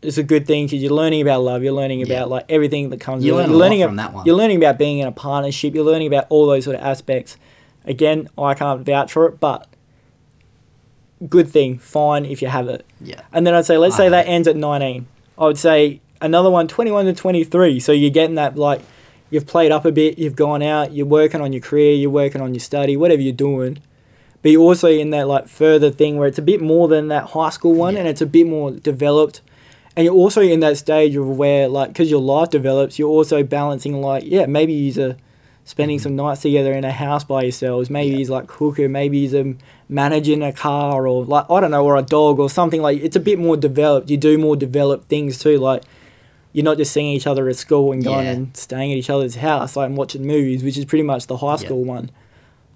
It's 0.00 0.18
a 0.18 0.22
good 0.24 0.46
thing 0.48 0.66
because 0.66 0.82
you're 0.82 0.92
learning 0.92 1.22
about 1.22 1.42
love. 1.42 1.62
You're 1.62 1.72
learning 1.74 2.00
Yeah. 2.00 2.06
about 2.06 2.28
like 2.30 2.44
everything 2.48 2.90
that 2.90 2.98
comes. 3.00 3.24
You 3.24 3.36
learn 3.36 3.44
a 3.44 3.48
you're 3.48 3.56
lot 3.56 3.64
learning 3.64 3.82
from 3.84 3.96
that 3.96 4.12
one. 4.12 4.26
You're 4.26 4.34
learning 4.36 4.56
about 4.56 4.76
being 4.78 4.98
in 4.98 5.06
a 5.06 5.12
partnership. 5.12 5.74
You're 5.74 5.84
learning 5.84 6.08
about 6.08 6.26
all 6.28 6.46
those 6.46 6.64
sort 6.64 6.74
of 6.76 6.82
aspects. 6.82 7.36
Again, 7.84 8.28
I 8.36 8.54
can't 8.54 8.84
vouch 8.84 9.12
for 9.12 9.26
it, 9.26 9.38
but 9.38 9.68
good 11.28 11.48
thing. 11.48 11.78
Fine 11.78 12.24
if 12.24 12.42
you 12.42 12.48
have 12.48 12.68
it. 12.68 12.84
Yeah. 13.00 13.20
And 13.32 13.46
then 13.46 13.54
I'd 13.54 13.64
say, 13.66 13.76
let's 13.78 13.94
I 13.94 13.98
say 13.98 14.08
that 14.10 14.26
ends 14.26 14.48
at 14.48 14.56
19. 14.56 15.06
I 15.38 15.44
would 15.44 15.58
say 15.58 16.00
another 16.20 16.50
one, 16.50 16.68
21 16.68 17.06
to 17.06 17.12
23. 17.12 17.80
So 17.80 17.92
you're 17.92 18.10
getting 18.10 18.36
that, 18.36 18.56
like, 18.56 18.80
you've 19.30 19.46
played 19.46 19.72
up 19.72 19.84
a 19.84 19.92
bit, 19.92 20.18
you've 20.18 20.36
gone 20.36 20.62
out, 20.62 20.92
you're 20.92 21.06
working 21.06 21.40
on 21.40 21.52
your 21.52 21.62
career, 21.62 21.94
you're 21.94 22.10
working 22.10 22.40
on 22.40 22.52
your 22.54 22.60
study, 22.60 22.96
whatever 22.96 23.22
you're 23.22 23.32
doing. 23.32 23.78
But 24.42 24.50
you're 24.52 24.62
also 24.62 24.88
in 24.88 25.10
that, 25.10 25.28
like, 25.28 25.48
further 25.48 25.90
thing 25.90 26.16
where 26.18 26.28
it's 26.28 26.38
a 26.38 26.42
bit 26.42 26.60
more 26.60 26.88
than 26.88 27.08
that 27.08 27.30
high 27.30 27.50
school 27.50 27.74
one 27.74 27.94
Yeah. 27.94 28.00
and 28.00 28.08
it's 28.08 28.20
a 28.20 28.26
bit 28.26 28.46
more 28.46 28.70
developed. 28.72 29.40
And 29.96 30.04
you're 30.04 30.14
also 30.14 30.40
in 30.40 30.60
that 30.60 30.76
stage 30.78 31.14
of 31.16 31.26
where, 31.38 31.68
like, 31.68 31.88
because 31.88 32.10
your 32.10 32.20
life 32.20 32.50
develops, 32.50 32.98
you're 32.98 33.08
also 33.10 33.42
balancing, 33.42 34.00
like, 34.00 34.24
yeah, 34.26 34.46
maybe 34.46 34.72
you're 34.72 35.16
spending 35.64 35.98
some 35.98 36.16
nights 36.16 36.42
together 36.42 36.72
in 36.72 36.84
a 36.84 36.90
house 36.90 37.22
by 37.24 37.42
yourselves. 37.42 37.88
Maybe 37.88 38.06
Mm-hmm. 38.08 38.12
Yeah. 38.14 38.18
he's 38.18 38.30
like 38.30 38.46
cooker. 38.48 38.88
Maybe 38.88 39.20
he's 39.20 39.34
um, 39.34 39.58
managing 39.88 40.42
a 40.42 40.52
car 40.52 41.06
or 41.06 41.24
like 41.24 41.46
I 41.50 41.60
don't 41.60 41.70
know, 41.70 41.84
or 41.84 41.96
a 41.96 42.02
dog 42.02 42.38
or 42.38 42.48
something 42.50 42.82
like. 42.82 43.00
It's 43.02 43.16
a 43.16 43.20
bit 43.20 43.38
more 43.38 43.56
developed. 43.56 44.10
You 44.10 44.16
do 44.16 44.38
more 44.38 44.56
developed 44.56 45.08
things 45.08 45.38
too. 45.38 45.58
Like 45.58 45.82
you're 46.52 46.64
not 46.64 46.76
just 46.76 46.92
seeing 46.92 47.06
each 47.14 47.26
other 47.26 47.48
at 47.48 47.56
school 47.56 47.92
and 47.92 48.04
going 48.04 48.26
Yeah. 48.26 48.32
and 48.32 48.56
staying 48.56 48.92
at 48.92 48.98
each 48.98 49.10
other's 49.10 49.36
house, 49.36 49.74
like 49.76 49.86
and 49.86 49.96
watching 49.96 50.26
movies, 50.26 50.62
which 50.62 50.76
is 50.76 50.84
pretty 50.84 51.02
much 51.04 51.26
the 51.26 51.36
high 51.38 51.56
school 51.56 51.82
one. 51.84 52.10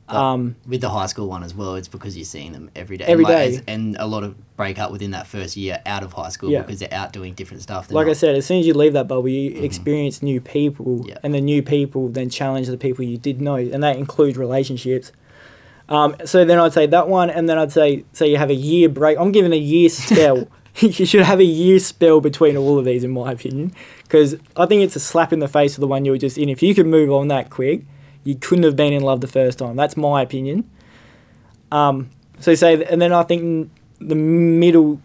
Uh, 0.09 0.16
Um, 0.22 0.57
With 0.68 0.80
the 0.82 0.88
high 0.88 1.07
school 1.07 1.26
one 1.26 1.42
as 1.42 1.52
well, 1.52 1.74
it's 1.74 1.88
because 1.88 2.16
you're 2.16 2.24
seeing 2.24 2.52
them 2.52 2.70
every 2.76 2.96
day. 2.96 3.04
Every 3.07 3.24
and 3.24 3.34
like, 3.34 3.66
day. 3.66 3.72
and 3.72 3.96
a 3.98 4.07
lot 4.07 4.22
of 4.22 4.34
break 4.57 4.78
up 4.78 4.92
within 4.92 5.11
that 5.11 5.26
first 5.26 5.57
year 5.57 5.80
out 5.84 6.04
of 6.04 6.12
high 6.12 6.28
school 6.28 6.48
Yeah. 6.48 6.62
because 6.62 6.78
they're 6.78 6.94
out 6.94 7.12
doing 7.12 7.34
different 7.34 7.62
stuff. 7.64 7.88
They're 7.88 7.96
like 7.96 8.07
I 8.07 8.12
said, 8.12 8.36
as 8.36 8.46
soon 8.46 8.61
as 8.61 8.66
you 8.68 8.72
leave 8.74 8.92
that 8.92 9.09
bubble, 9.09 9.28
you 9.28 9.61
experience 9.62 10.22
new 10.22 10.40
people, 10.40 11.04
Yeah. 11.09 11.18
and 11.24 11.34
the 11.34 11.40
new 11.40 11.61
people 11.61 12.09
then 12.09 12.30
challenge 12.30 12.68
the 12.68 12.76
people 12.78 13.04
you 13.04 13.18
did 13.18 13.40
know, 13.40 13.57
and 13.57 13.82
that 13.82 13.96
includes 13.96 14.38
relationships. 14.38 15.11
Um, 15.89 16.16
so 16.24 16.45
then 16.45 16.59
I'd 16.59 16.72
say 16.72 16.87
that 16.87 17.09
one, 17.09 17.30
and 17.30 17.49
then 17.49 17.59
I'd 17.59 17.72
say, 17.72 18.05
say 18.12 18.30
you 18.30 18.37
have 18.37 18.51
a 18.51 18.55
year 18.55 18.89
break. 18.89 19.18
I'm 19.18 19.32
giving 19.32 19.53
a 19.53 19.57
year 19.57 19.89
spell. 19.89 20.49
you 20.80 21.07
should 21.07 21.22
have 21.22 21.41
a 21.41 21.45
year 21.45 21.78
spell 21.78 22.20
between 22.20 22.57
all 22.57 22.78
of 22.78 22.84
these, 22.84 23.05
in 23.05 23.11
my 23.11 23.32
opinion, 23.32 23.72
because 24.03 24.37
I 24.57 24.66
think 24.66 24.82
it's 24.82 24.97
a 24.97 25.01
slap 25.01 25.32
in 25.32 25.39
the 25.39 25.49
face 25.49 25.76
of 25.76 25.80
the 25.80 25.87
one 25.87 26.05
you 26.05 26.12
were 26.12 26.18
just 26.18 26.39
in. 26.39 26.49
If 26.49 26.62
you 26.62 26.74
could 26.74 26.87
move 26.87 27.11
on 27.11 27.28
that 27.28 27.51
quick, 27.51 27.82
you 28.24 28.34
couldn't 28.34 28.64
have 28.64 28.76
been 28.76 28.93
in 28.93 29.03
love 29.03 29.20
the 29.20 29.28
first 29.28 29.59
time. 29.59 29.76
That's 29.76 29.97
my 29.97 30.22
opinion. 30.22 30.68
Um, 31.70 32.11
so 32.41 32.55
say, 32.55 32.84
and 32.84 33.01
then 33.01 33.12
I 33.12 33.22
think 33.22 33.70
the 34.01 34.14
middle 34.14 35.01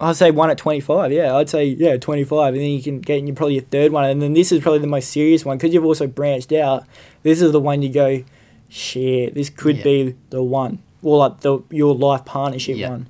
I'd 0.00 0.16
say 0.16 0.30
one 0.30 0.50
at 0.50 0.58
25. 0.58 1.12
Yeah, 1.12 1.34
I'd 1.36 1.50
say, 1.50 1.64
yeah, 1.66 1.96
25. 1.96 2.54
And 2.54 2.62
then 2.62 2.70
you 2.70 2.82
can 2.82 3.00
get 3.00 3.18
in 3.18 3.26
your, 3.26 3.34
probably 3.34 3.54
your 3.54 3.64
third 3.64 3.90
one. 3.90 4.04
And 4.04 4.22
then 4.22 4.32
this 4.32 4.52
is 4.52 4.60
probably 4.60 4.78
the 4.78 4.86
most 4.86 5.10
serious 5.10 5.44
one 5.44 5.58
because 5.58 5.74
you've 5.74 5.84
also 5.84 6.06
branched 6.06 6.52
out. 6.52 6.84
This 7.22 7.42
is 7.42 7.50
the 7.50 7.60
one 7.60 7.82
you 7.82 7.92
go, 7.92 8.22
shit, 8.68 9.34
this 9.34 9.50
could 9.50 9.78
Yeah. 9.78 9.82
be 9.84 10.14
the 10.30 10.42
one. 10.42 10.78
Or 11.02 11.16
like 11.18 11.40
the 11.40 11.60
your 11.70 11.94
life 11.94 12.24
partnership 12.24 12.76
Yeah. 12.76 12.90
one. 12.90 13.06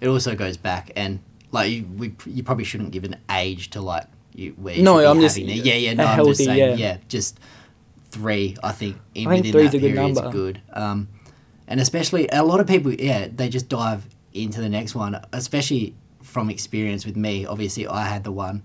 it 0.00 0.08
also 0.08 0.34
goes 0.34 0.56
back 0.56 0.90
and 0.96 1.20
like 1.52 1.70
you, 1.70 1.84
we, 1.96 2.14
you 2.26 2.42
probably 2.42 2.64
shouldn't 2.64 2.90
give 2.90 3.04
an 3.04 3.16
age 3.30 3.68
to 3.70 3.80
like 3.82 4.04
you 4.34 4.52
where 4.56 4.74
you 4.74 4.82
No, 4.82 4.98
I'm 4.98 5.20
just- 5.20 5.36
having 5.36 5.50
it. 5.58 5.64
yeah 5.64 5.74
yeah 5.74 5.92
no 5.94 6.04
I'm 6.04 6.14
healthy, 6.14 6.30
just 6.30 6.44
saying 6.44 6.58
yeah. 6.58 6.74
yeah. 6.76 6.96
just 7.08 7.38
three 8.10 8.56
I 8.62 8.72
think 8.72 8.96
in 9.14 9.26
I 9.26 9.30
think 9.34 9.46
within 9.46 9.52
three's 9.52 9.70
that 9.72 9.76
a 9.76 9.80
good 9.80 9.92
period 9.94 10.10
is 10.10 10.16
number. 10.16 10.30
good 10.32 10.60
um 10.72 11.08
and 11.68 11.80
especially 11.80 12.28
a 12.32 12.42
lot 12.42 12.60
of 12.60 12.66
people 12.66 12.92
yeah 12.94 13.28
they 13.34 13.48
just 13.48 13.68
dive 13.68 14.06
into 14.32 14.60
the 14.60 14.68
next 14.68 14.94
one 14.94 15.20
especially 15.32 15.94
from 16.22 16.48
experience 16.50 17.04
with 17.06 17.16
me 17.16 17.44
obviously 17.46 17.86
I 17.86 18.06
had 18.06 18.24
the 18.24 18.32
one 18.32 18.64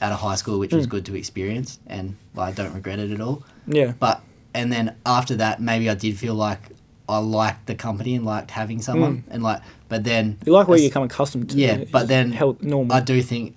out 0.00 0.12
of 0.12 0.18
high 0.20 0.34
school 0.36 0.58
which 0.58 0.72
was 0.72 0.86
Mm. 0.86 0.90
good 0.90 1.04
to 1.06 1.14
experience 1.16 1.78
and 1.86 2.16
I 2.36 2.52
don't 2.52 2.72
regret 2.74 2.98
it 2.98 3.10
at 3.10 3.20
all 3.20 3.42
Yeah. 3.66 3.92
but 4.00 4.22
and 4.58 4.66
then 4.74 4.86
after 5.06 5.34
that 5.42 5.54
maybe 5.68 5.88
I 5.88 5.94
did 6.04 6.14
feel 6.18 6.34
like 6.34 6.62
I 7.08 7.18
liked 7.18 7.62
the 7.70 7.74
company 7.86 8.12
and 8.16 8.24
liked 8.24 8.50
having 8.50 8.80
someone 8.88 9.14
and 9.32 9.42
like 9.42 9.60
but 9.88 10.00
then 10.04 10.24
You 10.44 10.52
like 10.52 10.68
where 10.68 10.78
you 10.78 10.88
become 10.90 11.04
accustomed 11.04 11.46
to. 11.50 11.56
Yeah, 11.56 11.76
it. 11.82 11.90
but 11.96 12.04
then 12.08 12.32
Health, 12.32 12.60
normal. 12.62 12.94
I 12.96 13.00
do 13.00 13.16
think 13.22 13.54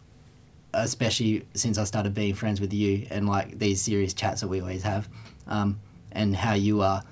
especially 0.74 1.46
since 1.54 1.78
I 1.78 1.84
started 1.84 2.14
being 2.14 2.34
friends 2.34 2.62
with 2.62 2.74
you 2.74 3.06
and 3.10 3.28
like 3.28 3.60
these 3.60 3.82
serious 3.82 4.14
chats 4.14 4.42
that 4.42 4.48
we 4.48 4.62
always 4.62 4.84
have 4.84 5.10
um, 5.48 5.80
and 6.14 6.36
how 6.36 6.54
you 6.54 6.82
are 6.82 7.04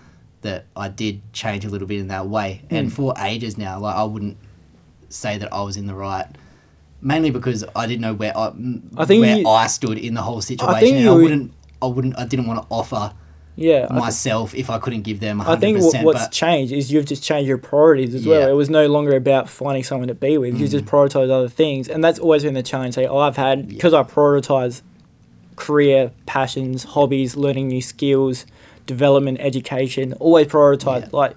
that 0.42 0.66
I 0.76 0.88
did 0.88 1.22
change 1.34 1.66
a 1.66 1.70
little 1.70 1.88
bit 1.88 2.00
in 2.00 2.08
that 2.08 2.28
way 2.28 2.62
and 2.70 2.88
Mm. 2.90 2.94
for 2.94 3.14
ages 3.20 3.58
now 3.58 3.80
like 3.80 3.96
I 3.96 4.04
wouldn't 4.04 4.38
say 5.10 5.38
that 5.40 5.52
I 5.52 5.62
was 5.64 5.76
in 5.76 5.88
the 5.88 5.96
right. 5.96 6.28
Mainly 7.02 7.32
because 7.32 7.64
I 7.76 7.88
didn't 7.88 8.02
know 8.02 8.14
where 8.14 8.38
I, 8.38 8.52
I 8.98 9.06
think 9.06 9.22
where 9.22 9.38
you- 9.38 9.48
I 9.48 9.68
stood 9.68 9.98
in 9.98 10.14
the 10.14 10.22
whole 10.22 10.42
situation. 10.42 10.96
and 10.98 11.10
I 11.10 11.14
would- 11.14 11.24
wouldn't. 11.24 11.54
I 11.82 11.86
wouldn't. 11.88 12.18
I 12.20 12.26
didn't 12.26 12.46
want 12.46 12.62
to 12.62 12.68
offer 12.70 13.14
Yeah, 13.60 13.88
myself 13.92 14.56
if 14.56 14.70
I 14.70 14.80
couldn't 14.80 15.02
give 15.02 15.20
them. 15.20 15.42
100%, 15.42 15.48
I 15.48 15.56
think 15.58 15.80
what, 15.80 16.04
what's 16.04 16.24
but 16.24 16.32
changed 16.32 16.72
is 16.72 16.92
you've 16.92 17.06
just 17.06 17.22
changed 17.24 17.46
your 17.46 17.58
priorities 17.58 18.16
as 18.16 18.26
well. 18.26 18.50
It 18.50 18.54
was 18.54 18.70
no 18.70 18.88
longer 18.88 19.16
about 19.18 19.50
finding 19.50 19.84
someone 19.84 20.08
to 20.08 20.14
be 20.14 20.38
with. 20.38 20.58
You 20.58 20.68
just 20.68 20.86
mm. 20.86 20.90
prioritize 20.90 21.30
other 21.30 21.50
things, 21.50 21.90
and 21.90 22.02
that's 22.02 22.20
always 22.20 22.44
been 22.44 22.54
the 22.54 22.64
challenge. 22.64 22.96
Say, 22.96 23.06
I've 23.06 23.36
had 23.36 23.68
because 23.68 23.94
I 23.94 24.04
prioritize 24.04 24.82
career, 25.58 26.12
passions, 26.26 26.86
hobbies, 26.86 27.36
learning 27.36 27.68
new 27.68 27.82
skills, 27.82 28.46
development, 28.86 29.40
education. 29.42 30.14
Always 30.14 30.48
prioritize 30.48 31.02
Yeah. 31.02 31.10
like 31.12 31.36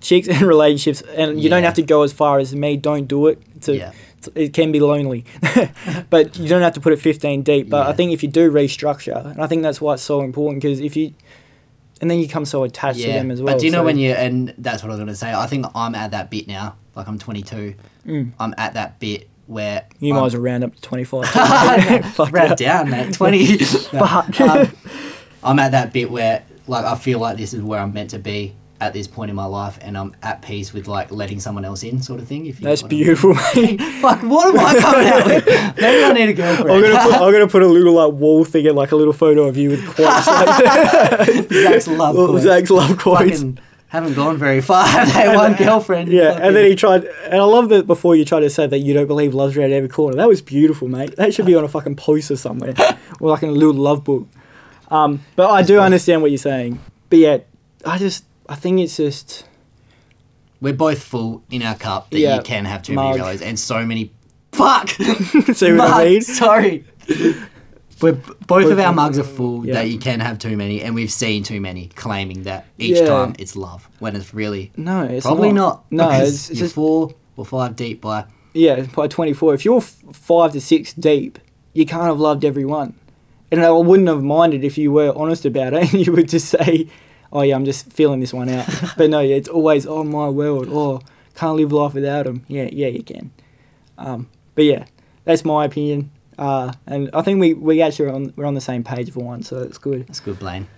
chicks 0.00 0.28
and 0.34 0.42
relationships, 0.42 1.02
and 1.16 1.42
you 1.42 1.50
don't 1.50 1.64
have 1.64 1.74
to 1.74 1.82
go 1.82 2.02
as 2.02 2.12
far 2.12 2.38
as 2.38 2.54
me. 2.54 2.76
Don't 2.76 3.08
do 3.08 3.26
it. 3.26 3.42
Yeah. 3.66 3.90
It 4.34 4.52
can 4.52 4.72
be 4.72 4.80
lonely, 4.80 5.24
but 6.10 6.36
you 6.38 6.48
don't 6.48 6.62
have 6.62 6.74
to 6.74 6.80
put 6.80 6.92
it 6.92 7.00
15 7.00 7.42
deep. 7.42 7.68
But 7.68 7.86
I 7.86 7.92
think 7.92 8.12
if 8.12 8.22
you 8.22 8.28
do 8.28 8.50
restructure, 8.50 9.24
and 9.24 9.40
I 9.40 9.46
think 9.46 9.62
that's 9.62 9.80
why 9.80 9.94
it's 9.94 10.02
so 10.02 10.22
important 10.22 10.62
because 10.62 10.80
if 10.80 10.96
you, 10.96 11.14
and 12.00 12.10
then 12.10 12.18
you 12.18 12.28
come 12.28 12.44
so 12.44 12.64
attached 12.64 13.00
to 13.00 13.06
them 13.06 13.30
as 13.30 13.40
well. 13.42 13.54
But 13.54 13.60
do 13.60 13.66
you 13.66 13.72
know 13.72 13.78
so- 13.78 13.84
when 13.84 13.98
you 13.98 14.12
and 14.12 14.54
that's 14.58 14.82
what 14.82 14.90
I 14.90 14.94
was 14.94 15.00
gonna 15.00 15.14
say. 15.14 15.32
I 15.32 15.46
think 15.46 15.66
I'm 15.74 15.94
at 15.94 16.10
that 16.12 16.30
bit 16.30 16.48
now. 16.48 16.76
Like 16.94 17.08
I'm 17.08 17.18
22. 17.18 17.74
Mm. 18.06 18.32
I'm 18.38 18.54
at 18.56 18.74
that 18.74 19.00
bit 19.00 19.28
where 19.46 19.84
You 19.98 20.14
I'm, 20.14 20.20
might 20.20 20.26
as 20.26 20.34
well 20.34 20.42
round 20.42 20.64
up 20.64 20.74
to 20.74 20.80
25. 20.80 22.18
Round 22.32 22.56
down, 22.56 22.90
mate. 22.90 23.14
20. 23.14 23.58
No, 23.92 24.00
um, 24.00 24.72
I'm 25.42 25.58
at 25.58 25.72
that 25.72 25.92
bit 25.92 26.10
where 26.10 26.44
like 26.66 26.84
I 26.84 26.94
feel 26.96 27.18
like 27.18 27.36
this 27.36 27.52
is 27.52 27.62
where 27.62 27.80
I'm 27.80 27.92
meant 27.92 28.10
to 28.10 28.18
be 28.18 28.54
at 28.84 28.92
this 28.92 29.08
point 29.08 29.30
in 29.30 29.34
my 29.34 29.46
life, 29.46 29.78
and 29.80 29.96
I'm 29.96 30.14
at 30.22 30.42
peace 30.42 30.74
with 30.74 30.86
like 30.86 31.10
letting 31.10 31.40
someone 31.40 31.64
else 31.64 31.82
in, 31.82 32.02
sort 32.02 32.20
of 32.20 32.28
thing. 32.28 32.44
If 32.44 32.60
you 32.60 32.66
That's 32.66 32.82
know 32.82 32.88
I 32.88 32.90
mean. 32.90 32.98
beautiful, 32.98 33.34
mate. 33.34 33.80
Fuck, 34.02 34.22
what 34.22 34.54
am 34.54 34.60
I 34.60 34.78
coming 34.78 35.08
out 35.08 35.26
with? 35.26 35.46
Maybe 35.80 36.04
I 36.04 36.12
need 36.12 36.28
a 36.28 36.34
girlfriend. 36.34 36.70
I'm 36.70 36.82
gonna 36.82 37.02
put 37.02 37.14
I'm 37.14 37.32
gonna 37.32 37.48
put 37.48 37.62
a 37.62 37.66
little 37.66 37.94
like 37.94 38.12
wall 38.12 38.44
thing 38.44 38.66
in 38.66 38.74
like 38.74 38.92
a 38.92 38.96
little 38.96 39.14
photo 39.14 39.44
of 39.44 39.56
you 39.56 39.70
with 39.70 39.86
quotes. 39.86 40.26
Like, 40.26 41.48
Zach's 41.50 41.88
love 41.88 42.14
quotes. 42.14 42.44
Zach's 42.44 42.70
love 42.70 42.98
quotes. 42.98 43.40
Fucking 43.40 43.58
haven't 43.88 44.14
gone 44.14 44.36
very 44.36 44.60
far. 44.60 44.84
They 45.06 45.34
one 45.34 45.54
girlfriend. 45.54 46.10
Yeah, 46.12 46.32
and 46.32 46.54
then 46.54 46.66
he 46.66 46.74
tried, 46.74 47.04
and 47.04 47.40
I 47.40 47.44
love 47.44 47.70
that 47.70 47.86
before 47.86 48.16
you 48.16 48.24
tried 48.24 48.40
to 48.40 48.50
say 48.50 48.66
that 48.66 48.80
you 48.80 48.92
don't 48.92 49.06
believe 49.06 49.34
love's 49.34 49.56
around 49.56 49.72
every 49.72 49.88
corner. 49.88 50.16
That 50.16 50.28
was 50.28 50.42
beautiful, 50.42 50.88
mate. 50.88 51.16
That 51.16 51.32
should 51.32 51.46
be 51.46 51.54
on 51.54 51.64
a 51.64 51.68
fucking 51.68 51.96
poster 51.96 52.36
somewhere, 52.36 52.74
or 53.20 53.30
like 53.30 53.42
in 53.44 53.48
a 53.48 53.52
little 53.52 53.72
love 53.72 54.04
book. 54.04 54.26
Um, 54.90 55.24
but 55.36 55.48
I 55.48 55.62
do 55.62 55.78
understand 55.80 56.22
what 56.22 56.30
you're 56.30 56.38
saying. 56.38 56.80
But 57.08 57.18
yeah, 57.18 57.38
I 57.86 57.98
just, 57.98 58.24
I 58.48 58.54
think 58.54 58.80
it's 58.80 58.96
just, 58.96 59.46
We're 60.60 60.72
both 60.74 61.02
full 61.02 61.42
in 61.50 61.62
our 61.62 61.74
cup 61.74 62.10
that 62.10 62.18
Yeah, 62.18 62.36
you 62.36 62.42
can 62.42 62.64
have 62.64 62.82
too 62.82 62.92
mug. 62.94 63.16
many 63.18 63.22
rellos 63.36 63.42
and 63.42 63.58
so 63.58 63.84
many. 63.84 64.12
Fuck! 64.52 64.88
see 65.54 65.72
what 65.72 65.80
I 65.90 66.04
mean? 66.04 66.20
Sorry. 66.22 66.84
We're, 68.00 68.12
both, 68.12 68.46
Both 68.46 68.72
of 68.72 68.78
our 68.78 68.92
mugs 68.92 69.18
are 69.18 69.24
full 69.24 69.64
yeah. 69.66 69.74
that 69.74 69.88
you 69.90 69.98
can 69.98 70.20
have 70.20 70.38
too 70.38 70.56
many, 70.56 70.82
and 70.82 70.94
we've 70.94 71.10
seen 71.12 71.42
too 71.42 71.60
many 71.60 71.88
claiming 71.94 72.42
that 72.42 72.66
each 72.78 72.98
Yeah. 72.98 73.06
time 73.06 73.34
it's 73.38 73.56
love 73.56 73.88
when 73.98 74.14
it's 74.16 74.34
really 74.34 74.72
No, 74.76 75.04
it's 75.04 75.24
probably 75.24 75.52
not. 75.52 75.84
No, 75.90 76.10
it's, 76.10 76.50
it's 76.50 76.58
just 76.58 76.74
four 76.74 77.14
or 77.36 77.44
five 77.46 77.76
deep 77.76 78.00
by. 78.00 78.26
yeah, 78.52 78.82
by 78.94 79.06
24. 79.08 79.54
If 79.54 79.64
you're 79.64 79.78
f- 79.78 80.02
five 80.12 80.52
to 80.52 80.60
six 80.60 80.92
deep, 80.92 81.38
you 81.72 81.86
can't 81.86 82.04
have 82.04 82.20
loved 82.20 82.44
everyone. 82.44 82.94
And 83.50 83.64
I 83.64 83.70
wouldn't 83.70 84.08
have 84.08 84.22
minded 84.22 84.64
if 84.64 84.76
you 84.76 84.90
were 84.92 85.12
honest 85.16 85.44
about 85.44 85.72
it 85.74 85.92
and 85.94 86.06
you 86.06 86.12
would 86.12 86.28
just 86.28 86.48
say, 86.48 86.88
oh, 87.34 87.42
yeah, 87.42 87.56
I'm 87.56 87.64
just 87.64 87.92
feeling 87.92 88.20
this 88.20 88.32
one 88.32 88.48
out. 88.48 88.66
but 88.96 89.10
no, 89.10 89.20
it's 89.20 89.48
always, 89.48 89.86
oh, 89.86 90.04
my 90.04 90.28
world. 90.28 90.68
Oh, 90.70 91.02
can't 91.34 91.56
live 91.56 91.72
life 91.72 91.92
without 91.94 92.26
him. 92.26 92.44
Yeah, 92.48 92.68
yeah, 92.72 92.88
you 92.88 93.02
can. 93.02 93.32
Um, 93.98 94.28
but 94.54 94.64
yeah, 94.64 94.84
that's 95.24 95.44
my 95.44 95.64
opinion. 95.64 96.10
Uh, 96.38 96.72
and 96.86 97.10
I 97.12 97.22
think 97.22 97.40
we, 97.40 97.54
we 97.54 97.82
actually 97.82 98.06
are 98.06 98.12
on, 98.12 98.32
we're 98.36 98.46
on 98.46 98.54
the 98.54 98.60
same 98.60 98.84
page 98.84 99.10
for 99.10 99.20
one, 99.20 99.42
so 99.42 99.58
it's 99.58 99.78
good. 99.78 100.06
That's 100.06 100.20
good, 100.20 100.38
Blaine. 100.38 100.68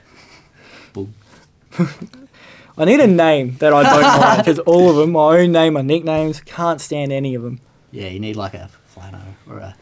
I 2.79 2.85
need 2.85 3.01
a 3.01 3.07
name 3.07 3.57
that 3.59 3.73
I 3.73 3.83
don't 3.83 4.03
like 4.21 4.39
because 4.39 4.59
all 4.61 4.91
of 4.91 4.97
them, 4.97 5.13
my 5.13 5.39
own 5.39 5.53
name, 5.53 5.75
my 5.75 5.83
nicknames, 5.83 6.41
can't 6.41 6.81
stand 6.81 7.13
any 7.13 7.35
of 7.35 7.43
them. 7.43 7.61
Yeah, 7.91 8.09
you 8.09 8.21
need 8.21 8.37
like 8.37 8.55
a 8.55 8.71
Flano 8.95 9.21
or 9.49 9.59
a 9.59 9.77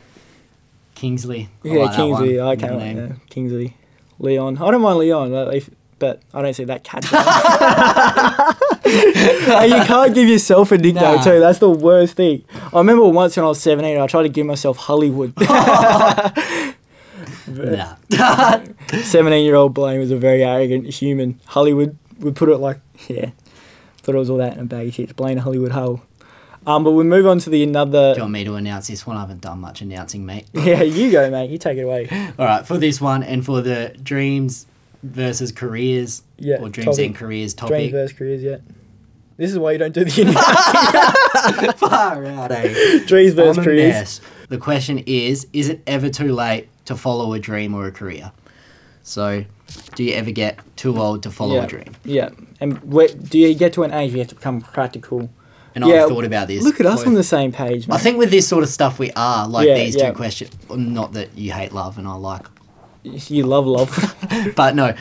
Kingsley. 0.95 1.49
I 1.65 1.69
Yeah, 1.69 1.83
like 1.85 1.97
Kingsley. 1.97 2.41
I 2.41 2.57
can't 2.57 2.77
like 2.77 3.29
Kingsley. 3.31 3.77
Leon. 4.19 4.59
I 4.59 4.71
don't 4.71 4.81
mind 4.81 4.99
Leon, 4.99 5.33
if, 5.55 5.71
but 6.05 6.21
I 6.35 6.43
don't 6.43 6.55
see 6.55 6.65
that 6.65 6.85
cat. 6.85 7.05
and 8.85 9.71
you 9.73 9.83
can't 9.85 10.15
give 10.15 10.29
yourself 10.29 10.71
a 10.73 10.77
nickname 10.79 11.03
Nah. 11.17 11.23
too. 11.23 11.41
That's 11.41 11.59
the 11.59 11.71
worst 11.71 12.15
thing. 12.17 12.45
I 12.73 12.79
remember 12.79 13.09
once 13.09 13.37
when 13.37 13.45
I 13.45 13.49
was 13.49 13.61
17, 13.63 13.99
I 13.99 14.07
tried 14.07 14.25
to 14.25 14.29
give 14.29 14.47
myself 14.47 14.77
Hollywood. 14.77 15.33
17 19.05 19.45
year 19.45 19.55
old 19.55 19.75
Blaine 19.75 20.01
was 20.01 20.11
a 20.11 20.17
very 20.17 20.45
arrogant 20.45 20.87
human. 20.93 21.41
Hollywood 21.47 21.97
would 22.21 22.37
put 22.37 22.49
it 22.49 22.57
like, 22.59 22.79
yeah. 23.09 23.31
Thought 23.99 24.15
it 24.17 24.19
was 24.19 24.31
all 24.31 24.37
that 24.39 24.55
in 24.55 24.61
a 24.61 24.65
bag 24.65 24.89
of 24.89 24.95
chips. 24.95 25.13
Blaine 25.15 25.39
Hollywood 25.39 25.73
Hull. 25.73 26.03
Um, 26.67 26.83
but 26.85 26.93
we 26.93 27.05
move 27.05 27.27
on 27.27 27.39
to 27.41 27.51
the 27.51 27.63
another. 27.63 28.13
Do 28.15 28.19
you 28.19 28.23
want 28.25 28.33
me 28.33 28.45
to 28.45 28.55
announce 28.55 28.87
this 28.89 29.07
one? 29.07 29.17
I 29.17 29.21
haven't 29.21 29.41
done 29.43 29.61
much 29.61 29.81
announcing, 29.83 30.25
mate. 30.27 30.47
Yeah, 30.55 30.83
you 30.83 31.11
go, 31.11 31.31
mate. 31.31 31.51
You 31.51 31.59
take 31.59 31.77
it 31.79 31.83
away. 31.83 32.09
All 32.39 32.47
right, 32.47 32.67
for 32.67 32.79
this 32.79 33.01
one 33.01 33.23
and 33.23 33.45
for 33.45 33.61
the 33.61 33.95
dreams 34.03 34.67
versus 35.05 35.53
careers 35.53 36.23
Yeah. 36.39 36.57
or 36.61 36.69
dreams 36.71 36.97
topic. 36.97 37.07
and 37.07 37.15
careers 37.15 37.55
Dreams 37.55 37.71
topic. 37.71 37.93
versus 37.93 38.17
careers, 38.17 38.43
yeah. 38.43 38.57
This 39.37 39.51
is 39.51 39.59
why 39.59 39.73
you 39.73 39.79
don't 39.79 39.93
do 39.93 40.05
the 40.05 40.23
announcing. 40.23 41.73
Far 41.89 42.25
out, 42.25 42.53
eh? 42.53 43.05
Dreams 43.05 43.35
versus 43.35 43.59
I'm 43.59 43.65
careers. 43.65 43.93
mess. 43.93 44.21
The 44.49 44.59
question 44.59 44.99
is: 45.07 45.47
Is 45.53 45.69
it 45.69 45.83
ever 45.87 46.09
too 46.09 46.33
late 46.33 46.69
to 46.85 46.97
follow 46.97 47.33
a 47.35 47.39
dream 47.41 47.75
or 47.75 47.87
a 47.87 47.93
career? 47.93 48.31
So, 49.03 49.45
do 49.97 50.05
you 50.05 50.15
ever 50.15 50.31
get 50.31 50.59
too 50.77 50.99
old 51.01 51.23
to 51.25 51.31
follow 51.31 51.57
yeah. 51.57 51.65
a 51.65 51.67
dream? 51.67 51.97
Yeah. 52.05 52.31
And 52.61 52.79
where, 52.91 53.09
do 53.09 53.39
you 53.39 53.55
get 53.55 53.73
to 53.75 53.83
an 53.83 53.93
age 53.93 54.11
where 54.11 54.17
you 54.17 54.19
have 54.21 54.29
to 54.29 54.35
become 54.37 54.61
practical? 54.61 55.29
And 55.75 55.85
Yeah, 55.85 56.05
I've 56.05 56.09
thought 56.11 56.25
about 56.25 56.47
this. 56.49 56.63
Look 56.63 56.79
at 56.81 56.87
us 56.87 57.01
both. 57.01 57.09
on 57.09 57.15
the 57.15 57.25
same 57.25 57.51
page, 57.51 57.89
I 57.91 57.99
think 57.99 58.17
with 58.17 58.31
this 58.31 58.47
sort 58.47 58.63
of 58.63 58.71
stuff, 58.71 58.99
we 59.01 59.11
are 59.17 59.49
like 59.49 59.67
Yeah, 59.67 59.75
these 59.75 59.97
two 59.97 60.13
questions. 60.13 60.53
Not 60.71 61.13
that 61.15 61.37
you 61.37 61.51
hate 61.53 61.73
love 61.73 61.99
and 61.99 62.07
I 62.07 62.15
like, 62.15 62.47
You 63.05 63.45
love 63.47 63.67
love. 63.67 64.17
but 64.57 64.75
no, 64.75 64.95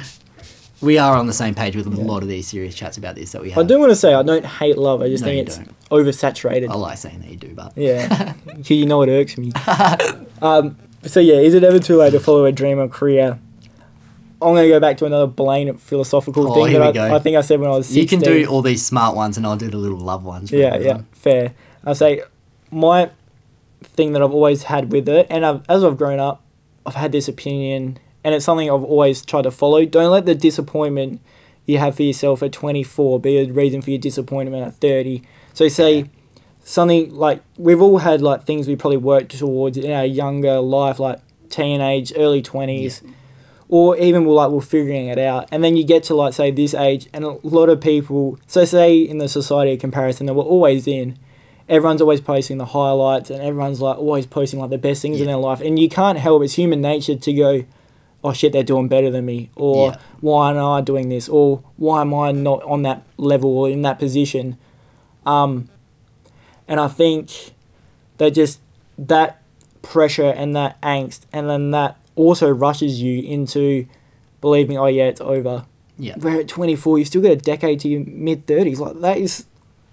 we 0.82 0.98
are 0.98 1.16
on 1.16 1.26
the 1.28 1.34
same 1.34 1.56
page 1.56 1.76
with 1.76 1.88
a 1.88 1.90
lot 1.90 2.22
of 2.22 2.30
these 2.30 2.48
serious 2.48 2.76
chats 2.76 2.98
about 2.98 3.16
this 3.16 3.32
that 3.32 3.42
we 3.42 3.50
have. 3.50 3.58
I 3.58 3.62
have. 3.62 3.68
do 3.70 3.80
want 3.80 3.92
to 3.92 3.96
say 3.96 4.14
I 4.14 4.22
don't 4.24 4.46
hate 4.46 4.78
love. 4.78 5.02
I 5.02 5.08
just 5.10 5.24
No, 5.24 5.32
you 5.32 5.38
think 5.46 5.48
it's 5.48 5.58
don't. 5.58 5.90
oversaturated. 5.90 6.70
I 6.70 6.74
like 6.76 6.98
saying 6.98 7.20
that 7.22 7.30
you 7.30 7.38
do, 7.38 7.54
but 7.56 7.72
Yeah. 7.78 8.34
you 8.66 8.86
know 8.86 9.02
it 9.04 9.10
irks 9.10 9.38
me. 9.38 9.52
um, 10.42 10.78
so 11.04 11.20
yeah, 11.20 11.36
is 11.36 11.54
it 11.54 11.64
ever 11.64 11.80
too 11.80 11.96
late 11.98 12.12
to 12.12 12.20
follow 12.20 12.46
a 12.46 12.52
dream 12.52 12.80
or 12.80 12.88
career? 12.90 13.40
I'm 14.42 14.56
gonna 14.56 14.68
go 14.68 14.82
back 14.82 14.98
to 14.98 15.06
another 15.06 15.28
Blaine 15.28 15.78
philosophical 15.78 16.52
Oh, 16.52 16.54
thing 16.54 16.68
here 16.72 16.80
that 16.80 16.94
we 16.94 17.00
I, 17.00 17.08
go. 17.10 17.16
I 17.16 17.20
think 17.20 17.38
I 17.38 17.42
said 17.42 17.62
when 17.62 17.70
I 17.70 17.76
was 17.78 17.86
16. 17.88 18.02
you 18.02 18.08
can 18.10 18.20
do 18.20 18.46
all 18.52 18.62
these 18.62 18.86
smart 18.86 19.16
ones, 19.16 19.38
and 19.38 19.46
I'll 19.48 19.56
do 19.56 19.70
the 19.70 19.78
little 19.78 19.98
love 20.00 20.26
ones. 20.26 20.50
for 20.50 20.58
Yeah, 20.58 20.68
yeah, 20.72 20.74
everyone. 20.76 21.08
fair. 21.14 21.54
I 21.86 21.94
say 21.94 22.24
my 22.70 23.10
thing 23.82 24.12
that 24.14 24.22
I've 24.22 24.34
always 24.34 24.64
had 24.64 24.92
with 24.92 25.08
it, 25.08 25.28
and 25.30 25.46
I've, 25.46 25.62
as 25.70 25.86
I've 25.86 25.98
grown 25.98 26.20
up, 26.20 26.43
I've 26.86 26.96
had 26.96 27.12
this 27.12 27.28
opinion, 27.28 27.98
and 28.24 28.36
it's 28.36 28.46
something 28.46 28.70
I've 28.70 28.84
always 28.84 29.24
tried 29.24 29.44
to 29.44 29.52
follow. 29.52 29.86
Don't 29.86 30.12
let 30.12 30.26
the 30.26 30.36
disappointment 30.36 31.22
you 31.66 31.78
have 31.78 31.96
for 31.96 32.04
yourself 32.04 32.44
at 32.44 32.52
24 32.52 33.20
be 33.20 33.38
a 33.38 33.46
reason 33.46 33.82
for 33.82 33.90
your 33.90 34.00
disappointment 34.00 34.66
at 34.66 34.76
30. 34.76 35.22
So 35.54 35.68
say 35.68 36.10
something 36.64 37.14
like 37.14 37.42
we've 37.58 37.82
all 37.82 38.00
had 38.00 38.22
like 38.22 38.46
things 38.46 38.68
we 38.68 38.76
probably 38.76 38.98
worked 38.98 39.38
towards 39.38 39.78
in 39.78 39.92
our 39.92 40.06
younger 40.06 40.60
life, 40.60 41.00
like 41.00 41.20
teenage, 41.50 42.14
early 42.16 42.42
20s. 42.42 43.02
Or 43.70 43.98
even 43.98 44.26
we're 44.26 44.34
like 44.34 44.52
we're 44.52 44.62
figuring 44.62 45.08
it 45.08 45.18
out, 45.18 45.48
and 45.52 45.64
then 45.64 45.76
you 45.76 45.84
get 45.84 46.04
to 46.04 46.16
like 46.16 46.34
say 46.34 46.52
this 46.52 46.76
age, 46.76 47.08
and 47.12 47.24
a 47.24 47.40
lot 47.42 47.70
of 47.70 47.82
people. 47.82 48.38
So 48.46 48.66
say 48.66 48.98
in 49.00 49.18
the 49.18 49.28
society 49.28 49.74
of 49.74 49.80
comparison 49.80 50.28
that 50.28 50.36
we're 50.36 50.44
always 50.44 50.86
in, 50.86 51.18
everyone's 51.74 52.02
always 52.02 52.22
posting 52.22 52.58
the 52.58 52.66
highlights 52.66 53.30
and 53.30 53.42
everyone's 53.42 53.82
like 53.82 53.98
always 53.98 54.26
posting 54.26 54.60
like 54.60 54.70
the 54.70 54.78
best 54.78 55.02
things 55.02 55.20
in 55.20 55.28
their 55.28 55.38
life 55.38 55.60
and 55.62 55.80
you 55.80 55.90
can't 55.90 56.18
help 56.20 56.44
it's 56.44 56.54
human 56.54 56.82
nature 56.82 57.16
to 57.16 57.34
go 57.34 57.64
oh 58.24 58.32
shit 58.34 58.52
they're 58.54 58.64
doing 58.64 58.88
better 58.88 59.10
than 59.10 59.26
me 59.26 59.50
or 59.56 59.92
Yeah. 59.92 59.98
why 60.22 60.52
am 60.52 60.58
i 60.64 60.82
doing 60.82 61.10
this? 61.10 61.28
or 61.28 61.64
why 61.78 62.02
am 62.02 62.14
i 62.14 62.32
not 62.32 62.62
on 62.64 62.84
that 62.84 63.04
level 63.18 63.58
or 63.58 63.70
in 63.70 63.82
that 63.82 63.98
position? 64.00 64.58
Um 65.26 65.70
and 66.68 66.80
i 66.80 66.88
think 66.88 67.54
that 68.18 68.32
just 68.32 68.60
that 68.98 69.42
pressure 69.82 70.30
and 70.30 70.56
that 70.56 70.80
angst 70.82 71.22
and 71.34 71.50
then 71.50 71.72
that 71.72 71.98
also 72.16 72.50
rushes 72.50 73.02
you 73.02 73.22
into 73.24 73.86
believing 74.42 74.78
oh 74.78 74.86
yeah 74.86 75.06
it's 75.06 75.22
over. 75.22 75.66
Yeah. 75.98 76.16
We're 76.18 76.40
at 76.42 76.48
24 76.48 77.00
you 77.00 77.06
still 77.06 77.22
got 77.22 77.32
a 77.32 77.36
decade 77.36 77.80
to 77.82 77.88
your 77.90 78.04
mid 78.06 78.46
30s 78.48 78.80
like 78.80 79.00
that 79.02 79.18
is 79.18 79.46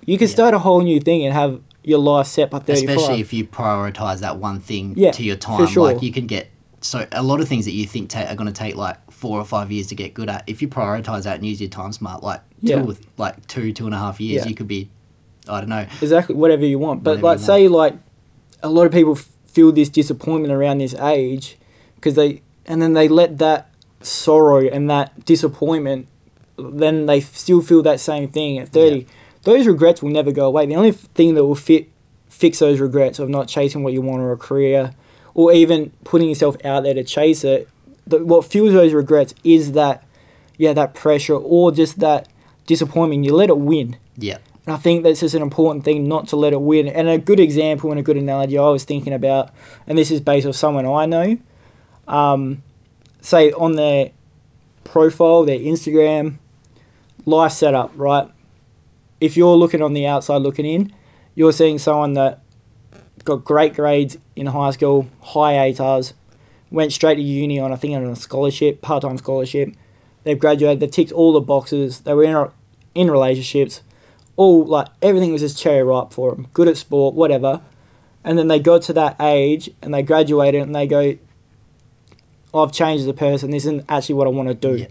you 0.06 0.16
could 0.18 0.28
Yeah. 0.28 0.34
start 0.34 0.54
a 0.54 0.58
whole 0.60 0.80
new 0.80 0.98
thing 1.00 1.24
and 1.24 1.32
have 1.34 1.60
your 1.82 1.98
life 1.98 2.26
set 2.26 2.50
by 2.50 2.58
35 2.58 2.88
Especially 2.96 3.20
if 3.20 3.32
you 3.32 3.44
prioritize 3.46 4.20
that 4.20 4.36
one 4.38 4.60
thing 4.60 4.94
Yeah, 4.96 5.12
to 5.12 5.22
your 5.22 5.36
time. 5.36 5.66
sure. 5.66 5.92
Like 5.92 6.02
you 6.02 6.12
can 6.12 6.26
get 6.26 6.48
so 6.82 7.06
a 7.12 7.22
lot 7.22 7.40
of 7.40 7.48
things 7.48 7.64
that 7.66 7.72
you 7.72 7.86
think 7.86 8.08
ta- 8.10 8.26
are 8.28 8.34
going 8.34 8.46
to 8.46 8.52
take 8.58 8.74
like 8.76 8.98
four 9.10 9.38
or 9.38 9.44
five 9.44 9.70
years 9.72 9.86
to 9.88 9.94
get 9.94 10.14
good 10.14 10.28
at. 10.30 10.44
If 10.46 10.62
you 10.62 10.68
prioritize 10.68 11.24
that 11.24 11.36
and 11.36 11.46
use 11.46 11.60
your 11.60 11.70
time 11.70 11.92
smart, 11.92 12.22
like 12.22 12.40
Yeah. 12.60 12.76
two 12.80 12.84
with 12.84 13.00
like 13.18 13.46
two 13.46 13.72
two 13.72 13.86
and 13.86 13.94
a 13.94 13.98
half 13.98 14.20
years, 14.20 14.44
Yeah. 14.44 14.48
you 14.48 14.54
could 14.54 14.68
be 14.68 14.88
I 15.48 15.60
don't 15.60 15.68
know. 15.70 15.86
exactly 16.00 16.34
whatever 16.34 16.64
you 16.66 16.78
want. 16.78 17.02
But 17.02 17.22
like, 17.22 17.38
say 17.38 17.66
like 17.68 17.94
a 18.62 18.68
lot 18.68 18.86
of 18.86 18.92
people 18.92 19.12
f- 19.16 19.28
feel 19.46 19.72
this 19.72 19.88
disappointment 19.88 20.52
around 20.52 20.78
this 20.78 20.94
age 20.94 21.56
because 21.96 22.14
they 22.14 22.42
and 22.66 22.80
then 22.80 22.92
they 22.92 23.08
let 23.08 23.38
that 23.38 23.70
sorrow 24.02 24.66
and 24.68 24.88
that 24.90 25.24
disappointment, 25.24 26.06
then 26.58 27.06
they 27.06 27.20
still 27.20 27.60
feel 27.62 27.82
that 27.82 28.00
same 28.00 28.28
thing 28.28 28.58
at 28.58 28.68
thirty. 28.68 29.06
Those 29.42 29.66
regrets 29.66 30.02
will 30.02 30.10
never 30.10 30.32
go 30.32 30.46
away. 30.46 30.66
The 30.66 30.76
only 30.76 30.92
thing 30.92 31.34
that 31.34 31.44
will 31.44 31.54
fit 31.54 31.90
fix 32.28 32.58
those 32.60 32.80
regrets 32.80 33.18
of 33.18 33.28
not 33.28 33.48
chasing 33.48 33.82
what 33.82 33.92
you 33.92 34.00
want 34.00 34.22
or 34.22 34.32
a 34.32 34.36
career, 34.36 34.94
or 35.34 35.52
even 35.52 35.90
putting 36.04 36.28
yourself 36.28 36.56
out 36.64 36.84
there 36.84 36.94
to 36.94 37.04
chase 37.04 37.44
it, 37.44 37.68
the, 38.06 38.24
what 38.24 38.44
fuels 38.44 38.72
those 38.72 38.92
regrets 38.92 39.34
is 39.44 39.72
that, 39.72 40.06
yeah, 40.56 40.72
that 40.72 40.94
pressure 40.94 41.34
or 41.34 41.70
just 41.72 41.98
that 41.98 42.28
disappointment. 42.66 43.24
You 43.24 43.34
let 43.34 43.50
it 43.50 43.58
win. 43.58 43.96
Yeah. 44.16 44.38
And 44.66 44.74
I 44.74 44.78
think 44.78 45.02
that's 45.02 45.20
just 45.20 45.34
an 45.34 45.42
important 45.42 45.84
thing 45.84 46.06
not 46.06 46.28
to 46.28 46.36
let 46.36 46.52
it 46.52 46.60
win. 46.60 46.88
And 46.88 47.08
a 47.08 47.18
good 47.18 47.40
example 47.40 47.90
and 47.90 47.98
a 47.98 48.02
good 48.02 48.16
analogy 48.16 48.58
I 48.58 48.68
was 48.68 48.84
thinking 48.84 49.12
about, 49.12 49.50
and 49.86 49.98
this 49.98 50.10
is 50.10 50.20
based 50.20 50.46
off 50.46 50.54
someone 50.54 50.86
I 50.86 51.06
know, 51.06 51.38
um, 52.06 52.62
say 53.20 53.52
on 53.52 53.72
their 53.76 54.12
profile, 54.84 55.44
their 55.44 55.58
Instagram, 55.58 56.38
life 57.26 57.52
setup, 57.52 57.92
right? 57.96 58.30
If 59.20 59.36
you're 59.36 59.56
looking 59.56 59.82
on 59.82 59.92
the 59.92 60.06
outside 60.06 60.38
looking 60.38 60.66
in, 60.66 60.92
you're 61.34 61.52
seeing 61.52 61.78
someone 61.78 62.14
that 62.14 62.40
got 63.24 63.44
great 63.44 63.74
grades 63.74 64.16
in 64.34 64.46
high 64.46 64.70
school, 64.70 65.08
high 65.20 65.54
ATARs, 65.54 66.14
went 66.70 66.92
straight 66.92 67.16
to 67.16 67.22
uni 67.22 67.58
on, 67.58 67.72
I 67.72 67.76
think, 67.76 67.94
on 67.94 68.04
a 68.04 68.16
scholarship, 68.16 68.80
part 68.80 69.02
time 69.02 69.18
scholarship. 69.18 69.74
They've 70.24 70.38
graduated, 70.38 70.80
they 70.80 70.86
ticked 70.86 71.12
all 71.12 71.32
the 71.32 71.40
boxes, 71.40 72.00
they 72.00 72.14
were 72.14 72.24
in, 72.24 72.50
in 72.94 73.10
relationships, 73.10 73.82
all 74.36 74.64
like 74.64 74.88
everything 75.02 75.32
was 75.32 75.42
just 75.42 75.58
cherry 75.58 75.82
ripe 75.82 76.12
for 76.12 76.34
them, 76.34 76.48
good 76.52 76.68
at 76.68 76.76
sport, 76.76 77.14
whatever. 77.14 77.60
And 78.22 78.38
then 78.38 78.48
they 78.48 78.58
got 78.58 78.82
to 78.82 78.92
that 78.94 79.16
age 79.20 79.70
and 79.80 79.94
they 79.94 80.02
graduated 80.02 80.62
and 80.62 80.74
they 80.74 80.86
go, 80.86 81.16
I've 82.52 82.72
changed 82.72 83.02
as 83.02 83.06
a 83.06 83.14
person, 83.14 83.50
this 83.50 83.64
isn't 83.64 83.84
actually 83.88 84.16
what 84.16 84.26
I 84.26 84.30
want 84.30 84.48
to 84.48 84.54
do. 84.54 84.76
Yeah. 84.76 84.86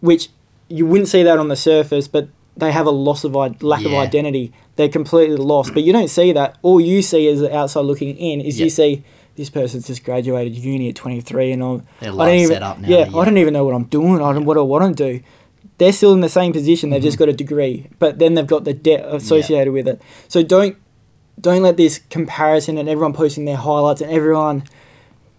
Which 0.00 0.28
you 0.68 0.86
wouldn't 0.86 1.08
see 1.08 1.22
that 1.22 1.38
on 1.38 1.48
the 1.48 1.56
surface, 1.56 2.08
but 2.08 2.28
they 2.56 2.70
have 2.72 2.86
a 2.86 2.90
loss 2.90 3.24
of 3.24 3.34
lack 3.34 3.84
of 3.84 3.92
identity. 3.94 4.52
They're 4.76 4.88
completely 4.88 5.36
lost, 5.36 5.74
but 5.74 5.82
you 5.82 5.92
don't 5.92 6.08
see 6.08 6.32
that. 6.32 6.56
All 6.62 6.80
you 6.80 7.02
see 7.02 7.28
as 7.28 7.40
the 7.40 7.54
outside 7.56 7.80
looking 7.82 8.16
in 8.16 8.40
is 8.40 8.58
Yeah. 8.58 8.64
you 8.64 8.70
see 8.70 9.02
this 9.36 9.50
person's 9.50 9.86
just 9.88 10.04
graduated 10.04 10.54
uni 10.54 10.88
at 10.88 10.94
23 10.94 11.50
and 11.52 11.62
I'm, 11.62 11.82
I 12.00 12.04
don't 12.06 12.28
even, 12.28 12.48
set 12.48 12.62
up 12.62 12.78
now, 12.78 12.88
yeah, 12.88 13.08
yeah. 13.10 13.16
I 13.18 13.24
don't 13.24 13.36
even 13.38 13.52
know 13.52 13.64
what 13.64 13.74
I'm 13.74 13.84
doing. 13.84 14.22
I 14.22 14.32
don't 14.32 14.44
what 14.44 14.56
I 14.56 14.60
want 14.60 14.96
to 14.96 15.12
do. 15.18 15.20
They're 15.78 15.92
still 15.92 16.12
in 16.12 16.20
the 16.20 16.28
same 16.28 16.52
position. 16.52 16.90
They've 16.90 16.98
Mm-hmm. 17.00 17.04
just 17.06 17.18
got 17.18 17.28
a 17.28 17.32
degree, 17.32 17.88
but 17.98 18.20
then 18.20 18.34
they've 18.34 18.46
got 18.46 18.62
the 18.64 18.72
debt 18.74 19.04
associated 19.04 19.72
with 19.72 19.88
it. 19.88 20.00
So 20.28 20.42
don't 20.44 20.76
don't 21.40 21.62
let 21.62 21.76
this 21.76 21.98
comparison 22.10 22.78
and 22.78 22.88
everyone 22.88 23.12
posting 23.12 23.44
their 23.44 23.56
highlights 23.56 24.00
and 24.00 24.08
everyone 24.12 24.62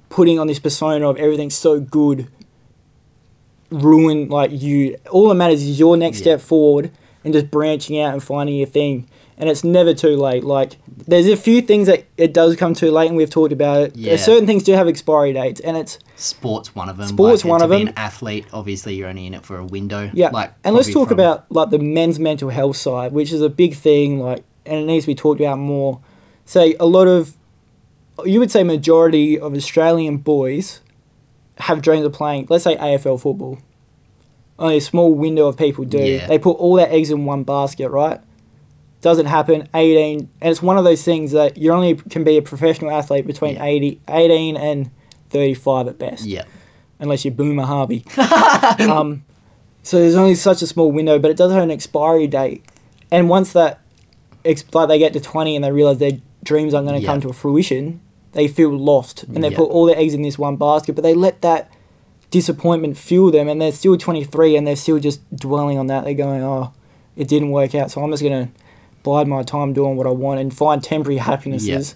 putting 0.09 0.37
on 0.39 0.47
this 0.47 0.59
persona 0.59 1.09
of 1.09 1.15
everything's 1.15 1.55
so 1.55 1.79
good 1.79 2.27
ruin 3.71 4.27
like 4.29 4.51
you. 4.51 4.97
All 5.09 5.29
that 5.29 5.35
matters 5.35 5.63
is 5.63 5.79
your 5.79 5.97
next 5.97 6.17
Yeah. 6.19 6.23
step 6.23 6.41
forward 6.41 6.91
and 7.25 7.33
just 7.33 7.51
branching 7.51 7.99
out 7.99 8.13
and 8.13 8.23
finding 8.23 8.55
your 8.55 8.67
thing. 8.67 9.09
And 9.37 9.49
it's 9.49 9.65
never 9.65 9.93
too 9.93 10.15
late. 10.15 10.45
Like 10.45 10.77
there's 10.87 11.27
a 11.27 11.35
few 11.35 11.61
things 11.61 11.87
that 11.87 12.05
it 12.15 12.33
does 12.33 12.55
come 12.55 12.73
too 12.73 12.89
late, 12.91 13.07
and 13.09 13.17
we've 13.17 13.29
talked 13.29 13.51
about 13.51 13.81
it. 13.81 13.95
Yeah. 13.97 14.15
Certain 14.15 14.47
things 14.47 14.63
do 14.63 14.71
have 14.71 14.87
expiry 14.87 15.33
dates, 15.33 15.59
and 15.59 15.75
it's 15.75 15.99
Sports 16.15 16.73
one 16.73 16.87
of 16.87 16.95
them. 16.95 17.09
Sports 17.09 17.43
like, 17.43 17.49
one 17.51 17.59
to 17.59 17.65
of 17.65 17.71
be 17.71 17.79
them. 17.79 17.87
an 17.89 17.93
athlete, 17.97 18.45
obviously 18.53 18.95
you're 18.95 19.09
only 19.09 19.25
in 19.25 19.33
it 19.33 19.43
for 19.45 19.57
a 19.57 19.65
window. 19.65 20.09
Yeah, 20.13 20.29
Like, 20.29 20.53
and 20.63 20.73
let's 20.73 20.89
talk 20.93 21.09
from- 21.09 21.15
about 21.19 21.51
like 21.51 21.69
the 21.71 21.79
men's 21.79 22.17
mental 22.19 22.47
health 22.49 22.77
side, 22.77 23.11
which 23.11 23.33
is 23.33 23.41
a 23.41 23.49
big 23.49 23.75
thing. 23.75 24.21
Like, 24.21 24.45
and 24.65 24.79
it 24.79 24.85
needs 24.85 25.03
to 25.03 25.07
be 25.07 25.15
talked 25.15 25.41
about 25.41 25.59
more. 25.59 25.99
Say 26.45 26.75
a 26.79 26.85
lot 26.85 27.07
of, 27.09 27.35
you 28.23 28.39
would 28.39 28.51
say 28.51 28.63
majority 28.63 29.37
of 29.37 29.53
Australian 29.53 30.17
boys 30.17 30.79
have 31.57 31.81
dreams 31.81 32.05
of 32.05 32.13
playing. 32.13 32.47
Let's 32.49 32.63
say 32.63 32.77
AFL 32.77 33.19
football. 33.19 33.57
Only 34.57 34.77
a 34.77 34.81
small 34.81 35.13
window 35.13 35.47
of 35.47 35.57
people 35.57 35.83
do. 35.85 35.97
Yeah. 35.97 36.27
They 36.27 36.39
put 36.39 36.51
all 36.57 36.75
their 36.75 36.89
eggs 36.91 37.09
in 37.11 37.25
one 37.25 37.43
basket, 37.43 37.89
right? 37.89 38.19
Doesn't 39.01 39.25
happen. 39.25 39.67
18, 39.73 40.29
and 40.41 40.51
it's 40.51 40.61
one 40.61 40.77
of 40.77 40.83
those 40.83 41.03
things 41.03 41.31
that 41.33 41.57
you 41.57 41.71
only 41.71 41.95
can 41.95 42.23
be 42.23 42.37
a 42.37 42.41
professional 42.41 42.91
athlete 42.91 43.27
between 43.27 43.55
Yeah. 43.55 43.65
80, 43.65 44.01
18 44.07 44.55
and 44.57 44.89
35 45.29 45.87
at 45.87 45.97
best 45.99 46.25
Yeah. 46.25 46.43
unless 46.99 47.25
you're 47.25 47.33
Boomer 47.33 47.63
Harvey. 47.63 48.05
um, 48.79 49.23
so 49.83 49.99
there's 49.99 50.15
only 50.15 50.35
such 50.35 50.61
a 50.61 50.67
small 50.67 50.91
window, 50.91 51.19
but 51.19 51.29
it 51.31 51.37
does 51.37 51.51
have 51.51 51.61
an 51.63 51.69
expiry 51.71 52.25
date. 52.27 52.63
And 53.11 53.29
once 53.29 53.51
that, 53.53 53.81
ex- 54.43 54.63
like 54.73 54.87
they 54.87 54.97
get 54.97 55.13
to 55.13 55.19
20 55.19 55.55
and 55.55 55.63
they 55.63 55.71
realize 55.71 55.97
their 55.99 56.17
dreams 56.43 56.73
aren't 56.73 56.87
going 56.87 56.99
to 56.99 57.03
Yeah. 57.05 57.11
come 57.11 57.21
to 57.21 57.33
fruition, 57.33 57.99
they 58.31 58.47
feel 58.47 58.69
lost 58.71 59.23
and 59.23 59.43
they 59.43 59.49
put 59.51 59.69
all 59.69 59.85
their 59.85 59.97
eggs 59.97 60.13
in 60.13 60.21
this 60.21 60.37
one 60.39 60.55
basket. 60.55 60.93
But 60.95 61.03
they 61.03 61.13
let 61.13 61.41
that 61.41 61.69
disappointment 62.35 62.97
fuel 62.97 63.31
them, 63.31 63.47
and 63.47 63.61
they're 63.61 63.71
still 63.71 63.95
23 63.95 64.57
and 64.57 64.67
they're 64.67 64.75
still 64.75 64.99
just 64.99 65.21
dwelling 65.33 65.77
on 65.77 65.87
that. 65.87 66.03
They're 66.03 66.13
going, 66.13 66.43
"Oh, 66.43 66.73
it 67.15 67.29
didn't 67.29 67.51
work 67.51 67.73
out, 67.73 67.91
so 67.91 68.03
I'm 68.03 68.11
just 68.11 68.21
going 68.21 68.47
to 68.47 68.51
bide 69.03 69.25
my 69.25 69.41
time 69.41 69.71
doing 69.71 69.95
what 69.95 70.05
I 70.05 70.09
want 70.09 70.41
and 70.41 70.53
find 70.53 70.83
temporary 70.83 71.19
happinesses 71.19 71.95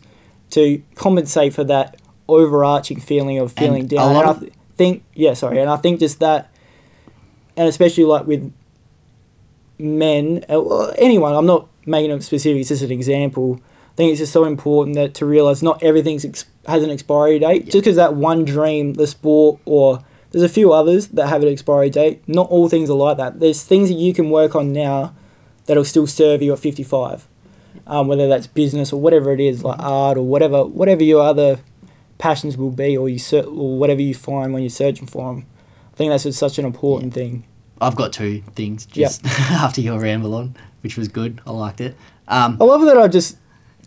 to 0.52 0.82
compensate 0.96 1.54
for 1.54 1.66
that 1.66 2.00
overarching 2.30 3.02
feeling 3.02 3.38
of 3.38 3.52
feeling 3.52 3.82
And 3.82 3.90
down." 3.90 4.16
And 4.16 4.30
I 4.30 4.34
th- 4.40 4.54
think, 4.78 5.04
yeah, 5.14 5.34
sorry, 5.34 5.60
and 5.60 5.70
I 5.70 5.76
think 5.76 6.00
just 6.00 6.22
that, 6.22 6.50
and 7.58 7.68
especially 7.68 8.06
like 8.06 8.26
with 8.26 8.50
men, 9.78 10.46
uh, 10.50 10.62
well, 10.62 10.94
anyone. 10.98 11.36
I'm 11.36 11.48
not 11.48 11.68
making 11.86 12.12
it 12.12 12.24
specific. 12.24 12.62
It's 12.62 12.70
just 12.70 12.84
an 12.84 12.94
example. 12.94 13.60
I 13.60 13.96
think 13.98 14.12
it's 14.12 14.20
just 14.20 14.32
so 14.32 14.46
important 14.46 14.96
that 14.96 15.16
to 15.16 15.26
realize 15.26 15.62
not 15.62 15.84
everything's 15.84 16.24
ex- 16.24 16.46
has 16.66 16.82
an 16.82 16.92
expiry 16.92 17.40
date. 17.40 17.66
Yeah. 17.66 17.72
Just 17.72 17.84
because 17.84 17.98
that 17.98 18.16
one 18.16 18.46
dream, 18.46 18.94
the 18.94 19.06
sport, 19.06 19.60
or 19.66 20.00
there's 20.32 20.44
a 20.44 20.50
few 20.50 20.72
others 20.74 21.08
that 21.10 21.28
have 21.28 21.42
an 21.44 21.50
expiry 21.50 21.90
date. 21.90 22.22
Not 22.28 22.50
all 22.50 22.70
things 22.70 22.90
are 22.90 22.94
like 22.94 23.18
that. 23.18 23.40
There's 23.40 23.64
things 23.64 23.90
that 23.90 23.96
you 23.96 24.14
can 24.14 24.30
work 24.30 24.56
on 24.56 24.72
now 24.74 25.14
that'll 25.66 25.86
still 25.86 26.08
serve 26.08 26.42
you 26.42 26.54
at 26.54 26.60
55. 26.60 27.28
Um, 27.88 28.08
whether 28.08 28.28
that's 28.28 28.48
business 28.48 28.92
or 28.94 29.00
whatever 29.00 29.32
it 29.32 29.40
is, 29.40 29.64
like 29.64 29.80
art 29.80 30.18
or 30.18 30.24
whatever, 30.26 30.66
whatever 30.66 31.04
your 31.04 31.22
other 31.24 31.60
passions 32.18 32.58
will 32.58 32.72
be, 32.72 32.98
or 32.98 33.08
you 33.10 33.20
ser- 33.20 33.46
or 33.46 33.78
whatever 33.78 34.02
you 34.02 34.14
find 34.14 34.54
when 34.54 34.62
you're 34.64 34.70
searching 34.70 35.08
for 35.08 35.34
them. 35.34 35.46
I 35.94 35.96
think 35.96 36.12
that's 36.12 36.24
just 36.24 36.40
such 36.40 36.60
an 36.60 36.66
important 36.66 37.14
thing. 37.14 37.46
I've 37.82 37.96
got 37.96 38.12
two 38.14 38.42
things 38.56 38.88
Yep. 38.94 39.10
just 39.10 39.26
after 39.52 39.82
your 39.82 40.00
ramble 40.00 40.36
on, 40.36 40.56
which 40.82 40.98
was 40.98 41.08
good. 41.08 41.42
I 41.48 41.52
liked 41.52 41.80
it. 41.82 41.96
Um, 42.28 42.58
I 42.60 42.66
love 42.66 42.82
that 42.82 42.98
I 42.98 43.08
just 43.08 43.38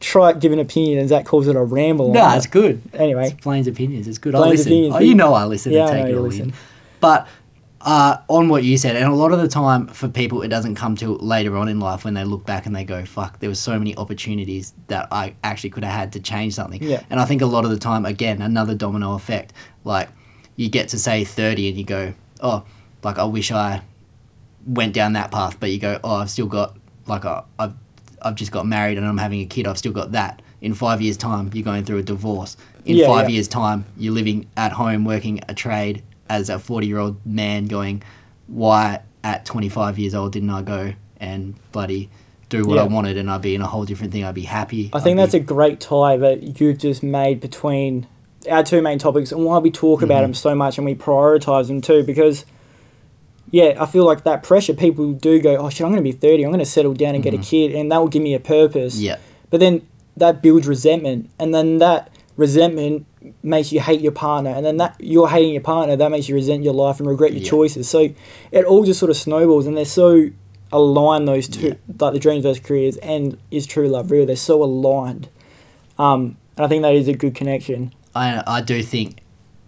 try 0.03 0.33
give 0.35 0.53
an 0.53 0.59
opinion 0.59 0.99
and 0.99 1.09
Zach 1.09 1.25
calls 1.25 1.47
it 1.47 1.57
a 1.57 1.63
ramble. 1.63 2.09
on 2.09 2.13
no, 2.13 2.37
it's 2.37 2.47
good. 2.47 2.83
Anyway, 2.93 3.27
It's 3.31 3.43
Blaine's 3.45 3.67
opinions. 3.67 4.07
It's 4.09 4.19
good. 4.19 4.35
I 4.35 4.39
Blaine's 4.39 4.59
listen. 4.61 4.73
opinions. 4.73 4.95
Oh, 4.97 4.99
you 4.99 5.15
know 5.15 5.33
I 5.35 5.45
listen 5.45 5.73
Yeah, 5.73 5.85
I 5.87 5.91
and 5.91 5.91
take 6.07 6.13
it 6.15 6.17
all 6.19 6.25
listen. 6.25 6.49
in. 6.51 6.53
But 7.01 7.27
uh, 7.81 8.19
on 8.29 8.49
what 8.49 8.63
you 8.63 8.77
said, 8.77 8.95
and 8.95 9.07
a 9.07 9.15
lot 9.15 9.33
of 9.33 9.41
the 9.41 9.49
time 9.49 9.89
for 9.89 10.09
people, 10.09 10.43
it 10.43 10.49
doesn't 10.49 10.77
come 10.77 10.95
till 10.95 11.17
later 11.17 11.57
on 11.57 11.69
in 11.69 11.81
life 11.81 12.05
when 12.05 12.15
they 12.15 12.23
look 12.25 12.47
back 12.47 12.65
and 12.67 12.77
they 12.77 12.85
go, 12.85 13.05
"Fuck, 13.05 13.41
there 13.41 13.49
was 13.49 13.59
so 13.59 13.77
many 13.77 13.97
opportunities 13.97 14.73
that 14.87 15.09
I 15.11 15.35
actually 15.43 15.71
could 15.71 15.83
have 15.85 15.93
had 15.93 16.13
to 16.13 16.21
change 16.21 16.55
something." 16.55 16.81
Yeah. 16.83 17.03
And 17.11 17.19
I 17.19 17.25
think 17.25 17.43
a 17.43 17.47
lot 17.47 17.65
of 17.65 17.71
the 17.71 17.79
time, 17.79 18.05
again, 18.07 18.41
another 18.41 18.75
domino 18.77 19.15
effect. 19.15 19.53
Like 19.83 20.09
you 20.55 20.69
get 20.69 20.89
to 20.91 20.99
say 20.99 21.25
thirty 21.25 21.69
and 21.69 21.77
you 21.77 21.83
go, 21.85 22.15
"Oh, 22.41 22.63
like 23.03 23.19
I 23.19 23.25
wish 23.25 23.51
I 23.51 23.83
went 24.65 24.95
down 24.95 25.15
that 25.15 25.33
path," 25.33 25.57
but 25.59 25.73
you 25.73 25.79
go, 25.81 25.99
"Oh, 26.05 26.17
I've 26.17 26.31
still 26.31 26.47
got 26.47 26.77
like 27.09 27.25
a, 27.25 27.45
I've 27.59 27.75
I've 28.25 28.35
just 28.37 28.53
got 28.53 28.67
married 28.67 28.99
and 28.99 29.07
I'm 29.07 29.19
having 29.19 29.41
a 29.41 29.47
kid. 29.47 29.67
I've 29.67 29.79
still 29.79 29.93
got 29.93 30.13
that." 30.13 30.43
In 30.61 30.75
five 30.75 31.01
years' 31.03 31.17
time, 31.17 31.51
you're 31.53 31.65
going 31.65 31.85
through 31.85 31.99
a 31.99 32.03
divorce. 32.03 32.57
In 32.85 32.97
Yeah, 32.97 33.07
five 33.07 33.29
yeah. 33.29 33.35
years' 33.35 33.49
time, 33.49 33.85
you're 33.97 34.13
living 34.15 34.47
at 34.57 34.73
home 34.73 35.05
working 35.05 35.41
a 35.49 35.55
trade 35.55 36.03
as 36.29 36.49
a 36.49 36.59
40 36.59 36.87
year 36.87 36.99
old 36.99 37.17
man, 37.27 37.67
going, 37.67 38.03
Why 38.47 39.01
at 39.25 39.45
25 39.45 39.99
years 39.99 40.15
old 40.15 40.33
didn't 40.33 40.51
I 40.51 40.63
go 40.63 40.93
and 41.19 41.55
bloody 41.73 42.11
do 42.49 42.65
what 42.65 42.79
I 42.79 42.85
wanted 42.85 43.17
and 43.17 43.31
I'd 43.31 43.41
be 43.43 43.55
in 43.55 43.63
a 43.63 43.67
whole 43.67 43.85
different 43.85 44.13
thing? 44.13 44.25
I'd 44.25 44.35
be 44.35 44.43
happy. 44.43 44.91
I 44.93 45.01
think 45.01 45.19
I'd 45.19 45.23
that's 45.25 45.33
be, 45.33 45.39
a 45.39 45.43
great 45.43 45.81
tie 45.81 46.17
that 46.19 46.61
you've 46.61 46.79
just 46.79 47.03
made 47.03 47.41
between 47.41 48.07
our 48.51 48.63
two 48.63 48.83
main 48.83 48.99
topics 48.99 49.33
and 49.33 49.45
why 49.45 49.59
we 49.59 49.71
talk 49.71 50.03
about 50.03 50.17
Mm-hmm. 50.17 50.23
them 50.23 50.35
so 50.35 50.55
much 50.55 50.79
and 50.79 50.85
we 50.85 50.95
prioritize 50.95 51.69
them 51.69 51.81
too 51.81 52.03
because 52.03 52.45
yeah, 53.53 53.77
I 53.79 53.87
feel 53.87 54.05
like 54.05 54.25
that 54.25 54.43
pressure 54.43 54.75
people 54.75 55.13
do 55.13 55.41
go, 55.41 55.57
oh 55.59 55.69
shit, 55.71 55.83
I'm 55.83 55.93
going 55.93 56.03
to 56.03 56.11
be 56.11 56.11
30, 56.11 56.43
I'm 56.45 56.51
going 56.51 56.59
to 56.59 56.67
settle 56.67 56.95
down 56.95 57.15
and 57.15 57.23
get 57.23 57.35
a 57.35 57.39
kid 57.39 57.73
and 57.75 57.93
that 57.93 57.99
will 57.99 58.09
give 58.09 58.23
me 58.23 58.35
a 58.35 58.41
purpose. 58.41 58.97
Mm-hmm. 58.97 59.05
Yeah. 59.05 59.17
But 59.51 59.61
then 59.61 59.87
that 60.17 60.43
builds 60.43 60.67
resentment, 60.67 61.31
and 61.39 61.55
then 61.55 61.79
that 61.79 62.11
resentment 62.37 63.07
makes 63.43 63.71
you 63.73 63.81
hate 63.81 64.01
your 64.01 64.13
partner, 64.13 64.51
and 64.51 64.65
then 64.67 64.77
that 64.79 64.97
you're 64.99 65.29
hating 65.29 65.53
your 65.53 65.63
partner, 65.63 65.95
that 65.97 66.11
makes 66.11 66.29
you 66.29 66.35
resent 66.35 66.65
your 66.65 66.75
life 66.75 66.99
and 66.99 67.09
regret 67.09 67.33
your 67.33 67.43
Yeah. 67.43 67.49
choices. 67.51 67.89
So 67.89 68.09
it 68.51 68.65
all 68.65 68.85
just 68.85 68.99
sort 68.99 69.11
of 69.11 69.17
snowballs, 69.17 69.67
and 69.67 69.77
they're 69.77 69.85
so 69.85 70.29
aligned. 70.73 71.29
Those 71.29 71.49
two, 71.49 71.69
Yeah. 71.69 71.75
like 72.01 72.15
the 72.15 72.19
dreams 72.19 72.43
versus 72.43 72.63
careers, 72.63 72.97
and 72.99 73.37
is 73.51 73.67
true 73.67 73.89
love 73.89 74.11
real? 74.11 74.27
They're 74.27 74.37
so 74.37 74.63
aligned, 74.63 75.29
um, 75.99 76.37
and 76.57 76.65
I 76.65 76.69
think 76.69 76.83
that 76.83 76.95
is 76.95 77.09
a 77.09 77.15
good 77.15 77.35
connection. 77.35 77.93
I, 78.15 78.43
I 78.47 78.61
do 78.61 78.83
think 78.83 79.19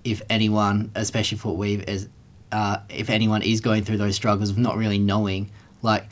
if 0.05 0.21
anyone, 0.29 0.91
especially 0.95 1.39
for 1.39 1.57
Weave, 1.57 1.83
is 1.89 2.09
uh, 2.55 2.77
if 2.89 3.11
anyone 3.11 3.43
is 3.43 3.61
going 3.61 3.83
through 3.85 3.99
those 3.99 4.15
struggles 4.15 4.49
of 4.51 4.57
not 4.59 4.77
really 4.77 4.99
knowing, 4.99 5.51
like 5.83 6.05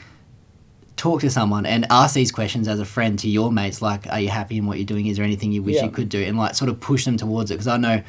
talk 0.97 1.21
to 1.21 1.31
someone 1.31 1.65
and 1.67 1.87
ask 1.91 2.15
these 2.15 2.31
questions 2.33 2.69
as 2.69 2.79
a 2.81 2.85
friend 2.85 3.19
to 3.21 3.29
your 3.29 3.51
mates, 3.51 3.81
like, 3.81 4.07
are 4.09 4.21
you 4.21 4.29
happy 4.29 4.57
in 4.59 4.67
what 4.67 4.77
you're 4.79 4.87
doing? 4.95 5.07
Is 5.07 5.17
there 5.17 5.25
anything 5.25 5.53
you 5.53 5.63
wish 5.63 5.77
Yeah. 5.77 5.85
you 5.87 5.91
could 5.91 6.09
do? 6.09 6.21
And 6.23 6.37
like 6.37 6.55
sort 6.55 6.69
of 6.69 6.81
push 6.81 7.05
them 7.05 7.17
towards 7.17 7.51
it. 7.51 7.55
Because 7.55 7.69
I 7.69 7.77
know 7.77 8.03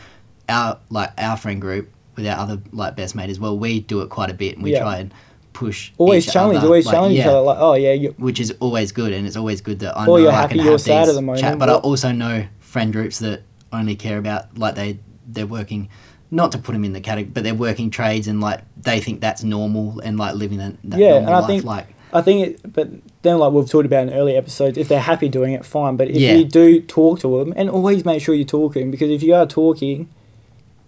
our 0.49 0.79
like 0.89 1.11
our 1.17 1.37
friend 1.37 1.61
group 1.61 1.89
with 2.15 2.25
our 2.27 2.37
other 2.37 2.59
like 2.71 2.95
best 2.95 3.15
mate 3.15 3.29
as 3.29 3.39
well, 3.39 3.57
we 3.57 3.79
do 3.79 4.01
it 4.01 4.09
quite 4.09 4.29
a 4.29 4.33
bit 4.33 4.55
and 4.55 4.63
we 4.63 4.71
Yeah. 4.73 4.81
try 4.81 4.97
and 4.97 5.13
push. 5.53 5.91
Always 5.97 6.25
each 6.27 6.33
challenge, 6.33 6.57
other, 6.57 6.67
always 6.67 6.85
like, 6.87 6.93
challenge 6.95 7.13
each 7.13 7.19
yeah, 7.25 7.29
other. 7.31 7.41
Like, 7.41 7.57
oh 7.59 7.73
yeah, 7.75 7.93
you, 7.93 8.15
Which 8.17 8.39
is 8.39 8.53
always 8.59 8.91
good, 8.91 9.13
and 9.13 9.25
it's 9.27 9.35
always 9.37 9.61
good 9.61 9.79
that 9.79 9.95
I 9.97 10.03
Or 10.03 10.07
know 10.07 10.17
you're 10.17 10.31
I 10.31 10.41
happy, 10.41 10.55
can 10.55 10.63
you're 10.63 10.73
have 10.73 10.81
sad 10.81 11.01
at 11.03 11.05
these 11.05 11.15
the 11.15 11.21
moment, 11.21 11.41
Chat, 11.41 11.59
but 11.59 11.69
I 11.69 11.73
also 11.75 12.11
know 12.11 12.45
friend 12.59 12.91
groups 12.91 13.19
that 13.19 13.43
only 13.71 13.95
care 13.95 14.17
about 14.17 14.57
like 14.57 14.73
they 14.75 14.99
they're 15.27 15.47
working. 15.47 15.89
Not 16.33 16.51
to 16.53 16.57
put 16.57 16.73
them 16.73 16.83
in 16.83 16.93
the 16.93 16.99
category, 17.01 17.31
but 17.31 17.43
they're 17.43 17.53
working 17.53 17.89
trades 17.89 18.27
and 18.27 18.41
like 18.41 18.61
they 18.81 18.99
think 18.99 19.21
that's 19.21 19.43
normal 19.43 19.99
and 19.99 20.17
like 20.17 20.35
living 20.35 20.57
that, 20.57 20.75
that 20.85 20.99
Yeah, 20.99 21.09
normal 21.11 21.27
and 21.27 21.35
I 21.35 21.39
life. 21.39 21.47
think- 21.47 21.63
like 21.63 21.87
I 22.15 22.21
think, 22.21 22.47
it, 22.47 22.73
but 22.73 22.89
then 23.23 23.39
like 23.39 23.51
we've 23.53 23.67
talked 23.69 23.87
about 23.87 24.07
in 24.07 24.13
earlier 24.13 24.37
episodes, 24.37 24.77
if 24.77 24.87
they're 24.87 24.99
happy 24.99 25.29
doing 25.29 25.53
it, 25.53 25.65
fine. 25.65 25.95
But 25.97 26.09
if 26.09 26.17
Yeah. 26.17 26.35
you 26.35 26.45
do 26.45 26.79
talk 26.79 27.19
to 27.21 27.39
them, 27.39 27.53
and 27.57 27.69
always 27.71 28.05
make 28.05 28.21
sure 28.21 28.35
you're 28.35 28.45
talking, 28.45 28.91
because 28.91 29.09
if 29.09 29.23
you 29.23 29.33
are 29.33 29.47
talking 29.47 30.09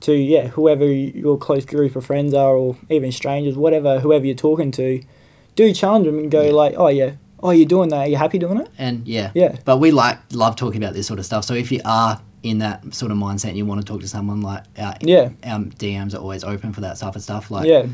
to 0.02 0.14
yeah 0.14 0.48
whoever 0.50 0.86
your 0.86 1.36
close 1.38 1.66
group 1.66 1.96
of 1.96 2.06
friends 2.06 2.34
are, 2.36 2.56
or 2.56 2.76
even 2.90 3.12
strangers, 3.12 3.56
whatever, 3.58 4.00
whoever 4.02 4.24
you're 4.26 4.36
talking 4.36 4.70
to, 4.74 5.02
do 5.56 5.74
challenge 5.74 6.06
them 6.06 6.20
and 6.20 6.30
go 6.30 6.44
Yeah. 6.44 6.52
like, 6.52 6.74
oh 6.78 6.90
yeah, 6.90 7.12
oh 7.46 7.52
you're 7.52 7.66
doing 7.68 7.90
that, 7.90 7.98
are 7.98 8.08
you 8.08 8.16
happy 8.18 8.38
doing 8.40 8.60
it? 8.60 8.70
and 8.78 9.08
yeah, 9.08 9.32
Yeah. 9.34 9.56
But 9.66 9.78
we 9.78 9.92
like 9.92 10.18
love 10.34 10.56
talking 10.56 10.84
about 10.84 10.94
this 10.94 11.08
sort 11.08 11.20
of 11.20 11.26
stuff. 11.26 11.46
So 11.46 11.54
if 11.54 11.72
you 11.72 11.82
are 11.86 12.20
in 12.44 12.60
that 12.60 12.94
sort 12.94 13.12
of 13.12 13.18
mindset 13.18 13.50
and 13.50 13.58
you 13.58 13.66
want 13.66 13.82
to 13.82 13.86
talk 13.86 14.02
to 14.02 14.08
someone, 14.08 14.42
like 14.42 14.64
our, 14.78 14.96
Yeah. 15.02 15.30
our 15.44 15.60
DMs 15.60 16.14
are 16.14 16.18
always 16.20 16.44
open 16.44 16.74
for 16.74 16.82
that 16.82 16.98
type 16.98 17.16
of 17.16 17.22
stuff. 17.24 17.50
Like 17.52 17.68
yeah, 17.68 17.86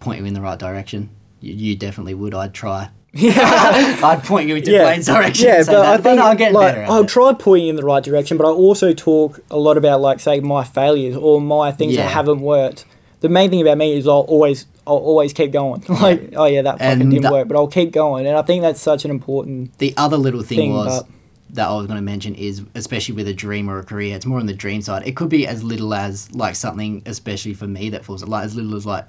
point 0.00 0.20
you 0.20 0.24
in 0.26 0.34
the 0.34 0.40
right 0.40 0.58
direction. 0.58 1.10
You, 1.40 1.54
you 1.54 1.76
definitely 1.76 2.14
would. 2.14 2.34
I'd 2.34 2.54
try. 2.54 2.90
yeah. 3.12 4.00
I'd 4.02 4.22
point 4.24 4.48
you 4.48 4.56
into 4.56 4.70
yeah. 4.70 4.82
Blaine's 4.84 5.06
direction. 5.06 5.46
Yeah, 5.46 5.58
but 5.64 5.72
that, 5.72 5.84
I 5.86 5.96
think 5.98 6.20
I'm 6.20 6.36
getting 6.36 6.54
like 6.54 6.74
better 6.74 6.82
at 6.82 6.90
I'll 6.90 7.02
it. 7.04 7.08
try 7.08 7.32
pointing 7.32 7.66
you 7.66 7.70
in 7.70 7.76
the 7.76 7.84
right 7.84 8.02
direction, 8.02 8.36
but 8.36 8.46
I 8.46 8.50
also 8.50 8.92
talk 8.92 9.40
a 9.50 9.56
lot 9.56 9.76
about 9.76 10.00
like 10.00 10.20
say 10.20 10.40
my 10.40 10.64
failures 10.64 11.16
or 11.16 11.40
my 11.40 11.72
things 11.72 11.94
Yeah. 11.94 12.02
that 12.04 12.10
haven't 12.10 12.40
worked. 12.40 12.84
The 13.20 13.28
main 13.28 13.50
thing 13.50 13.60
about 13.62 13.78
me 13.78 13.96
is 13.96 14.06
I'll 14.06 14.18
always 14.28 14.66
I'll 14.88 14.96
always 14.96 15.32
keep 15.32 15.52
going. 15.52 15.84
Like 15.88 16.32
oh 16.36 16.46
yeah, 16.46 16.62
that 16.62 16.78
fucking 16.78 17.02
And 17.02 17.10
didn't 17.10 17.30
work, 17.30 17.46
but 17.48 17.56
I'll 17.56 17.68
keep 17.68 17.92
going, 17.92 18.26
and 18.26 18.36
I 18.36 18.42
think 18.42 18.62
that's 18.62 18.80
such 18.80 19.04
an 19.04 19.10
important. 19.10 19.76
The 19.78 19.92
other 19.96 20.16
little 20.16 20.42
thing, 20.42 20.58
thing, 20.58 20.72
was 20.74 21.04
that 21.50 21.68
I 21.68 21.74
was 21.76 21.86
going 21.86 21.96
to 21.98 22.02
mention 22.02 22.34
is, 22.34 22.62
especially 22.74 23.14
with 23.14 23.26
a 23.28 23.32
dream 23.34 23.68
or 23.70 23.78
a 23.78 23.84
career, 23.84 24.14
it's 24.16 24.26
more 24.26 24.38
on 24.38 24.46
the 24.46 24.52
dream 24.54 24.82
side. 24.82 25.06
It 25.06 25.16
could 25.16 25.28
be 25.28 25.46
as 25.46 25.62
little 25.64 25.94
as 25.94 26.32
like 26.34 26.56
something, 26.56 27.02
especially 27.06 27.54
for 27.54 27.66
me, 27.66 27.90
that 27.90 28.04
falls 28.04 28.22
like 28.24 28.44
as 28.44 28.54
little 28.54 28.74
as 28.76 28.84
like 28.86 29.06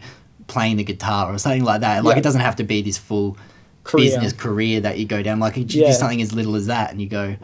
playing 0.48 0.78
the 0.78 0.84
guitar 0.84 1.34
or 1.34 1.38
something 1.38 1.64
like 1.64 1.82
that. 1.82 2.04
Like 2.04 2.16
Yeah. 2.16 2.20
it 2.20 2.24
doesn't 2.24 2.42
have 2.42 2.56
to 2.58 2.64
be 2.64 2.82
this 2.82 2.98
full 2.98 3.38
Career. 3.84 4.06
business 4.06 4.34
career 4.34 4.80
that 4.82 4.98
you 5.00 5.06
go 5.06 5.22
down. 5.22 5.40
Like 5.40 5.58
it 5.58 5.66
just 5.66 5.76
Yeah. 5.82 5.88
be 5.88 5.94
something 5.94 6.22
as 6.22 6.34
little 6.34 6.56
as 6.56 6.68
that, 6.68 6.92
and 6.92 7.02
you 7.02 7.08
go, 7.08 7.36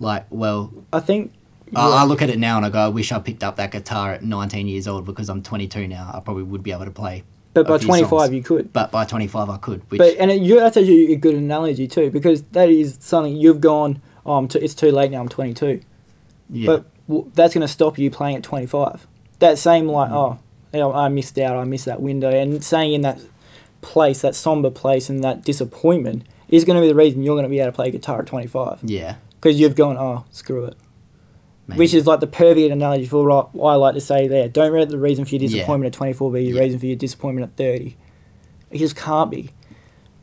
like, 0.00 0.26
well, 0.30 0.72
I 0.92 1.00
think. 1.00 1.32
I, 1.74 1.88
yeah. 1.88 1.94
I 1.96 2.04
look 2.04 2.22
at 2.22 2.30
it 2.30 2.38
now 2.38 2.56
and 2.56 2.64
I 2.64 2.70
go, 2.70 2.78
I 2.78 2.88
wish 2.88 3.10
I 3.10 3.18
picked 3.18 3.42
up 3.42 3.56
that 3.56 3.72
guitar 3.72 4.12
at 4.12 4.22
19 4.22 4.68
years 4.68 4.86
old 4.86 5.04
because 5.04 5.28
I'm 5.28 5.42
22 5.42 5.88
now. 5.88 6.12
I 6.14 6.20
probably 6.20 6.44
would 6.44 6.62
be 6.62 6.70
able 6.70 6.84
to 6.84 6.92
play. 6.92 7.24
But 7.64 7.78
by 7.80 7.84
twenty 7.84 8.02
five 8.02 8.10
songs. 8.10 8.32
you 8.32 8.42
could. 8.42 8.72
But 8.72 8.90
by 8.90 9.04
25, 9.04 9.48
I 9.50 9.56
could. 9.58 9.82
Which, 9.90 9.98
But 9.98 10.16
and 10.18 10.30
it, 10.30 10.40
you, 10.42 10.56
that's 10.60 10.76
actually 10.76 11.12
a 11.12 11.16
good 11.16 11.34
analogy 11.34 11.86
too, 11.88 12.10
because 12.10 12.42
that 12.52 12.68
is 12.68 12.96
something 13.00 13.36
you've 13.36 13.60
gone. 13.60 14.00
Oh, 14.24 14.34
I'm 14.34 14.48
t- 14.48 14.58
it's 14.58 14.74
too 14.74 14.90
late 14.90 15.10
now. 15.10 15.20
I'm 15.20 15.28
22. 15.28 15.80
yeah, 16.50 16.66
But 16.66 16.84
w- 17.08 17.30
that's 17.34 17.54
going 17.54 17.62
to 17.66 17.68
stop 17.72 17.98
you 17.98 18.10
playing 18.10 18.36
at 18.36 18.42
25. 18.42 19.06
That 19.38 19.58
same 19.58 19.86
like, 19.88 20.10
Mm. 20.10 20.14
oh, 20.14 20.38
you 20.72 20.80
know, 20.80 20.92
I 20.92 21.08
missed 21.08 21.38
out, 21.38 21.56
I 21.56 21.64
missed 21.64 21.84
that 21.84 22.00
window, 22.02 22.30
and 22.30 22.62
staying 22.64 22.92
in 22.94 23.00
that 23.02 23.20
place, 23.82 24.20
that 24.22 24.34
somber 24.34 24.70
place, 24.70 25.08
and 25.08 25.22
that 25.22 25.42
disappointment 25.44 26.24
is 26.48 26.64
going 26.64 26.76
to 26.76 26.80
be 26.82 26.88
the 26.88 26.94
reason 26.94 27.22
you're 27.22 27.34
going 27.34 27.44
to 27.44 27.48
be 27.48 27.60
able 27.60 27.70
to 27.72 27.76
play 27.76 27.90
guitar 27.90 28.20
at 28.20 28.26
25 28.26 28.80
yeah. 28.82 29.16
because 29.40 29.58
you've 29.60 29.74
gone, 29.76 29.96
oh, 29.96 30.24
screw 30.30 30.64
it. 30.64 30.76
Maybe. 31.68 31.78
Which 31.78 31.94
is 31.94 32.06
like 32.06 32.20
the 32.20 32.26
perfect 32.26 32.70
analogy 32.72 33.06
for 33.06 33.24
what 33.52 33.72
I, 33.72 33.74
like 33.76 33.94
to 33.94 34.00
say 34.00 34.28
there. 34.28 34.48
Don't 34.48 34.72
let 34.72 34.88
the 34.88 34.98
reason 34.98 35.24
for 35.24 35.34
your 35.34 35.42
Yeah. 35.42 35.48
disappointment 35.48 35.94
at 35.94 35.98
24 35.98 36.32
be 36.32 36.44
your 36.44 36.56
Yeah. 36.56 36.62
reason 36.62 36.78
for 36.78 36.86
your 36.86 36.96
disappointment 36.96 37.50
at 37.50 37.56
30. 37.56 37.96
It 38.70 38.78
just 38.78 38.96
can't 38.96 39.30
be. 39.30 39.50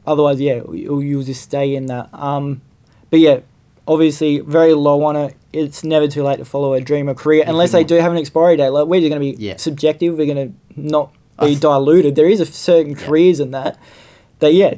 Otherwise, 0.06 0.40
yeah, 0.42 0.62
you'll, 0.72 1.02
you'll 1.04 1.24
just 1.24 1.42
stay 1.42 1.76
in 1.76 1.86
that. 1.88 2.10
Um, 2.14 2.62
but 3.10 3.20
yeah, 3.20 3.40
obviously, 3.88 4.40
very 4.40 4.74
low 4.74 5.04
on 5.04 5.16
it. 5.16 5.36
It's 5.54 5.84
never 5.84 6.08
too 6.08 6.24
late 6.24 6.40
to 6.40 6.46
follow 6.46 6.74
a 6.74 6.82
dream 6.82 7.08
or 7.10 7.14
career, 7.14 7.44
unless 7.48 7.72
they 7.72 7.84
do 7.84 7.96
have 7.96 8.12
an 8.12 8.18
expiry 8.18 8.58
date. 8.58 8.70
Like, 8.70 8.88
we're 8.88 9.00
just 9.02 9.10
going 9.12 9.22
to 9.22 9.38
be 9.38 9.44
Yeah. 9.44 9.58
subjective. 9.58 10.18
We're 10.18 10.34
going 10.34 10.50
to 10.76 10.80
not 10.82 11.14
be 11.40 11.48
th- 11.48 11.60
diluted. 11.62 12.16
There 12.16 12.28
is 12.28 12.40
a 12.42 12.46
certain 12.46 12.94
Yeah. 12.94 13.06
careers 13.06 13.40
in 13.40 13.52
that 13.52 13.78
that, 14.40 14.54
yeah, 14.54 14.76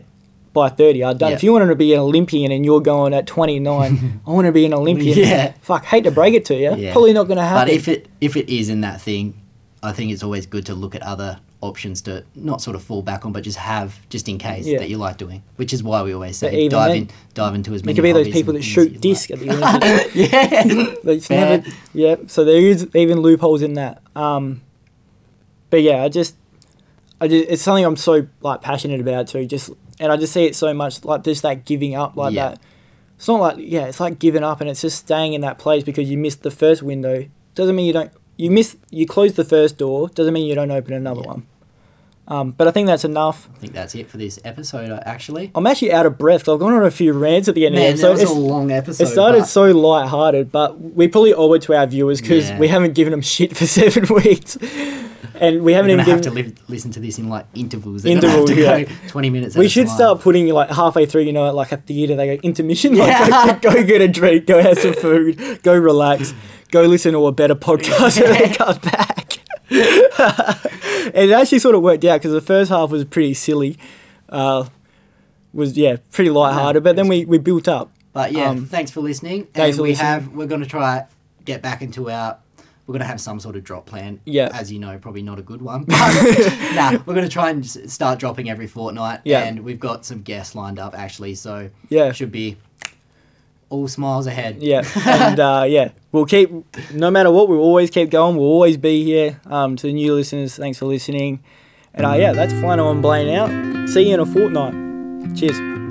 by 0.55 0.69
30 0.69 1.03
are 1.03 1.13
done. 1.13 1.29
Yeah. 1.29 1.35
If 1.35 1.43
you 1.43 1.53
wanted 1.53 1.67
to 1.67 1.75
be 1.75 1.93
an 1.93 1.99
Olympian 1.99 2.51
and 2.51 2.65
you're 2.65 2.81
going 2.81 3.13
at 3.13 3.27
29, 3.27 4.21
I 4.27 4.29
want 4.31 4.45
to 4.47 4.51
be 4.51 4.65
an 4.65 4.73
Olympian. 4.73 5.17
Yeah. 5.19 5.53
Fuck, 5.61 5.85
hate 5.85 6.05
to 6.05 6.11
break 6.11 6.33
it 6.33 6.45
to 6.45 6.55
you. 6.55 6.75
Yeah. 6.75 6.91
Probably 6.93 7.13
not 7.13 7.25
going 7.27 7.37
to 7.37 7.43
happen. 7.43 7.67
But 7.67 7.73
if 7.75 7.87
it 7.87 8.07
if 8.19 8.35
it 8.35 8.49
is 8.49 8.69
in 8.69 8.81
that 8.81 8.99
thing, 9.01 9.39
I 9.83 9.91
think 9.91 10.11
it's 10.11 10.23
always 10.23 10.47
good 10.47 10.65
to 10.65 10.73
look 10.73 10.95
at 10.95 11.03
other 11.03 11.39
options 11.61 12.01
to 12.03 12.23
not 12.35 12.61
sort 12.61 12.75
of 12.75 12.83
fall 12.83 13.01
back 13.01 13.25
on, 13.25 13.31
but 13.31 13.43
just 13.43 13.57
have 13.57 13.99
just 14.09 14.27
in 14.29 14.37
case 14.37 14.65
Yeah. 14.65 14.79
that 14.79 14.89
you 14.89 14.97
like 14.97 15.17
doing. 15.17 15.43
Which 15.57 15.73
is 15.73 15.83
why 15.83 16.01
we 16.03 16.13
always 16.13 16.37
say 16.37 16.67
dive 16.69 16.89
then, 16.89 16.97
in, 16.97 17.09
dive 17.33 17.55
into 17.55 17.73
as 17.73 17.83
many. 17.83 17.93
It 17.93 17.95
could 17.95 18.03
be 18.03 18.11
those 18.11 18.29
people 18.29 18.53
that 18.53 18.63
shoot 18.63 18.99
disc 19.01 19.29
like. 19.29 19.41
at 19.41 19.47
the 19.47 19.55
Olympics. 19.55 20.15
yeah, 20.15 20.93
It's 21.13 21.29
never, 21.29 21.67
yeah. 21.93 22.15
So 22.27 22.43
there 22.45 22.57
is 22.59 22.87
even 22.95 23.19
loopholes 23.19 23.61
in 23.61 23.73
that. 23.73 24.01
Um, 24.15 24.61
but 25.69 25.81
yeah, 25.81 26.03
I 26.03 26.09
just, 26.09 26.35
I 27.19 27.27
just, 27.27 27.49
it's 27.49 27.61
something 27.61 27.83
I'm 27.85 27.95
so 27.95 28.27
like 28.41 28.61
passionate 28.61 28.99
about 28.99 29.27
too. 29.27 29.45
Just, 29.45 29.71
and 29.99 30.11
I 30.11 30.17
just 30.17 30.33
see 30.33 30.45
it 30.45 30.55
so 30.55 30.73
much 30.73 31.03
like 31.05 31.23
just 31.23 31.41
that 31.43 31.65
giving 31.65 31.95
up 31.95 32.15
like 32.15 32.33
Yeah. 32.33 32.49
that. 32.49 32.59
It's 33.17 33.27
not 33.27 33.39
like 33.39 33.55
yeah, 33.59 33.85
it's 33.85 33.99
like 33.99 34.19
giving 34.19 34.43
up, 34.43 34.59
and 34.61 34.69
it's 34.69 34.81
just 34.81 34.97
staying 34.97 35.33
in 35.33 35.41
that 35.41 35.57
place 35.57 35.83
because 35.83 36.09
you 36.09 36.17
missed 36.17 36.43
the 36.43 36.51
first 36.51 36.83
window. 36.83 37.25
Doesn't 37.55 37.75
mean 37.75 37.85
you 37.85 37.93
don't. 37.93 38.11
You 38.37 38.51
miss. 38.51 38.75
You 38.91 39.05
close 39.07 39.33
the 39.33 39.45
first 39.45 39.77
door. 39.77 40.09
Doesn't 40.09 40.33
mean 40.33 40.45
you 40.47 40.55
don't 40.55 40.71
open 40.71 40.93
another 40.93 41.21
Yeah. 41.21 41.27
one. 41.27 41.47
Um, 42.27 42.51
but 42.51 42.67
I 42.67 42.71
think 42.71 42.87
that's 42.87 43.05
enough. 43.05 43.47
I 43.55 43.57
think 43.59 43.73
that's 43.73 43.93
it 43.93 44.09
for 44.09 44.17
this 44.17 44.39
episode. 44.43 44.89
uh, 44.89 44.99
Actually, 45.05 45.51
I'm 45.53 45.67
actually 45.67 45.93
out 45.93 46.07
of 46.07 46.17
breath. 46.17 46.49
I've 46.49 46.57
gone 46.59 46.73
on 46.73 46.83
a 46.83 46.89
few 46.89 47.13
rants 47.13 47.47
at 47.47 47.53
the 47.53 47.67
end 47.67 47.75
man, 47.75 47.93
of 47.93 47.97
the 47.97 48.01
that 48.07 48.11
episode. 48.13 48.29
was 48.29 48.37
a 48.37 48.39
long 48.41 48.71
episode. 48.71 49.03
It 49.03 49.07
started 49.07 49.39
but- 49.41 49.45
so 49.47 49.65
light-hearted, 49.71 50.51
but 50.51 50.79
we 50.81 51.07
probably 51.07 51.33
owe 51.35 51.53
it 51.53 51.61
to 51.63 51.75
our 51.75 51.85
viewers 51.85 52.21
because 52.21 52.49
Yeah. 52.49 52.57
we 52.59 52.67
haven't 52.67 52.93
given 52.95 53.11
them 53.11 53.21
shit 53.21 53.55
for 53.55 53.67
seven 53.67 54.05
weeks, 54.15 54.57
and 55.35 55.61
we 55.61 55.73
haven't 55.73 55.91
even 55.91 56.03
gonna 56.05 56.15
have 56.15 56.23
given. 56.23 56.43
to 56.45 56.49
live, 56.49 56.69
listen 56.69 56.89
to 56.93 56.99
this 56.99 57.19
in 57.19 57.29
like 57.29 57.45
intervals. 57.53 58.01
They're 58.01 58.13
Intervals, 58.13 58.49
yeah. 58.51 58.85
Twenty 59.07 59.29
minutes. 59.29 59.55
we 59.55 59.67
should 59.67 59.87
start 59.89 60.21
putting 60.21 60.47
like 60.47 60.71
halfway 60.71 61.05
through, 61.05 61.23
you 61.23 61.33
know, 61.33 61.51
like 61.53 61.71
a 61.73 61.77
theater. 61.77 62.15
They 62.15 62.37
go 62.37 62.41
intermission, 62.41 62.95
like 62.97 63.07
Yeah. 63.09 63.59
go, 63.59 63.71
go 63.71 63.83
get 63.83 64.01
a 64.01 64.07
drink, 64.07 64.47
go 64.47 64.59
have 64.63 64.79
some 64.79 64.93
food, 64.93 65.61
go 65.61 65.77
relax, 65.77 66.33
go 66.71 66.81
listen 66.83 67.13
to 67.13 67.27
a 67.27 67.31
better 67.31 67.53
podcast, 67.55 68.19
and 68.19 68.33
then 68.33 68.53
come 68.55 68.77
back. 68.79 69.14
it 69.69 71.31
actually 71.31 71.59
sort 71.59 71.75
of 71.75 71.81
worked 71.81 72.03
out 72.05 72.19
because 72.19 72.31
the 72.33 72.41
first 72.41 72.69
half 72.69 72.89
was 72.91 73.05
pretty 73.05 73.33
silly, 73.33 73.77
uh, 74.29 74.67
was 75.53 75.77
yeah 75.77 75.97
pretty 76.11 76.29
light-hearted, 76.29 76.83
but 76.83 76.95
then 76.95 77.07
we 77.07 77.25
we 77.25 77.37
built 77.37 77.67
up. 77.67 77.91
But 78.13 78.31
yeah, 78.31 78.49
Um, 78.49 78.65
thanks 78.65 78.91
for 78.91 79.01
listening. 79.01 79.43
thanks 79.45 79.57
and 79.69 79.75
for 79.77 79.83
we 79.83 79.89
listening. 79.89 80.07
have 80.07 80.27
we're 80.29 80.47
going 80.47 80.61
to 80.61 80.67
try 80.67 81.05
get 81.43 81.61
back 81.61 81.81
into 81.81 82.09
our. 82.09 82.37
We're 82.87 82.93
going 82.93 83.01
to 83.01 83.07
have 83.07 83.19
some 83.19 83.39
sort 83.39 83.55
of 83.55 83.63
drop 83.63 83.87
plan. 83.87 84.19
Yeah. 84.25 84.51
As 84.53 84.71
you 84.71 84.77
know, 84.77 84.95
probably 84.99 85.23
not 85.23 85.39
a 85.39 85.41
good 85.41 85.59
one. 85.59 85.85
But 85.87 86.75
nah, 86.75 86.91
we're 86.91 87.15
going 87.15 87.25
to 87.25 87.29
try 87.29 87.49
and 87.49 87.63
s- 87.63 87.79
start 87.91 88.19
dropping 88.19 88.47
every 88.47 88.67
fortnight. 88.67 89.21
Yeah. 89.25 89.39
And 89.43 89.61
we've 89.63 89.79
got 89.79 90.05
some 90.05 90.21
guests 90.21 90.53
lined 90.53 90.77
up 90.77 90.93
actually, 90.95 91.33
so 91.33 91.71
Yeah. 91.89 92.11
should 92.11 92.31
be 92.31 92.57
all 93.69 93.87
smiles 93.87 94.27
ahead. 94.27 94.61
Yeah, 94.61 94.83
and 95.05 95.39
uh, 95.39 95.65
yeah, 95.67 95.91
we'll 96.11 96.25
keep 96.25 96.51
no 96.93 97.11
matter 97.11 97.31
what. 97.31 97.49
We'll 97.49 97.59
always 97.59 97.89
keep 97.89 98.09
going. 98.09 98.37
We'll 98.37 98.47
always 98.47 98.77
be 98.77 99.03
here. 99.03 99.39
Um, 99.45 99.75
to 99.77 99.87
the 99.87 99.93
new 99.93 100.13
listeners, 100.13 100.55
thanks 100.55 100.79
for 100.79 100.85
listening. 100.85 101.43
And 101.93 102.05
uh, 102.05 102.13
yeah, 102.13 102.33
that's 102.33 102.53
Flano 102.53 102.91
and 102.91 103.01
Blaine 103.01 103.29
out. 103.29 103.89
See 103.89 104.09
you 104.09 104.15
in 104.15 104.19
a 104.19 104.25
fortnight. 104.25 105.35
Cheers. 105.35 105.84